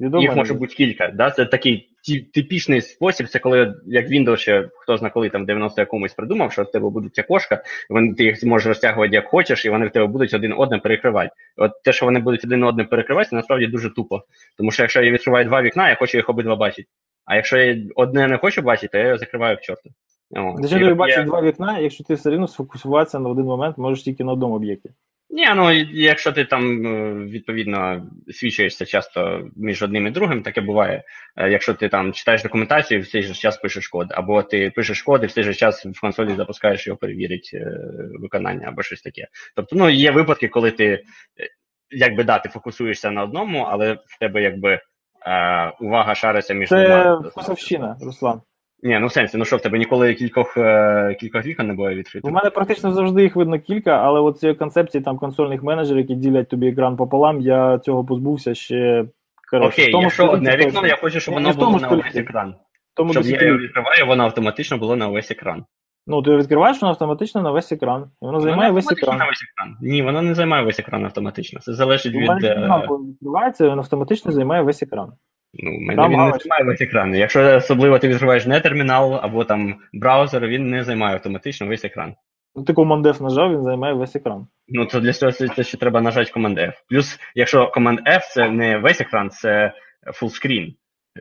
Відомий 0.00 0.26
їх 0.26 0.36
може 0.36 0.54
бути 0.54 0.74
кілька. 0.74 1.08
Да? 1.08 1.30
Це 1.30 1.44
такий 1.46 1.88
типічний 2.34 2.80
спосіб, 2.80 3.28
це 3.28 3.38
коли 3.38 3.74
як 3.86 4.06
Windows 4.06 4.36
ще 4.36 4.68
хто 4.74 4.96
зна 4.96 5.10
коли 5.10 5.30
там 5.30 5.46
90 5.46 5.80
якомусь 5.80 6.14
придумав, 6.14 6.52
що 6.52 6.62
в 6.62 6.70
тебе 6.70 6.90
будуть 6.90 7.18
окошка, 7.18 7.62
вони 7.90 8.14
ти 8.14 8.24
їх 8.24 8.40
зможеш 8.40 8.66
розтягувати 8.66 9.14
як 9.14 9.28
хочеш, 9.28 9.64
і 9.64 9.70
вони 9.70 9.86
в 9.86 9.90
тебе 9.90 10.06
будуть 10.06 10.34
один 10.34 10.54
одне 10.56 10.78
перекривати. 10.78 11.30
От 11.56 11.82
те, 11.84 11.92
що 11.92 12.06
вони 12.06 12.20
будуть 12.20 12.44
один 12.44 12.64
одне 12.64 12.84
перекривати, 12.84 13.30
це 13.30 13.36
насправді 13.36 13.66
дуже 13.66 13.90
тупо. 13.90 14.22
Тому 14.58 14.70
що 14.70 14.82
якщо 14.82 15.02
я 15.02 15.10
відкриваю 15.10 15.44
два 15.44 15.62
вікна, 15.62 15.88
я 15.88 15.94
хочу 15.94 16.18
їх 16.18 16.28
обидва 16.28 16.56
бачити. 16.56 16.88
А 17.24 17.36
якщо 17.36 17.58
я 17.58 17.76
одне 17.94 18.28
не 18.28 18.38
хочу 18.38 18.62
бачити, 18.62 18.88
то 18.88 18.98
я 18.98 19.04
його 19.04 19.18
закриваю 19.18 19.56
к 19.56 19.62
чорту. 19.62 19.90
О, 20.30 20.54
Де 20.58 20.90
і 20.90 20.94
бачиш 20.94 21.16
я- 21.16 21.24
два 21.24 21.42
вікна, 21.42 21.78
якщо 21.78 22.04
ти 22.04 22.14
все 22.14 22.30
рівно 22.30 22.48
сфокусуватися 22.48 23.18
на 23.18 23.28
один 23.28 23.44
момент 23.44 23.78
можеш 23.78 24.04
тільки 24.04 24.24
на 24.24 24.32
одному 24.32 24.54
об'єкті. 24.54 24.90
Ні, 25.30 25.46
ну 25.56 25.72
якщо 25.92 26.32
ти 26.32 26.44
там 26.44 26.86
е, 26.86 27.14
відповідно 27.24 28.06
свідчуєшся 28.28 28.84
часто 28.86 29.48
між 29.56 29.82
одним 29.82 30.06
і 30.06 30.10
другим, 30.10 30.42
таке 30.42 30.60
буває. 30.60 31.02
Е, 31.36 31.50
Якщо 31.50 31.74
ти 31.74 31.88
там 31.88 32.12
читаєш 32.12 32.42
документацію, 32.42 33.00
в 33.00 33.06
цей 33.06 33.22
же 33.22 33.34
час 33.34 33.56
пишеш 33.56 33.88
код, 33.88 34.06
або 34.10 34.42
ти 34.42 34.70
пишеш 34.70 35.02
код 35.02 35.22
і 35.22 35.26
в 35.26 35.32
цей 35.32 35.44
же 35.44 35.54
час 35.54 35.86
в 35.86 36.00
консолі 36.00 36.34
запускаєш 36.34 36.86
його 36.86 36.96
перевірить 36.96 37.50
е, 37.54 37.78
виконання 38.20 38.68
або 38.68 38.82
щось 38.82 39.02
таке. 39.02 39.26
Тобто, 39.56 39.76
ну 39.76 39.88
є 39.88 40.10
випадки, 40.10 40.48
коли 40.48 40.70
ти 40.70 41.02
якби 41.90 42.24
да, 42.24 42.38
ти 42.38 42.48
фокусуєшся 42.48 43.10
на 43.10 43.22
одному, 43.22 43.58
але 43.70 43.92
в 43.92 44.18
тебе 44.20 44.42
якби 44.42 44.80
увага 45.80 46.14
шариться 46.14 46.54
між 46.54 46.68
Це 46.68 46.86
двома. 46.86 47.14
вкусовщина, 47.18 47.96
Руслан. 48.00 48.40
Ні, 48.82 48.98
ну 48.98 49.06
в 49.06 49.12
сенсі, 49.12 49.38
ну 49.38 49.44
що 49.44 49.56
в 49.56 49.60
тебе 49.60 49.78
ніколи 49.78 50.14
кількох 50.14 50.56
е, 50.56 51.16
кількох 51.20 51.46
вікон 51.46 51.66
не 51.66 51.74
було 51.74 51.90
відкрито? 51.90 52.28
У 52.28 52.30
мене 52.30 52.50
практично 52.50 52.92
завжди 52.92 53.22
їх 53.22 53.36
видно 53.36 53.58
кілька, 53.58 53.90
але 53.90 54.20
от 54.20 54.38
цієї 54.38 54.56
концепції 54.58 55.02
там 55.04 55.18
консольних 55.18 55.62
менеджерів, 55.62 56.00
які 56.00 56.14
ділять 56.14 56.48
тобі 56.48 56.68
екран 56.68 56.96
пополам, 56.96 57.40
я 57.40 57.78
цього 57.78 58.04
позбувся 58.04 58.54
ще. 58.54 59.04
Коротше, 59.50 59.82
Окей, 59.82 59.88
в 59.88 59.92
тому 59.92 60.02
якщо 60.02 60.22
столітті 60.22 60.36
одне 60.36 60.56
вікно, 60.56 60.72
точно. 60.72 60.86
я 60.88 60.96
хочу, 60.96 61.20
щоб 61.20 61.34
воно 61.34 61.52
було 61.52 61.78
на 61.78 61.88
увесь 61.88 62.16
екран. 62.16 62.54
Тому 62.94 63.12
Щоб 63.12 63.24
я 63.24 63.42
його 63.42 63.58
відкриваю, 63.58 64.06
воно 64.06 64.24
автоматично 64.24 64.78
було 64.78 64.96
на 64.96 65.08
весь 65.08 65.30
екран. 65.30 65.64
Ну, 66.06 66.22
ти 66.22 66.36
відкриваєш, 66.36 66.82
воно 66.82 66.90
автоматично 66.90 67.42
на 67.42 67.50
весь 67.50 67.72
екран. 67.72 68.10
І 68.22 68.26
воно 68.26 68.40
займає 68.40 68.70
Воно 68.70 68.74
весь 68.74 68.92
екран. 68.92 69.18
на 69.18 69.26
весь 69.26 69.44
екран. 69.52 69.76
Ні, 69.80 70.02
воно 70.02 70.22
не 70.22 70.34
займає 70.34 70.64
весь 70.64 70.78
екран 70.78 71.04
автоматично. 71.04 71.60
Це 71.60 71.74
залежить 71.74 72.14
від. 72.14 72.44
е, 72.44 72.84
коли 72.88 73.08
відкривається, 73.08 73.70
він 73.70 73.78
автоматично 73.78 74.32
займає 74.32 74.62
весь 74.62 74.82
екран. 74.82 75.12
Ну, 75.58 75.96
Там 75.96 76.10
він 76.10 76.18
не 76.18 76.32
займає 76.38 76.64
весь 76.64 76.80
екран. 76.80 77.14
Якщо 77.14 77.56
особливо 77.56 77.98
ти 77.98 78.08
відкриваєш 78.08 78.46
не 78.46 78.60
термінал 78.60 79.14
або 79.22 79.44
там 79.44 79.74
браузер, 79.92 80.46
він 80.46 80.70
не 80.70 80.84
займає 80.84 81.14
автоматично 81.14 81.66
весь 81.66 81.84
екран. 81.84 82.14
Ну, 82.54 82.64
ти 82.64 82.72
команд 82.72 83.06
F 83.06 83.22
нажав, 83.22 83.52
він 83.52 83.62
займає 83.62 83.94
весь 83.94 84.16
екран. 84.16 84.46
Ну 84.68 84.86
то 84.86 85.00
для 85.00 85.12
цього 85.12 85.32
це 85.32 85.64
ще 85.64 85.76
треба 85.76 86.00
нажати 86.00 86.32
команд 86.32 86.58
F. 86.58 86.72
Плюс, 86.88 87.20
якщо 87.34 87.72
Command 87.76 87.98
F 88.06 88.20
це 88.34 88.50
не 88.50 88.78
весь 88.78 89.00
екран, 89.00 89.30
це 89.30 89.72
full 90.06 90.30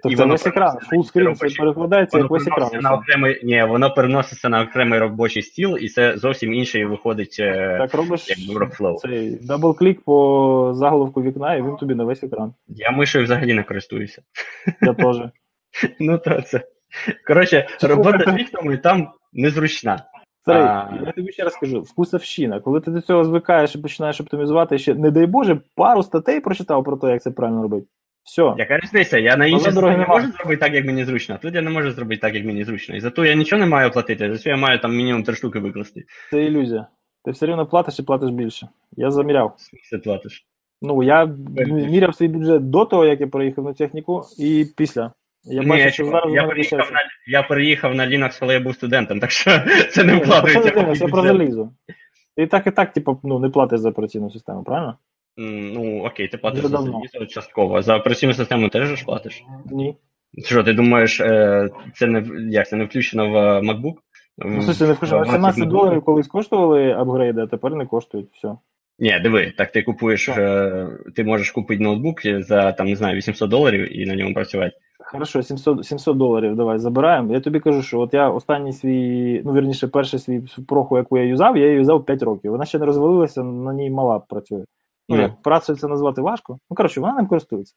screen. 0.03 0.11
І 0.11 0.15
це 0.15 0.21
воно 0.21 0.33
весь 0.33 0.47
екран. 0.47 0.77
Full 0.91 1.13
screen, 1.13 1.35
це 1.35 1.47
перекладається 1.59 2.17
як 2.17 2.29
весь 2.29 2.47
екран. 2.47 2.69
на 2.81 2.93
окремий, 2.93 3.41
ні, 3.43 3.63
воно 3.63 3.93
переноситься 3.93 4.49
на 4.49 4.61
окремий 4.61 4.99
робочий 4.99 5.41
стіл, 5.43 5.77
і 5.81 5.89
це 5.89 6.17
зовсім 6.17 6.53
інший 6.53 6.85
виходить 6.85 7.37
е, 7.39 7.77
Так 7.79 7.93
робиш 7.93 8.29
якби 8.29 8.65
workflow. 8.65 8.95
цей 8.95 9.39
double-click 9.47 9.99
по 10.05 10.71
заголовку 10.75 11.21
вікна, 11.21 11.55
і 11.55 11.61
він 11.61 11.75
тобі 11.75 11.95
на 11.95 12.03
весь 12.03 12.23
екран. 12.23 12.53
Я 12.67 12.91
мишою 12.91 13.23
взагалі 13.23 13.53
не 13.53 13.63
користуюся. 13.63 14.21
Я 14.81 14.93
теж. 14.93 15.15
Ну 15.99 16.17
то 16.17 16.41
це. 16.41 16.61
Коротше, 17.27 17.67
робота 17.81 18.31
з 18.31 18.33
вікнами 18.33 18.77
там 18.77 19.07
незручна. 19.33 20.03
Старий, 20.41 20.63
А. 20.63 20.89
я 21.05 21.11
тобі 21.11 21.31
ще 21.31 21.43
раз 21.43 21.55
кажу, 21.55 21.81
вкусовщина. 21.81 22.59
Коли 22.59 22.79
ти 22.81 22.91
до 22.91 23.01
цього 23.01 23.23
звикаєш 23.23 23.75
і 23.75 23.77
починаєш 23.77 24.21
оптимізувати, 24.21 24.77
ще, 24.77 24.93
не 24.95 25.11
дай 25.11 25.25
Боже, 25.25 25.59
пару 25.75 26.03
статей 26.03 26.39
прочитав 26.39 26.83
про 26.83 26.97
те, 26.97 27.07
як 27.07 27.21
це 27.21 27.31
правильно 27.31 27.61
робити. 27.61 27.87
Все. 28.25 28.53
Яка 28.57 28.77
різниця? 28.77 29.17
Я 29.17 29.37
на 29.37 29.45
іншій 29.45 29.65
системі 29.65 29.91
нема. 29.91 30.07
можу 30.07 30.31
зробити 30.31 30.59
так, 30.59 30.73
як 30.73 30.85
мені 30.85 31.05
зручно, 31.05 31.35
а 31.35 31.37
тут 31.37 31.55
я 31.55 31.61
не 31.61 31.69
можу 31.69 31.91
зробити 31.91 32.21
так, 32.21 32.35
як 32.35 32.45
мені 32.45 32.63
зручно. 32.63 32.95
І 32.95 32.99
зато 32.99 33.25
я 33.25 33.35
нічого 33.35 33.59
не 33.59 33.65
маю 33.65 33.91
платити, 33.91 34.35
зато 34.35 34.49
я 34.49 34.57
маю 34.57 34.79
там 34.79 34.95
мінімум 34.95 35.23
три 35.23 35.35
штуки 35.35 35.59
викласти. 35.59 36.03
Це 36.31 36.43
ілюзія. 36.43 36.87
Ти 37.25 37.31
все 37.31 37.45
рівно 37.45 37.65
платиш 37.65 37.99
і 37.99 38.03
платиш 38.03 38.29
більше. 38.29 38.67
Я 38.97 39.11
заміряв. 39.11 39.55
Все 39.83 39.97
платиш. 39.97 40.45
Ну, 40.81 41.03
я 41.03 41.25
міряв 41.67 42.15
свій 42.15 42.27
бюджет 42.27 42.69
до 42.69 42.85
того, 42.85 43.05
як 43.05 43.21
я 43.21 43.27
переїхав 43.27 43.65
на 43.65 43.73
техніку, 43.73 44.23
і 44.37 44.65
після. 44.77 45.11
Я 45.43 45.61
Ні, 45.61 45.67
бачу, 45.67 45.89
що 45.89 46.05
зараз 46.05 46.33
я, 46.33 46.43
переїхав 46.43 46.91
на, 46.91 46.99
я 47.27 47.43
переїхав 47.43 47.95
на 47.95 48.07
Linux, 48.07 48.39
коли 48.39 48.53
я 48.53 48.59
був 48.59 48.75
студентом, 48.75 49.19
так 49.19 49.31
що 49.31 49.51
це 49.91 50.03
не 50.03 50.13
ну, 50.13 50.19
вкладається. 50.19 50.83
мій 50.83 50.97
Я 50.97 51.07
про 51.07 51.21
залізо. 51.21 51.69
Ти 52.35 52.47
так 52.47 52.67
і 52.67 52.71
так, 52.71 52.93
типу, 52.93 53.19
ну, 53.23 53.39
не 53.39 53.49
платиш 53.49 53.79
за 53.79 53.89
операційну 53.89 54.31
систему, 54.31 54.63
правильно? 54.63 54.97
Ну, 55.37 56.03
окей, 56.05 56.27
ти 56.27 56.37
платиш 56.37 56.59
Вже 56.59 56.67
за 56.67 56.77
давно. 56.77 57.01
частково. 57.29 57.81
За 57.81 57.97
операційну 57.97 58.33
систему 58.33 58.69
теж 58.69 58.97
ж 58.97 59.05
платиш. 59.05 59.43
Ні. 59.65 59.95
Що, 60.45 60.63
ти 60.63 60.73
думаєш, 60.73 61.21
е, 61.21 61.69
це 61.93 62.07
не 62.07 62.23
як 62.49 62.69
це 62.69 62.75
не 62.75 62.85
включено 62.85 63.29
в 63.29 63.35
е, 63.35 63.59
MacBook? 63.59 63.93
Ну, 64.37 64.61
слухай, 64.61 64.87
не 64.87 64.93
вкажу, 64.93 65.25
17 65.25 65.69
доларів 65.69 66.03
колись 66.03 66.27
коштували 66.27 66.91
апгрейди, 66.91 67.41
а 67.41 67.47
тепер 67.47 67.75
не 67.75 67.85
коштують. 67.85 68.29
Все. 68.33 68.55
Ні, 68.99 69.19
диви, 69.23 69.53
так 69.57 69.71
ти 69.71 69.83
купуєш, 69.83 70.29
е, 70.29 70.87
ти 71.15 71.23
можеш 71.23 71.51
купити 71.51 71.83
ноутбук 71.83 72.21
за 72.39 72.71
там, 72.71 72.87
не 72.87 72.95
знаю, 72.95 73.17
800 73.17 73.49
доларів 73.49 73.99
і 73.99 74.05
на 74.05 74.15
ньому 74.15 74.33
працювати. 74.33 74.75
Хорошо, 74.99 75.43
700, 75.43 75.85
700 75.85 76.17
доларів 76.17 76.55
давай 76.55 76.79
забираємо. 76.79 77.33
Я 77.33 77.39
тобі 77.39 77.59
кажу, 77.59 77.81
що 77.81 77.99
от 77.99 78.13
я 78.13 78.29
останній 78.29 78.73
свій, 78.73 79.41
ну 79.45 79.53
вірніше, 79.53 79.87
перший 79.87 80.19
свій 80.19 80.41
проху, 80.67 80.97
яку 80.97 81.17
я 81.17 81.23
юзав, 81.23 81.57
я 81.57 81.65
її 81.65 81.77
юзав 81.77 82.05
5 82.05 82.23
років. 82.23 82.51
Вона 82.51 82.65
ще 82.65 82.79
не 82.79 82.85
розвалилася, 82.85 83.43
на 83.43 83.73
ній 83.73 83.89
мала 83.89 84.19
працює. 84.19 84.63
Ну, 85.09 85.15
як 85.21 85.41
працею 85.41 85.77
це 85.77 85.87
назвати 85.87 86.21
важко. 86.21 86.59
Ну, 86.69 86.75
коротше, 86.75 87.01
вона 87.01 87.13
ним 87.13 87.27
користується. 87.27 87.75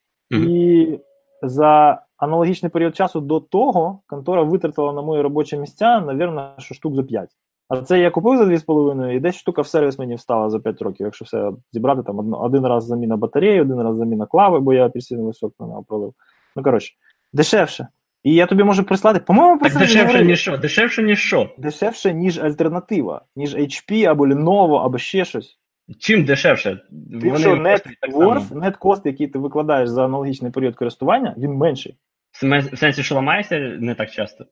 І 0.49 0.99
за 1.43 2.03
аналогічний 2.17 2.71
період 2.71 2.97
часу 2.97 3.21
до 3.21 3.41
того 3.41 4.01
контора 4.07 4.43
витратила 4.43 4.93
на 4.93 5.03
мої 5.03 5.23
робочі 5.23 5.57
місця, 5.57 6.01
навірно, 6.01 6.51
що 6.59 6.75
штук 6.75 6.95
за 6.95 7.03
5. 7.03 7.29
А 7.69 7.77
це 7.83 8.01
я 8.01 8.11
купив 8.11 8.39
за 8.39 8.45
2,5, 8.45 9.11
і 9.11 9.21
десь 9.21 9.37
штука 9.37 9.63
в 9.63 9.67
сервіс 9.67 9.99
мені 9.99 10.15
встала 10.15 10.51
за 10.51 10.59
5 10.61 10.83
років, 10.83 11.05
якщо 11.07 11.25
все 11.25 11.51
зібрати, 11.73 12.03
там 12.03 12.19
одно- 12.19 12.41
один 12.43 12.67
раз 12.67 12.85
заміна 12.85 13.17
батареї, 13.17 13.61
один 13.61 13.81
раз 13.83 13.97
заміна 13.97 14.27
клави, 14.27 14.61
бо 14.61 14.73
я 14.73 14.87
апельсиновий 14.87 15.33
сок 15.33 15.55
на 15.61 15.67
нього 15.67 15.83
пролив. 15.89 16.13
Ну, 16.57 16.63
коротше, 16.63 16.95
дешевше. 17.33 17.89
І 18.25 18.35
я 18.35 18.47
тобі 18.47 18.63
можу 18.65 18.85
прислати, 18.85 19.21
по-моєму, 19.21 19.59
про 19.59 19.65
Так 19.69 19.73
це 19.73 19.79
дешевше, 19.79 20.25
ніж 20.25 20.41
що? 20.41 20.57
Дешевше, 20.59 21.03
ніж 21.03 21.19
що? 21.19 21.49
дешевше, 21.59 22.15
ніж 22.15 22.39
альтернатива, 22.39 23.23
ніж 23.37 23.57
HP 23.57 24.05
або 24.05 24.27
Lenovo, 24.27 24.85
або 24.85 24.99
ще 24.99 25.25
щось. 25.25 25.58
Чим 25.99 26.25
дешевше? 26.25 26.81
Тим, 27.21 27.39
що 27.39 27.57
net 27.57 27.83
worth, 28.13 28.49
net 28.49 28.79
cost, 28.79 29.01
який 29.05 29.27
ти 29.27 29.39
викладаєш 29.39 29.89
за 29.89 30.05
аналогічний 30.05 30.53
період 30.53 30.77
користування, 30.77 31.35
він 31.39 31.53
менший. 31.53 31.97
В 32.43 32.77
сенсі, 32.77 33.03
що 33.03 33.15
ламається 33.15 33.59
не 33.59 33.95
так 33.95 34.11
часто. 34.11 34.47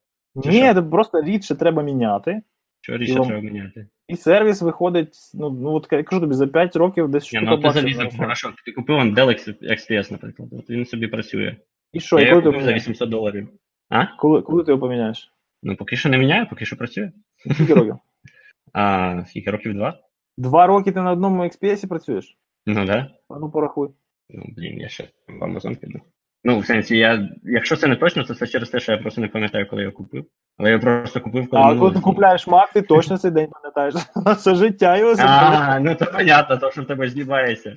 Чи 0.44 0.48
Ні, 0.48 0.70
що? 0.70 0.90
просто 0.90 1.22
рідше 1.22 1.54
треба 1.54 1.82
міняти. 1.82 2.42
Що 2.80 2.96
ріше 2.96 3.14
треба 3.14 3.40
міняти? 3.40 3.86
І 4.08 4.16
сервіс 4.16 4.62
виходить, 4.62 5.14
ну, 5.34 5.50
ну 5.50 5.72
от 5.72 5.88
я 5.90 6.02
кажу 6.02 6.20
тобі, 6.20 6.34
за 6.34 6.46
5 6.46 6.76
років 6.76 7.08
десь 7.08 7.26
штука 7.26 7.44
ну 7.44 7.62
ти 7.62 7.70
залізав, 7.70 8.16
хорошо, 8.18 8.52
ти 8.66 8.72
купив 8.72 8.96
он 8.96 9.14
Dell 9.14 9.56
XPS, 9.62 10.12
наприклад. 10.12 10.48
От 10.52 10.70
він 10.70 10.86
собі 10.86 11.06
працює. 11.06 11.56
І 11.92 12.00
що, 12.00 12.18
я 12.18 12.26
і 12.26 12.30
коли 12.30 12.42
ти 12.42 12.46
купив 12.46 12.60
за 12.60 12.66
поміняєш? 12.66 12.82
800 12.82 13.08
доларів. 13.08 13.48
А? 13.88 14.06
Коли, 14.06 14.42
коли 14.42 14.64
ти 14.64 14.70
його 14.70 14.80
поміняєш? 14.80 15.32
Ну 15.62 15.76
поки 15.76 15.96
що 15.96 16.08
не 16.08 16.18
міняю, 16.18 16.46
поки 16.50 16.64
що 16.64 16.76
працює. 16.76 17.12
Скільки 17.36 17.74
років? 17.74 17.96
А 18.72 19.22
скільки 19.26 19.50
років 19.50 19.74
два? 19.74 19.98
Два 20.36 20.66
роки 20.66 20.92
ти 20.92 21.00
на 21.00 21.12
одному 21.12 21.42
XPS 21.42 21.88
працюєш? 21.88 22.38
Ну 22.66 22.84
да. 22.84 23.10
А 23.28 23.38
ну 23.38 23.50
порахуй. 23.50 23.88
Ну, 24.30 24.44
блін, 24.56 24.80
я 24.80 24.88
ще 24.88 25.08
в 25.28 25.42
Amazon 25.42 25.76
піду. 25.76 26.00
Ну, 26.44 26.58
в 26.58 26.66
сенсі, 26.66 26.96
я, 26.96 27.28
якщо 27.42 27.76
це 27.76 27.86
не 27.86 27.96
точно, 27.96 28.24
то 28.24 28.34
це 28.34 28.46
через 28.46 28.70
те, 28.70 28.80
що 28.80 28.92
я 28.92 28.98
просто 28.98 29.20
не 29.20 29.28
пам'ятаю, 29.28 29.66
коли 29.70 29.82
я 29.82 29.90
купив. 29.90 30.24
Але 30.58 30.70
я 30.70 30.78
просто 30.78 31.20
купив, 31.20 31.50
коли. 31.50 31.62
А 31.62 31.78
коли 31.78 31.92
ти 31.92 32.00
купляєш 32.00 32.48
Mac, 32.48 32.72
ти 32.74 32.82
точно 32.82 33.18
цей 33.18 33.30
день 33.30 33.48
пам'ятаєш. 33.50 33.94
Все 34.36 34.54
життя 34.54 34.96
його. 34.96 35.14
А, 35.18 35.80
ну 35.80 35.94
то 35.94 36.06
понятно, 36.06 36.56
то 36.56 36.70
що 36.70 36.82
в 36.82 36.86
тебе 36.86 37.08
знімається. 37.08 37.76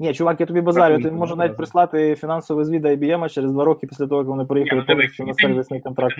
Ні, 0.00 0.14
чувак, 0.14 0.40
я 0.40 0.46
тобі 0.46 0.60
базарю, 0.60 1.12
можу 1.12 1.34
ну, 1.34 1.42
навіть 1.42 1.56
прислати 1.56 2.16
фінансовий 2.16 2.64
звіт 2.64 2.82
IBM 2.82 3.28
через 3.28 3.52
два 3.52 3.64
роки 3.64 3.86
після 3.86 4.06
того, 4.06 4.20
як 4.20 4.28
вони 4.28 4.44
приїхали 4.44 4.80
ну, 4.80 4.94
повністю 4.94 5.24
на 5.24 5.34
сервісний 5.34 5.80
контракт. 5.80 6.14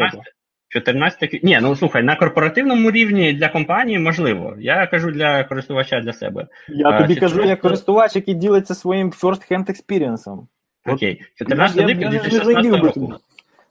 Master, 0.69 0.73
14 0.73 1.31
квітня. 1.31 1.41
Ні, 1.43 1.59
ну 1.63 1.77
слухай, 1.77 2.03
на 2.03 2.17
корпоративному 2.17 2.91
рівні 2.91 3.33
для 3.33 3.49
компанії 3.49 3.99
можливо. 3.99 4.57
Я 4.59 4.87
кажу 4.87 5.11
для 5.11 5.45
користувача 5.45 6.01
для 6.01 6.13
себе. 6.13 6.47
Я 6.69 6.89
А, 6.89 7.01
тобі 7.03 7.17
кажу, 7.17 7.45
як 7.45 7.61
користувач, 7.61 8.17
який 8.17 8.35
ділиться 8.35 8.75
своїм 8.75 9.11
first-hand 9.11 9.71
experience. 9.71 10.47
Окей. 10.87 11.25
14 11.35 11.77
я, 11.77 11.87
липня 11.87 12.07
я, 12.07 12.13
я 12.13 12.19
ж 12.23 12.25
не 12.25 12.31
2016 12.31 12.63
заявив 12.63 12.85
року. 12.85 13.01
тобі. 13.01 13.13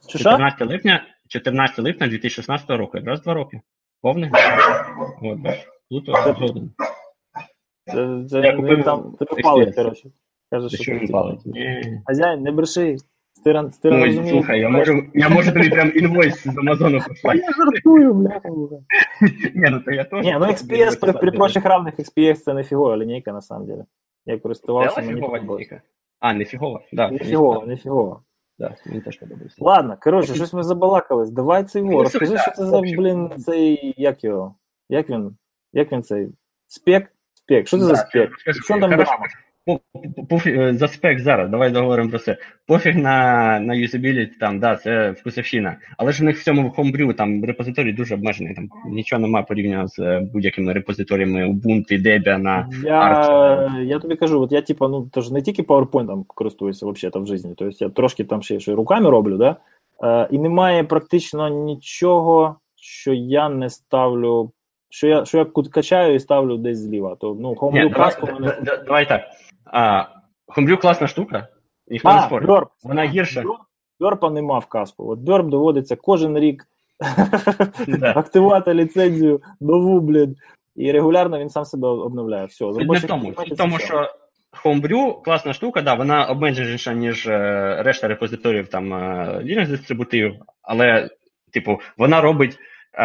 Що, 0.08 0.18
що? 0.18 0.30
14 0.30 0.68
липня, 0.68 1.04
14 1.28 1.78
липня 1.78 2.06
2016 2.06 2.70
року. 2.70 2.98
Якраз 2.98 3.22
два 3.22 3.34
роки. 3.34 3.60
Повний. 4.02 4.30
От, 5.22 5.38
бачиш. 5.38 5.66
Плуто 5.88 6.12
згоден. 6.12 6.70
Це, 7.86 8.24
це 8.30 8.40
Я 8.40 8.56
купив 8.56 8.84
там 8.84 9.12
тебе 9.18 9.42
палить, 9.42 9.74
коротше. 9.74 10.08
Каже, 10.50 10.68
що 10.68 10.82
що 10.82 10.92
типу, 10.92 11.12
палить? 11.12 11.40
Хазяїн, 12.06 12.42
не 12.42 12.52
бреши. 12.52 12.96
Стиран, 13.38 13.70
стиран 13.70 14.02
Ой, 14.02 14.06
розуміє. 14.06 14.32
слухай, 14.32 14.60
я 14.60 14.68
можу, 14.68 15.02
я 15.14 15.28
можу 15.28 15.52
тобі 15.52 15.70
прям 15.70 15.92
інвойс 15.94 16.44
з 16.44 16.58
Амазону 16.58 17.00
послати. 17.08 17.38
Я 17.38 17.52
жартую, 17.64 18.14
бляха. 18.14 18.48
Ні, 19.54 19.68
ну 19.70 19.80
то 19.80 19.90
я 19.90 20.04
теж. 20.04 20.24
Ні, 20.24 20.36
ну 20.40 20.46
XPS 20.46 21.00
при, 21.00 21.12
при 21.12 21.30
прочих 21.32 21.64
равних 21.64 21.94
XPS 21.98 22.34
це 22.34 22.54
не 22.54 22.64
фігова 22.64 22.96
лінійка, 22.96 23.32
на 23.32 23.40
самом 23.40 23.66
деле. 23.66 23.84
Я 24.26 24.38
користувався, 24.38 25.00
мені 25.00 25.14
фігова 25.14 25.38
лінійка. 25.38 25.82
А, 26.20 26.34
не 26.34 26.44
фігова. 26.44 26.80
Да, 26.92 27.10
Не 27.10 27.18
фігова, 27.18 27.66
не 27.66 27.76
фігова. 27.76 28.20
Да, 28.58 28.74
мені 28.86 29.00
теж 29.00 29.18
подобається. 29.18 29.56
Ладно, 29.60 29.96
коротше, 30.00 30.34
щось 30.34 30.52
ми 30.52 30.62
забалакались. 30.62 31.30
Давай 31.30 31.64
цей 31.64 31.82
Ну, 31.82 31.90
во. 31.90 32.02
Розкажи, 32.02 32.38
що 32.38 32.50
це 32.50 32.66
за, 32.66 32.80
блін, 32.80 33.30
цей, 33.38 33.94
як 33.96 34.24
його? 34.24 34.54
Як 34.88 35.10
він? 35.10 35.36
Як 35.72 35.92
він 35.92 36.02
цей? 36.02 36.28
Спек? 36.66 37.12
Спек. 37.34 37.66
Що 37.68 37.78
це 37.78 37.84
за 37.84 37.96
спек? 37.96 38.30
Що 38.64 38.80
там 38.80 38.90
хорошо. 38.90 39.12
Пофіг, 40.28 40.60
е, 40.60 40.74
за 40.74 40.88
спек 40.88 41.18
зараз, 41.20 41.50
давай 41.50 41.70
договоримо 41.70 42.10
про 42.10 42.18
це. 42.18 42.36
Пофіг 42.66 42.96
на, 42.96 43.60
на 43.60 43.74
юзабіліті, 43.74 44.32
там, 44.40 44.58
да, 44.58 44.76
це 44.76 45.10
вкусовщина. 45.10 45.76
Але 45.96 46.12
ж 46.12 46.22
у 46.22 46.26
них 46.26 46.38
в 46.38 46.44
цьому 46.44 46.70
хомбрю 46.70 47.12
там 47.12 47.44
репозиторій 47.44 47.92
дуже 47.92 48.14
обмежений. 48.14 48.54
Там 48.54 48.68
нічого 48.90 49.22
немає 49.22 49.44
порівняно 49.48 49.88
з 49.88 49.98
е, 49.98 50.28
будь-якими 50.32 50.72
репозиторіями 50.72 51.46
Ubuntu, 51.46 52.02
Debian 52.06 52.38
на 52.38 52.68
Я, 52.84 53.02
Arch. 53.02 53.82
я 53.82 53.98
тобі 53.98 54.16
кажу, 54.16 54.40
от 54.40 54.52
я 54.52 54.62
типа, 54.62 54.88
ну 54.88 55.08
тож 55.12 55.30
не 55.30 55.42
тільки 55.42 55.62
PowerPoint 55.62 56.24
користуюся 56.26 56.86
вообще 56.86 57.10
в 57.14 57.26
житті, 57.26 57.48
тобто 57.56 57.84
я 57.84 57.88
трошки 57.90 58.24
там 58.24 58.42
ще 58.42 58.54
й 58.54 58.74
руками 58.74 59.10
роблю, 59.10 59.36
да? 59.36 59.56
Е, 60.04 60.28
і 60.30 60.38
немає 60.38 60.84
практично 60.84 61.48
нічого, 61.48 62.56
що 62.76 63.12
я 63.12 63.48
не 63.48 63.70
ставлю, 63.70 64.50
що 64.90 65.06
я, 65.06 65.24
що 65.24 65.38
я 65.38 65.44
качаю 65.70 66.14
і 66.14 66.20
ставлю 66.20 66.56
десь 66.56 66.78
зліва. 66.78 67.16
То, 67.16 67.36
ну, 67.40 67.48
Ні, 67.50 67.56
Homebrew 67.56 67.72
давай, 67.72 67.90
cask 67.92 68.19
у 68.19 68.26
мене... 68.26 68.46
да- 68.46 68.60
да- 68.62 68.82
давай 68.84 69.08
так. 69.08 69.20
А, 69.72 70.04
Homebrew 70.56 70.80
класна 70.80 71.06
штука, 71.06 71.48
ніхто 71.88 72.14
не 72.14 72.22
спорить. 72.22 72.48
Burp. 72.48 72.68
Вона 72.82 73.04
гірша. 73.04 73.44
Burp 74.00 74.24
а 74.24 74.30
нема 74.30 74.58
в 74.58 74.66
cask 74.66 74.95
у. 74.95 75.10
От 75.10 75.18
Burp 75.18 75.48
доводиться 75.48 75.96
кожен 75.96 76.38
рік 76.38 76.64
активувати 78.02 78.74
ліцензію 78.74 79.42
нову, 79.60 80.00
блін. 80.00 80.36
І 80.76 80.92
регулярно 80.92 81.38
він 81.38 81.48
сам 81.48 81.64
себе 81.64 81.88
обновляє. 81.88 82.46
Все, 82.46 82.64
не 82.64 82.98
в 82.98 83.06
тому, 83.06 83.30
в 83.30 83.56
тому, 83.56 83.78
що 83.78 84.10
Homebrew 84.64 85.22
класна 85.22 85.52
штука, 85.52 85.82
да, 85.82 85.94
вона 85.94 86.26
обмеженіша, 86.26 86.92
ніж 86.92 87.26
е, 87.26 87.76
решта 87.82 88.08
репозиторів 88.08 88.68
там 88.68 88.94
е, 88.94 89.66
дистрибутивів, 89.68 90.34
але, 90.62 91.10
типу, 91.52 91.80
вона 91.96 92.20
робить 92.20 92.58
е, 92.94 93.04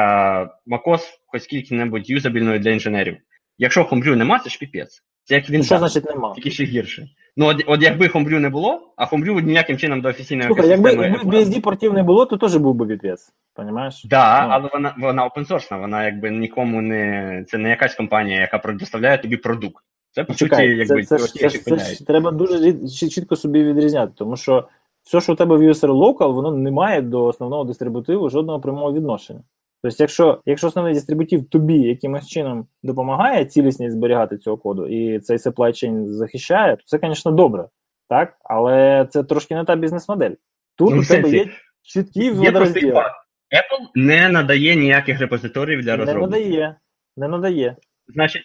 macOS 0.67 1.01
хоч 1.27 1.41
скільки-небудь 1.41 2.09
юзабільною 2.09 2.59
для 2.59 2.71
інженерів. 2.71 3.17
Якщо 3.57 3.83
Homebrew 3.83 4.15
нема, 4.15 4.39
це 4.39 4.49
ж 4.49 4.59
піпець. 4.59 5.03
Це 5.23 5.35
як 5.35 5.49
він 5.49 5.63
Що 5.63 5.77
значить 5.77 6.05
нема? 6.05 6.33
тільки 6.35 6.51
ще 6.51 6.63
гірше. 6.63 7.09
Ну, 7.37 7.45
от, 7.45 7.63
от 7.67 7.81
якби 7.81 8.07
Homebrew 8.07 8.39
не 8.39 8.49
було, 8.49 8.93
а 8.95 9.05
Homebrew 9.05 9.41
ніяким 9.41 9.77
чином 9.77 10.01
до 10.01 10.09
офіційної 10.09 10.47
Слухай, 10.47 10.69
якби, 10.69 10.91
якби 10.91 11.37
BSD 11.37 11.61
портів 11.61 11.93
не 11.93 12.03
було, 12.03 12.25
то 12.25 12.37
теж 12.37 12.55
був 12.55 12.75
би 12.75 12.87
піпець. 12.87 13.33
Понімаєш? 13.53 14.05
Да, 14.05 14.45
Ну. 14.47 14.53
але 14.53 14.69
вона 14.73 14.95
вона 14.99 15.25
опенсорсна, 15.25 15.77
вона 15.77 16.05
якби 16.05 16.31
нікому 16.31 16.81
не 16.81 17.45
це 17.47 17.57
не 17.57 17.69
якась 17.69 17.95
компанія, 17.95 18.41
яка 18.41 18.57
предоставляє 18.57 19.17
тобі 19.17 19.37
продукт. 19.37 19.83
Це 20.11 20.23
по 20.23 20.33
суті, 20.33 20.55
якби 20.55 21.03
це, 21.03 21.17
це, 21.17 21.49
це, 21.49 21.77
це, 21.77 22.05
треба 22.05 22.31
дуже 22.31 22.73
чітко 23.09 23.35
собі 23.35 23.63
відрізняти, 23.63 24.13
тому 24.15 24.37
що 24.37 24.67
все, 25.03 25.21
що 25.21 25.33
у 25.33 25.35
тебе 25.35 25.57
в 25.57 25.61
USR 25.61 25.89
Local, 25.89 26.33
воно 26.33 26.51
не 26.51 26.71
має 26.71 27.01
до 27.01 27.25
основного 27.25 27.63
дистрибутиву 27.63 28.29
жодного 28.29 28.59
прямого 28.59 28.93
відношення. 28.93 29.39
Тобто, 29.83 30.03
якщо, 30.03 30.41
якщо 30.45 30.67
основний 30.67 30.93
дистрибутив 30.93 31.49
тобі 31.49 31.79
якимось 31.79 32.27
чином 32.27 32.67
допомагає 32.83 33.45
цілісність 33.45 33.95
зберігати 33.95 34.37
цього 34.37 34.57
коду, 34.57 34.87
і 34.87 35.19
цей 35.19 35.37
supply 35.37 35.67
chain 35.67 36.07
захищає, 36.07 36.75
то 36.75 36.83
це, 36.85 36.99
звісно, 37.03 37.31
добре. 37.31 37.67
Так? 38.09 38.37
Але 38.43 39.07
це 39.09 39.23
трошки 39.23 39.55
не 39.55 39.63
та 39.63 39.75
бізнес-модель. 39.75 40.31
Тут 40.77 40.91
Ну, 40.91 41.01
у 41.01 41.05
тебе 41.05 41.29
є 41.29 41.49
чіткі 41.81 42.23
Є 42.23 42.31
водорозділи. 42.31 42.91
Apple 42.93 43.89
не 43.95 44.29
надає 44.29 44.75
ніяких 44.75 45.19
репозиторіїв 45.19 45.81
для 45.81 45.97
Не 45.97 46.13
надає. 46.13 46.75
Не 47.17 47.27
надає. 47.27 47.75
Значить, 48.07 48.43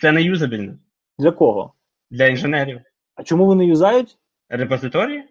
це 0.00 0.12
не 0.12 0.22
юзабільно 0.22 0.78
Для 1.18 1.30
кого? 1.30 1.74
для 2.10 2.26
інженерів. 2.26 2.80
А 3.14 3.22
чому 3.22 3.46
вони 3.46 3.66
юзають? 3.66 4.18
Репозиторії? 4.48 5.24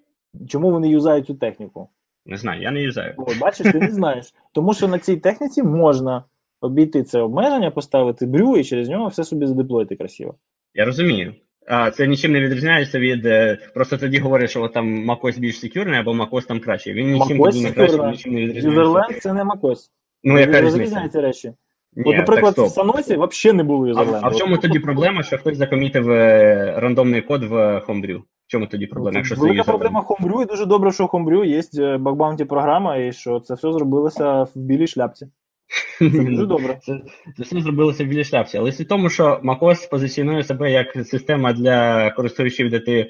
Чому 0.47 0.71
вони 0.71 0.89
юзають 0.89 1.27
цю 1.27 1.35
техніку? 1.35 1.89
Не 2.29 2.37
знаю, 2.37 2.61
я 2.61 2.71
не 2.71 2.81
юзаю. 2.81 3.13
От, 3.17 3.37
бачиш, 3.39 3.71
ти 3.71 3.79
не 3.79 3.91
знаєш. 3.91 4.33
Тому 4.53 4.73
що 4.73 4.87
на 4.87 4.99
цій 4.99 5.17
техніці 5.17 5.63
можна 5.63 6.23
обійти 6.61 7.03
це 7.03 7.19
обмеження, 7.19 7.71
поставити 7.71 8.25
брю 8.25 8.57
і 8.57 8.63
через 8.63 8.89
нього 8.89 9.07
все 9.07 9.23
собі 9.23 9.45
задеплоїти 9.45 9.95
красиво. 9.95 10.35
Я 10.73 10.85
розумію. 10.85 11.33
А 11.67 11.91
це 11.91 12.07
нічим 12.07 12.31
не 12.31 12.39
відрізняється 12.41 12.99
від. 12.99 13.25
е, 13.25 13.57
Просто 13.73 13.97
тоді 13.97 14.19
говорять, 14.19 14.49
що 14.49 14.67
там 14.67 15.11
macOS 15.11 15.39
більш 15.39 15.59
secure 15.59 15.86
ний 15.86 15.99
або 15.99 16.11
macOS 16.11 16.47
там 16.47 16.59
краще. 16.59 16.93
Він 16.93 17.11
нічим 17.11 17.41
macOS 17.41 17.63
не 17.63 17.71
краще, 17.71 18.07
нічим 18.07 18.33
не 18.33 18.41
відрізняється. 18.41 18.69
Userland 18.81 19.21
це 19.21 19.33
не 19.33 19.43
macOS. 19.43 19.77
Ну, 20.23 20.39
яка 20.39 20.61
різниця? 20.61 21.09
Речі. 21.13 21.53
Ні, 21.95 22.11
От, 22.11 22.17
наприклад, 22.17 22.55
так, 22.55 22.65
в. 22.65 22.69
Саносі 22.69 23.17
взагалі 23.17 23.57
не 23.57 23.63
було 23.63 23.85
А, 23.85 23.87
userland 23.87 24.13
у. 24.13 24.19
а 24.23 24.29
в 24.29 24.35
чому 24.35 24.57
тоді 24.57 24.79
проблема, 24.79 25.23
що 25.23 25.37
хтось 25.37 25.57
за 25.57 25.68
commit 25.68 26.00
ив 26.00 26.11
е, 26.11 26.73
рандомний 26.77 27.21
код 27.21 27.43
в 27.43 27.53
Homebrew? 27.87 28.21
Чому 28.51 28.67
тоді 28.67 28.87
проблема, 28.87 29.17
якщо 29.17 29.35
це 29.35 29.41
Велика 29.41 29.63
проблема 29.63 30.01
Homebrew, 30.01 30.41
і 30.41 30.45
дуже 30.45 30.65
добре, 30.65 30.91
що 30.91 31.07
Хомрю. 31.07 31.43
Є 31.43 31.63
bug 31.97 32.13
bounty 32.13 32.45
програма, 32.45 32.97
і 32.97 33.13
що 33.13 33.39
це 33.39 33.53
все 33.53 33.71
зробилося 33.71 34.43
в 34.43 34.51
білій 34.55 34.87
шляпці. 34.87 35.27
Це 35.99 36.09
дуже 36.09 36.45
добре. 36.45 36.79
Це, 36.81 37.01
це 37.37 37.43
все 37.43 37.61
зробилося 37.61 38.03
в 38.03 38.07
білій 38.07 38.23
шляпці. 38.23 38.57
Але 38.57 38.69
в 38.69 38.87
тому, 38.87 39.09
що 39.09 39.41
macOS 39.43 39.89
позиціонує 39.89 40.43
себе 40.43 40.71
як 40.71 41.07
система 41.07 41.53
для 41.53 42.09
користувачів, 42.11 42.69
де 42.69 42.79
ти 42.79 42.93
е, 42.93 43.09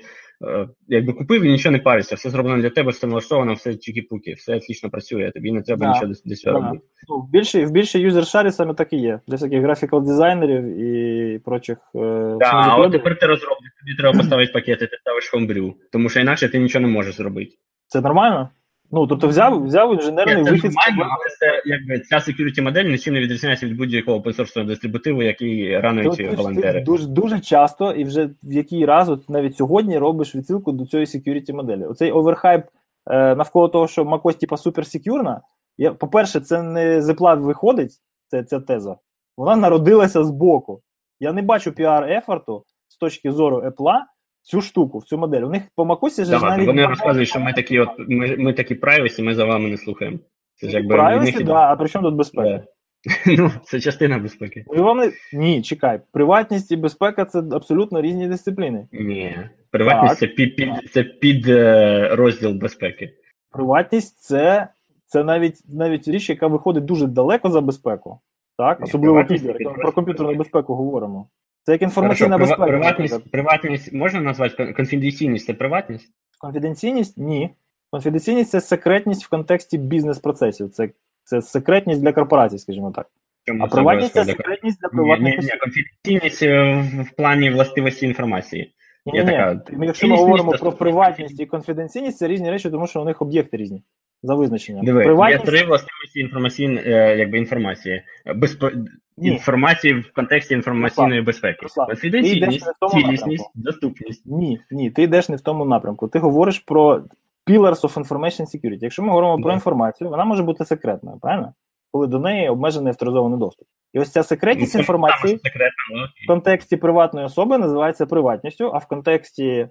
якби 0.87 1.13
купив 1.13 1.43
і 1.43 1.51
нічого 1.51 1.71
не 1.73 1.79
паришся. 1.79 2.15
Все 2.15 2.29
зроблено 2.29 2.61
для 2.61 2.69
тебе, 2.69 2.91
все 2.91 3.07
налаштовано, 3.07 3.53
все 3.53 3.69
чікі-пуки, 3.69 4.33
все 4.37 4.55
отлично 4.55 4.89
працює, 4.89 5.31
тобі 5.31 5.51
не 5.51 5.61
треба 5.61 5.85
Да, 5.85 5.91
нічого 5.91 6.07
десь, 6.07 6.23
десь 6.23 6.43
да. 6.43 6.51
робити. 6.51 6.83
Ну, 7.09 7.17
в 7.19 7.31
більшій 7.31 7.65
в 7.65 7.71
більшій 7.71 8.09
юзер-шарі 8.09 8.51
саме 8.51 8.73
так 8.73 8.93
і 8.93 8.97
є. 8.97 9.19
Для 9.27 9.35
всяких 9.35 9.61
графікал 9.61 10.05
дизайнерів 10.05 10.63
і 10.79 11.39
прочих. 11.39 11.77
Е, 11.95 12.35
Да, 12.39 12.45
а 12.51 12.77
от 12.77 12.91
тепер 12.91 13.19
ти 13.19 13.25
розробник, 13.25 13.71
тобі 13.79 13.95
треба 13.97 14.17
поставити 14.17 14.51
пакети, 14.53 14.87
ти 14.87 14.97
ставиш 14.97 15.29
хомбрю, 15.29 15.73
тому 15.91 16.09
що 16.09 16.19
інакше 16.19 16.49
ти 16.49 16.59
нічого 16.59 16.81
не 16.85 16.91
можеш 16.91 17.15
зробити. 17.15 17.51
Це 17.87 18.01
нормально? 18.01 18.49
Ну, 18.91 19.07
тобто 19.07 19.27
взяв, 19.27 19.63
взяв 19.63 19.93
інженерний 19.93 20.43
це 20.43 20.51
вихід 20.51 20.71
нормально, 20.71 21.15
але 21.17 21.29
це 21.39 21.61
якби 21.65 21.99
ця 21.99 22.15
security 22.15 22.61
модель 22.61 22.83
нічим 22.83 23.13
не 23.13 23.19
відрізняється 23.19 23.65
від 23.65 23.77
будь-якого 23.77 24.19
open-source 24.19 24.65
дистрибутиву, 24.65 25.23
який 25.23 25.79
ранують 25.79 26.37
волонтери. 26.37 26.81
дуже, 26.81 27.07
дуже 27.07 27.39
часто, 27.39 27.91
і 27.91 28.03
вже 28.03 28.29
в 28.43 28.53
який 28.53 28.85
раз, 28.85 29.09
от 29.09 29.29
навіть 29.29 29.57
сьогодні 29.57 29.97
робиш 29.97 30.35
відсилку 30.35 30.71
до 30.71 30.85
цієї 30.85 31.05
security 31.05 31.53
моделі. 31.53 31.85
Оцей 31.85 32.11
overhype 32.11 32.65
е, 33.07 33.35
навколо 33.35 33.67
того, 33.67 33.87
що 33.87 34.03
macOS 34.03 34.39
типа 34.39 34.57
super 34.57 34.87
secure 34.87 35.23
на. 35.23 35.41
Я, 35.77 35.91
по-перше, 35.91 36.39
це 36.39 36.61
не 36.61 37.01
з 37.01 37.09
Apple 37.09 37.39
виходить, 37.39 37.91
це, 38.27 38.43
ця 38.43 38.59
теза. 38.59 38.95
Вона 39.37 39.55
народилася 39.55 40.23
з 40.23 40.29
боку. 40.29 40.81
Я 41.19 41.33
не 41.33 41.41
бачу 41.41 41.71
піар-effort 41.71 42.55
у 42.55 42.63
з 42.87 42.97
точки 42.97 43.31
зору 43.31 43.57
Apple 43.57 43.99
цю 44.41 44.61
штуку, 44.61 44.97
в 44.97 45.03
цю 45.03 45.17
модель. 45.17 45.41
У 45.41 45.49
них 45.49 45.63
по 45.75 45.99
же 46.03 46.25
ж 46.25 46.39
навіть 46.39 46.67
вони 46.67 46.85
розказують, 46.85 47.29
що 47.29 47.39
ми 47.39 47.53
такі, 47.53 47.79
от 47.79 47.89
ми, 47.97 48.35
ми 48.37 48.53
такі 48.53 48.75
privacy, 48.75 49.23
ми 49.23 49.35
за 49.35 49.45
вами 49.45 49.69
не 49.69 49.77
слухаємо. 49.77 50.19
Це 50.55 50.69
ж 50.69 50.73
якби 50.73 50.95
Privacy, 50.95 51.23
них 51.23 51.43
да, 51.43 51.71
а 51.71 51.75
при 51.75 51.89
чому 51.89 52.05
тут 52.05 52.15
безпека? 52.15 52.63
Ну, 53.37 53.51
це 53.63 53.79
частина 53.79 54.19
безпеки. 54.19 54.65
Ви 54.67 54.81
вам 54.81 54.97
не... 54.97 55.11
Ні, 55.33 55.61
чекай. 55.61 55.99
Приватність 56.11 56.71
і 56.71 56.75
безпека 56.75 57.25
це 57.25 57.43
абсолютно 57.51 58.01
різні 58.01 58.27
дисципліни. 58.27 58.87
Ні. 58.91 59.37
Приватність 59.71 60.19
Так. 60.19 60.19
це 60.19 60.27
під, 60.27 60.55
під, 60.55 60.69
це 60.93 61.03
під 61.03 61.49
е, 61.49 62.09
розділ 62.11 62.51
безпеки. 62.51 63.13
Приватність 63.51 64.21
це, 64.21 64.67
це 65.05 65.23
навіть, 65.23 65.61
навіть 65.69 66.07
річ, 66.07 66.29
яка 66.29 66.47
виходить 66.47 66.85
дуже 66.85 67.07
далеко 67.07 67.49
за 67.49 67.61
безпеку. 67.61 68.19
Так? 68.57 68.81
Особливо 68.81 69.15
ми 69.15 69.73
про 69.77 69.91
комп'ютерну 69.91 70.35
безпеку 70.35 70.75
говоримо. 70.75 71.29
Це 71.69 71.73
як 71.73 71.81
інформаційна 71.81 72.35
прива- 72.37 72.39
безпека. 72.39 72.65
приватність, 72.65 73.31
приватність 73.31 73.93
можна 73.93 74.21
назвати 74.21 74.73
конфіденційність 74.73 75.45
це 75.45 75.53
приватність? 75.53 76.09
Конфіденційність 76.39 77.17
ні. 77.17 77.49
Конфіденційність 77.91 78.49
це 78.49 78.61
секретність 78.61 79.25
в 79.25 79.29
контексті 79.29 79.77
бізнес-процесів. 79.77 80.69
Це, 80.69 80.89
це 81.23 81.41
секретність 81.41 82.01
для 82.01 82.11
корпорацій, 82.13 82.57
скажімо 82.57 82.91
так. 82.95 83.07
Чому 83.47 83.63
А 83.63 83.67
приватність 83.67 84.13
це 84.13 84.23
для- 84.23 84.31
секретність 84.31 84.79
для 84.81 85.03
Ні, 85.03 85.19
ні, 85.19 85.37
ні, 85.41 85.49
конфіденційність 85.59 86.43
е, 86.43 86.83
в, 87.01 87.15
плані 87.15 87.49
властивості 87.49 88.05
інформації. 88.05 88.73
Ні, 89.05 89.13
ні, 89.19 89.25
така. 89.25 89.61
Якщо 89.81 90.07
ми 90.07 90.15
говоримо 90.15 90.51
про 90.51 90.71
приватність 90.71 91.39
і 91.39 91.45
конфіденційність, 91.45 92.17
це 92.17 92.27
різні 92.27 92.51
речі, 92.51 92.69
тому 92.69 92.87
що 92.87 93.01
у 93.01 93.05
них 93.05 93.21
об'єкти 93.21 93.57
різні. 93.57 93.83
За 94.23 94.35
визначенням. 94.35 94.85
Диви, 94.85 95.03
Приватність... 95.03 95.45
є 95.45 95.51
три 95.51 95.67
властивості 95.67 96.19
інформаційної, 96.19 96.83
е, 96.85 97.17
якби 97.17 97.37
інформації. 97.37 98.03
Безпе... 98.35 98.71
Ні. 99.17 99.29
Інформації 99.29 99.93
в 99.93 100.13
контексті 100.13 100.53
інформаційної 100.53 101.21
безпеки. 101.21 101.59
Руслан, 101.61 101.87
Конфіденційність, 101.87 102.65
цілісність, 102.91 103.51
доступність. 103.55 104.25
Ні, 104.25 104.61
ні, 104.71 104.91
ти 104.91 105.03
йдеш 105.03 105.29
не 105.29 105.35
в 105.35 105.41
тому 105.41 105.65
напрямку. 105.65 106.07
Ти 106.07 106.19
говориш 106.19 106.59
про 106.59 107.03
Pillars 107.47 107.81
of 107.81 108.03
Information 108.03 108.41
Security. 108.41 108.79
Якщо 108.81 109.03
ми 109.03 109.09
говоримо 109.09 109.43
про 109.43 109.53
інформацію, 109.53 110.09
вона 110.09 110.25
може 110.25 110.43
бути 110.43 110.65
секретною, 110.65 111.17
правильно? 111.21 111.53
Коли 111.91 112.07
до 112.07 112.19
неї 112.19 112.49
обмежений 112.49 112.89
авторизований 112.89 113.39
доступ. 113.39 113.67
І 113.93 113.99
ось 113.99 114.11
ця 114.11 114.23
секретність 114.23 114.75
Ну, 114.75 114.79
інформації 114.79 115.39
секретно, 115.43 116.07
в 116.23 116.27
контексті 116.27 116.77
приватної 116.77 117.25
особи 117.25 117.57
називається 117.57 118.05
приватністю, 118.05 118.71
а 118.73 118.77
в 118.77 118.87
контексті 118.87 119.67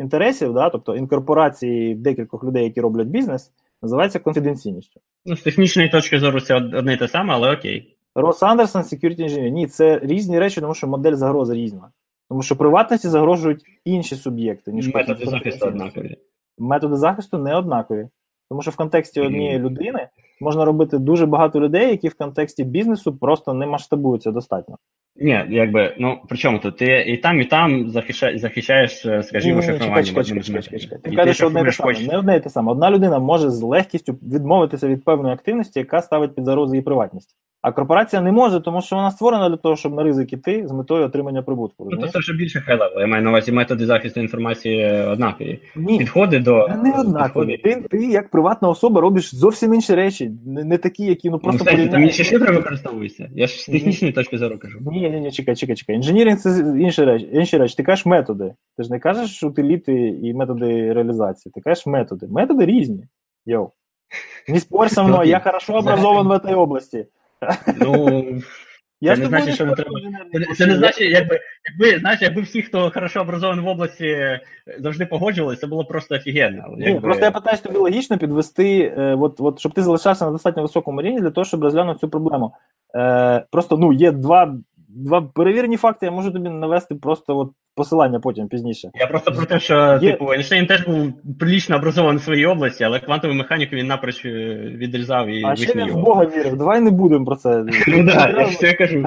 бізнес-інтересів, 0.00 0.54
да, 0.54 0.70
тобто 0.70 0.96
інкорпорації 0.96 1.94
декількох 1.94 2.44
людей, 2.44 2.64
які 2.64 2.80
роблять 2.80 3.08
бізнес, 3.08 3.52
називається 3.82 4.18
конфіденційністю. 4.18 5.00
Ну, 5.26 5.36
з 5.36 5.42
технічної 5.42 5.88
точки 5.88 6.18
зору 6.18 6.40
це 6.40 6.54
одне 6.54 6.94
і 6.94 6.96
те 6.96 7.08
саме, 7.08 7.34
але 7.34 7.52
окей. 7.52 7.96
Рос 8.14 8.42
Андерсон, 8.42 8.82
Security 8.82 9.20
Engineer. 9.20 9.48
Ні, 9.48 9.66
це 9.66 10.00
різні 10.02 10.38
речі, 10.38 10.60
тому 10.60 10.74
що 10.74 10.86
модель 10.86 11.14
загрози 11.14 11.54
різна. 11.54 11.90
Тому 12.28 12.42
що 12.42 12.56
приватності 12.56 13.08
загрожують 13.08 13.64
інші 13.84 14.16
суб'єкти, 14.16 14.72
ніж 14.72 14.94
Методи 14.94 15.26
захисту 15.26 15.66
однакові. 15.66 16.16
методи 16.58 16.96
захисту 16.96 17.38
не 17.38 17.56
однакові. 17.56 18.08
Тому 18.48 18.62
що 18.62 18.70
в 18.70 18.76
контексті 18.76 19.20
однієї 19.20 19.58
людини 19.58 20.08
можна 20.40 20.64
робити 20.64 20.98
дуже 20.98 21.26
багато 21.26 21.60
людей, 21.60 21.90
які 21.90 22.08
в 22.08 22.14
контексті 22.14 22.64
бізнесу 22.64 23.16
просто 23.16 23.54
не 23.54 23.66
масштабуються 23.66 24.30
достатньо. 24.30 24.76
Ні, 25.16 25.44
якби, 25.48 25.94
ну 25.98 26.18
при 26.28 26.38
чому 26.38 26.58
тут? 26.58 26.76
Ти 26.76 27.04
і 27.06 27.16
там, 27.16 27.40
і 27.40 27.44
там 27.44 27.90
захищаєш, 27.90 28.40
захищаєш 28.40 29.06
е, 29.06 29.22
скажімо, 29.22 29.62
шифрування. 29.62 30.12
Ти 31.02 31.16
кажеш, 31.16 31.36
що 31.36 31.46
одне 31.46 31.64
те 31.64 31.72
саме. 31.72 32.06
Не 32.06 32.18
одне 32.18 32.36
і 32.36 32.40
те 32.40 32.50
саме. 32.50 32.72
Одна 32.72 32.90
людина 32.90 33.18
може 33.18 33.50
з 33.50 33.62
легкістю 33.62 34.12
відмовитися 34.12 34.88
від 34.88 35.04
певної 35.04 35.34
активності, 35.34 35.78
яка 35.78 36.02
ставить 36.02 36.34
під 36.34 36.44
загрозу 36.44 36.74
її 36.74 36.82
приватність. 36.82 37.36
А 37.62 37.72
корпорація 37.72 38.22
не 38.22 38.32
може, 38.32 38.60
тому 38.60 38.82
що 38.82 38.96
вона 38.96 39.10
створена 39.10 39.48
для 39.48 39.56
того, 39.56 39.76
щоб 39.76 39.94
на 39.94 40.02
ризик 40.02 40.32
іти 40.32 40.68
з 40.68 40.72
метою 40.72 41.04
отримання 41.04 41.42
прибутку. 41.42 41.88
Ну, 41.90 41.96
то 41.96 42.08
це 42.08 42.18
вже 42.18 42.32
більше 42.32 42.60
high-level. 42.60 43.00
Я 43.00 43.06
маю 43.06 43.22
на 43.22 43.30
увазі 43.30 43.52
методи 43.52 43.86
захисту 43.86 44.20
інформації 44.20 44.90
однакові. 44.92 45.60
Ні, 45.76 45.98
Підходи 45.98 46.38
до 46.38 46.68
не 46.68 47.00
однакові. 47.00 47.56
Ти, 47.58 47.84
ти 47.90 48.06
як 48.06 48.30
приватна 48.30 48.68
особа 48.68 49.00
робиш 49.00 49.34
зовсім 49.34 49.74
інші 49.74 49.94
речі, 49.94 50.30
не, 50.46 50.64
не 50.64 50.78
такі, 50.78 51.04
які 51.04 51.30
ну 51.30 51.36
Ну, 51.36 51.38
просто 51.38 51.64
кстати, 51.64 51.88
там 51.88 52.02
інші 52.02 52.24
шифри 52.24 52.56
використовуються. 52.56 53.28
Я 53.34 53.46
ж 53.46 53.62
з 53.62 53.68
Ні. 53.68 53.74
технічної 53.74 54.12
точки 54.12 54.38
зору 54.38 54.58
кажу. 54.58 54.78
Ні, 54.92 55.10
ні, 55.10 55.20
ні, 55.20 55.32
чекай, 55.32 55.56
чекай, 55.56 55.76
чекай. 55.76 55.96
Engineering 55.96 56.38
це 56.38 56.74
інші 56.78 57.04
речі. 57.04 57.28
Інші 57.32 57.56
речі. 57.58 57.76
Ти 57.76 57.82
кажеш 57.82 58.06
методи. 58.06 58.54
Ти 58.76 58.82
ж 58.82 58.90
не 58.90 58.98
кажеш 58.98 59.42
утиліти 59.42 59.92
і 60.22 60.34
методи 60.34 60.92
реалізації. 60.92 61.52
Ти 61.54 61.60
кажеш 61.60 61.86
методи. 61.86 62.26
Методи 62.30 62.66
різні. 62.66 63.04
Йоу. 63.46 63.70
Не 64.48 64.60
спорь 64.60 64.88
со 64.88 65.04
мною, 65.08 65.28
я 65.30 65.40
хорошо 65.40 65.74
образован 65.74 66.28
в 66.28 66.32
этой 66.38 66.54
області. 66.54 67.06
Ну, 67.80 68.24
Я 69.02 69.16
Це 69.16 69.22
не 69.22 69.28
значить, 69.28 69.54
що 69.54 69.66
не 69.66 69.74
треба- 69.74 70.00
це, 70.32 70.54
це 70.54 70.66
не 70.66 70.76
значить, 70.76 71.10
якби, 71.10 71.40
якби, 71.70 71.98
знаєш, 71.98 72.22
якби 72.22 72.42
всі, 72.42 72.62
хто 72.62 72.90
хорошо 72.90 73.20
образований 73.20 73.64
в 73.64 73.68
області, 73.68 74.40
завжди 74.78 75.06
погоджувалися, 75.06 75.60
це 75.60 75.66
було 75.66 75.84
просто 75.84 76.14
офігенно. 76.14 76.64
Ні, 76.76 76.84
якби- 76.84 77.00
просто 77.00 77.24
я 77.24 77.30
питаюсь 77.30 77.60
тобі 77.60 77.76
логічно 77.76 78.18
підвести, 78.18 78.94
е, 78.98 79.14
от, 79.20 79.36
от, 79.38 79.58
щоб 79.60 79.74
ти 79.74 79.82
залишався 79.82 80.24
на 80.24 80.30
достатньо 80.30 80.62
високому 80.62 81.02
рівні 81.02 81.20
для 81.20 81.30
того, 81.30 81.44
щоб 81.44 81.62
розглянути 81.62 82.00
цю 82.00 82.08
проблему. 82.08 82.54
Е, 82.96 83.44
просто 83.50 83.76
ну, 83.76 83.92
є 83.92 84.12
два, 84.12 84.56
два 84.88 85.22
перевірені 85.22 85.76
факти, 85.76 86.06
я 86.06 86.12
можу 86.12 86.32
тобі 86.32 86.48
навести 86.48 86.94
просто 86.94 87.38
от, 87.38 87.52
посилання 87.80 88.20
потім 88.20 88.48
пізніше. 88.48 88.90
Я 88.94 89.06
просто 89.06 89.32
про 89.32 89.46
те, 89.46 89.60
що 89.60 89.98
Є- 90.02 90.12
типу 90.12 90.32
Ейнштейн 90.32 90.66
теж 90.66 90.86
був 90.86 91.12
прилічно 91.38 91.76
образований 91.76 92.18
в 92.18 92.22
своїй 92.22 92.46
області, 92.46 92.84
але 92.84 93.00
квантову 93.00 93.34
механіку 93.34 93.76
він 93.76 93.86
напроч 93.86 94.24
е, 94.24 94.28
відрізав 94.76 95.28
і 95.28 95.44
А 95.44 95.56
ще 95.56 95.74
він 95.74 95.92
в. 95.92 95.94
Бога 95.94 96.24
вірив. 96.24 96.56
Давай 96.56 96.80
не 96.80 96.90
будемо 96.90 97.24
про 97.24 97.36
це. 97.36 97.64
Ну 97.88 98.06
так, 98.06 98.62
я 98.62 98.74
кажу. 98.74 99.04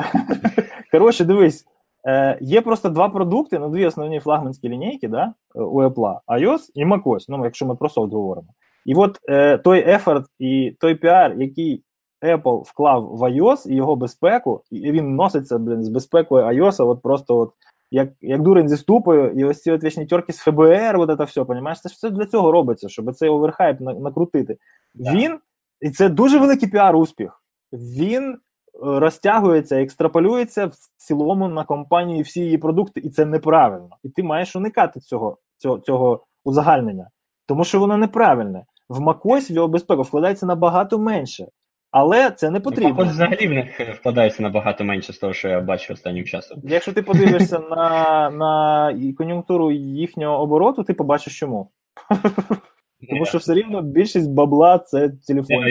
Коротше, 0.91 1.25
дивись, 1.25 1.65
е, 2.07 2.37
є 2.41 2.61
просто 2.61 2.89
два 2.89 3.09
продукти, 3.09 3.59
ну 3.59 3.69
дві 3.69 3.85
основні 3.85 4.19
флагманські 4.19 4.69
лінійки, 4.69 5.07
да, 5.07 5.33
у 5.55 5.83
Apple, 5.83 6.19
iOS 6.27 6.59
і 6.75 6.85
macOS, 6.85 7.25
ну, 7.29 7.43
якщо 7.43 7.65
ми 7.65 7.75
про 7.75 7.89
софт 7.89 8.13
говоримо. 8.13 8.47
І 8.85 8.95
от 8.95 9.19
е, 9.29 9.57
той 9.57 9.79
effort 9.89 10.25
і 10.39 10.75
той 10.79 10.95
піар, 10.95 11.35
який 11.37 11.83
Apple 12.23 12.61
вклав 12.65 13.03
в 13.03 13.21
iOS 13.21 13.67
і 13.67 13.75
його 13.75 13.95
безпеку, 13.95 14.61
і 14.71 14.91
він 14.91 15.15
носиться, 15.15 15.57
блін, 15.57 15.83
з 15.83 15.89
безпекою 15.89 16.45
iOS, 16.45 16.87
от 16.87 17.01
просто 17.01 17.37
от 17.37 17.51
як, 17.93 18.09
як 18.21 18.41
дурень 18.41 18.69
зі 18.69 18.77
ступою, 18.77 19.31
і 19.31 19.43
ось 19.43 19.61
ці 19.61 19.71
от 19.71 19.83
вічні 19.83 20.05
тьорки 20.05 20.33
з 20.33 20.37
ФБР, 20.37 20.97
от 20.97 21.17
це 21.17 21.23
все, 21.23 21.43
понімаєш? 21.43 21.81
Це 21.81 21.89
ж 21.89 21.95
все 21.95 22.09
для 22.09 22.25
цього 22.25 22.51
робиться, 22.51 22.89
щоб 22.89 23.13
цей 23.13 23.29
overhype 23.29 23.81
на- 23.81 23.93
накрутити. 23.93 24.57
Да. 24.95 25.11
Він, 25.11 25.39
і 25.81 25.89
це 25.89 26.09
дуже 26.09 26.39
великий 26.39 26.69
піар-успіх. 26.69 27.43
Він 27.73 28.31
е, 28.33 28.37
розтягується, 28.81 29.81
екстраполюється 29.81 30.65
в 30.65 30.73
цілому 30.97 31.47
на 31.47 31.63
компанію 31.63 32.23
всі 32.23 32.41
її 32.41 32.57
продукти, 32.57 33.01
і 33.03 33.09
це 33.09 33.25
неправильно. 33.25 33.89
І 34.03 34.09
ти 34.09 34.23
маєш 34.23 34.55
уникати 34.55 34.99
цього, 34.99 35.37
цього, 35.57 35.79
цього 35.79 36.25
узагальнення, 36.43 37.09
тому 37.45 37.63
що 37.63 37.79
воно 37.79 37.97
неправильне. 37.97 38.65
В 38.89 38.99
macOS 38.99 39.51
в 39.51 39.55
його 39.55 39.67
безпеку 39.67 40.01
вкладається 40.01 40.45
набагато 40.45 40.99
менше, 40.99 41.47
але 41.93 42.31
це 42.31 42.49
не 42.49 42.59
Потрібно. 42.59 42.95
потрібно. 42.95 43.13
взагалі 43.13 43.47
в 43.47 43.51
них 43.51 43.79
вкладається 43.99 44.43
набагато 44.43 44.83
менше 44.83 45.13
з 45.13 45.17
того, 45.17 45.33
що 45.33 45.49
я 45.49 45.61
бачу 45.61 45.93
останнім 45.93 46.25
часом. 46.25 46.61
Якщо 46.63 46.93
ти 46.93 47.01
подивишся 47.01 47.59
на, 47.59 48.29
на 48.29 49.13
кон'юнктуру 49.17 49.71
їхнього 49.71 50.41
обороту, 50.41 50.83
ти 50.83 50.93
побачиш 50.93 51.39
чому. 51.39 51.71
Тому 53.09 53.25
що 53.25 53.37
все 53.37 53.53
рівно 53.53 53.81
більшість 53.81 54.31
бабла 54.31 54.79
це 54.79 55.09
телефон. 55.27 55.63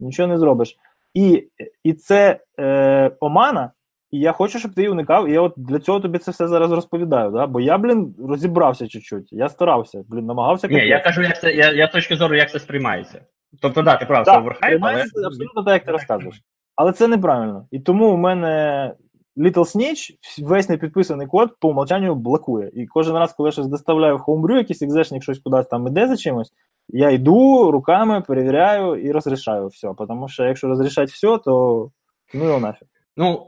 Нічого 0.00 0.28
не 0.28 0.38
зробиш. 0.38 0.76
І, 1.14 1.48
і 1.84 1.92
це 1.92 2.40
е, 2.58 3.10
омана, 3.20 3.70
і 4.10 4.18
я 4.18 4.32
хочу, 4.32 4.58
щоб 4.58 4.74
ти 4.74 4.80
її 4.80 4.90
уникав. 4.90 5.28
І 5.28 5.32
я 5.32 5.40
от 5.40 5.54
для 5.56 5.78
цього 5.78 6.00
тобі 6.00 6.18
це 6.18 6.30
все 6.30 6.48
зараз 6.48 6.72
розповідаю. 6.72 7.30
Да? 7.30 7.46
Бо 7.46 7.60
я, 7.60 7.78
блін, 7.78 8.14
розібрався 8.28 8.88
чуть-чуть. 8.88 9.32
Я 9.32 9.48
старався, 9.48 10.04
блін, 10.08 10.26
намагався 10.26 10.68
Ні, 10.68 10.86
я 10.86 11.00
кажу, 11.00 11.22
як 11.22 11.40
це, 11.40 11.52
я, 11.52 11.72
я 11.72 11.86
точки 11.86 12.16
зору, 12.16 12.36
як 12.36 12.50
це 12.50 12.58
сприймається. 12.58 13.20
Тобто, 13.60 13.82
да, 13.82 13.96
ти 13.96 14.06
прав, 14.06 14.24
це 14.24 14.38
overhype, 14.38 14.80
але... 14.82 15.04
абсолютно 15.26 15.64
так, 15.64 15.74
як 15.74 15.84
ти 15.84 15.92
розказуєш. 15.92 16.42
Але 16.76 16.92
це 16.92 17.08
неправильно. 17.08 17.66
І 17.70 17.80
тому 17.80 18.14
у 18.14 18.16
мене 18.16 18.94
Little 19.36 19.76
Snitch 19.76 20.10
весь 20.42 20.68
непідписаний 20.68 21.26
код 21.26 21.56
по 21.60 21.68
умовчанню 21.68 22.14
блокує. 22.14 22.70
І 22.74 22.86
кожен 22.86 23.14
раз, 23.14 23.32
коли 23.32 23.48
я 23.48 23.52
щось 23.52 23.66
доставляю 23.66 24.16
в 24.16 24.20
Homebrew, 24.20 24.56
якийсь 24.56 24.82
exe 24.82 24.97
шник 24.97 25.22
щось 25.22 25.38
кудись 25.38 25.66
там 25.66 25.86
іде 25.86 26.08
за 26.08 26.16
чимось, 26.16 26.52
я 26.88 27.10
йду 27.10 27.70
руками, 27.70 28.20
перевіряю 28.20 28.96
і 28.96 29.12
розрішаю 29.12 29.66
все. 29.66 29.88
Тому 30.08 30.28
що 30.28 30.44
якщо 30.44 30.68
розрішати 30.68 31.06
все, 31.12 31.38
то 31.38 31.90
ну 32.34 32.44
його 32.44 32.60
нафіг. 32.60 32.88
Ну, 33.16 33.46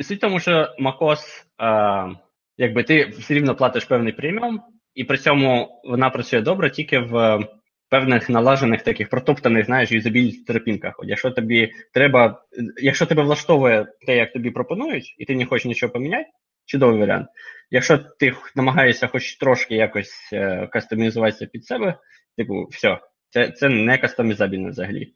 суть 0.00 0.20
тому, 0.20 0.40
що 0.40 0.68
MacOS, 0.80 1.18
е, 1.62 2.16
якби 2.58 2.82
ти 2.82 3.04
все 3.04 3.34
рівно 3.34 3.54
платиш 3.54 3.84
певний 3.84 4.12
преміум, 4.12 4.60
і 4.94 5.04
при 5.04 5.18
цьому 5.18 5.80
вона 5.84 6.10
працює 6.10 6.40
добре 6.40 6.70
тільки 6.70 6.98
в 6.98 7.38
певних 7.90 8.28
налажених 8.28 8.82
таких 8.82 9.08
протоптаних, 9.08 9.66
знаєш, 9.66 9.92
юзабіліті 9.92 10.44
терпінках. 10.44 10.94
От 10.98 11.08
якщо 11.08 11.30
тобі 11.30 11.72
треба, 11.92 12.42
якщо 12.82 13.06
тебе 13.06 13.22
влаштовує 13.22 13.86
те, 14.06 14.16
як 14.16 14.32
тобі 14.32 14.50
пропонують, 14.50 15.14
і 15.18 15.24
ти 15.24 15.36
не 15.36 15.46
хочеш 15.46 15.64
нічого 15.64 15.92
поміняти, 15.92 16.30
чудовий 16.66 17.00
варіант. 17.00 17.28
Якщо 17.70 17.98
ти 17.98 18.34
намагаєшся 18.54 19.06
хоч 19.06 19.36
трошки 19.36 19.74
якось 19.74 20.30
е, 20.32 20.66
кастомізуватися 20.66 21.46
під 21.46 21.66
себе, 21.66 21.98
типу, 22.36 22.66
все, 22.70 22.98
це, 23.30 23.50
це 23.50 23.68
не 23.68 23.98
кастомізабельно 23.98 24.68
взагалі. 24.68 25.14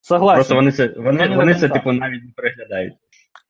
Согласен. 0.00 0.36
Просто 0.36 0.54
вони 0.54 0.72
це, 0.72 0.94
вони, 0.96 1.36
вони 1.36 1.54
це, 1.54 1.68
типу, 1.68 1.92
навіть 1.92 2.24
не 2.24 2.32
переглядають. 2.36 2.94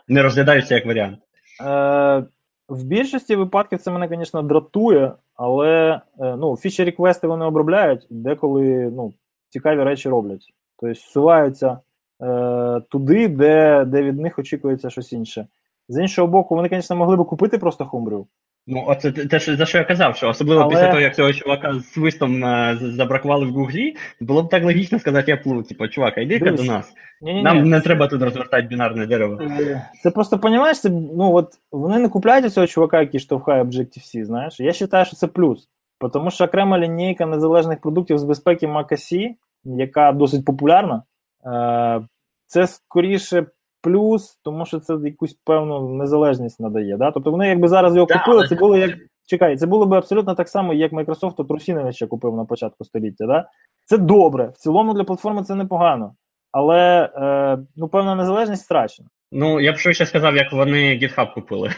Не 0.09 0.22
розглядаються 0.22 0.74
як 0.74 0.86
варіант. 0.86 1.18
Е, 1.64 2.24
в 2.69 2.85
більшості 2.85 3.37
випадків 3.37 3.79
це 3.79 3.91
мене, 3.91 4.09
звісно, 4.16 4.43
дратує, 4.43 5.12
але 5.35 6.01
е, 6.21 6.37
ну, 6.37 6.57
фічі 6.57 6.85
реквести 6.85 7.27
вони 7.27 7.45
обробляють, 7.45 8.07
деколи 8.11 8.91
ну, 8.97 9.12
цікаві 9.49 9.83
речі 9.83 10.09
роблять. 10.09 10.55
Тобто 10.77 10.95
суваються 10.95 11.79
е, 12.23 12.81
туди, 12.89 13.29
де, 13.29 13.85
де 13.85 14.03
від 14.03 14.19
них 14.21 14.39
очікується 14.39 14.91
щось 14.91 15.12
інше. 15.12 15.47
З 15.89 16.03
іншого 16.03 16.29
боку, 16.29 16.55
вони, 16.55 16.69
звісно, 16.69 16.97
могли 16.97 17.16
б 17.16 17.27
купити 17.27 17.59
просто 17.59 17.85
Homebrew. 17.85 18.27
Ну, 18.71 18.85
оце 18.87 19.12
те, 19.12 19.41
що- 19.41 19.57
за 19.57 19.66
що 19.66 19.79
я 19.79 19.85
казав, 19.85 20.16
що 20.16 20.29
особливо 20.29 20.61
Але- 20.62 20.71
після 20.71 20.89
того, 20.89 21.01
як 21.01 21.14
цього 21.14 21.33
чувака 21.33 21.75
з 21.75 21.85
свистом 21.93 22.45
е, 22.45 22.79
з- 22.81 22.95
забракували 22.95 23.47
в 23.47 23.51
Гуглі, 23.51 23.97
було 24.21 24.43
б 24.43 24.49
так 24.49 24.64
логічно 24.64 24.99
сказати 24.99 25.33
Apple, 25.35 25.69
типу, 25.69 25.89
чувак, 25.89 26.19
йди-ка 26.19 26.51
до 26.51 26.62
нас. 26.62 26.93
Ні-ні-ні. 27.21 27.43
Нам 27.45 27.69
не 27.69 27.81
треба 27.81 28.07
тут 28.07 28.23
розвертати 28.23 28.66
бінарне 28.66 29.07
дерево. 29.07 29.39
Е, 29.43 29.83
Це 30.03 30.11
просто, 30.11 30.39
понімаєш, 30.39 30.81
це, 30.81 30.91
ну, 30.91 31.33
от, 31.35 31.49
вони 31.73 31.99
не 31.99 32.09
купляють 32.09 32.53
цього 32.53 32.66
чувака, 32.66 33.01
який 33.01 33.21
штовхає 33.21 33.62
Objective-C, 33.62 34.25
знаєш. 34.25 34.61
Я 34.61 34.73
вважаю, 34.81 35.05
що 35.07 35.16
це 35.16 35.27
плюс. 35.27 35.69
Тому 36.12 36.31
що 36.31 36.45
окрема 36.45 36.79
лінійка 36.79 37.27
незалежних 37.27 37.81
продуктів 37.81 38.19
з 38.19 38.25
безпеки 38.25 38.66
MacOS, 38.66 39.29
яка 39.64 40.12
досить 40.12 40.45
популярна, 40.45 41.03
е, 41.47 42.01
це 42.47 42.66
скоріше 42.66 43.47
плюс, 43.83 44.41
тому 44.45 44.66
що 44.66 44.81
це 44.81 44.97
якусь 45.05 45.35
певну 45.45 45.89
незалежність 45.89 46.61
надає. 46.61 46.97
Да? 46.97 47.11
Тобто 47.11 47.31
вони 47.31 47.49
якби 47.49 47.68
зараз 47.68 47.95
його 47.95 48.07
Да, 48.07 48.18
купили, 48.18 48.43
це 48.43 48.49
це- 48.49 48.55
було 48.55 48.76
як 48.76 48.97
чекай, 49.26 49.57
це 49.57 49.66
було 49.66 49.87
б 49.87 49.95
абсолютно 49.95 50.35
так 50.35 50.49
само, 50.49 50.74
як 50.74 50.93
Microsoft 50.93 51.47
Трусінина 51.47 51.93
ще 51.93 52.07
купив 52.07 52.37
на 52.37 52.45
початку 52.45 52.85
століття. 52.85 53.26
Да? 53.26 53.49
Це 53.85 53.99
добре. 53.99 54.49
В 54.49 54.57
цілому 54.57 54.95
для 54.95 55.05
платформи 55.05 55.43
це 55.43 55.55
непогано. 55.55 56.14
Але 56.53 57.11
е, 57.16 57.59
ну, 57.76 57.89
певна 57.89 58.14
незалежність 58.14 58.64
страчена. 58.64 59.09
Ну, 59.33 59.61
я 59.61 59.72
б 59.72 59.76
швидше 59.76 60.07
сказав, 60.07 60.37
як 60.37 60.53
вони 60.53 60.99
GitHub 60.99 61.35
купили. 61.35 61.70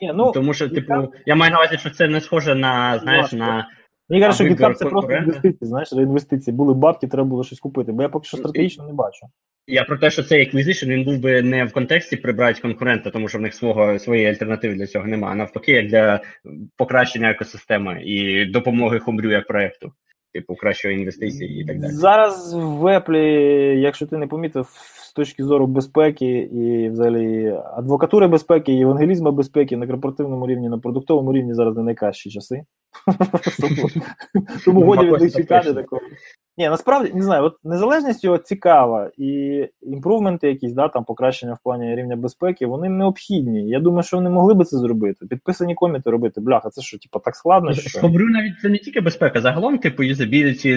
Ні, 0.00 0.12
ну, 0.14 0.32
Тому 0.32 0.54
що, 0.54 0.68
типу, 0.68 1.12
я 1.26 1.34
маю 1.34 1.52
на 1.52 1.58
увазі, 1.58 1.78
що 1.78 1.90
це 1.90 2.08
не 2.08 2.20
схоже 2.20 2.54
на, 2.54 2.98
знаєш, 2.98 3.32
на. 3.32 3.68
Мені 4.08 4.22
кажуть, 4.22 4.34
що 4.34 4.44
GitHub 4.54 4.74
це 4.74 4.84
просто 4.84 5.12
інвестиції, 5.12 5.68
знаєш, 5.68 5.92
реінвестиції. 5.92 6.56
Були 6.56 6.74
бабки, 6.74 7.06
треба 7.06 7.28
було 7.28 7.44
щось 7.44 7.60
купити. 7.60 7.92
Бо 7.92 8.02
я 8.02 8.08
поки 8.08 8.26
що 8.26 8.36
стратегічно 8.36 8.84
не 8.84 8.92
бачу. 8.92 9.26
Я 9.68 9.84
про 9.84 9.98
те, 9.98 10.10
що 10.10 10.22
цей 10.22 10.48
acquisition, 10.48 10.86
він 10.86 11.04
був 11.04 11.18
би 11.18 11.42
не 11.42 11.64
в 11.64 11.72
контексті 11.72 12.16
прибрати 12.16 12.60
конкурента, 12.60 13.10
тому 13.10 13.28
що 13.28 13.38
в 13.38 13.40
них 13.40 13.54
свого 13.54 13.98
своєї 13.98 14.28
альтернативи 14.28 14.74
для 14.74 14.86
цього 14.86 15.06
немає, 15.06 15.32
а 15.32 15.36
навпаки, 15.36 15.72
як 15.72 15.86
для 15.86 16.20
покращення 16.76 17.30
екосистеми 17.30 18.02
і 18.04 18.44
допомоги 18.44 18.98
Хумбрю 18.98 19.30
як 19.30 19.46
проекту, 19.46 19.92
типу 20.32 20.54
кращої 20.54 20.98
інвестиції 20.98 21.62
і 21.62 21.64
так 21.64 21.80
далі. 21.80 21.92
Зараз 21.92 22.54
в 22.54 22.84
Apple, 22.84 23.16
якщо 23.74 24.06
ти 24.06 24.16
не 24.16 24.26
помітив, 24.26 24.66
з 25.02 25.12
точки 25.12 25.44
зору 25.44 25.66
безпеки 25.66 26.38
і 26.38 26.88
взагалі 26.90 27.56
адвокатури 27.76 28.26
безпеки, 28.28 28.72
і 28.72 28.80
евангелізму 28.80 29.32
безпеки 29.32 29.76
на 29.76 29.86
корпоративному 29.86 30.46
рівні, 30.46 30.68
на 30.68 30.78
продуктовому 30.78 31.32
рівні 31.32 31.54
зараз 31.54 31.76
не 31.76 31.82
найкращі 31.82 32.30
часи. 32.30 32.62
Тому- 34.64 34.82
годі 34.82 35.06
від 35.06 35.20
них 35.20 35.32
чекати 35.32 35.74
такого. 35.74 36.02
Ні, 36.58 36.68
насправді 36.68 37.12
не 37.14 37.22
знаю, 37.22 37.44
от 37.44 37.56
незалежність 37.64 38.24
його 38.24 38.38
цікава, 38.38 39.10
і 39.18 39.64
імпрувменти 39.82 40.48
якісь, 40.48 40.72
да, 40.72 40.88
там 40.88 41.04
покращення 41.04 41.52
в 41.52 41.58
плані 41.62 41.96
рівня 41.96 42.16
безпеки, 42.16 42.66
вони 42.66 42.88
необхідні. 42.88 43.68
Я 43.68 43.80
думаю, 43.80 44.02
що 44.02 44.16
вони 44.16 44.30
могли 44.30 44.54
би 44.54 44.64
це 44.64 44.76
зробити. 44.78 45.26
Підписані 45.26 45.74
коміти 45.74 46.10
робити. 46.10 46.40
Бляха, 46.40 46.70
це 46.70 46.82
що, 46.82 46.98
типу, 46.98 47.18
так 47.18 47.36
складно? 47.36 47.72
що? 47.72 48.00
Хумбрю 48.00 48.28
навіть 48.28 48.60
це 48.62 48.68
не 48.68 48.78
тільки 48.78 49.00
безпека, 49.00 49.40
загалом, 49.40 49.78
типу, 49.78 50.02
юзабіліті, 50.02 50.76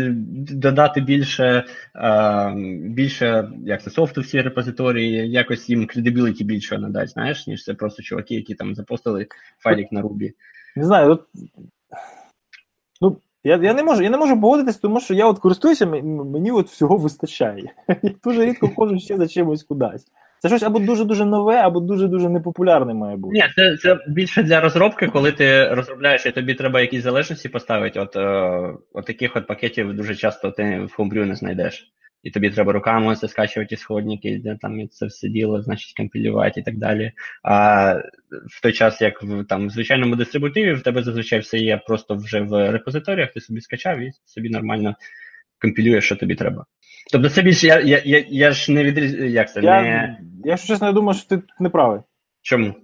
додати 0.54 1.02
більше, 1.02 1.64
е, 1.96 2.54
більше 2.90 3.50
як 3.66 3.84
це, 3.84 3.90
софту 3.90 4.22
в 4.22 4.26
ці 4.26 4.42
репозиторії, 4.42 5.32
якось 5.32 5.70
їм 5.70 5.88
кредибіліті 5.88 6.44
більше 6.44 6.78
надати, 6.78 7.08
знаєш, 7.08 7.48
ніж 7.48 7.64
це 7.64 7.74
просто 7.74 8.04
чуваки, 8.04 8.36
які 8.36 8.56
там 8.56 8.76
запостили 8.76 9.28
файлик 9.60 9.92
на 9.92 10.02
Рубі. 10.02 10.34
Не 10.76 10.86
знаю, 10.86 11.12
от, 11.12 11.22
я, 13.44 13.60
я, 13.64 13.74
не 13.74 13.84
можу, 13.84 14.04
я 14.04 14.10
не 14.10 14.18
можу 14.18 14.42
погодитись, 14.42 14.78
тому 14.78 15.00
що 15.00 15.14
я 15.14 15.26
от 15.26 15.40
користуюся, 15.40 15.86
мені 15.86 16.52
от 16.52 16.68
всього 16.68 16.98
вистачає. 16.98 17.72
Я 18.04 18.12
дуже 18.24 18.46
рідко 18.46 18.70
ходжу 18.76 19.00
ще 19.00 19.18
за 19.18 19.28
чимось 19.28 19.64
кудись. 19.64 20.06
Це 20.42 20.50
щось 20.50 20.64
або 20.64 20.80
дуже-дуже 20.80 21.26
нове, 21.26 21.56
або 21.56 21.80
дуже-дуже 21.80 22.30
непопулярне 22.30 22.94
має 22.94 23.18
бути. 23.18 23.34
Ні, 23.34 23.44
це, 23.56 23.78
це 23.78 23.98
більше 24.08 24.44
для 24.44 24.62
розробки, 24.62 25.08
коли 25.08 25.32
ти 25.32 25.68
розробляєш 25.68 26.26
і 26.26 26.32
тобі 26.32 26.54
треба 26.54 26.82
якісь 26.82 27.04
залежності 27.04 27.50
поставити. 27.50 28.00
От, 28.00 28.16
е, 28.16 28.74
от 28.94 29.06
таких 29.06 29.36
от 29.36 29.48
пакетів 29.48 29.94
дуже 29.94 30.16
часто 30.16 30.52
ти 30.52 30.64
в 30.64 31.02
Homebrew 31.02 31.26
не 31.26 31.36
знайдеш. 31.36 31.92
І 32.24 32.32
тобі 32.32 32.50
треба 32.50 32.74
руками 32.74 33.16
це 33.16 33.28
скачувати 33.28 33.78
сходники, 33.78 34.42
де 34.44 34.58
там 34.62 34.80
і 34.80 34.88
це 34.88 35.06
все 35.06 35.30
діло, 35.30 35.62
значить, 35.62 35.98
компілювати 35.98 36.60
і 36.60 36.64
так 36.64 36.78
далі. 36.78 37.12
А 37.44 37.94
в 38.58 38.62
той 38.62 38.74
час, 38.74 39.02
як 39.02 39.24
в 39.24 39.44
там 39.44 39.68
в 39.68 39.70
звичайному 39.70 40.16
дистрибутиві, 40.16 40.74
в 40.74 40.84
тебе 40.84 41.04
зазвичай 41.04 41.40
все 41.40 41.58
є 41.58 41.82
просто 41.88 42.16
вже 42.16 42.42
в 42.42 42.72
репозиторіях, 42.72 43.34
ти 43.34 43.42
собі 43.42 43.62
скачав 43.62 44.00
і 44.00 44.12
собі 44.26 44.50
нормально 44.50 44.96
компілюєш, 45.62 46.06
що 46.06 46.16
тобі 46.16 46.36
треба. 46.36 46.66
Тобто 47.12 47.30
це 47.30 47.42
більше 47.42 47.68
я, 47.68 47.80
я, 47.80 48.02
я, 48.06 48.26
я 48.30 48.52
ж 48.52 48.72
не 48.72 48.84
відріз... 48.84 49.14
як 49.14 49.52
це, 49.52 49.62
Я, 49.62 49.82
не 49.82 50.20
якщо 50.46 50.68
чесно, 50.68 50.88
я 50.88 50.94
думаю, 50.94 51.20
що 51.20 51.28
ти 51.28 51.42
не 51.60 51.70
правий. 51.70 52.02
чому? 52.42 52.76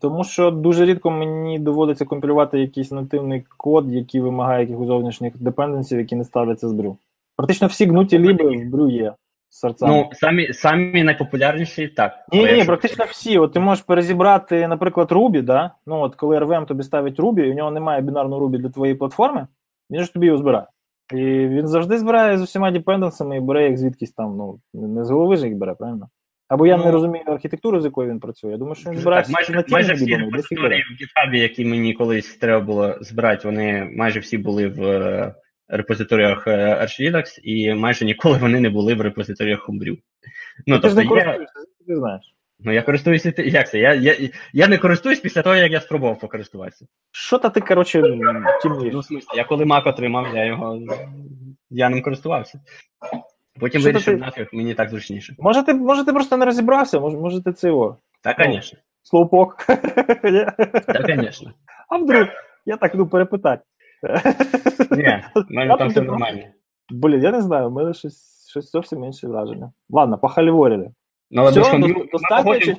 Тому 0.00 0.24
що 0.24 0.50
дуже 0.50 0.86
рідко 0.86 1.10
мені 1.10 1.58
доводиться 1.58 2.04
компілювати 2.04 2.58
якийсь 2.58 2.90
нативний 2.90 3.44
код, 3.56 3.92
який 3.92 4.20
вимагає 4.20 4.60
якихось 4.60 4.86
зовнішніх 4.86 5.36
депенденсів, 5.36 5.98
які 5.98 6.16
не 6.16 6.24
ставляться 6.24 6.68
з 6.68 6.72
брю. 6.72 6.98
Практично 7.36 7.66
всі 7.66 7.86
гнуті 7.86 8.18
ліби 8.18 8.44
в 8.44 8.70
брю 8.70 8.90
є 8.90 9.14
серцями. 9.48 9.94
Ну, 9.94 10.10
самі, 10.12 10.52
самі 10.52 11.04
найпопулярніші 11.04 11.88
так. 11.88 12.12
Ні, 12.32 12.52
ні, 12.52 12.64
практично 12.64 13.04
всі. 13.04 13.38
От 13.38 13.52
ти 13.52 13.60
можеш 13.60 13.84
перезібрати, 13.84 14.68
наприклад, 14.68 15.12
Ruby, 15.12 15.42
да? 15.42 15.70
ну 15.86 16.00
от 16.00 16.14
коли 16.14 16.38
RVM 16.38 16.66
тобі 16.66 16.82
ставить 16.82 17.20
Ruby, 17.20 17.40
і 17.40 17.50
у 17.50 17.54
нього 17.54 17.70
немає 17.70 18.00
бінарного 18.02 18.46
Ruby 18.46 18.58
для 18.58 18.68
твоєї 18.68 18.98
платформи, 18.98 19.46
він 19.90 20.02
ж 20.02 20.12
тобі 20.12 20.26
його 20.26 20.38
збирає. 20.38 20.66
І 21.12 21.16
він 21.46 21.68
завжди 21.68 21.98
збирає 21.98 22.38
з 22.38 22.42
усіма 22.42 22.70
депенденсами 22.70 23.36
і 23.36 23.40
бере 23.40 23.68
їх 23.68 23.78
звідкись 23.78 24.12
там, 24.12 24.36
ну, 24.36 24.60
не 24.74 25.04
з 25.04 25.10
голови 25.10 25.36
ж 25.36 25.46
їх 25.46 25.56
бере, 25.56 25.74
правильно? 25.74 26.08
Або 26.48 26.66
я 26.66 26.76
Ну, 26.76 26.84
не 26.84 26.90
розумію 26.90 27.24
архітектуру, 27.26 27.80
з 27.80 27.84
якою 27.84 28.10
він 28.10 28.20
працює. 28.20 28.50
Я 28.50 28.56
думаю, 28.56 28.74
що 28.74 28.90
він 28.90 28.98
збирає 28.98 29.22
Так, 29.22 29.32
майже, 29.32 29.52
всі 29.52 29.72
майже 29.72 29.88
нативні 29.88 30.14
всі 30.14 30.24
репозиторії 30.24 30.82
в 30.82 31.02
GitHub, 31.02 31.34
які 31.34 31.64
мені 31.64 31.94
колись 31.94 32.36
треба 32.36 32.60
було 32.60 32.94
збирати, 33.00 33.48
вони 33.48 33.90
майже 33.96 34.20
всі 34.20 34.38
були 34.38 34.68
в 34.68 34.82
е, 34.82 35.34
репозиторіях 35.76 36.46
е, 36.46 36.74
Arch 36.82 37.38
і 37.42 37.74
майже 37.74 38.04
ніколи 38.04 38.38
вони 38.38 38.60
не 38.60 38.70
були 38.70 38.94
в 38.94 39.00
репозиторіях 39.00 39.68
Homebrew. 39.68 39.98
Ну, 40.66 40.78
ти 40.78 40.88
ж 40.88 40.94
не 40.96 41.02
тобто 41.02 41.16
є, 41.16 41.46
ти 41.86 41.96
знаєш. 41.96 42.34
ну 42.60 42.72
я 42.72 42.82
користуюся, 42.82 43.32
як 43.38 43.70
це? 43.70 43.78
Я, 43.78 43.94
я, 43.94 44.16
я 44.52 44.68
не 44.68 44.78
користуюсь 44.78 45.20
після 45.20 45.42
того, 45.42 45.56
як 45.56 45.72
я 45.72 45.80
спробував 45.80 46.18
покористуватися. 46.18 46.86
Що 47.10 47.38
та 47.38 47.48
ти, 47.50 47.60
коротше, 47.60 48.02
тімнієш? 48.62 48.92
Ну, 48.94 49.00
в 49.00 49.04
смислі, 49.04 49.28
я 49.36 49.44
коли 49.44 49.64
Mac 49.64 49.88
отримав, 49.88 50.26
я 50.34 50.44
його 50.44 50.80
я 51.70 51.88
ним 51.88 52.02
користувався. 52.02 52.60
Потім 53.60 53.80
Що 53.80 53.90
вирішив 53.90 54.14
ти- 54.14 54.20
нафіг, 54.20 54.48
мені 54.52 54.74
так 54.74 54.90
зручніше. 54.90 55.34
Може, 55.38 55.62
ти, 55.62 55.74
може, 55.74 56.04
ти 56.04 56.12
просто 56.12 56.36
не 56.36 56.44
розібрався, 56.44 57.00
може, 57.00 57.16
може 57.16 57.42
ти 57.42 57.52
це 57.52 57.68
його. 57.68 57.96
Так, 58.22 58.36
Ну. 58.38 58.44
звісно. 58.54 58.78
Слоупок. 59.02 59.56
Так, 60.86 61.06
звісно. 61.06 61.52
А 61.88 61.96
вдруг? 61.96 62.26
Я 62.66 62.76
так 62.76 62.94
ну 62.94 63.06
перепитати. 63.06 63.62
Ні, 64.90 65.22
в 65.34 65.44
мене 65.48 65.76
там 65.76 65.88
все 65.88 66.02
нормально. 66.02 66.42
Блін, 66.90 67.22
я 67.22 67.30
не 67.30 67.42
знаю, 67.42 67.68
в 67.68 67.72
мене 67.72 67.94
щось, 67.94 68.48
щось 68.50 68.72
зовсім 68.72 69.04
інше 69.04 69.28
враження. 69.28 69.72
Ладно, 69.90 70.18
похаліворили. 70.18 70.90
Ну, 71.30 71.42
але 71.42 71.52
без 71.52 71.72
ми 71.72 71.78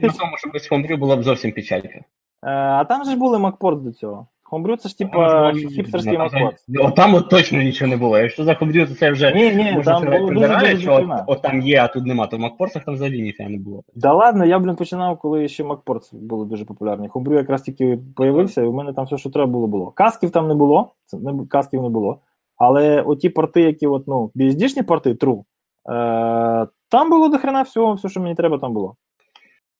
на 0.01 0.13
тому, 0.13 0.37
що 0.37 0.49
без 0.53 0.71
Homebrew 0.71 0.97
було 0.97 1.17
б 1.17 1.23
зовсім 1.23 1.51
печалька. 1.51 1.87
Е, 1.97 2.03
а 2.51 2.85
там 2.85 3.03
же 3.05 3.11
ж 3.11 3.17
були 3.17 3.39
Макпорт 3.39 3.83
до 3.83 3.91
цього. 3.91 4.27
Homebrew 4.53 4.77
це 4.77 4.89
ж 4.89 4.97
типа 4.97 5.53
хіпстерський 5.53 6.17
MacPorts. 6.17 6.63
Ну, 6.67 6.91
там 6.91 7.15
от 7.15 7.29
точно 7.29 7.61
нічого 7.61 7.89
не 7.89 7.97
було. 7.97 8.17
Якщо 8.17 8.43
за 8.43 8.53
Homebrew, 8.53 8.87
то 8.87 8.95
це 8.95 9.11
вже 9.11 9.33
Ні, 9.33 9.55
ні, 9.55 9.71
можна 9.71 9.99
там 9.99 10.11
було 10.11 10.31
дуже 10.31 10.47
дуже 10.47 10.77
що 10.77 10.93
от, 10.93 11.23
от 11.27 11.41
там 11.41 11.61
є, 11.61 11.81
а 11.81 11.87
тут 11.87 12.05
нема. 12.05 12.27
То 12.27 12.37
в 12.37 12.39
MacPorts 12.39 12.85
там 12.85 12.93
взагалі 12.93 13.21
ніфіга 13.21 13.49
не 13.49 13.57
було. 13.57 13.83
Да 13.95 14.13
ладно, 14.13 14.45
я, 14.45 14.59
блін, 14.59 14.75
починав, 14.75 15.19
коли 15.19 15.47
ще 15.47 15.63
MacPorts 15.63 16.15
були 16.15 16.45
дуже 16.45 16.65
популярні. 16.65 17.09
Homebrew 17.09 17.33
якраз 17.33 17.61
тільки 17.61 17.99
появився, 18.15 18.61
і 18.61 18.65
у 18.65 18.73
мене 18.73 18.93
там 18.93 19.05
все, 19.05 19.17
що 19.17 19.29
треба 19.29 19.51
було, 19.51 19.67
було. 19.67 19.91
Касків 19.91 20.31
там 20.31 20.47
не 20.47 20.55
було, 20.55 20.93
це 21.05 21.17
не, 21.17 21.45
касків 21.45 21.81
не 21.81 21.89
було. 21.89 22.19
Але 22.57 23.01
оті 23.01 23.29
порти, 23.29 23.61
які 23.61 23.87
от, 23.87 24.07
ну, 24.07 24.31
BSD-шні 24.35 24.83
порти, 24.83 25.13
true, 25.13 25.39
е, 25.39 26.67
там 26.89 27.09
було 27.09 27.27
до 27.27 27.37
хрена 27.37 27.61
всього, 27.61 27.93
все, 27.93 28.09
що 28.09 28.19
мені 28.19 28.35
треба, 28.35 28.57
там 28.57 28.73
було. 28.73 28.95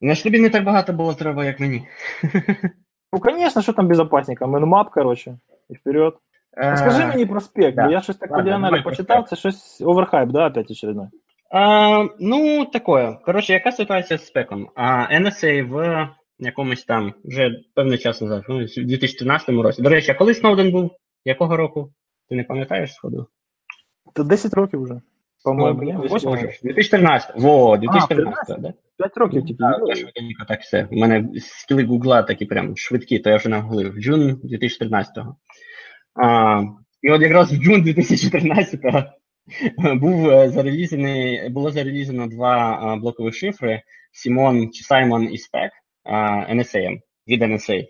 Ж 0.02 0.24
тобі 0.24 0.40
не 0.40 0.50
так 0.50 0.64
багато 0.64 0.94
було 0.94 1.14
треба, 1.14 1.46
як 1.46 1.60
мені. 1.60 1.84
Ну, 3.14 3.38
звісно, 3.38 3.62
що 3.62 3.74
там 3.74 3.88
безопасника, 3.88 4.48
nmap, 4.48 4.90
коротше, 4.90 5.38
і 5.70 5.74
вперед. 5.74 6.14
А 6.58 6.78
скажи 6.78 7.06
мені 7.06 7.26
про 7.26 7.42
Speck, 7.42 7.76
да. 7.76 7.90
я 7.90 8.02
щось 8.02 8.18
так 8.18 8.30
по 8.30 8.36
Ладно, 8.36 8.50
діагоналі 8.50 8.72
давай 8.72 8.84
почитав, 8.84 9.28
це 9.30 9.36
щось 9.36 9.82
overhype, 9.82 10.30
да, 10.30 10.48
опять 10.48 10.72
очередной. 10.72 11.08
А, 11.52 12.06
ну, 12.20 12.66
такое. 12.66 13.18
Коротше, 13.26 13.54
яка 13.54 13.72
ситуація 13.72 14.20
з 14.20 14.26
Speck 14.26 14.50
'ом? 14.50 14.70
А, 14.76 15.08
NSA 15.12 15.70
в 15.70 16.10
якомусь 16.40 16.86
там 16.86 17.14
вже 17.24 17.62
певний 17.76 17.98
час 17.98 18.22
назад, 18.22 18.44
ну, 18.50 18.56
в 18.56 18.86
2013 18.86 19.50
році. 19.50 19.82
До 19.82 19.90
речі, 19.90 20.12
а 20.12 20.14
коли 20.14 20.34
Сноуден 20.34 20.72
був? 20.72 20.92
Якого 21.26 21.58
року? 21.58 21.94
Ти 22.30 22.36
не 22.36 22.44
пам'ятаєш 22.44 22.94
сходу? 22.94 23.28
Та 24.14 24.24
10 24.24 24.54
років 24.54 24.84
вже. 24.84 25.02
По-моєму, 25.44 25.84
ні? 25.84 25.94
Ну, 25.94 26.02
8 26.02 26.30
може, 26.30 26.42
2014. 26.64 27.32
Во, 27.36 27.78
2014, 27.78 28.58
А, 28.58 28.62
да? 28.62 28.74
5 28.98 29.18
років 29.18 29.46
тільки. 29.46 29.64
Так, 29.64 30.48
так 30.48 30.62
все. 30.62 30.88
У 30.92 30.96
мене 30.96 31.30
скіли 31.40 31.84
Гугла 31.84 32.24
такі 32.24 32.46
прям 32.46 32.78
швидкі, 32.78 33.20
то 33.20 33.30
я 33.30 33.38
вже 33.38 33.50
нагуглив. 33.50 33.94
Джун 34.00 34.42
2014-го. 34.44 35.36
А, 36.24 36.62
і 37.02 37.12
от 37.12 37.22
якраз 37.22 37.54
в 37.54 37.56
Джун 37.56 37.84
2014-го 37.84 39.04
був 39.96 40.30
е, 40.30 40.50
зарелізений, 40.50 41.50
було 41.50 41.72
зарелізено 41.72 42.28
два 42.28 42.80
а, 42.82 42.96
блокових 42.96 43.36
шифри 43.36 43.82
чи 44.74 44.84
Саймон 44.84 45.34
і 45.34 45.38
Спек 45.38 45.72
NSA, 46.52 47.00
від 47.28 47.42
NSA. 47.42 47.88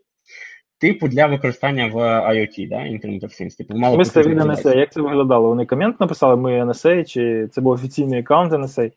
Типу 0.83 1.07
для 1.07 1.27
використання 1.27 1.87
в 1.87 1.95
IoT, 2.31 2.69
да, 2.69 2.75
Internet 2.75 3.21
of 3.21 3.41
Things. 3.41 3.57
Типу, 3.57 3.77
мало 3.77 3.97
Мисля 3.97 4.21
від 4.21 4.39
NSA, 4.39 4.77
як 4.77 4.91
це 4.91 5.01
виглядало? 5.01 5.49
Вони 5.49 5.65
комент 5.65 5.99
написали, 5.99 6.35
ми 6.35 6.63
NSA, 6.63 7.05
чи 7.05 7.47
це 7.51 7.61
був 7.61 7.73
офіційний 7.73 8.19
аккаунт 8.19 8.53
NSA? 8.53 8.91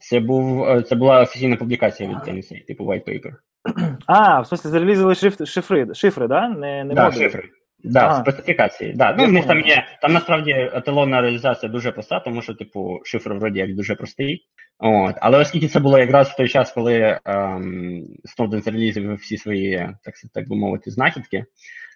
Це 0.00 0.20
був 0.20 0.64
е, 0.64 0.82
це 0.82 0.96
була 0.96 1.22
офіційна 1.22 1.56
публікація 1.56 2.08
від 2.08 2.16
NSA, 2.16 2.66
типу 2.66 2.84
white 2.84 3.08
paper. 3.08 3.32
А, 4.06 4.40
в 4.40 4.44
смысле, 4.44 4.68
зарелізили 4.68 5.14
шифри, 5.14 5.46
шифри, 5.46 5.94
шифри, 5.94 6.28
да? 6.28 6.48
Не, 6.48 6.84
не 6.84 6.94
да, 6.94 7.04
модулі? 7.04 7.22
шифри. 7.22 7.42
Да, 7.84 8.00
Ага. 8.00 8.20
специфікації. 8.20 8.92
Да. 8.92 9.16
Ну, 9.18 9.26
в 9.26 9.32
них 9.32 9.46
там 9.46 9.60
є. 9.60 9.86
Там 10.02 10.12
насправді 10.12 10.70
еталонна 10.74 11.20
реалізація 11.20 11.72
дуже 11.72 11.92
проста, 11.92 12.20
тому 12.20 12.42
що, 12.42 12.54
типу, 12.54 13.00
шифр 13.04 13.32
вроді 13.32 13.58
як 13.58 13.74
дуже 13.74 13.94
простий. 13.94 14.46
От. 14.78 15.16
Але 15.20 15.38
оскільки 15.38 15.68
це 15.68 15.80
було 15.80 15.98
якраз 15.98 16.28
в 16.28 16.36
той 16.36 16.48
час, 16.48 16.72
коли 16.72 17.20
ем, 17.24 18.06
Snowden 18.38 18.62
зарелізив 18.62 19.14
всі 19.14 19.36
свої, 19.36 19.88
так, 20.02 20.14
так 20.34 20.48
би 20.48 20.56
мовити, 20.56 20.90
знахідки, 20.90 21.44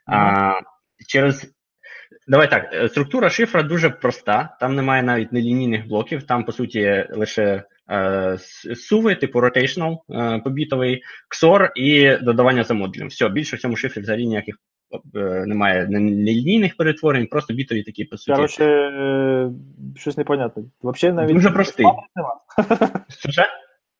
а, 0.06 0.52
через. 1.08 1.54
Давай 2.28 2.50
так, 2.50 2.70
е, 2.72 2.88
структура 2.88 3.30
шифра 3.30 3.62
дуже 3.62 3.90
проста, 3.90 4.56
там 4.60 4.74
немає 4.74 5.02
навіть 5.02 5.32
нелінійних 5.32 5.86
блоків, 5.86 6.22
там, 6.22 6.44
по 6.44 6.52
суті, 6.52 7.06
лише 7.10 7.64
е, 7.90 8.38
суви, 8.74 9.14
типу 9.14 9.40
rotational, 9.40 9.98
е, 10.10 10.38
побітовий, 10.38 11.02
XOR 11.42 11.68
і 11.74 12.16
додавання 12.24 12.64
за 12.64 12.74
модулем. 12.74 13.08
Все, 13.08 13.28
більше 13.28 13.56
в 13.56 13.60
цьому 13.60 13.76
шифрі 13.76 14.00
взагалі 14.00 14.26
ніяких 14.26 14.56
немає 15.46 15.86
нелінійних 15.90 16.76
перетворень, 16.76 17.26
просто 17.26 17.54
бітові 17.54 17.82
такі, 17.82 18.04
по 18.04 18.16
суті. 18.16 18.36
Короче, 18.36 18.64
е, 18.64 19.50
щось 19.96 20.16
непонятне. 20.16 20.62
Вообще 20.82 21.12
навіть 21.12 21.34
Дуже 21.34 21.50
простий. 21.50 21.86
Що? 23.28 23.42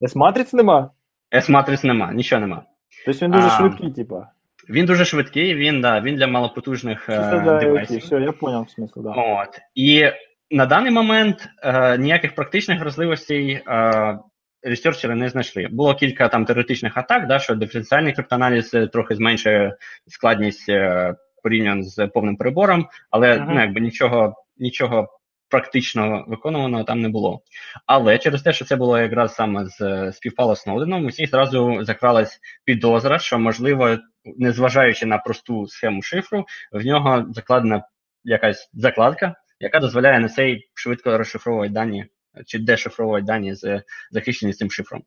S-матриць 0.03 0.55
нема? 0.55 0.91
S-матриць 1.32 1.84
нема, 1.84 2.12
нічого 2.12 2.41
нема. 2.41 2.62
Тобто 3.07 3.24
він 3.24 3.32
дуже 3.32 3.47
а... 3.47 3.51
швидкий, 3.51 3.91
типа. 3.91 4.26
Він 4.68 4.86
дуже 4.86 5.05
швидкий, 5.05 5.55
він 5.55 5.80
да, 5.80 6.01
він 6.01 6.16
для 6.16 6.26
малопотужних 6.26 7.07
Чисто 7.07 7.41
для 7.41 7.59
девайсів. 7.59 8.01
Все, 8.01 8.20
я 8.20 8.32
понял 8.32 8.66
смисл, 8.66 9.03
да. 9.03 9.11
От. 9.11 9.61
І 9.74 10.05
на 10.51 10.66
даний 10.66 10.93
момент 10.93 11.49
е, 11.62 11.99
ніяких 11.99 12.34
практичних 12.34 12.84
розливостей 12.84 13.51
е, 13.51 14.18
ресерчери 14.63 15.15
не 15.15 15.29
знайшли. 15.29 15.69
Було 15.71 15.95
кілька 15.95 16.29
там 16.29 16.45
теоретичних 16.45 16.97
атак, 16.97 17.27
да, 17.27 17.39
що 17.39 17.55
диференціальний 17.55 18.13
криптоаналіз 18.13 18.75
трохи 18.93 19.15
зменшує 19.15 19.77
складність 20.07 20.69
е, 20.69 21.15
порівняно 21.43 21.83
з 21.83 22.07
повним 22.07 22.37
перебором, 22.37 22.89
але 23.11 23.39
uh-huh. 23.39 23.47
ну, 23.49 23.61
якби 23.61 23.81
нічого, 23.81 24.35
нічого 24.59 25.21
практично 25.49 26.25
виконуваного 26.29 26.85
там 26.85 27.01
не 27.01 27.09
було. 27.09 27.41
Але 27.87 28.19
через 28.19 28.43
те, 28.43 28.53
що 28.53 28.65
це 28.65 28.77
було 28.77 28.99
якраз 28.99 29.35
саме 29.35 29.67
з 29.67 30.13
співпало 30.13 30.57
з 30.57 30.61
Сноуденом, 30.61 31.05
усіх 31.05 31.31
зразу 31.31 31.85
закралась 31.85 32.41
підозра, 32.65 33.19
що 33.19 33.39
можливо, 33.39 33.99
незважаючи 34.25 35.07
на 35.07 35.19
просту 35.19 35.67
схему 35.67 36.03
шифру, 36.03 36.45
в 36.73 36.85
нього 36.85 37.27
закладена 37.31 37.85
якась 38.25 38.71
закладка, 38.73 39.35
яка 39.61 39.79
дозволяє 39.79 40.21
на 40.21 40.29
цей 40.29 40.71
швидко 40.75 41.19
розшифровувати 41.19 41.73
дані 41.73 42.07
чи 42.47 42.59
дешифровувати 42.59 43.24
дані 43.24 43.55
з 43.55 43.83
захищені 44.11 44.53
цим 44.53 44.70
шифром. 44.70 45.03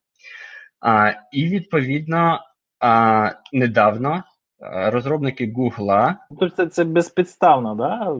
А, 0.79 1.13
І 1.31 1.47
відповідно 1.47 2.39
а, 2.79 3.31
недавно 3.53 4.23
розробники 4.69 5.53
Google... 5.57 6.15
Тобто 6.29 6.49
це 6.49 6.67
це 6.67 6.83
безпідставно, 6.83 7.75
да? 7.75 8.17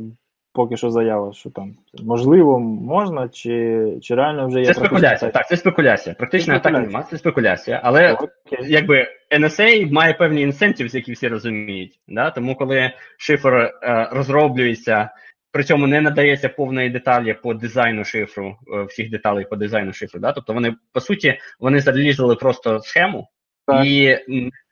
поки 0.54 0.78
що 0.78 0.90
заява, 0.90 1.34
що 1.34 1.50
там 1.50 1.76
можливо 2.04 2.60
можна, 2.60 3.30
чи 3.30 3.84
чи 4.02 4.16
реально 4.16 4.48
вже 4.48 4.60
є. 4.60 4.66
Це 4.66 4.74
спекуляція. 4.74 5.32
Так, 5.32 5.48
це 5.48 5.58
спекуляція. 5.58 6.16
Практично 6.16 6.60
так 6.60 6.74
немає, 6.74 7.06
це 7.10 7.18
спекуляція. 7.18 7.82
Але 7.84 8.14
okay. 8.14 8.28
якби 8.68 9.08
NSA 9.40 9.92
має 9.92 10.14
певні 10.14 10.42
інсентиви, 10.42 10.90
які 10.94 11.12
всі 11.12 11.28
розуміють. 11.28 12.00
Да? 12.08 12.32
Тому 12.32 12.56
коли 12.56 12.92
шифр 13.18 13.56
е, 13.56 13.72
розроблюється, 14.12 15.10
при 15.54 15.64
цьому 15.64 15.88
не 15.88 16.02
надається 16.02 16.50
повної 16.50 16.90
деталі 16.90 17.34
по 17.34 17.54
дизайну 17.54 18.04
шифру, 18.04 18.58
е, 18.74 18.84
всіх 18.84 19.10
деталей 19.10 19.46
по 19.46 19.56
дизайну 19.56 19.94
шифру. 19.94 20.20
Да? 20.20 20.32
Тобто 20.32 20.54
вони, 20.54 20.76
по 20.94 21.00
суті, 21.00 21.40
вони 21.60 21.80
залізли 21.80 22.36
просто 22.36 22.80
схему. 22.80 23.28
Так. 23.68 23.86
І 23.86 24.20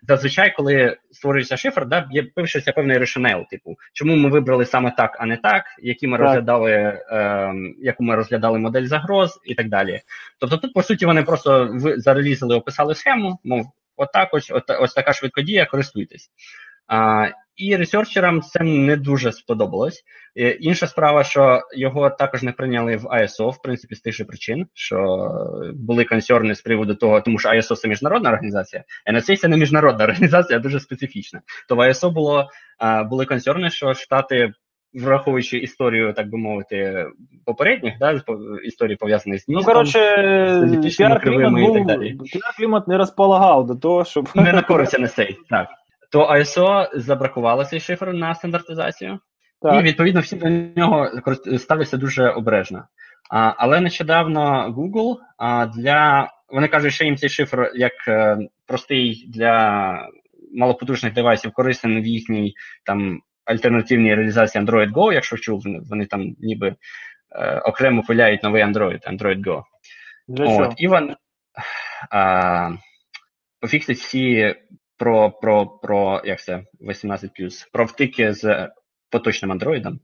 зазвичай, 0.08 0.54
коли 0.56 0.98
створюється 1.12 1.58
шифр, 1.58 1.86
да, 1.86 2.10
пишеться 2.36 2.72
певний 2.72 2.98
решенел, 2.98 3.46
типу, 3.50 3.76
чому 3.94 4.16
ми 4.16 4.30
вибрали 4.30 4.66
саме 4.66 4.94
так, 4.98 5.18
а 5.20 5.26
не 5.26 5.38
так, 5.38 5.64
які 5.82 6.08
ми 6.08 6.18
так. 6.18 6.26
розглядали, 6.26 6.72
е, 6.72 7.54
яку 7.82 8.04
ми 8.04 8.16
розглядали 8.16 8.60
модель 8.60 8.86
загроз 8.86 9.40
і 9.46 9.56
так 9.56 9.70
далі. 9.70 10.02
Тобто, 10.40 10.58
тут, 10.58 10.74
по 10.74 10.84
суті, 10.84 11.06
вони 11.06 11.24
просто 11.24 11.70
зарелізили, 11.98 12.56
описали 12.56 12.96
схему, 12.96 13.40
мов, 13.44 13.66
отак, 13.96 14.34
ось, 14.34 14.52
ось 14.80 14.94
така 14.94 15.14
швидкодія, 15.14 15.66
користуйтесь. 15.66 16.30
А, 16.92 17.28
І 17.56 17.76
ресерчерам 17.76 18.42
це 18.42 18.64
не 18.64 18.96
дуже 18.96 19.32
сподобалось. 19.32 20.04
Інша 20.60 20.88
справа, 20.88 21.24
що 21.24 21.62
його 21.76 22.10
також 22.10 22.44
не 22.44 22.52
прийняли 22.52 22.96
в 22.96 23.06
ISO, 23.06 23.50
в 23.50 23.62
принципі, 23.62 23.96
з 23.96 24.02
тих 24.02 24.14
же 24.14 24.26
причин, 24.26 24.68
що 24.74 25.30
були 25.74 26.06
консерни 26.06 26.56
з 26.56 26.62
приводу 26.62 26.96
того, 26.96 27.22
тому 27.22 27.40
що 27.40 27.50
ISO 27.50 27.76
це 27.76 27.88
міжнародна 27.88 28.30
організація, 28.30 28.84
NSA 29.14 29.36
це 29.36 29.48
не 29.48 29.58
міжнародна 29.58 30.04
організація, 30.06 30.60
а 30.60 30.62
дуже 30.62 30.80
специфічна. 30.80 31.42
То 31.70 31.76
в 31.76 31.80
ISO 31.80 32.10
було, 32.10 32.50
були 33.06 33.26
консерни, 33.26 33.70
що 33.70 33.94
Штати. 33.94 34.54
Враховуючи 34.94 35.58
історію, 35.58 36.14
так 36.14 36.30
би 36.30 36.38
мовити, 36.38 37.08
попередніх, 37.46 37.94
да, 38.00 38.22
історії 38.64 38.98
пов'язані 38.98 39.38
з 39.38 39.48
містом, 39.48 39.56
Ну, 39.56 39.64
коротше, 39.64 40.00
піар-клімат 42.34 42.88
не 42.88 42.98
розполагав 42.98 43.68
до 43.68 43.76
того, 43.76 44.06
щоб... 44.06 44.30
Не 44.36 44.54
на 44.54 44.62
користь 44.62 45.00
NSA, 45.00 45.36
так 45.50 45.68
то 46.12 46.30
ISO 46.32 46.90
забракувало 46.94 47.66
цей 47.66 47.80
шифр 47.80 48.08
на 48.08 48.36
стандартизацію, 48.36 49.20
так. 49.62 49.80
і 49.80 49.84
відповідно 49.84 50.22
всі 50.22 50.36
до 50.36 50.50
нього 50.50 51.10
ставляться 51.58 51.98
дуже 51.98 52.30
обережно. 52.30 52.88
А, 53.32 53.54
Але 53.58 53.80
нещодавно 53.80 54.76
Google 54.78 55.18
а, 55.38 55.66
для 55.66 56.30
вони 56.52 56.68
кажуть, 56.68 56.94
що 56.94 57.06
їм 57.06 57.18
цей 57.18 57.30
шифр 57.30 57.72
як 57.76 57.94
е, 58.08 58.38
простий 58.68 59.26
для 59.28 60.10
малопотужних 60.54 61.14
девайсів 61.14 61.52
корисний 61.52 62.02
в 62.02 62.06
їхній 62.06 62.54
там 62.86 63.20
альтернативній 63.46 64.16
реалізації 64.16 64.64
Android 64.64 64.92
Go, 64.92 65.14
якщо 65.14 65.38
чув, 65.38 65.64
вони 65.90 66.06
там 66.06 66.36
ніби 66.40 66.76
е, 67.36 67.60
окремо 67.60 68.04
пиляють 68.04 68.44
новий 68.44 68.64
Android, 68.64 69.12
Android 69.12 69.44
Go. 69.46 69.64
От, 70.40 70.74
І 70.78 70.88
вони 70.88 71.16
пофіксить 73.60 73.98
всі 73.98 74.56
про 75.02 75.32
про, 75.32 75.66
про 75.68 76.22
як 76.26 76.42
це 76.42 76.64
18 76.82 77.32
про 77.74 77.86
втики 77.86 78.34
з 78.34 78.70
поточним 79.10 79.52
андроїдом. 79.52 80.00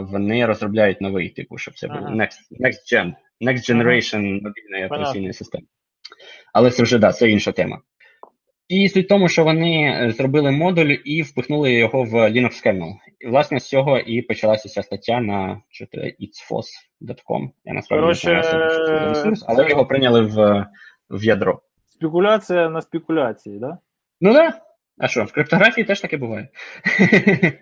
Вони 0.00 0.46
розробляють 0.46 1.00
новий 1.00 1.28
типу, 1.28 1.58
щоб 1.58 1.74
це 1.74 1.88
був 1.88 1.96
ага. 1.96 2.14
next 2.14 2.38
next 2.60 2.94
gen, 2.94 3.12
next 3.40 3.70
generation 3.70 4.42
мобільної 4.42 4.86
операційної 4.86 5.32
системи. 5.32 5.64
Але 6.52 6.70
це 6.70 6.82
вже 6.82 6.98
да, 6.98 7.12
це 7.12 7.30
інша 7.30 7.52
тема. 7.52 7.80
І 8.68 8.88
суть 8.88 9.04
в 9.04 9.08
тому, 9.08 9.28
що 9.28 9.44
вони 9.44 10.12
зробили 10.16 10.50
модуль 10.50 10.96
і 11.04 11.22
впихнули 11.22 11.72
його 11.72 12.04
в 12.04 12.14
Linux 12.14 12.66
kernel. 12.66 12.92
І, 13.20 13.26
власне, 13.26 13.60
з 13.60 13.68
цього 13.68 13.98
і 13.98 14.22
почалася 14.22 14.68
ця 14.68 14.82
стаття 14.82 15.20
на 15.20 15.62
itsfos.com. 16.20 17.48
Я 17.64 17.74
насправді 17.74 18.02
Короче... 18.02 18.34
не 18.34 18.42
знаю, 18.42 18.70
що 18.70 18.86
це 18.86 19.08
ресурс, 19.08 19.44
але 19.48 19.68
його 19.68 19.86
прийняли 19.86 20.20
в 20.20 20.66
в 21.10 21.24
ядро. 21.24 21.60
Спекуляція 21.86 22.68
на 22.68 22.80
спекуляції, 22.80 23.60
так? 23.60 23.70
Да? 23.70 23.78
Ну. 24.20 24.32
Да. 24.32 24.60
А 24.98 25.08
що, 25.08 25.24
в 25.24 25.32
криптографії 25.32 25.84
теж 25.84 26.00
таке 26.00 26.16
буває? 26.16 26.48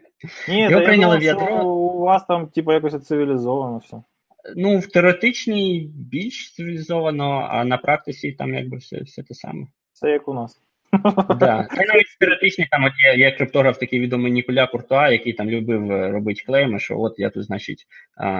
Ні, 0.48 0.60
Його 0.62 0.84
прийняли 0.84 1.18
в 1.18 1.22
ядро. 1.22 1.68
У 1.68 2.00
вас 2.00 2.24
там, 2.26 2.46
типу, 2.46 2.72
якось 2.72 3.06
цивілізовано 3.06 3.78
все. 3.78 3.96
Ну, 4.56 4.78
в 4.78 4.86
теоретичній 4.86 5.90
більш 5.94 6.54
цивілізовано, 6.54 7.48
а 7.50 7.64
на 7.64 7.78
практиці 7.78 8.32
там 8.32 8.54
якби 8.54 8.76
все 8.76 9.02
все 9.02 9.22
те 9.22 9.34
саме. 9.34 9.66
Це 9.92 10.10
як 10.10 10.28
у 10.28 10.34
нас. 10.34 10.62
Да. 11.40 11.56
навіть 11.88 12.06
в 12.06 12.18
теоретичній 12.18 12.66
там 12.70 12.84
от 12.84 12.92
є, 13.04 13.24
є 13.24 13.32
криптограф 13.32 13.78
такий 13.78 14.00
відомий 14.00 14.32
Ніколя 14.32 14.66
Куртуа, 14.66 15.10
який 15.10 15.32
там 15.32 15.50
любив 15.50 15.92
е, 15.92 16.10
робити 16.10 16.42
клейми, 16.46 16.78
що 16.78 17.00
от 17.00 17.18
я 17.18 17.30
тут, 17.30 17.44
значить, 17.44 17.86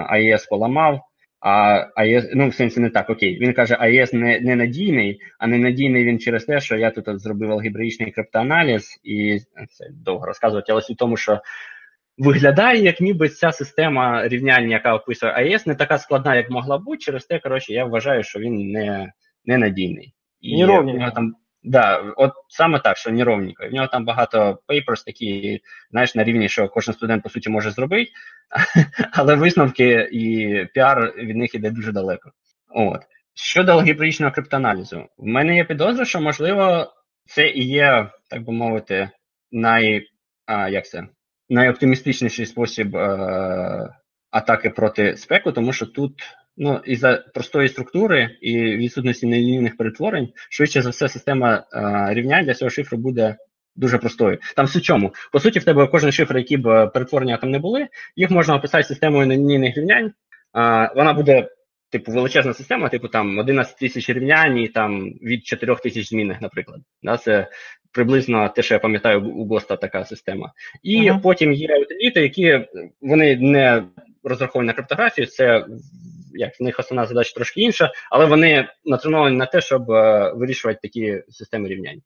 АЕС 0.09 0.45
поламав, 0.45 1.01
а 1.47 1.87
АЕС, 1.95 2.29
ну 2.33 2.49
в 2.49 2.55
сенсі 2.55 2.79
не 2.79 2.89
так, 2.89 3.09
окей. 3.09 3.39
Він 3.39 3.53
каже, 3.53 3.77
АЕС 3.79 4.13
не 4.13 4.39
не 4.39 4.55
надійний, 4.55 5.19
а 5.39 5.47
не 5.47 5.57
надійний 5.57 6.05
він 6.05 6.19
через 6.19 6.45
те, 6.45 6.59
що 6.59 6.77
я 6.77 6.91
тут 6.91 7.19
зробив 7.19 7.51
алгебраїчний 7.51 8.11
криптоаналіз, 8.11 8.99
і 9.03 9.39
це 9.69 9.85
довго 9.91 10.25
розказувати, 10.25 10.71
але 10.71 10.81
суть 10.81 10.97
тому, 10.97 11.17
що 11.17 11.41
виглядає, 12.17 12.83
як 12.83 13.01
ніби 13.01 13.29
ця 13.29 13.51
система 13.51 14.27
рівняння, 14.27 14.67
яка 14.67 14.95
описує 14.95 15.31
AES, 15.31 15.65
не 15.65 15.75
така 15.75 15.97
складна, 15.97 16.35
як 16.35 16.49
могла 16.49 16.77
бути. 16.77 16.97
Через 16.97 17.25
те, 17.25 17.39
коротше, 17.39 17.73
я 17.73 17.85
вважаю, 17.85 18.23
що 18.23 18.39
він 18.39 18.71
не 18.71 19.11
не 19.45 19.57
надійний. 19.57 20.13
І 20.41 20.57
нього 20.57 21.11
там 21.15 21.33
Да, 21.63 22.13
от 22.17 22.31
саме 22.49 22.79
так, 22.79 22.97
що 22.97 23.11
неровненько. 23.11 23.67
В 23.67 23.73
нього 23.73 23.87
там 23.87 24.05
багато 24.05 24.59
papers 24.67 25.05
такі, 25.05 25.59
знаєш, 25.91 26.15
на 26.15 26.23
рівні, 26.23 26.49
що 26.49 26.67
кожен 26.67 26.93
студент, 26.93 27.23
по 27.23 27.29
суті, 27.29 27.49
може 27.49 27.71
зробити, 27.71 28.11
але 29.11 29.35
висновки 29.35 30.09
і 30.11 30.65
піар 30.73 31.13
від 31.17 31.37
них 31.37 31.55
іде 31.55 31.69
дуже 31.69 31.91
далеко. 31.91 32.31
От. 32.69 33.01
Щодо 33.33 33.71
алгебраїчного 33.71 34.31
криптоаналізу, 34.31 35.07
в 35.17 35.25
мене 35.25 35.55
є 35.55 35.63
підозра, 35.63 36.05
що, 36.05 36.21
можливо, 36.21 36.93
це 37.25 37.49
і 37.49 37.67
є, 37.67 38.09
так 38.29 38.43
би 38.43 38.53
мовити, 38.53 39.09
най, 39.51 40.07
а, 40.45 40.69
як 40.69 40.85
це, 40.85 41.07
найоптимістичніший 41.49 42.45
спосіб 42.45 42.95
е, 42.95 43.89
атаки 44.31 44.69
проти 44.69 45.17
спеку, 45.17 45.51
тому 45.51 45.73
що 45.73 45.85
тут 45.85 46.13
Ну, 46.57 46.81
із 46.85 46.99
за 46.99 47.23
простої 47.33 47.69
структури 47.69 48.37
і 48.41 48.57
відсутності 48.63 49.27
нелінійних 49.27 49.77
перетворень, 49.77 50.29
швидше 50.49 50.81
за 50.81 50.89
все, 50.89 51.09
система 51.09 51.63
а, 51.71 52.13
рівнянь 52.13 52.45
для 52.45 52.53
цього 52.53 52.69
шифру 52.69 52.97
буде 52.97 53.35
дуже 53.75 53.97
простою. 53.97 54.37
Там 54.55 54.65
все 54.65 54.79
чому. 54.79 55.13
По 55.31 55.39
суті, 55.39 55.59
в 55.59 55.63
тебе 55.63 55.87
кожен 55.87 56.11
шифр, 56.11 56.37
які 56.37 56.57
б 56.57 56.87
перетворення 56.93 57.37
там 57.37 57.51
не 57.51 57.59
були, 57.59 57.87
їх 58.15 58.31
можна 58.31 58.55
описати 58.55 58.83
системою 58.83 59.27
нелінійних 59.27 59.77
рівнянь. 59.77 60.11
А, 60.53 60.93
Вона 60.95 61.13
буде 61.13 61.49
типу, 61.89 62.11
величезна 62.11 62.53
система, 62.53 62.89
типу 62.89 63.07
там 63.07 63.37
11 63.37 63.77
тисяч 63.77 64.09
рівнянь 64.09 64.57
і 64.57 64.67
там 64.67 65.09
від 65.09 65.45
4 65.45 65.75
тисяч 65.75 66.09
змінних, 66.09 66.41
наприклад. 66.41 66.81
Да, 67.03 67.17
Це 67.17 67.47
приблизно 67.91 68.49
те, 68.49 68.61
що 68.61 68.73
я 68.73 68.79
пам'ятаю, 68.79 69.29
у 69.29 69.47
Госта 69.47 69.75
така 69.75 70.05
система. 70.05 70.51
І 70.83 71.07
Ага. 71.07 71.19
потім 71.23 71.53
є 71.53 71.77
утиліти, 71.77 72.21
які 72.21 72.65
вони 73.01 73.35
не 73.35 73.83
розраховані 74.27 74.67
на 74.67 74.73
криптографію, 74.73 75.27
це 75.27 75.65
як 76.33 76.59
в 76.59 76.63
них 76.63 76.79
основна 76.79 77.05
задача 77.05 77.33
трошки 77.33 77.61
інша, 77.61 77.91
але 78.11 78.25
вони 78.25 78.67
натреновані 78.85 79.37
на 79.37 79.45
те, 79.45 79.61
щоб 79.61 79.91
е, 79.91 80.31
вирішувати 80.35 80.79
такі 80.81 81.21
системи 81.29 81.67
рівнянь. 81.69 82.01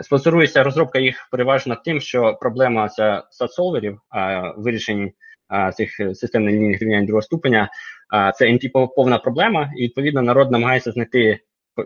Спонсорується 0.00 0.62
розробка 0.62 0.98
їх 0.98 1.28
переважно 1.30 1.76
тим, 1.84 2.00
що 2.00 2.38
проблема 2.40 2.88
це 2.88 3.22
садсолверів, 3.30 4.00
а 4.10 4.50
вирішень 4.56 5.12
а, 5.48 5.72
цих 5.72 5.96
системних 5.96 6.54
лінійних 6.54 6.80
рівнянь 6.82 7.06
другого 7.06 7.22
ступеня, 7.22 7.70
це 8.34 8.46
NP 8.46 8.88
повна 8.96 9.18
проблема, 9.18 9.72
і 9.76 9.82
відповідно 9.82 10.22
народ 10.22 10.50
намагається 10.50 10.92
знайти 10.92 11.38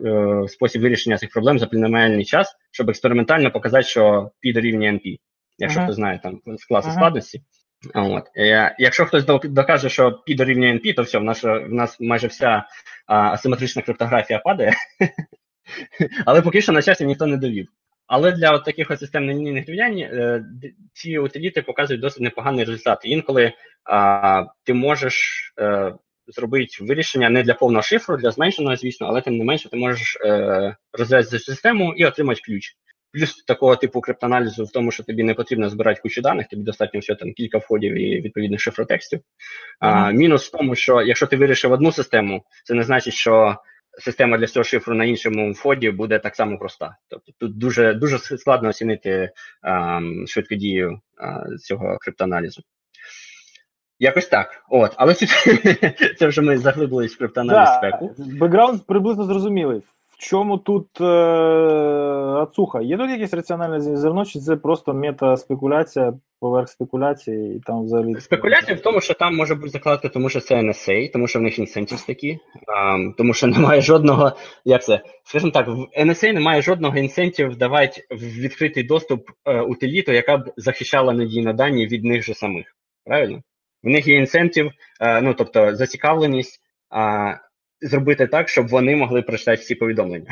е, 0.05 0.49
спосіб 0.49 0.83
вирішення 0.83 1.18
цих 1.18 1.31
проблем 1.31 1.59
за 1.59 1.66
пліноміальний 1.66 2.24
час, 2.24 2.57
щоб 2.70 2.91
експериментально 2.91 3.51
показати, 3.51 3.85
що 3.85 4.31
P 4.45 4.55
дорівнює 4.55 4.91
NP, 4.91 5.18
якщо 5.59 5.79
Ага. 5.79 5.87
хто 5.87 5.95
знає 5.95 6.20
там 6.22 6.41
з 6.47 6.64
класу 6.64 6.89
Ага. 6.89 6.97
складності. 6.97 7.43
От. 7.95 8.24
Е, 8.37 8.77
якщо 8.79 9.07
хтось 9.07 9.24
докаже, 9.45 9.89
що 9.89 10.22
P 10.29 10.37
дорівнює 10.37 10.72
NP, 10.72 10.95
то 10.95 11.03
все, 11.03 11.18
в 11.18 11.24
нас, 11.24 11.43
в 11.43 11.72
нас 11.72 12.01
майже 12.01 12.27
вся 12.27 12.64
а, 13.07 13.33
асиметрична 13.33 13.83
криптографія 13.83 14.39
падає. 14.39 14.74
Але 16.27 16.43
поки 16.43 16.62
що 16.62 16.72
на 16.72 16.83
щастя 16.83 17.05
ніхто 17.05 17.27
не 17.27 17.37
довів. 17.37 17.68
Але 18.07 18.33
для 18.33 18.51
от 18.51 18.64
таких 18.64 18.91
от 18.91 19.01
систем 19.01 19.27
нелінійних 19.27 19.68
рівнянь 19.68 19.99
е, 19.99 20.45
ці 20.93 21.18
утиліти 21.18 21.62
показують 21.62 22.03
досить 22.03 22.22
непоганий 22.22 22.64
результат. 22.64 23.01
Інколи 23.05 23.53
а, 23.85 24.45
ти 24.64 24.74
можеш 24.74 25.43
е, 25.61 25.95
зробити 26.27 26.85
вирішення 26.85 27.31
не 27.31 27.43
для 27.43 27.55
повного 27.55 27.83
шифру, 27.83 28.16
для 28.16 28.31
зменшеного, 28.31 28.77
звісно, 28.77 29.07
але 29.07 29.20
тим 29.20 29.37
не 29.37 29.45
менше 29.45 29.68
ти 29.68 29.77
можеш 29.77 30.16
е, 30.24 30.77
розв'язати 30.93 31.39
систему 31.39 31.95
і 31.97 32.07
отримати 32.07 32.41
ключ. 32.41 32.77
Плюс 33.16 33.44
такого 33.44 33.76
типу 33.76 34.00
криптоаналізу 34.00 34.64
в 34.64 34.72
тому, 34.72 34.90
що 34.90 35.02
тобі 35.02 35.22
не 35.22 35.34
потрібно 35.34 35.68
збирати 35.68 36.00
кучу 36.00 36.22
даних, 36.22 36.48
тобі 36.48 36.62
достатньо 36.62 37.00
всього 37.00 37.16
там 37.16 37.32
кілька 37.32 37.58
входів 37.58 37.94
і 37.94 38.20
відповідних 38.20 38.60
шифротекстів. 38.60 39.20
А, 39.80 40.12
мінус 40.12 40.48
в 40.48 40.50
тому, 40.50 40.74
що 40.74 41.02
якщо 41.02 41.26
ти 41.26 41.36
вирішив 41.36 41.72
одну 41.72 41.92
систему, 41.92 42.44
це 42.64 42.74
не 42.74 42.82
значить, 42.82 43.14
що 43.14 43.56
система 43.98 44.38
для 44.38 44.46
цього 44.46 44.64
шифру 44.64 44.94
на 44.94 45.04
іншому 45.04 45.52
вході 45.52 45.90
буде 45.90 46.18
так 46.18 46.36
само 46.36 46.58
проста. 46.58 46.96
Тобто 47.08 47.32
тут 47.38 47.58
дуже 47.58 47.94
дуже 47.94 48.18
складно 48.18 48.68
оцінити 48.68 49.30
а, 49.62 50.00
швидкодію 50.26 51.00
а, 51.18 51.56
цього 51.58 51.98
криптоаналізу. 52.00 52.62
Якось 53.98 54.26
так. 54.26 54.64
От, 54.68 54.92
але 54.96 55.14
це, 55.14 55.26
це 56.18 56.26
вже 56.26 56.42
ми 56.42 56.58
заглибились 56.58 57.14
в 57.14 57.18
криптоаналіз 57.18 57.68
Да, 57.68 57.78
спеку. 57.78 58.14
бекграунд 58.18 58.86
приблизно 58.86 59.24
зрозумілий. 59.24 59.82
Чому 60.18 60.58
тут 60.58 61.00
е, 61.00 61.04
ацуха? 62.42 62.80
Є 62.82 62.96
тут 62.96 63.10
якесь 63.10 63.34
раціональне 63.34 63.80
зерно, 63.80 64.24
чи 64.24 64.38
це 64.38 64.56
просто 64.56 64.92
мета-спекуляція 64.92 66.12
поверх 66.40 66.68
спекуляції 66.68 67.56
і 67.56 67.60
там 67.60 67.84
взагалі. 67.84 68.20
Спекуляція 68.20 68.76
в 68.76 68.80
тому, 68.80 69.00
що 69.00 69.14
там 69.14 69.36
може 69.36 69.54
бути 69.54 69.68
закладка, 69.68 70.08
тому 70.08 70.28
що 70.28 70.40
це 70.40 70.54
NSA, 70.54 71.12
тому 71.12 71.28
що 71.28 71.38
в 71.38 71.42
них 71.42 71.58
інсентів 71.58 72.00
такі, 72.06 72.38
а, 72.66 72.96
тому 73.18 73.34
що 73.34 73.46
немає 73.46 73.80
жодного, 73.80 74.32
як 74.64 74.84
це, 74.84 75.00
скажімо 75.24 75.50
так, 75.50 75.68
в 75.68 75.86
NSA 76.00 76.32
немає 76.32 76.62
жодного 76.62 76.98
інсентів 76.98 77.56
давати 77.56 78.06
в 78.10 78.22
відкритий 78.22 78.82
доступ 78.82 79.30
е, 79.44 79.60
утиліту, 79.60 80.12
яка 80.12 80.36
б 80.36 80.52
захищала 80.56 81.12
надійно 81.12 81.52
дані 81.52 81.86
від 81.86 82.04
них 82.04 82.24
же 82.24 82.34
самих. 82.34 82.66
Правильно? 83.04 83.42
В 83.82 83.88
них 83.88 84.06
є 84.06 84.16
інсентів, 84.16 84.70
е, 85.00 85.20
ну 85.20 85.34
тобто 85.34 85.76
зацікавленість 85.76 86.60
зробити 87.81 88.27
так, 88.27 88.49
щоб 88.49 88.68
вони 88.68 88.97
могли 88.97 89.22
прочитати 89.22 89.62
всі 89.62 89.74
повідомлення. 89.74 90.27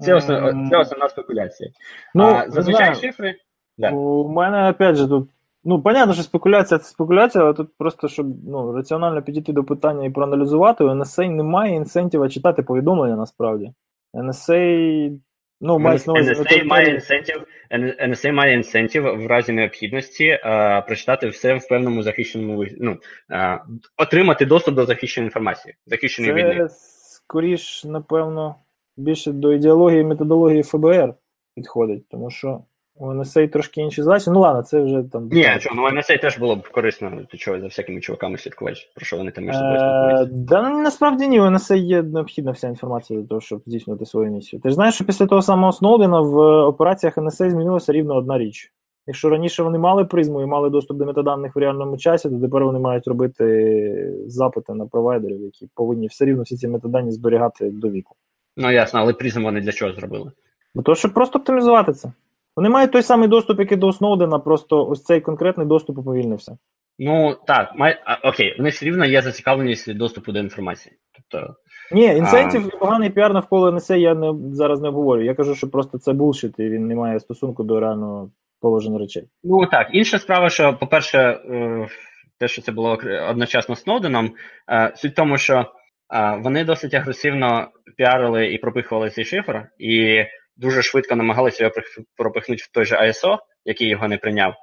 Це 0.00 0.14
основна, 0.14 0.70
це 0.70 0.76
основна 0.76 1.08
спекуляція. 1.08 1.70
Ну, 2.14 2.24
а 2.24 2.50
зазвичай 2.50 2.94
шифри. 2.94 3.34
Да. 3.78 3.90
У 3.90 4.28
мене, 4.28 4.70
опять 4.70 4.96
же, 4.96 5.08
тут. 5.08 5.30
Ну, 5.64 5.82
понятно, 5.82 6.14
що 6.14 6.22
спекуляція 6.22 6.78
це 6.78 6.84
спекуляція, 6.84 7.44
але 7.44 7.54
тут 7.54 7.76
просто, 7.78 8.08
щоб 8.08 8.26
ну, 8.46 8.72
раціонально 8.72 9.22
підійти 9.22 9.52
до 9.52 9.64
питання 9.64 10.04
і 10.04 10.10
проаналізувати, 10.10 10.84
у 10.84 10.88
NSA 10.88 11.30
немає 11.30 11.74
інсентива 11.74 12.28
читати 12.28 12.62
повідомлення 12.62 13.16
насправді. 13.16 13.72
NSA, 14.14 15.18
ну, 15.62 15.78
мається 15.78 16.12
на 16.12 16.20
увазі 16.20 16.42
NSA 16.42 16.64
має 16.64 16.94
інсентів, 16.94 17.46
NSA 18.00 18.32
має 18.32 18.54
інсентів 18.54 19.02
в 19.02 19.26
разі 19.26 19.52
необхідності 19.52 20.24
е, 20.26 20.82
прочитати 20.86 21.28
все 21.28 21.54
в 21.54 21.68
певному 21.68 22.02
захищеному 22.02 22.64
ну, 22.80 22.96
е, 23.30 23.60
отримати 23.96 24.46
доступ 24.46 24.74
до 24.74 24.84
захищеної 24.86 25.26
інформації, 25.26 25.74
захищеної 25.86 26.34
Це 26.34 26.38
війни. 26.38 26.68
скоріш, 26.68 27.84
напевно, 27.84 28.56
більше 28.96 29.32
до 29.32 29.52
ідеології 29.52 30.00
і 30.00 30.04
методології 30.04 30.62
ФБР 30.62 31.14
підходить, 31.54 32.08
тому 32.08 32.30
що 32.30 32.60
у 33.02 33.06
NSA 33.14 33.48
трошки 33.48 33.80
інші 33.80 34.02
задачі. 34.02 34.30
Ну 34.30 34.40
ладно, 34.40 34.62
це 34.62 34.80
вже 34.80 35.02
там. 35.12 35.28
Ні, 35.32 35.56
чого, 35.60 35.76
ну 35.76 35.98
NSA 35.98 36.20
теж 36.20 36.38
було 36.38 36.56
б 36.56 36.68
корисно, 36.68 37.10
ти 37.30 37.36
чого, 37.36 37.60
за 37.60 37.66
всякими 37.66 38.00
чуваками 38.00 38.38
слідкувати, 38.38 38.78
про 38.94 39.04
що 39.06 39.16
вони 39.16 39.30
там 39.30 39.44
між 39.44 39.56
собою 39.56 39.74
Е, 39.74 39.78
спілкуються. 39.78 40.44
да, 40.46 40.70
насправді 40.70 41.28
ні, 41.28 41.40
у 41.40 41.44
NSA 41.44 41.76
є 41.76 42.02
необхідна 42.02 42.50
вся 42.50 42.68
інформація 42.68 43.20
для 43.20 43.26
того, 43.28 43.40
щоб 43.40 43.62
здійснювати 43.66 44.06
свою 44.06 44.30
місію. 44.30 44.60
Ти 44.60 44.68
ж 44.68 44.74
знаєш, 44.74 44.94
що 44.94 45.04
після 45.04 45.26
того 45.26 45.42
самого 45.42 45.72
Сноудена 45.72 46.20
в 46.20 46.36
операціях 46.66 47.18
NSA 47.18 47.50
змінилася 47.50 47.92
рівно 47.92 48.14
одна 48.16 48.38
річ. 48.38 48.72
Якщо 49.06 49.28
раніше 49.28 49.62
вони 49.62 49.78
мали 49.78 50.04
призму 50.04 50.42
і 50.42 50.46
мали 50.46 50.70
доступ 50.70 50.96
до 50.98 51.04
метаданих 51.06 51.56
в 51.56 51.58
реальному 51.58 51.96
часі, 51.96 52.30
то 52.30 52.38
тепер 52.40 52.64
вони 52.64 52.78
мають 52.78 53.06
робити 53.06 54.14
запити 54.26 54.74
на 54.74 54.86
провайдерів, 54.86 55.40
які 55.40 55.68
повинні 55.74 56.06
все 56.06 56.24
рівно 56.24 56.42
всі 56.42 56.56
ці 56.56 56.68
метадані 56.68 57.10
зберігати 57.10 57.70
до 57.70 57.88
віку. 57.90 58.14
Ну 58.56 58.70
ясно, 58.70 59.00
але 59.00 59.12
призм 59.12 59.42
вони 59.42 59.60
для 59.60 59.72
чого 59.72 59.92
зробили? 59.92 60.30
Бо 60.74 60.82
то, 60.82 60.94
щоб 60.94 61.14
просто 61.14 61.38
оптимізувати 61.38 61.92
це. 61.92 62.12
Вони 62.56 62.68
мають 62.68 62.92
той 62.92 63.02
самий 63.02 63.28
доступ, 63.28 63.58
який 63.58 63.78
до 63.78 63.92
Сноудена, 63.92 64.38
просто 64.38 64.86
ось 64.86 65.02
цей 65.02 65.20
конкретний 65.20 65.66
доступ 65.66 65.98
уповільнився. 65.98 66.58
Ну 66.98 67.36
так, 67.46 67.72
май... 67.76 68.00
а, 68.04 68.28
окей, 68.28 68.56
в 68.58 68.62
них 68.62 68.74
все 68.74 68.86
рівно 68.86 69.04
є 69.04 69.22
зацікавленість 69.22 69.94
доступу 69.94 70.32
до 70.32 70.38
інформації. 70.38 70.96
Тобто, 71.12 71.54
Ні, 71.92 72.04
incentive 72.04 72.50
'ів 72.50 72.66
і 72.66 72.78
поганий 72.78 73.10
піар 73.10 73.34
навколо 73.34 73.70
NSA 73.70 73.96
я 73.96 74.14
не, 74.14 74.54
зараз 74.54 74.80
не 74.80 74.88
обговорю. 74.88 75.22
Я 75.22 75.34
кажу, 75.34 75.54
що 75.54 75.70
просто 75.70 75.98
це 75.98 76.12
bullshit, 76.12 76.54
і 76.58 76.68
він 76.68 76.86
не 76.86 76.94
має 76.94 77.20
стосунку 77.20 77.64
до 77.64 77.80
реального 77.80 78.30
положення 78.60 78.98
речей. 78.98 79.24
Ну 79.44 79.66
так, 79.66 79.88
інша 79.92 80.18
справа, 80.18 80.50
що, 80.50 80.76
по-перше, 80.80 81.18
е, 81.18 81.88
те, 82.38 82.48
що 82.48 82.62
це 82.62 82.72
було 82.72 82.98
одночасно 83.30 83.76
Сноуденом, 83.76 84.30
е, 84.70 84.92
суть 84.96 85.12
в 85.12 85.14
тому, 85.14 85.38
що 85.38 85.54
е, 86.14 86.40
вони 86.42 86.64
досить 86.64 86.94
агресивно 86.94 87.68
піарили 87.96 88.52
і 88.52 88.58
пропихували 88.58 89.10
цей 89.10 89.24
шифр, 89.24 89.66
і 89.78 90.24
дуже 90.62 90.82
швидко 90.82 91.16
намагалися 91.16 91.64
його 91.64 91.74
пропихнути 92.16 92.62
в 92.62 92.72
той 92.72 92.84
же 92.84 92.96
ISO, 92.96 93.38
який 93.64 93.88
його 93.88 94.08
не 94.08 94.18
прийняв. 94.18 94.54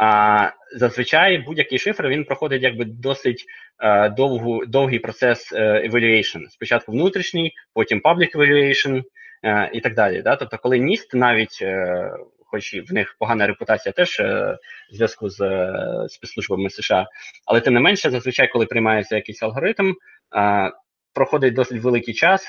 А 0.00 0.50
зазвичай 0.76 1.38
будь-який 1.38 1.78
шифр 1.78 2.08
він 2.08 2.24
проходить 2.24 2.62
якби 2.62 2.84
досить 2.84 3.44
е, 3.82 4.08
довгу, 4.08 4.66
довгий 4.66 4.98
процес 4.98 5.52
е, 5.52 5.88
evaluation. 5.88 6.40
Спочатку 6.48 6.92
внутрішній, 6.92 7.52
потім 7.74 8.00
public 8.00 8.36
evaluation 8.36 9.02
е, 9.44 9.70
і 9.72 9.80
так 9.80 9.94
далі. 9.94 10.22
Да? 10.22 10.36
Тобто, 10.36 10.58
коли 10.58 10.78
NIST 10.78 11.14
навіть, 11.14 11.58
е, 11.62 12.10
хоч 12.46 12.74
і 12.74 12.80
в 12.80 12.92
них 12.92 13.16
погана 13.18 13.46
репутація 13.46 13.92
теж 13.92 14.20
е, 14.20 14.58
в 14.92 14.94
зв'язку 14.94 15.30
з 15.30 15.40
е, 15.40 15.72
спецслужбами 16.08 16.70
США, 16.70 17.06
але 17.46 17.60
тим 17.60 17.74
не 17.74 17.80
менше, 17.80 18.10
зазвичай, 18.10 18.48
коли 18.48 18.66
приймається 18.66 19.16
якийсь 19.16 19.42
алгоритм, 19.42 19.92
е, 20.36 20.72
проходить 21.16 21.54
досить 21.54 21.82
великий 21.82 22.14
час. 22.14 22.46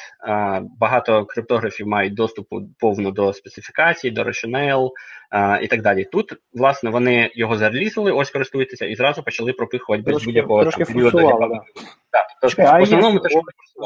багато 0.80 1.26
криптографів 1.26 1.88
мають 1.88 2.14
доступ 2.14 2.48
повну 2.80 3.12
до 3.12 3.34
специфікацій, 3.34 4.12
до 4.12 4.24
rationale 4.24 4.90
е, 5.32 5.64
і 5.64 5.68
так 5.68 5.82
далі. 5.82 6.06
Тут, 6.06 6.34
власне, 6.54 6.90
вони 6.90 7.32
його 7.36 7.58
зарелізили, 7.58 8.12
ось 8.12 8.32
користуйтеся, 8.32 8.86
і 8.86 8.96
зразу 8.96 9.24
почали 9.24 9.54
пропихувати 9.54 10.04
без 10.04 10.26
будь-якого 10.26 10.62
трошки 10.62 10.86
там, 10.86 10.94
періоду. 10.94 11.18
да. 12.42 12.50
Чекай, 12.50 12.80
в 12.80 12.84
основному 12.84 13.20
те, 13.20 13.30
що 13.30 13.42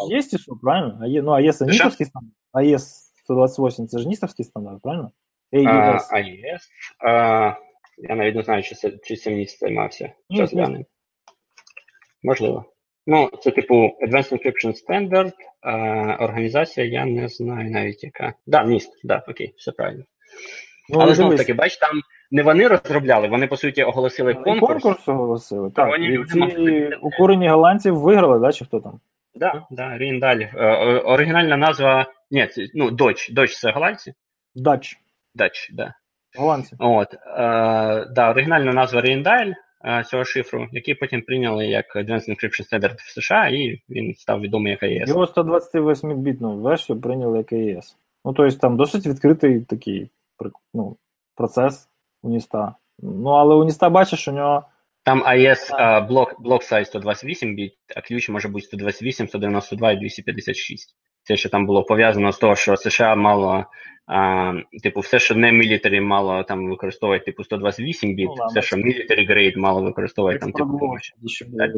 Є 0.10 0.20
ISO, 0.20 0.60
правильно? 0.62 0.99
А 1.02 1.08
є, 1.08 1.22
ну, 1.22 1.32
АЕС 1.32 1.58
це 1.58 1.66
Що? 1.66 1.72
ністовський 1.72 2.06
стандарт. 2.06 2.36
АЕС 2.53 3.14
128 3.24 3.88
це 3.88 3.99
ж 3.99 4.08
ністовський 4.08 4.45
стандарт, 4.45 4.82
правильно? 4.82 5.12
А, 5.53 5.58
AES. 5.58 5.99
AES. 6.14 6.60
А, 6.99 7.10
я 7.98 8.16
навіть 8.16 8.36
не 8.36 8.44
знаю, 8.44 8.64
чи 8.64 8.76
це 8.76 8.91
чи 9.03 9.16
цим 9.16 9.34
місць 9.34 9.60
займався. 9.60 10.12
Час. 10.38 10.53
Можливо. 12.24 12.66
Ну, 13.07 13.30
це 13.41 13.52
типу 13.52 13.76
Advanced 13.76 14.34
Encryption 14.34 14.73
Standard, 14.86 15.34
а, 15.61 15.72
організація, 16.19 16.86
я 16.86 17.06
не 17.06 17.28
знаю 17.28 17.72
навіть 17.72 18.03
яка. 18.03 18.34
Да, 18.45 18.64
NIST, 18.65 18.90
да, 19.03 19.23
окей, 19.28 19.53
все 19.57 19.72
правильно. 19.72 20.03
Ну, 20.90 20.99
Але 20.99 21.15
знову 21.15 21.36
таки, 21.36 21.53
бач, 21.53 21.78
там 21.78 22.02
не 22.32 22.44
вони 22.44 22.68
розробляли, 22.68 23.28
вони 23.28 23.48
по 23.48 23.57
суті 23.57 23.84
оголосили 23.84 24.34
конкурс. 24.34 24.84
конкурс 24.84 25.07
оголосили. 25.07 25.72
Так, 25.72 25.88
вони 25.88 26.06
і 26.06 26.26
ці 26.26 26.90
укурені 27.02 27.49
голландці 27.49 27.91
виграли, 27.91 28.40
да, 28.40 28.52
чи 28.52 28.65
хто 28.65 28.80
там? 28.80 28.99
Да, 29.36 29.65
да, 29.72 29.98
Ріндаль. 29.98 30.40
Е, 30.56 30.65
оригінальна 30.99 31.57
назва. 31.57 32.06
Ні, 32.32 32.48
це, 32.48 32.68
ну, 32.73 32.90
Dodge. 32.90 33.34
Dodge 33.34 33.60
це 33.60 33.72
голландці. 33.72 34.14
Дач. 34.56 34.98
Dutch, 35.36 35.69
да. 35.73 35.94
Голландці. 36.38 36.76
От, 36.80 37.14
е, 37.14 37.19
да, 38.06 38.32
оригінальна 38.32 38.73
назва 38.73 39.02
Ріндаль, 39.02 39.52
цього 40.10 40.26
шифру, 40.26 40.68
який 40.72 40.95
потім 40.95 41.22
прийняли 41.22 41.68
як 41.68 41.95
Advanced 41.95 42.30
Encryption 42.30 42.72
Standard 42.72 42.95
в 42.98 43.22
США, 43.22 43.48
і 43.48 43.82
він 43.90 44.16
став 44.16 44.41
відомий 44.41 44.72
як 44.72 44.84
AES. 44.84 45.08
Його 45.08 45.26
128-бітну 45.26 46.62
версію 46.62 47.02
прийняли 47.02 47.38
як 47.38 47.52
AES. 47.52 47.95
Ну, 48.26 48.34
тобто 48.34 48.58
там 48.58 48.78
досить 48.78 49.08
відкритий 49.08 49.62
такий 49.62 50.10
ну, 50.74 50.98
процес 51.36 51.90
у 52.24 52.30
Ніста. 52.30 52.76
Ну, 52.99 53.30
але 53.30 53.56
у 53.56 53.64
Ніста 53.64 53.90
бачиш, 53.90 54.28
у 54.28 54.32
нього 54.32 54.64
Там 55.03 55.24
AES 55.24 55.76
е, 55.80 56.02
блок, 56.02 56.41
блок 56.41 56.64
сайз 56.64 56.88
128 56.88 57.56
біт, 57.56 57.74
а 57.95 58.02
ключ 58.02 58.30
може 58.30 58.48
бути 58.48 58.66
128, 58.66 59.28
192 59.28 59.91
і 59.91 59.98
256. 59.98 60.95
Це 61.23 61.38
ще 61.38 61.49
там 61.49 61.65
було 61.65 61.84
пов'язано 61.84 62.31
з 62.31 62.38
того, 62.38 62.56
що 62.56 62.77
США 62.77 63.15
мало, 63.15 63.65
а, 64.07 64.53
типу, 64.84 64.99
все, 64.99 65.19
що 65.19 65.35
не 65.35 65.52
мілітарі, 65.52 66.02
мало 66.02 66.43
там 66.43 66.69
використовувати 66.69 67.26
типу 67.26 67.43
128 67.43 68.15
біт, 68.15 68.30
Ну, 68.38 68.45
все, 68.49 68.61
що 68.61 68.76
military 68.76 69.31
grade, 69.31 69.57
мало 69.57 69.81
використовувати 69.84 70.39
там 70.39 70.52
типу. 70.52 70.80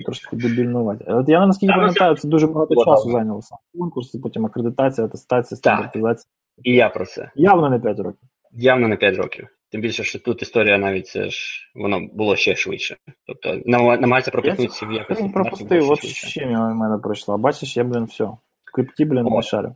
Трошки 0.05 0.35
дебільнувати. 0.35 1.05
От 1.07 1.29
я 1.29 1.45
наскільки 1.45 1.73
ну, 1.73 1.79
пам'ятаю, 1.79 2.15
це 2.15 2.27
дуже 2.27 2.47
багато 2.47 2.73
було 2.73 2.85
часу 2.85 3.11
зайняло 3.11 3.41
сам 3.41 3.57
конкурс, 3.79 4.11
потім 4.11 4.45
акредитація, 4.45 5.07
атестація, 5.07 5.55
Так. 5.55 5.57
стандартизація. 5.57 6.29
І 6.63 6.73
я 6.73 6.89
про 6.89 7.05
це. 7.05 7.31
Явно 7.35 7.69
не 7.69 7.79
5 7.79 7.99
років. 7.99 8.29
Явно 8.51 8.87
на 8.87 8.95
5 8.95 9.17
років. 9.17 9.47
Тим 9.71 9.81
більше, 9.81 10.03
що 10.03 10.19
тут 10.19 10.41
історія 10.41 10.77
навіть 10.77 11.07
це 11.07 11.29
ж 11.29 11.71
воно 11.75 12.01
було 12.13 12.35
ще 12.35 12.55
швидше. 12.55 12.95
Тобто 13.27 13.61
нам- 13.65 14.01
намагається 14.01 14.31
пропихнутися 14.31 14.85
в 14.85 14.91
якось. 14.91 15.19
Я 15.19 15.29
пропустив, 15.29 15.91
от 15.91 15.99
чим 16.03 16.49
в 16.49 16.75
мене 16.75 16.97
пройшла. 16.97 17.37
Бачиш, 17.37 17.77
я, 17.77 17.83
блін, 17.83 18.03
все. 18.03 18.29
Крипті, 18.73 19.05
блін, 19.05 19.25
не 19.25 19.41
шарю. 19.41 19.75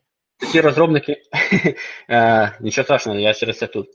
Ті 0.51 0.61
розробники. 0.61 1.17
е, 2.09 2.51
нічого 2.61 2.83
страшного, 2.83 3.19
я 3.19 3.33
через 3.33 3.57
це 3.57 3.67
тут. 3.67 3.87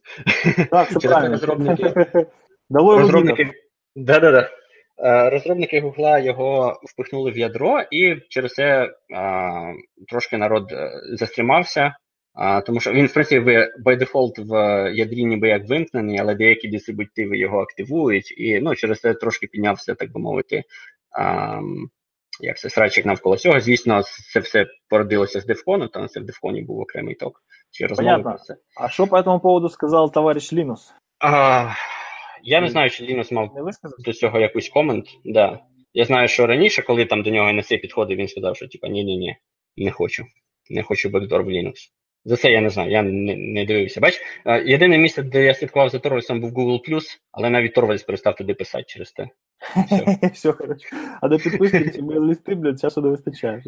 Так, 0.71 0.89
це 0.89 1.01
Через 1.01 1.05
правильно. 1.05 1.33
розробники. 1.33 1.83
Розробники. 2.71 3.51
Да-да-да. 3.97 4.51
Е, 5.05 5.31
Розробники 5.31 5.81
Гугла 5.81 6.19
його 6.19 6.81
впихнули 6.83 7.31
в 7.31 7.39
ядро, 7.39 7.81
і 7.91 8.17
через 8.29 8.53
це 8.53 8.65
е, 8.65 8.91
трошки 10.09 10.37
народ 10.37 10.65
застрімався. 11.13 11.95
А, 12.35 12.61
тому 12.61 12.81
що 12.81 12.93
він, 12.93 13.07
в 13.07 13.13
принципі, 13.13 13.51
by 13.87 13.97
default 14.03 14.47
в 14.47 14.55
ядрі 14.95 15.25
ніби 15.25 15.49
як 15.49 15.69
вимкнений, 15.69 16.19
але 16.19 16.35
деякі 16.35 16.69
дистрибутиви 16.69 17.39
його 17.39 17.61
активують, 17.61 18.35
і 18.39 18.61
ну, 18.61 18.75
через 18.75 19.01
це 19.01 19.15
трошки 19.15 19.47
піднявся, 19.47 19.95
так 19.95 20.13
би 20.13 20.21
мовити, 20.21 20.63
а, 21.19 21.61
як 22.41 22.59
це 22.59 22.71
срачик 22.71 23.07
навколо 23.07 23.37
цього. 23.37 23.61
Звісно, 23.61 24.03
це 24.33 24.41
все 24.41 24.67
породилося 24.89 25.41
з 25.41 25.47
Девкону, 25.47 25.89
тому 25.89 26.09
це 26.09 26.21
в 26.21 26.25
Девконі 26.25 26.63
був 26.63 26.81
окремий 26.81 27.15
ток. 27.15 27.43
Чи 27.71 27.87
розмови 27.87 28.23
про 28.23 28.39
це. 28.39 28.57
А 28.81 28.89
що 28.89 29.07
по 29.07 29.17
этому 29.17 29.41
поводу 29.41 29.69
сказав 29.69 30.13
товариш 30.13 30.53
Лінус? 30.53 30.93
А, 31.19 31.71
я 32.43 32.61
не 32.61 32.69
знаю, 32.69 32.91
чи 32.91 33.05
Лінус 33.05 33.33
мав 33.33 33.51
до 33.99 34.13
цього 34.13 34.41
якийсь 34.41 34.69
комент. 34.69 35.07
Да. 35.25 35.61
Я 35.95 36.05
знаю, 36.05 36.29
що 36.29 36.47
раніше, 36.47 36.83
коли 36.83 37.05
там 37.05 37.23
до 37.23 37.31
нього 37.31 37.51
NSA 37.51 37.81
підходив, 37.81 38.19
він 38.19 38.29
сказав, 38.29 38.57
що 38.57 38.69
типа 38.69 38.89
ні-ні-ні, 38.89 39.37
не 39.77 39.91
хочу. 39.91 40.25
Не 40.71 40.83
хочу 40.83 41.11
бекдор 41.11 41.43
в 41.43 41.49
Linux. 41.49 41.75
За 42.25 42.37
це 42.37 42.51
я 42.51 42.61
не 42.61 42.71
знаю, 42.71 42.91
я 42.91 43.03
не, 43.03 43.37
не 43.37 43.65
дивився. 43.65 44.01
Бач, 44.01 44.21
е, 44.47 44.65
єдине 44.65 44.99
місце, 44.99 45.23
де 45.23 45.45
я 45.45 45.55
слідкував 45.55 45.89
за 45.89 45.99
Торвальсом, 45.99 46.41
був 46.41 46.53
Google+, 46.53 47.01
але 47.33 47.51
навіть 47.51 47.75
Торвальс 47.75 48.03
перестав 48.03 48.37
туди 48.37 48.55
писати 48.55 48.85
через 48.87 49.13
те. 49.13 49.29
Все 50.33 50.53
хорошо. 50.59 50.97
А 51.21 51.29
до 51.29 51.39
підписки 51.39 52.03
листи, 52.03 52.55
блядь, 52.55 52.81
часу 52.81 53.01
не 53.03 53.09
вистачає. 53.09 53.63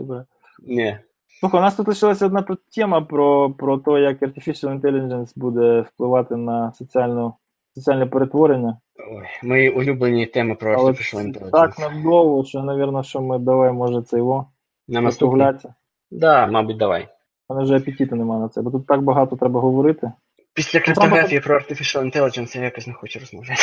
Ні. 0.62 0.98
Слухай, 1.40 1.60
у 1.60 1.62
нас 1.62 1.74
тут 1.74 1.88
лишилася 1.88 2.26
одна 2.26 2.46
тема 2.74 3.00
про, 3.00 3.50
про 3.50 3.78
те, 3.78 3.90
як 3.90 4.22
Artificial 4.22 4.80
Intelligence 4.80 5.32
буде 5.36 5.80
впливати 5.80 6.36
на 6.36 6.72
соціальну, 6.72 7.34
соціальне 7.74 8.06
перетворення. 8.06 8.78
Ой, 9.10 9.26
мої 9.48 9.70
улюблені 9.70 10.26
теми 10.26 10.54
про 10.54 10.76
Artificial 10.76 11.32
Intelligence. 11.32 11.50
так 11.50 11.78
надовго, 11.78 12.44
що, 12.44 12.62
напевно, 12.62 13.02
що 13.02 13.20
ми 13.20 13.38
давай, 13.38 13.72
може, 13.72 14.02
це 14.02 14.16
його 14.16 14.48
На 14.88 15.00
наступний. 15.00 15.46
Да, 16.10 16.46
мабуть, 16.46 16.76
давай. 16.76 17.08
У 17.48 17.54
мене 17.54 17.64
вже 17.64 17.76
апетиту 17.76 18.16
немає 18.16 18.40
на 18.40 18.48
це, 18.48 18.62
бо 18.62 18.70
тут 18.70 18.86
так 18.86 19.02
багато 19.02 19.36
треба 19.36 19.60
говорити. 19.60 20.12
Після 20.54 20.80
криптографії 20.80 21.40
про 21.40 21.58
Artificial 21.58 22.12
Intelligence 22.12 22.56
я 22.56 22.64
якось 22.64 22.86
не 22.86 22.92
хочу 22.92 23.20
розмовляти. 23.20 23.62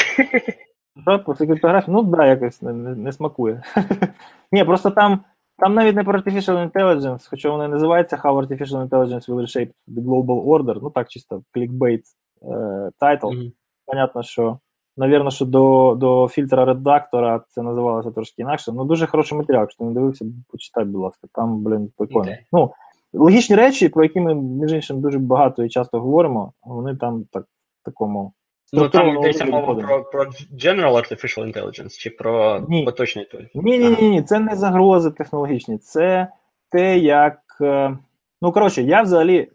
Так, 1.05 1.23
по 1.23 1.33
криптографії, 1.33 1.95
ну 1.95 2.03
да, 2.03 2.25
якось 2.25 2.61
не, 2.61 2.73
не, 2.73 2.95
не 2.95 3.11
смакує. 3.11 3.63
Ні, 4.51 4.63
просто 4.63 4.89
там, 4.89 5.19
там 5.57 5.73
навіть 5.73 5.95
не 5.95 6.03
про 6.03 6.19
Artificial 6.19 6.71
Intelligence, 6.71 7.27
хоча 7.29 7.49
воно 7.49 7.65
і 7.65 7.67
називається 7.67 8.15
How 8.15 8.47
Artificial 8.47 8.89
Intelligence 8.89 9.29
will 9.29 9.41
reshape 9.41 9.71
the 9.87 10.03
global 10.03 10.45
order, 10.45 10.79
ну 10.81 10.89
так 10.89 11.09
чисто 11.09 11.43
клікбейт 11.51 12.03
title. 12.99 13.27
Мгм. 13.27 13.51
Понятно, 13.85 14.23
що, 14.23 14.59
навірно, 14.97 15.31
що 15.31 15.45
до, 15.45 15.95
до 15.99 16.27
фільтра 16.27 16.65
редактора 16.65 17.43
це 17.49 17.61
називалося 17.61 18.11
трошки 18.11 18.41
інакше. 18.41 18.71
Ну, 18.71 18.85
дуже 18.85 19.07
хороший 19.07 19.37
матеріал, 19.37 19.61
якщо 19.61 19.83
не 19.83 19.91
дивився, 19.91 20.25
почитай, 20.47 20.85
будь 20.85 21.01
ласка, 21.01 21.27
там, 21.33 21.63
блін, 21.63 21.91
прикольно. 21.97 22.21
Окей. 22.21 22.45
Ну, 22.51 22.71
логічні 23.13 23.55
речі, 23.55 23.89
про 23.89 24.03
які 24.03 24.19
ми, 24.19 24.35
між 24.35 24.73
іншим, 24.73 25.01
дуже 25.01 25.19
багато 25.19 25.63
і 25.63 25.69
часто 25.69 25.99
говоримо, 25.99 26.53
вони 26.63 26.95
там 26.95 27.25
так, 27.31 27.43
в 27.81 27.85
такому. 27.85 28.33
Ну 28.73 28.89
там 28.89 29.17
йдеться 29.17 29.45
мова 29.45 29.75
про, 29.75 30.03
про 30.03 30.23
General 30.53 30.93
Artificial 30.95 31.53
Intelligence 31.55 31.99
чи 31.99 32.09
про 32.09 32.65
Ні. 32.69 32.85
поточний 32.85 33.25
той. 33.25 33.49
Ні, 33.55 33.79
ні, 33.79 33.89
ні, 34.01 34.09
ні, 34.09 34.21
це 34.21 34.39
не 34.39 34.55
загрози 34.55 35.11
технологічні, 35.11 35.77
це 35.77 36.27
те, 36.71 36.97
як. 36.97 37.39
е, 37.61 37.97
Ну, 38.43 38.51
коротше, 38.51 38.81
я 38.81 39.01
взагалі, 39.01 39.37
е, 39.37 39.47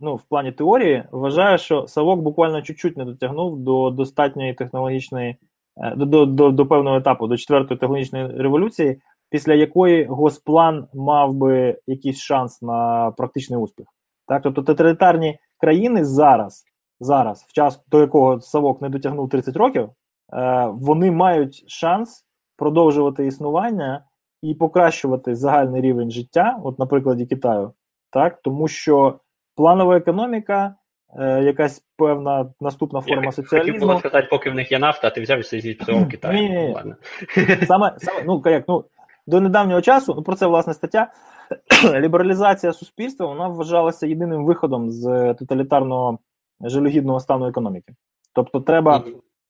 ну, 0.00 0.16
в 0.16 0.22
плані 0.22 0.52
теорії, 0.52 1.04
вважаю, 1.12 1.58
що 1.58 1.86
Савок 1.86 2.20
буквально 2.20 2.62
чуть-чуть 2.62 2.96
не 2.96 3.04
дотягнув 3.04 3.58
до 3.58 3.90
достатньої 3.90 4.54
технологічної, 4.54 5.36
е, 5.76 5.94
до, 5.96 6.04
до, 6.04 6.26
до, 6.26 6.50
до 6.50 6.66
певного 6.66 6.96
етапу, 6.96 7.26
до 7.26 7.36
четвертої 7.36 7.80
технологічної 7.80 8.26
революції, 8.26 9.00
після 9.30 9.54
якої 9.54 10.04
госплан 10.04 10.86
мав 10.94 11.34
би 11.34 11.78
якийсь 11.86 12.18
шанс 12.18 12.62
на 12.62 13.10
практичний 13.16 13.58
успіх. 13.58 13.86
Так, 14.26 14.42
тобто 14.42 14.62
тоталітарні 14.62 15.38
країни 15.60 16.04
зараз, 16.04 16.64
зараз, 17.00 17.46
в 17.48 17.52
час 17.52 17.84
до 17.88 18.00
якого 18.00 18.40
Савок 18.40 18.82
не 18.82 18.88
дотягнув 18.88 19.28
30 19.28 19.56
років, 19.56 19.88
е, 20.32 20.68
вони 20.72 21.10
мають 21.10 21.64
шанс 21.70 22.24
продовжувати 22.56 23.26
існування 23.26 24.04
і 24.42 24.54
покращувати 24.54 25.34
загальний 25.34 25.80
рівень 25.80 26.10
життя, 26.10 26.58
от 26.64 26.78
на 26.78 26.86
прикладі 26.86 27.26
Китаю, 27.26 27.72
так 28.10 28.40
тому 28.42 28.68
що 28.68 29.20
планова 29.56 29.96
економіка, 29.96 30.74
е, 31.18 31.42
якась 31.42 31.82
певна 31.96 32.52
наступна 32.60 33.00
форма 33.00 33.32
Я 33.52 33.58
Хотів 33.58 33.78
було 33.80 33.98
сказати, 33.98 34.28
поки 34.30 34.50
в 34.50 34.54
них 34.54 34.72
є 34.72 34.78
нафта, 34.78 35.08
а 35.08 35.10
ти 35.10 35.20
взяв 35.20 35.38
і 35.38 35.40
все 35.40 35.60
зіпсував 35.60 36.08
Китай. 36.08 36.34
Ні-ні-ні. 36.34 36.76
Ну, 36.84 36.94
Саме, 37.66 37.94
саме 37.98 38.22
ну 38.26 38.42
як, 38.46 38.64
ну 38.68 38.84
до 39.26 39.40
недавнього 39.40 39.80
часу, 39.80 40.14
ну 40.16 40.22
про 40.22 40.36
це 40.36 40.46
власне 40.46 40.74
стаття. 40.74 41.12
Лібералізація 42.00 42.72
суспільства 42.72 43.26
вона 43.26 43.48
вважалася 43.48 44.06
єдиним 44.06 44.44
виходом 44.44 44.90
з 44.90 45.34
тоталітарного 45.34 46.18
жалюгідного 46.60 47.20
стану 47.20 47.46
економіки. 47.46 47.94
Тобто, 48.34 48.60
треба 48.60 49.04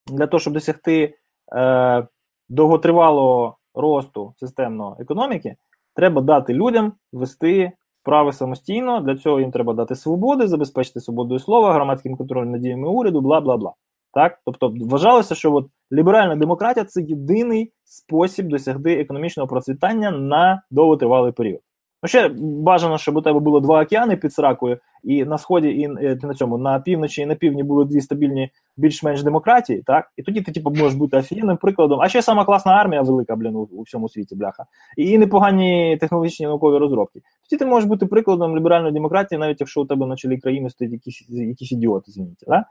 для 0.07 0.27
того, 0.27 0.41
щоб 0.41 0.53
досягти 0.55 1.15
е, 1.57 2.07
довготривалого 2.49 3.57
росту 3.75 4.35
системного 4.37 4.97
економіки, 5.01 5.57
треба 5.95 6.23
дати 6.23 6.55
людям 6.55 6.93
вести 7.13 7.73
справи 8.03 8.33
самостійно. 8.33 9.01
Для 9.01 9.17
цього 9.17 9.41
їм 9.41 9.51
треба 9.51 9.75
дати 9.75 9.95
свободи, 9.95 10.47
забезпечити 10.47 11.01
свободою 11.01 11.41
слова, 11.41 11.73
громадським 11.73 12.17
контролем 12.17 12.51
над 12.51 12.61
діями 12.61 12.89
уряду, 12.89 13.21
бла 13.21 13.41
бла 13.41 13.57
бла. 13.57 13.73
Так, 14.13 14.39
тобто 14.45 14.75
вважалося, 14.81 15.35
що 15.35 15.55
от 15.55 15.67
ліберальна 15.93 16.37
демократія 16.37 16.85
це 16.85 17.03
єдиний 17.03 17.73
спосіб 17.85 18.49
досягти 18.49 19.01
економічного 19.01 19.47
процвітання 19.47 20.11
на 20.11 20.63
довготривалий 20.71 21.33
період. 21.33 21.61
Ну, 22.03 22.09
ще 22.09 22.29
бажано, 22.39 22.99
щоб 22.99 23.17
у 23.17 23.23
тебе 23.23 23.41
було 23.41 23.61
два 23.61 23.83
океани 23.83 24.17
під 24.17 24.33
сракою, 24.33 24.79
і 25.05 25.25
на 25.25 25.39
сході, 25.39 25.69
і 25.69 25.85
е, 25.85 26.19
на 26.23 26.35
цьому 26.35 26.59
на 26.59 26.81
півночі 26.81 27.23
і 27.23 27.27
на 27.27 27.35
півдні 27.35 27.63
були 27.63 27.85
дві 27.85 28.01
стабільні, 28.01 28.51
більш-менш 28.77 29.23
демократії, 29.23 29.83
так? 29.87 30.13
І 30.17 30.23
тоді 30.23 30.41
ти, 30.41 30.53
типу, 30.53 30.71
можеш 30.71 30.95
бути 30.95 31.17
офігенним 31.17 31.57
прикладом. 31.57 32.01
А 32.01 32.09
ще 32.09 32.23
сама 32.23 32.45
класна 32.45 32.73
армія 32.73 33.03
велика, 33.03 33.37
блін, 33.37 33.57
у, 33.57 33.63
у 33.63 33.83
всьому 33.83 34.09
світі, 34.09 34.37
бляха. 34.37 34.65
І 34.97 35.19
непогані 35.19 35.97
технологічні 36.01 36.47
наукові 36.47 36.79
розробки. 36.79 37.21
Тоді 37.51 37.59
ти 37.59 37.67
можеш 37.67 37.89
бути 37.89 38.07
прикладом 38.07 38.57
ліберальної 38.57 38.93
демократії, 38.93 39.39
навіть 39.39 39.61
якщо 39.61 39.81
у 39.81 39.85
тебе 39.85 40.07
на 40.07 40.17
чолі 40.17 40.39
країни 40.39 40.71
стоять 40.71 40.93
якісь, 40.93 41.29
якісь 41.31 41.73
ідіоти, 41.73 42.13
звініть, 42.13 42.45
так? 42.47 42.65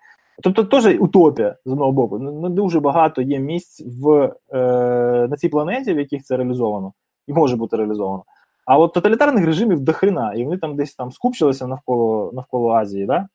Тобто 0.44 0.64
теж 0.64 0.98
утопія 1.00 1.56
з 1.66 1.72
одного 1.72 1.92
боку. 1.92 2.20
Не 2.20 2.50
дуже 2.50 2.80
багато 2.80 3.22
є 3.22 3.40
місць 3.40 3.84
в, 3.86 4.34
е, 4.54 5.28
на 5.30 5.36
цій 5.38 5.50
планеті, 5.50 5.94
в 5.94 6.00
яких 6.00 6.24
це 6.24 6.38
реалізовано, 6.38 6.94
і 7.28 7.34
може 7.34 7.56
бути 7.56 7.78
реалізовано. 7.78 8.24
А 8.68 8.78
от 8.78 8.94
тоталітарних 8.94 9.46
режимів 9.46 9.80
дохрена, 9.80 10.34
і 10.34 10.44
вони 10.44 10.58
там 10.58 10.76
десь 10.76 10.96
там 10.96 11.12
скупчилися 11.12 11.68
навколо 11.68 12.32
навколо 12.34 12.70
Азії, 12.72 13.06
да? 13.06 13.28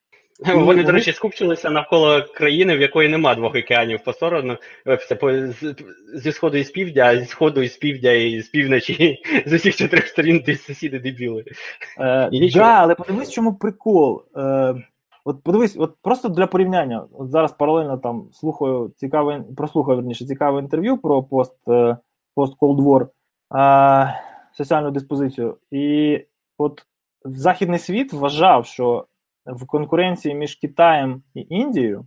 Вони, 0.46 0.64
вони- 0.64 0.84
до 0.84 0.92
речі, 0.92 1.12
скупчилися 1.12 1.70
навколо 1.70 2.22
країни, 2.34 2.76
в 2.76 2.80
якої 2.80 3.08
нема 3.08 3.34
двох 3.34 3.54
океанів 3.54 4.00
по 4.04 4.12
сторону. 4.12 4.56
е, 4.86 4.96
це 4.96 5.14
по- 5.14 5.32
з- 5.32 5.74
зі 6.14 6.32
сходу 6.32 6.56
і 6.56 6.64
з 6.64 6.70
півдня, 6.70 7.04
а 7.04 7.16
зі 7.16 7.24
сходу 7.24 7.62
і 7.62 7.68
з 7.68 7.76
півдня, 7.76 8.10
і 8.12 8.40
з 8.40 8.48
півночі, 8.48 9.18
з 9.46 9.52
усіх 9.52 9.76
чотирьох 9.76 10.06
сторін 10.06 10.42
десь 10.46 10.62
сусіди 10.64 10.98
дебіли. 10.98 11.44
Е, 12.00 12.28
І 12.32 12.50
да, 12.50 12.64
але 12.64 12.94
подивись, 12.94 13.30
чому 13.32 13.54
прикол. 13.54 14.22
Е, 14.36 14.74
От 15.24 15.42
подивись, 15.42 15.76
от 15.78 15.94
просто 16.02 16.28
для 16.28 16.46
порівняння. 16.46 17.04
От 17.18 17.30
зараз 17.30 17.52
паралельно 17.52 17.98
там 17.98 18.24
слухаю 18.32 18.92
цікаве, 18.96 19.44
прослухаю 19.56 19.96
верніше 19.96 20.26
цікаве 20.26 20.60
інтерв'ю 20.60 20.98
про 20.98 21.22
пост 21.22 21.54
е, 21.68 21.96
пост 22.34 22.58
Cold 22.60 22.76
War, 22.76 23.06
е, 23.54 24.20
соціальну 24.52 24.90
диспозицію. 24.90 25.56
І 25.70 26.20
от 26.58 26.86
Західний 27.24 27.78
світ 27.78 28.12
вважав, 28.12 28.66
що 28.66 29.06
в 29.46 29.66
конкуренції 29.66 30.34
між 30.34 30.54
Китаєм 30.54 31.22
і 31.34 31.46
Індією, 31.48 32.06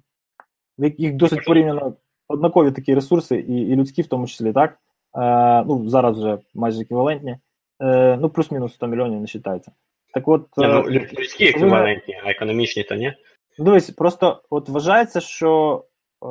в 0.77 0.83
яких 0.83 1.13
досить 1.13 1.45
порівняно 1.45 1.93
однакові 2.27 2.71
такі 2.71 2.95
ресурси, 2.95 3.45
і 3.47 3.55
і 3.55 3.75
людські, 3.75 4.01
в 4.01 4.07
тому 4.07 4.27
числі, 4.27 4.53
так? 4.53 4.79
Е, 5.17 5.63
Ну, 5.67 5.89
зараз 5.89 6.19
вже 6.19 6.37
майже 6.53 6.81
еквівалентні, 6.81 7.37
е, 7.81 8.17
ну, 8.21 8.29
плюс-мінус 8.29 8.73
100 8.73 8.87
мільйонів 8.87 9.21
не 9.21 9.27
вважається. 9.27 9.71
Так 10.13 10.27
от, 10.27 10.57
не, 10.57 10.67
ну, 10.67 10.83
людські 10.89 11.45
еквівалентні, 11.45 12.21
а 12.25 12.29
економічні 12.31 12.83
то 12.83 12.95
ні. 12.95 13.13
Дивись, 13.59 13.89
просто 13.89 14.41
от 14.49 14.69
вважається, 14.69 15.19
що 15.19 15.83
е, 16.23 16.27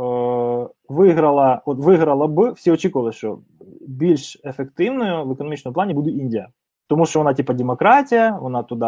виграла, 0.89 1.63
от 1.67 1.79
виграла 1.79 2.27
б, 2.27 2.51
всі 2.51 2.71
очікували, 2.71 3.13
що 3.13 3.39
більш 3.89 4.41
ефективною 4.45 5.25
в 5.25 5.33
економічному 5.33 5.75
плані 5.75 5.95
буде 5.95 6.11
Індія. 6.11 6.49
Тому 6.89 7.07
що 7.07 7.19
вона, 7.19 7.35
типа, 7.35 7.53
демократія, 7.53 8.39
вона 8.43 8.63
туди 8.63 8.87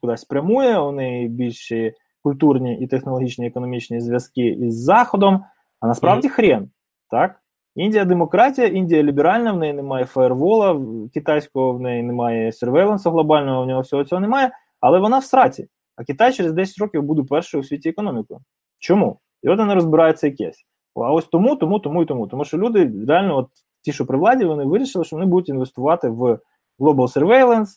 кудись 0.00 0.24
прямує, 0.24 0.78
у 0.78 0.92
неї 0.92 1.28
більші 1.28 1.92
культурні 2.22 2.78
і 2.78 2.86
технологічні 2.86 3.46
економічні 3.46 4.00
зв'язки 4.00 4.46
із 4.46 4.82
Заходом, 4.82 5.44
а 5.80 5.86
насправді 5.86 6.28
mm-hmm. 6.28 6.32
хрен. 6.32 6.70
так? 7.10 7.40
Індія 7.74 8.04
демократія, 8.04 8.66
Індія 8.66 9.02
ліберальна, 9.02 9.52
в 9.52 9.58
неї 9.58 9.72
немає 9.72 10.04
фаєрвола, 10.04 10.80
китайського 11.14 11.72
в 11.72 11.80
неї 11.80 12.02
немає 12.02 12.52
сервейленсу 12.52 13.10
глобального, 13.10 13.62
в 13.62 13.66
нього 13.66 13.80
всього 13.80 14.04
цього 14.04 14.20
немає, 14.20 14.50
але 14.80 14.98
вона 14.98 15.18
в 15.18 15.24
сраці. 15.24 15.68
А 15.96 16.04
Китай 16.04 16.32
через 16.32 16.52
10 16.52 16.78
років 16.78 17.02
буде 17.02 17.22
першою 17.22 17.60
у 17.60 17.64
світі 17.64 17.88
економікою. 17.88 18.40
Чому? 18.78 19.18
І 19.42 19.48
от 19.48 19.58
вони 19.58 19.74
розбираються 19.74 20.26
якесь. 20.26 20.64
А 20.96 21.12
ось 21.12 21.26
тому, 21.26 21.56
тому, 21.56 21.78
тому 21.78 22.02
і 22.02 22.06
тому. 22.06 22.26
Тому 22.26 22.44
що 22.44 22.58
люди 22.58 22.92
реально, 23.08 23.36
от 23.36 23.48
ті, 23.84 23.92
що 23.92 24.06
при 24.06 24.18
владі, 24.18 24.44
вони 24.44 24.64
вирішили, 24.64 25.04
що 25.04 25.16
вони 25.16 25.26
будуть 25.26 25.48
інвестувати 25.48 26.08
в 26.08 26.38
global 26.78 27.18
surveillance, 27.18 27.68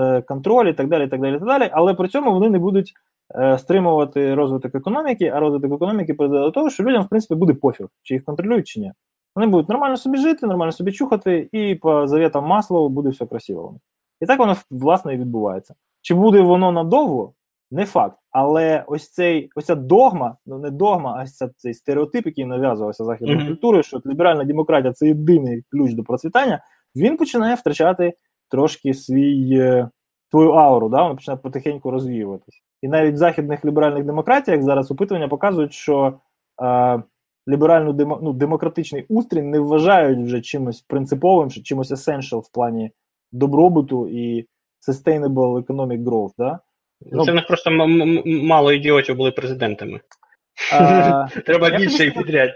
е, 0.00 0.22
контроль 0.22 0.66
і 0.66 0.72
так 0.72 0.88
далі, 0.88 1.08
так 1.08 1.20
далі, 1.20 1.38
так 1.38 1.48
далі. 1.48 1.70
Але 1.72 1.94
при 1.94 2.08
цьому 2.08 2.32
вони 2.32 2.50
не 2.50 2.58
будуть 2.58 2.92
е, 3.34 3.58
стримувати 3.58 4.34
розвиток 4.34 4.74
економіки, 4.74 5.32
а 5.34 5.40
розвиток 5.40 5.72
економіки 5.72 6.14
призведе 6.14 6.42
до 6.42 6.50
того, 6.50 6.70
що 6.70 6.84
людям, 6.84 7.02
в 7.02 7.08
принципі, 7.08 7.34
буде 7.34 7.54
пофіг, 7.54 7.86
чи 8.02 8.14
їх 8.14 8.24
контролюють, 8.24 8.66
чи 8.66 8.80
ні. 8.80 8.92
Вони 9.36 9.46
будуть 9.46 9.68
нормально 9.68 9.96
собі 9.96 10.18
жити, 10.18 10.46
нормально 10.46 10.72
собі 10.72 10.92
чухати, 10.92 11.48
і 11.52 11.74
по 11.74 12.06
завітам 12.06 12.44
масла 12.44 12.88
буде 12.88 13.08
все 13.08 13.26
красиво. 13.26 13.74
І 14.20 14.26
так 14.26 14.38
воно 14.38 14.56
власне 14.70 15.14
і 15.14 15.16
відбувається. 15.16 15.74
Чи 16.00 16.14
буде 16.14 16.40
воно 16.40 16.72
надовго? 16.72 17.32
Не 17.70 17.84
факт. 17.86 18.18
Але 18.30 18.84
ось 18.86 19.10
цей 19.10 19.50
ось 19.54 19.64
ця 19.64 19.74
догма, 19.74 20.36
ну 20.46 20.58
не 20.58 20.70
догма, 20.70 21.14
а 21.18 21.22
ось 21.22 21.42
цей 21.56 21.74
стереотип, 21.74 22.26
який 22.26 22.44
нав'язувався 22.44 23.04
західною 23.04 23.38
mm-hmm. 23.38 23.48
культурою, 23.48 23.82
що 23.82 24.00
ліберальна 24.06 24.44
демократія 24.44 24.92
це 24.92 25.06
єдиний 25.06 25.62
ключ 25.70 25.92
до 25.92 26.04
процвітання, 26.04 26.64
він 26.96 27.16
починає 27.16 27.54
втрачати 27.54 28.14
трошки 28.50 28.94
свій 28.94 29.58
е, 29.58 29.88
свою 30.30 30.50
ауру, 30.50 30.88
да? 30.88 31.08
він 31.08 31.16
починає 31.16 31.40
потихеньку 31.42 31.90
розвіюватися. 31.90 32.58
І 32.82 32.88
навіть 32.88 33.14
в 33.14 33.16
західних 33.16 33.64
ліберальних 33.64 34.04
демократіях 34.04 34.62
зараз 34.62 34.90
опитування 34.90 35.28
показують, 35.28 35.72
що 35.72 36.20
е, 36.62 37.02
ліберальну 37.48 37.92
демо, 37.92 38.20
ну, 38.22 38.32
демократичний 38.32 39.06
устрій 39.08 39.42
не 39.42 39.60
вважають 39.60 40.20
вже 40.20 40.40
чимось 40.40 40.80
принциповим, 40.80 41.50
чи 41.50 41.62
чимось 41.62 41.92
essential 41.92 42.38
в 42.38 42.52
плані 42.52 42.90
добробуту 43.32 44.08
і 44.08 44.46
sustainable 44.88 45.64
economic 45.64 46.04
growth. 46.04 46.32
Да? 46.38 46.60
Ну, 47.12 47.24
Це 47.24 47.32
в 47.32 47.34
них 47.34 47.46
просто 47.46 47.70
мало 48.26 48.72
ідіотів 48.72 49.16
були 49.16 49.30
президентами. 49.30 50.00
А, 50.72 51.26
Треба 51.46 51.70
більше 51.70 52.04
їх 52.04 52.14
підряд. 52.14 52.50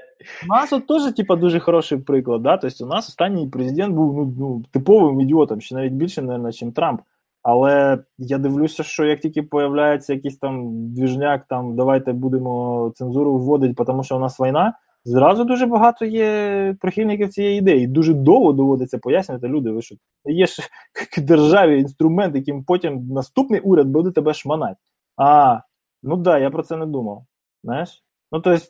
У 0.44 0.46
нас 0.46 0.72
от 0.72 0.86
теж 0.86 1.14
типа, 1.14 1.36
дуже 1.36 1.60
хороший 1.60 1.98
приклад. 1.98 2.42
Да? 2.42 2.56
Тобто 2.56 2.84
у 2.84 2.88
нас 2.88 3.08
останній 3.08 3.48
президент 3.48 3.94
був 3.94 4.16
ну, 4.16 4.34
ну, 4.38 4.62
типовим 4.70 5.20
ідіотом, 5.20 5.60
ще 5.60 5.74
навіть 5.74 5.92
більше, 5.92 6.22
мабуть, 6.22 6.62
ніж 6.62 6.74
Трамп. 6.74 7.00
Але 7.42 7.98
я 8.18 8.38
дивлюся, 8.38 8.82
що 8.82 9.04
як 9.04 9.20
тільки 9.20 9.42
появляється 9.42 10.12
якийсь 10.12 10.38
там 10.38 10.68
двіжняк, 10.94 11.44
там 11.48 11.76
давайте 11.76 12.12
будемо 12.12 12.92
цензуру 12.94 13.38
вводити, 13.38 13.84
тому 13.84 14.04
що 14.04 14.16
у 14.16 14.18
нас 14.18 14.40
війна, 14.40 14.74
зразу 15.04 15.44
дуже 15.44 15.66
багато 15.66 16.04
є 16.04 16.76
прихильників 16.80 17.28
цієї 17.28 17.58
ідеї. 17.58 17.86
Дуже 17.86 18.14
довго 18.14 18.52
доводиться 18.52 18.98
пояснювати 18.98 19.48
люди, 19.48 19.70
ви 19.70 19.82
що 19.82 19.94
є 20.24 20.46
ж 20.46 20.62
державі 21.18 21.80
інструмент, 21.80 22.36
яким 22.36 22.64
потім 22.64 23.08
наступний 23.08 23.60
уряд 23.60 23.86
буде 23.86 24.10
тебе 24.10 24.34
шманати. 24.34 24.76
А, 25.16 25.60
ну 26.02 26.16
да, 26.16 26.38
я 26.38 26.50
про 26.50 26.62
це 26.62 26.76
не 26.76 26.86
думав. 26.86 27.24
Знаєш? 27.64 28.02
Ну, 28.32 28.40
тобто, 28.40 28.66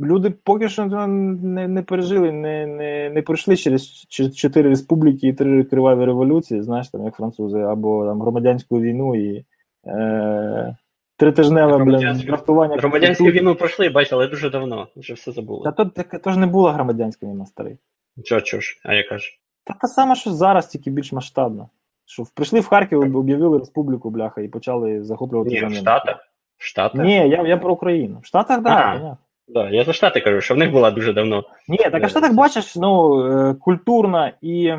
люди 0.00 0.30
поки 0.30 0.68
що 0.68 0.86
не 1.06 1.68
не 1.68 1.82
пережили, 1.82 2.32
не 2.32 2.66
не, 2.66 3.10
не 3.10 3.22
пройшли 3.22 3.56
через 3.56 4.06
чотири 4.34 4.68
республіки 4.68 5.28
і 5.28 5.32
три 5.32 5.64
криваві 5.64 6.04
революції, 6.04 6.62
знаєш, 6.62 6.88
там, 6.88 7.04
як 7.04 7.16
французи, 7.16 7.58
або 7.58 8.06
там 8.06 8.20
громадянську 8.20 8.80
війну 8.80 9.16
і 9.16 9.44
е, 9.86 10.76
тритижневе 11.20 11.84
блін, 11.84 12.22
драфтування. 12.26 12.76
Громадянську 12.76 13.24
війну 13.24 13.54
пройшли, 13.54 13.88
бачили, 13.88 14.22
але 14.22 14.30
дуже 14.30 14.50
давно, 14.50 14.88
вже 14.96 15.14
все 15.14 15.32
забули. 15.32 15.64
Та 15.64 15.72
то, 15.72 15.84
так, 15.84 16.22
то 16.22 16.30
ж 16.30 16.38
не 16.38 16.46
була 16.46 16.72
громадянська 16.72 17.26
війна, 17.26 17.46
старий. 17.46 17.78
Чого, 18.24 18.40
чого 18.40 18.60
ж, 18.60 18.80
а 18.84 18.94
яка 18.94 19.18
ж? 19.18 19.38
Та 19.64 19.74
те 19.74 19.86
саме, 19.86 20.14
що 20.14 20.30
зараз, 20.30 20.66
тільки 20.66 20.90
більш 20.90 21.12
масштабно. 21.12 21.68
Що 22.06 22.24
прийшли 22.34 22.60
в 22.60 22.66
Харків, 22.66 23.16
об'явили 23.16 23.58
республіку, 23.58 24.10
бляха, 24.10 24.40
і 24.40 24.48
почали 24.48 25.04
захоплювати. 25.04 25.50
Ні, 25.50 25.64
в 25.64 25.74
Штатах. 25.74 26.16
Штатах? 26.58 27.04
Ні, 27.04 27.28
я 27.28 27.42
я 27.42 27.56
про 27.56 27.72
Україну. 27.72 28.20
В 28.22 28.26
Штатах, 28.26 28.62
так. 28.62 28.64
Да, 28.64 29.16
да, 29.48 29.70
я 29.70 29.84
за 29.84 29.92
Штати 29.92 30.20
кажу, 30.20 30.40
що 30.40 30.54
в 30.54 30.58
них 30.58 30.72
була 30.72 30.90
дуже 30.90 31.12
давно. 31.12 31.44
Ні, 31.68 31.78
так 31.78 32.02
а 32.02 32.06
в 32.06 32.10
Штатах 32.10 32.34
бачиш, 32.34 32.76
ну, 32.76 33.22
е, 33.26 33.54
культурна 33.54 34.32
і 34.40 34.74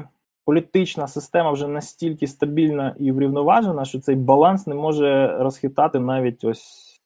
політична 0.52 1.08
система 1.08 1.52
вже 1.52 1.68
настільки 1.68 2.28
стабільна 2.28 2.96
і 3.00 3.12
врівноважена, 3.12 3.86
що 3.86 4.00
цей 4.00 4.16
баланс 4.16 4.68
не 4.68 4.76
може 4.76 5.38
розхитати 5.40 6.00
навіть 6.00 6.44
ось 6.44 7.00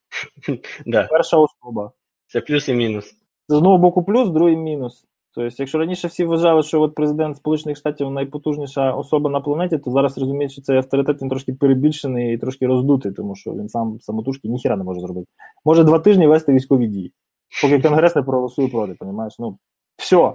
да. 0.86 1.08
перша 1.12 1.38
особа. 1.38 1.92
Це 2.28 2.42
плюс 2.42 2.70
і 2.70 2.74
мінус. 2.74 3.16
З 3.50 3.54
одного 3.54 3.78
боку, 3.78 4.04
плюс, 4.04 4.28
з 4.28 4.32
другий 4.32 4.58
мінус. 4.58 5.06
Тобто, 5.36 5.56
якщо 5.60 5.78
раніше 5.78 6.08
всі 6.08 6.26
вважали, 6.26 6.64
що 6.64 6.82
от 6.82 6.96
президент 6.96 7.38
Сполучених 7.38 7.78
Штатів 7.78 8.12
найпотужніша 8.12 8.94
особа 8.94 9.30
на 9.30 9.42
планеті, 9.42 9.78
то 9.78 9.92
зараз 9.92 10.18
розуміють, 10.18 10.52
що 10.52 10.62
цей 10.62 10.78
авторитет 10.78 11.22
він 11.22 11.30
трошки 11.30 11.54
перебільшений 11.54 12.34
і 12.34 12.38
трошки 12.38 12.68
роздутий, 12.68 13.12
тому 13.12 13.36
що 13.36 13.52
він 13.52 13.70
сам 13.70 14.00
самотужки 14.00 14.48
ніхіра 14.48 14.76
не 14.78 14.84
може 14.84 15.00
зробити. 15.00 15.28
Може 15.66 15.84
два 15.84 16.00
тижні 16.00 16.28
вести 16.28 16.54
військові 16.54 16.88
дії, 16.88 17.14
поки 17.62 17.82
конгрес 17.82 18.16
не 18.16 18.22
проголосує 18.22 18.68
проти, 18.68 18.96
розумієш? 19.00 19.36
Ну, 19.40 19.58
все. 19.98 20.34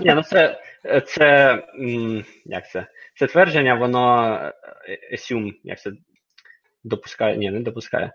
Ні, 0.00 0.14
ну 0.14 0.22
це, 0.22 0.60
це, 1.06 1.58
як 2.44 2.70
це? 2.70 2.86
Це 3.18 3.26
твердження, 3.26 3.74
воно 3.74 4.38
assume, 5.14 5.52
як 5.64 5.80
це 5.80 5.92
допускає, 6.84 7.36
ні, 7.36 7.50
не 7.50 7.60
допускає. 7.60 8.12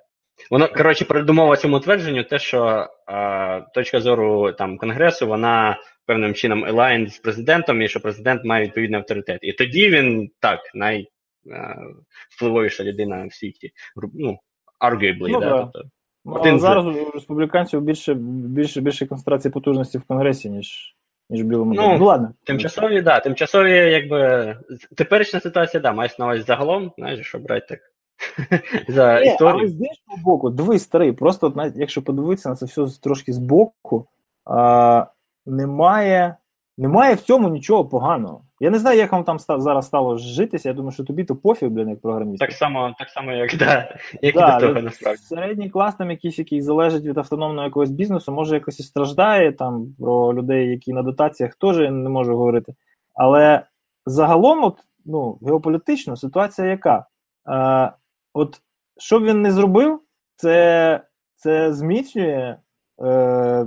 Воно, 0.51 0.67
коротше, 0.67 1.05
передумова 1.05 1.57
цьому 1.57 1.79
твердженню, 1.79 2.23
те, 2.23 2.39
що 2.39 2.87
а, 3.07 3.61
точка 3.73 3.99
зору 3.99 4.51
там 4.51 4.77
Конгресу, 4.77 5.27
вона 5.27 5.77
певним 6.05 6.33
чином 6.33 6.65
aligned 6.65 7.09
з 7.09 7.19
президентом, 7.19 7.81
і 7.81 7.87
що 7.87 7.99
президент 7.99 8.45
має 8.45 8.65
відповідний 8.65 8.99
авторитет. 8.99 9.39
І 9.41 9.53
тоді 9.53 9.89
він 9.89 10.31
так, 10.39 10.59
найвпливовіша 10.73 12.83
людина 12.83 13.25
в 13.25 13.33
світі. 13.33 13.71
Ну, 14.13 14.39
arguably, 14.81 15.29
ну, 15.29 15.39
да, 15.39 15.49
да. 15.49 15.69
Тобто, 15.73 15.89
ну, 16.25 16.33
один 16.33 16.59
зараз 16.59 16.85
у 16.85 17.11
республіканців 17.13 17.81
більше 17.81 18.13
більше, 18.13 18.81
більше 18.81 19.05
концентрації 19.05 19.51
потужності 19.51 19.97
в 19.97 20.03
Конгресі, 20.03 20.49
ніж 20.49 20.95
ніж 21.29 21.43
в 21.43 21.45
білому 21.45 21.73
ну, 21.73 21.97
ну 21.97 22.05
ладно. 22.05 22.31
Тимчасові, 22.43 23.01
да, 23.01 23.19
тимчасові, 23.19 23.71
якби 23.71 24.57
теперішня 24.95 25.39
ситуація, 25.39 25.81
да, 25.81 25.93
мається 25.93 26.15
на 26.19 26.25
увазі 26.25 26.41
загалом, 26.41 26.91
знаєш, 26.97 27.27
що 27.27 27.39
брати 27.39 27.65
так. 27.69 27.79
За 28.87 29.19
Не, 29.19 29.25
історію. 29.25 29.59
Але 29.59 29.67
з 29.67 29.71
іншого 29.71 30.17
боку, 30.23 30.49
дивись, 30.49 30.83
старий, 30.83 31.11
просто 31.11 31.53
навіть 31.55 31.75
якщо 31.75 32.01
подивитися 32.01 32.49
на 32.49 32.55
це 32.55 32.65
все 32.65 32.99
трошки 33.01 33.33
з 33.33 33.37
боку, 33.37 34.07
а, 34.45 35.05
немає 35.45 36.35
немає 36.77 37.15
в 37.15 37.21
цьому 37.21 37.49
нічого 37.49 37.85
поганого. 37.85 38.41
Я 38.59 38.69
не 38.69 38.79
знаю, 38.79 38.97
як 38.97 39.11
вам 39.11 39.23
там 39.23 39.39
став, 39.39 39.61
зараз 39.61 39.85
стало 39.85 40.17
житися. 40.17 40.69
Я 40.69 40.75
думаю, 40.75 40.91
що 40.91 41.03
тобі 41.03 41.23
то 41.23 41.35
пофіг, 41.35 41.69
блін, 41.69 41.89
як 41.89 42.01
програміст. 42.01 42.39
Так 42.39 42.51
само, 42.51 42.95
так 42.99 43.09
само, 43.09 43.31
як 43.31 43.57
да, 43.57 43.97
як 44.21 44.35
да, 44.35 44.59
до 44.59 44.67
того, 44.67 44.81
насправді. 44.81 45.21
Середній 45.21 45.69
клас 45.69 45.95
там 45.95 46.11
якийсь, 46.11 46.39
який 46.39 46.61
залежить 46.61 47.05
від 47.05 47.17
автономного 47.17 47.63
якогось 47.63 47.91
бізнесу, 47.91 48.31
може 48.31 48.55
якось 48.55 48.79
і 48.79 48.83
страждає 48.83 49.51
там 49.51 49.95
про 49.99 50.33
людей, 50.33 50.69
які 50.69 50.93
на 50.93 51.01
дотаціях 51.01 51.55
теж 51.55 51.77
не 51.77 52.09
можу 52.09 52.37
говорити. 52.37 52.73
Але 53.13 53.61
загалом, 54.05 54.63
от, 54.63 54.77
ну, 55.05 55.39
геополітично 55.45 56.15
ситуація 56.15 56.67
яка? 56.67 57.05
Е, 57.49 57.91
От 58.33 58.61
що 58.97 59.19
б 59.19 59.23
він 59.23 59.41
не 59.41 59.51
зробив, 59.51 60.01
це 60.35 61.01
це 61.35 61.73
зміцнює. 61.73 62.57
Е, 63.01 63.65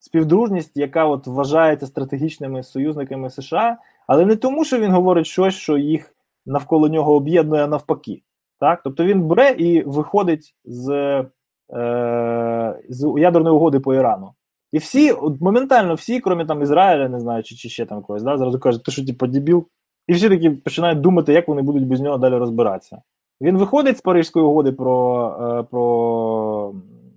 співдружність, 0.00 0.76
яка 0.76 1.04
от 1.04 1.26
вважається 1.26 1.86
стратегічними 1.86 2.62
союзниками 2.62 3.30
США, 3.30 3.76
але 4.06 4.26
не 4.26 4.36
тому, 4.36 4.64
що 4.64 4.78
він 4.78 4.92
говорить 4.92 5.26
щось, 5.26 5.54
що 5.54 5.78
їх 5.78 6.14
навколо 6.46 6.88
нього 6.88 7.14
об'єднує 7.14 7.66
навпаки. 7.66 8.22
Так? 8.60 8.80
Тобто 8.84 9.04
він 9.04 9.22
бере 9.22 9.50
і 9.50 9.82
виходить 9.82 10.54
з 10.64 10.90
е, 11.72 12.80
з 12.88 13.14
ядерної 13.18 13.56
угоди 13.56 13.80
по 13.80 13.94
Ірану. 13.94 14.32
І 14.72 14.78
всі, 14.78 15.14
моментально 15.40 15.94
всі, 15.94 16.20
крім 16.20 16.46
там 16.46 16.62
Ізраїля, 16.62 17.08
не 17.08 17.20
знаю, 17.20 17.42
чи, 17.42 17.54
чи 17.54 17.68
ще 17.68 17.86
там 17.86 18.02
когось, 18.02 18.22
да, 18.22 18.38
зразу 18.38 18.58
кажуть, 18.58 18.84
ти 18.84 18.92
що, 18.92 19.06
типу, 19.06 19.26
дебіл? 19.26 19.66
І 20.06 20.12
всі 20.12 20.28
такі 20.28 20.50
починають 20.50 21.00
думати, 21.00 21.32
як 21.32 21.48
вони 21.48 21.62
будуть 21.62 21.86
без 21.86 22.00
нього 22.00 22.18
далі 22.18 22.34
розбиратися. 22.34 23.02
Він 23.40 23.58
виходить 23.58 23.98
з 23.98 24.00
Паризької 24.00 24.44
угоди 24.44 24.72
про, 24.72 25.26
е, 25.40 25.62
про 25.62 26.74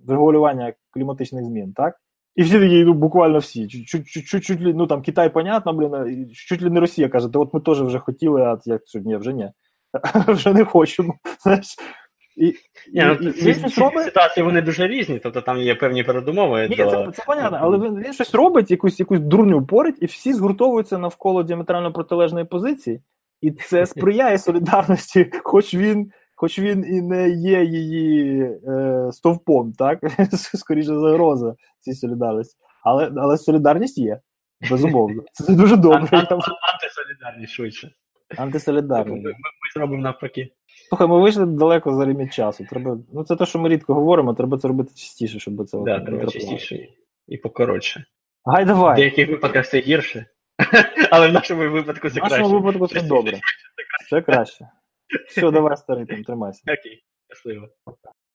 регулювання 0.08 0.74
кліматичних 0.92 1.46
змін, 1.46 1.74
так? 1.74 1.96
І 2.36 2.44
всі 2.44 2.60
такі, 2.60 2.84
ну 2.84 2.94
буквально 2.94 3.40
всі. 3.40 3.68
Чуть, 3.68 3.86
чуть, 3.88 4.08
чуть, 4.08 4.26
чуть, 4.26 4.44
чуть, 4.44 4.62
ли- 4.62 4.74
ну 4.74 4.88
там 4.88 5.02
Китай, 5.02 5.34
понятно, 5.34 5.74
блін, 5.74 6.28
і 6.30 6.34
чуть 6.34 6.62
ли 6.62 6.70
не 6.70 6.80
Росія 6.80 7.10
каже, 7.10 7.30
та 7.34 7.40
от 7.40 7.54
ми 7.54 7.60
теж 7.60 7.82
вже 7.82 8.00
хотіли, 8.00 8.42
а 8.42 8.58
як 8.66 8.82
ні, 8.96 9.18
вже 9.18 9.34
ні. 9.34 9.50
вже 10.28 10.54
не 10.54 10.66
хочемо. 10.66 11.16
Знаєш? 11.44 11.76
І, 12.38 12.46
Ні, 12.94 13.04
ну, 13.22 13.30
і- 13.30 13.50
і 13.50 13.54
щось 13.54 13.78
робить. 13.78 14.04
ситуації 14.06 14.44
вони 14.44 14.62
дуже 14.62 14.88
різні, 14.88 15.20
тобто 15.24 15.42
там 15.42 15.58
є 15.58 15.76
певні 15.76 16.04
передумови. 16.04 16.68
Ні, 16.70 16.76
до... 16.76 16.86
це, 16.92 17.12
це 17.14 17.24
понятно, 17.28 17.58
але 17.62 17.78
він, 17.78 18.00
він 18.00 18.14
щось 18.14 18.36
робить, 18.36 18.72
якусь, 18.72 19.00
якусь 19.00 19.20
дурню 19.20 19.66
порить, 19.66 19.96
і 20.02 20.06
всі 20.06 20.34
згуртовуються 20.34 20.98
навколо 20.98 21.44
діаметрально 21.44 21.94
протилежної 21.94 22.46
позиції, 22.46 23.02
і 23.42 23.52
це 23.52 23.86
сприяє 23.86 24.38
солідарності, 24.38 25.32
хоч 25.44 25.74
він, 25.76 26.12
хоч 26.44 26.60
він 26.60 26.86
і 26.88 27.02
не 27.02 27.30
є 27.30 27.64
її 27.64 28.42
е, 28.68 29.10
стовпом, 29.12 29.74
так? 29.74 30.00
Скоріше 30.34 31.00
загроза 31.00 31.56
цій 31.80 31.94
солідарності. 31.94 32.58
Але, 32.84 33.12
але 33.18 33.38
солідарність 33.38 33.98
є, 33.98 34.20
безумовно. 34.70 35.24
Це 35.32 35.54
дуже 35.56 35.76
добре. 35.78 36.00
Антисолідарність 36.12 37.54
швидше. 37.54 37.92
Антисолідарність. 38.38 39.24
ми, 39.24 39.30
ми 39.32 39.36
зробимо 39.74 40.04
навпаки. 40.04 40.50
Слухай, 40.90 41.08
ми 41.08 41.20
вийшли 41.20 41.46
далеко 41.46 41.94
за 41.94 42.06
ліміт 42.06 42.34
часу. 42.34 42.66
Треба, 42.70 42.98
ну 43.14 43.24
це 43.24 43.36
те, 43.36 43.46
що 43.46 43.60
ми 43.60 43.70
рідко 43.70 43.94
говоримо, 43.94 44.34
треба 44.34 44.58
це 44.58 44.68
робити 44.68 44.90
частіше, 44.96 45.40
щоб 45.40 45.68
це 45.68 45.78
Да, 45.78 46.00
треба 46.00 46.26
частіше 46.26 46.88
і 47.28 47.38
покоротше. 47.38 48.06
Гай 48.46 48.64
В 48.64 48.68
давай. 48.68 48.96
деяких 48.96 49.30
випадках 49.30 49.70
це 49.70 49.80
гірше, 49.80 50.26
але 51.12 51.28
в 51.28 51.34
нашому 51.34 51.70
випадку 51.72 52.10
це 52.10 52.20
краще. 52.20 52.36
В 52.36 52.40
нашому 52.40 52.62
краще. 52.62 52.78
випадку 52.78 53.00
це 53.00 53.08
добре. 53.08 53.40
Це 54.10 54.22
краще. 54.22 54.68
Все, 55.28 55.52
давай, 55.52 55.78
старий, 55.78 56.06
там, 56.06 56.24
тримайся. 56.24 56.62
Окей, 56.68 57.06
щасливо. 57.28 57.70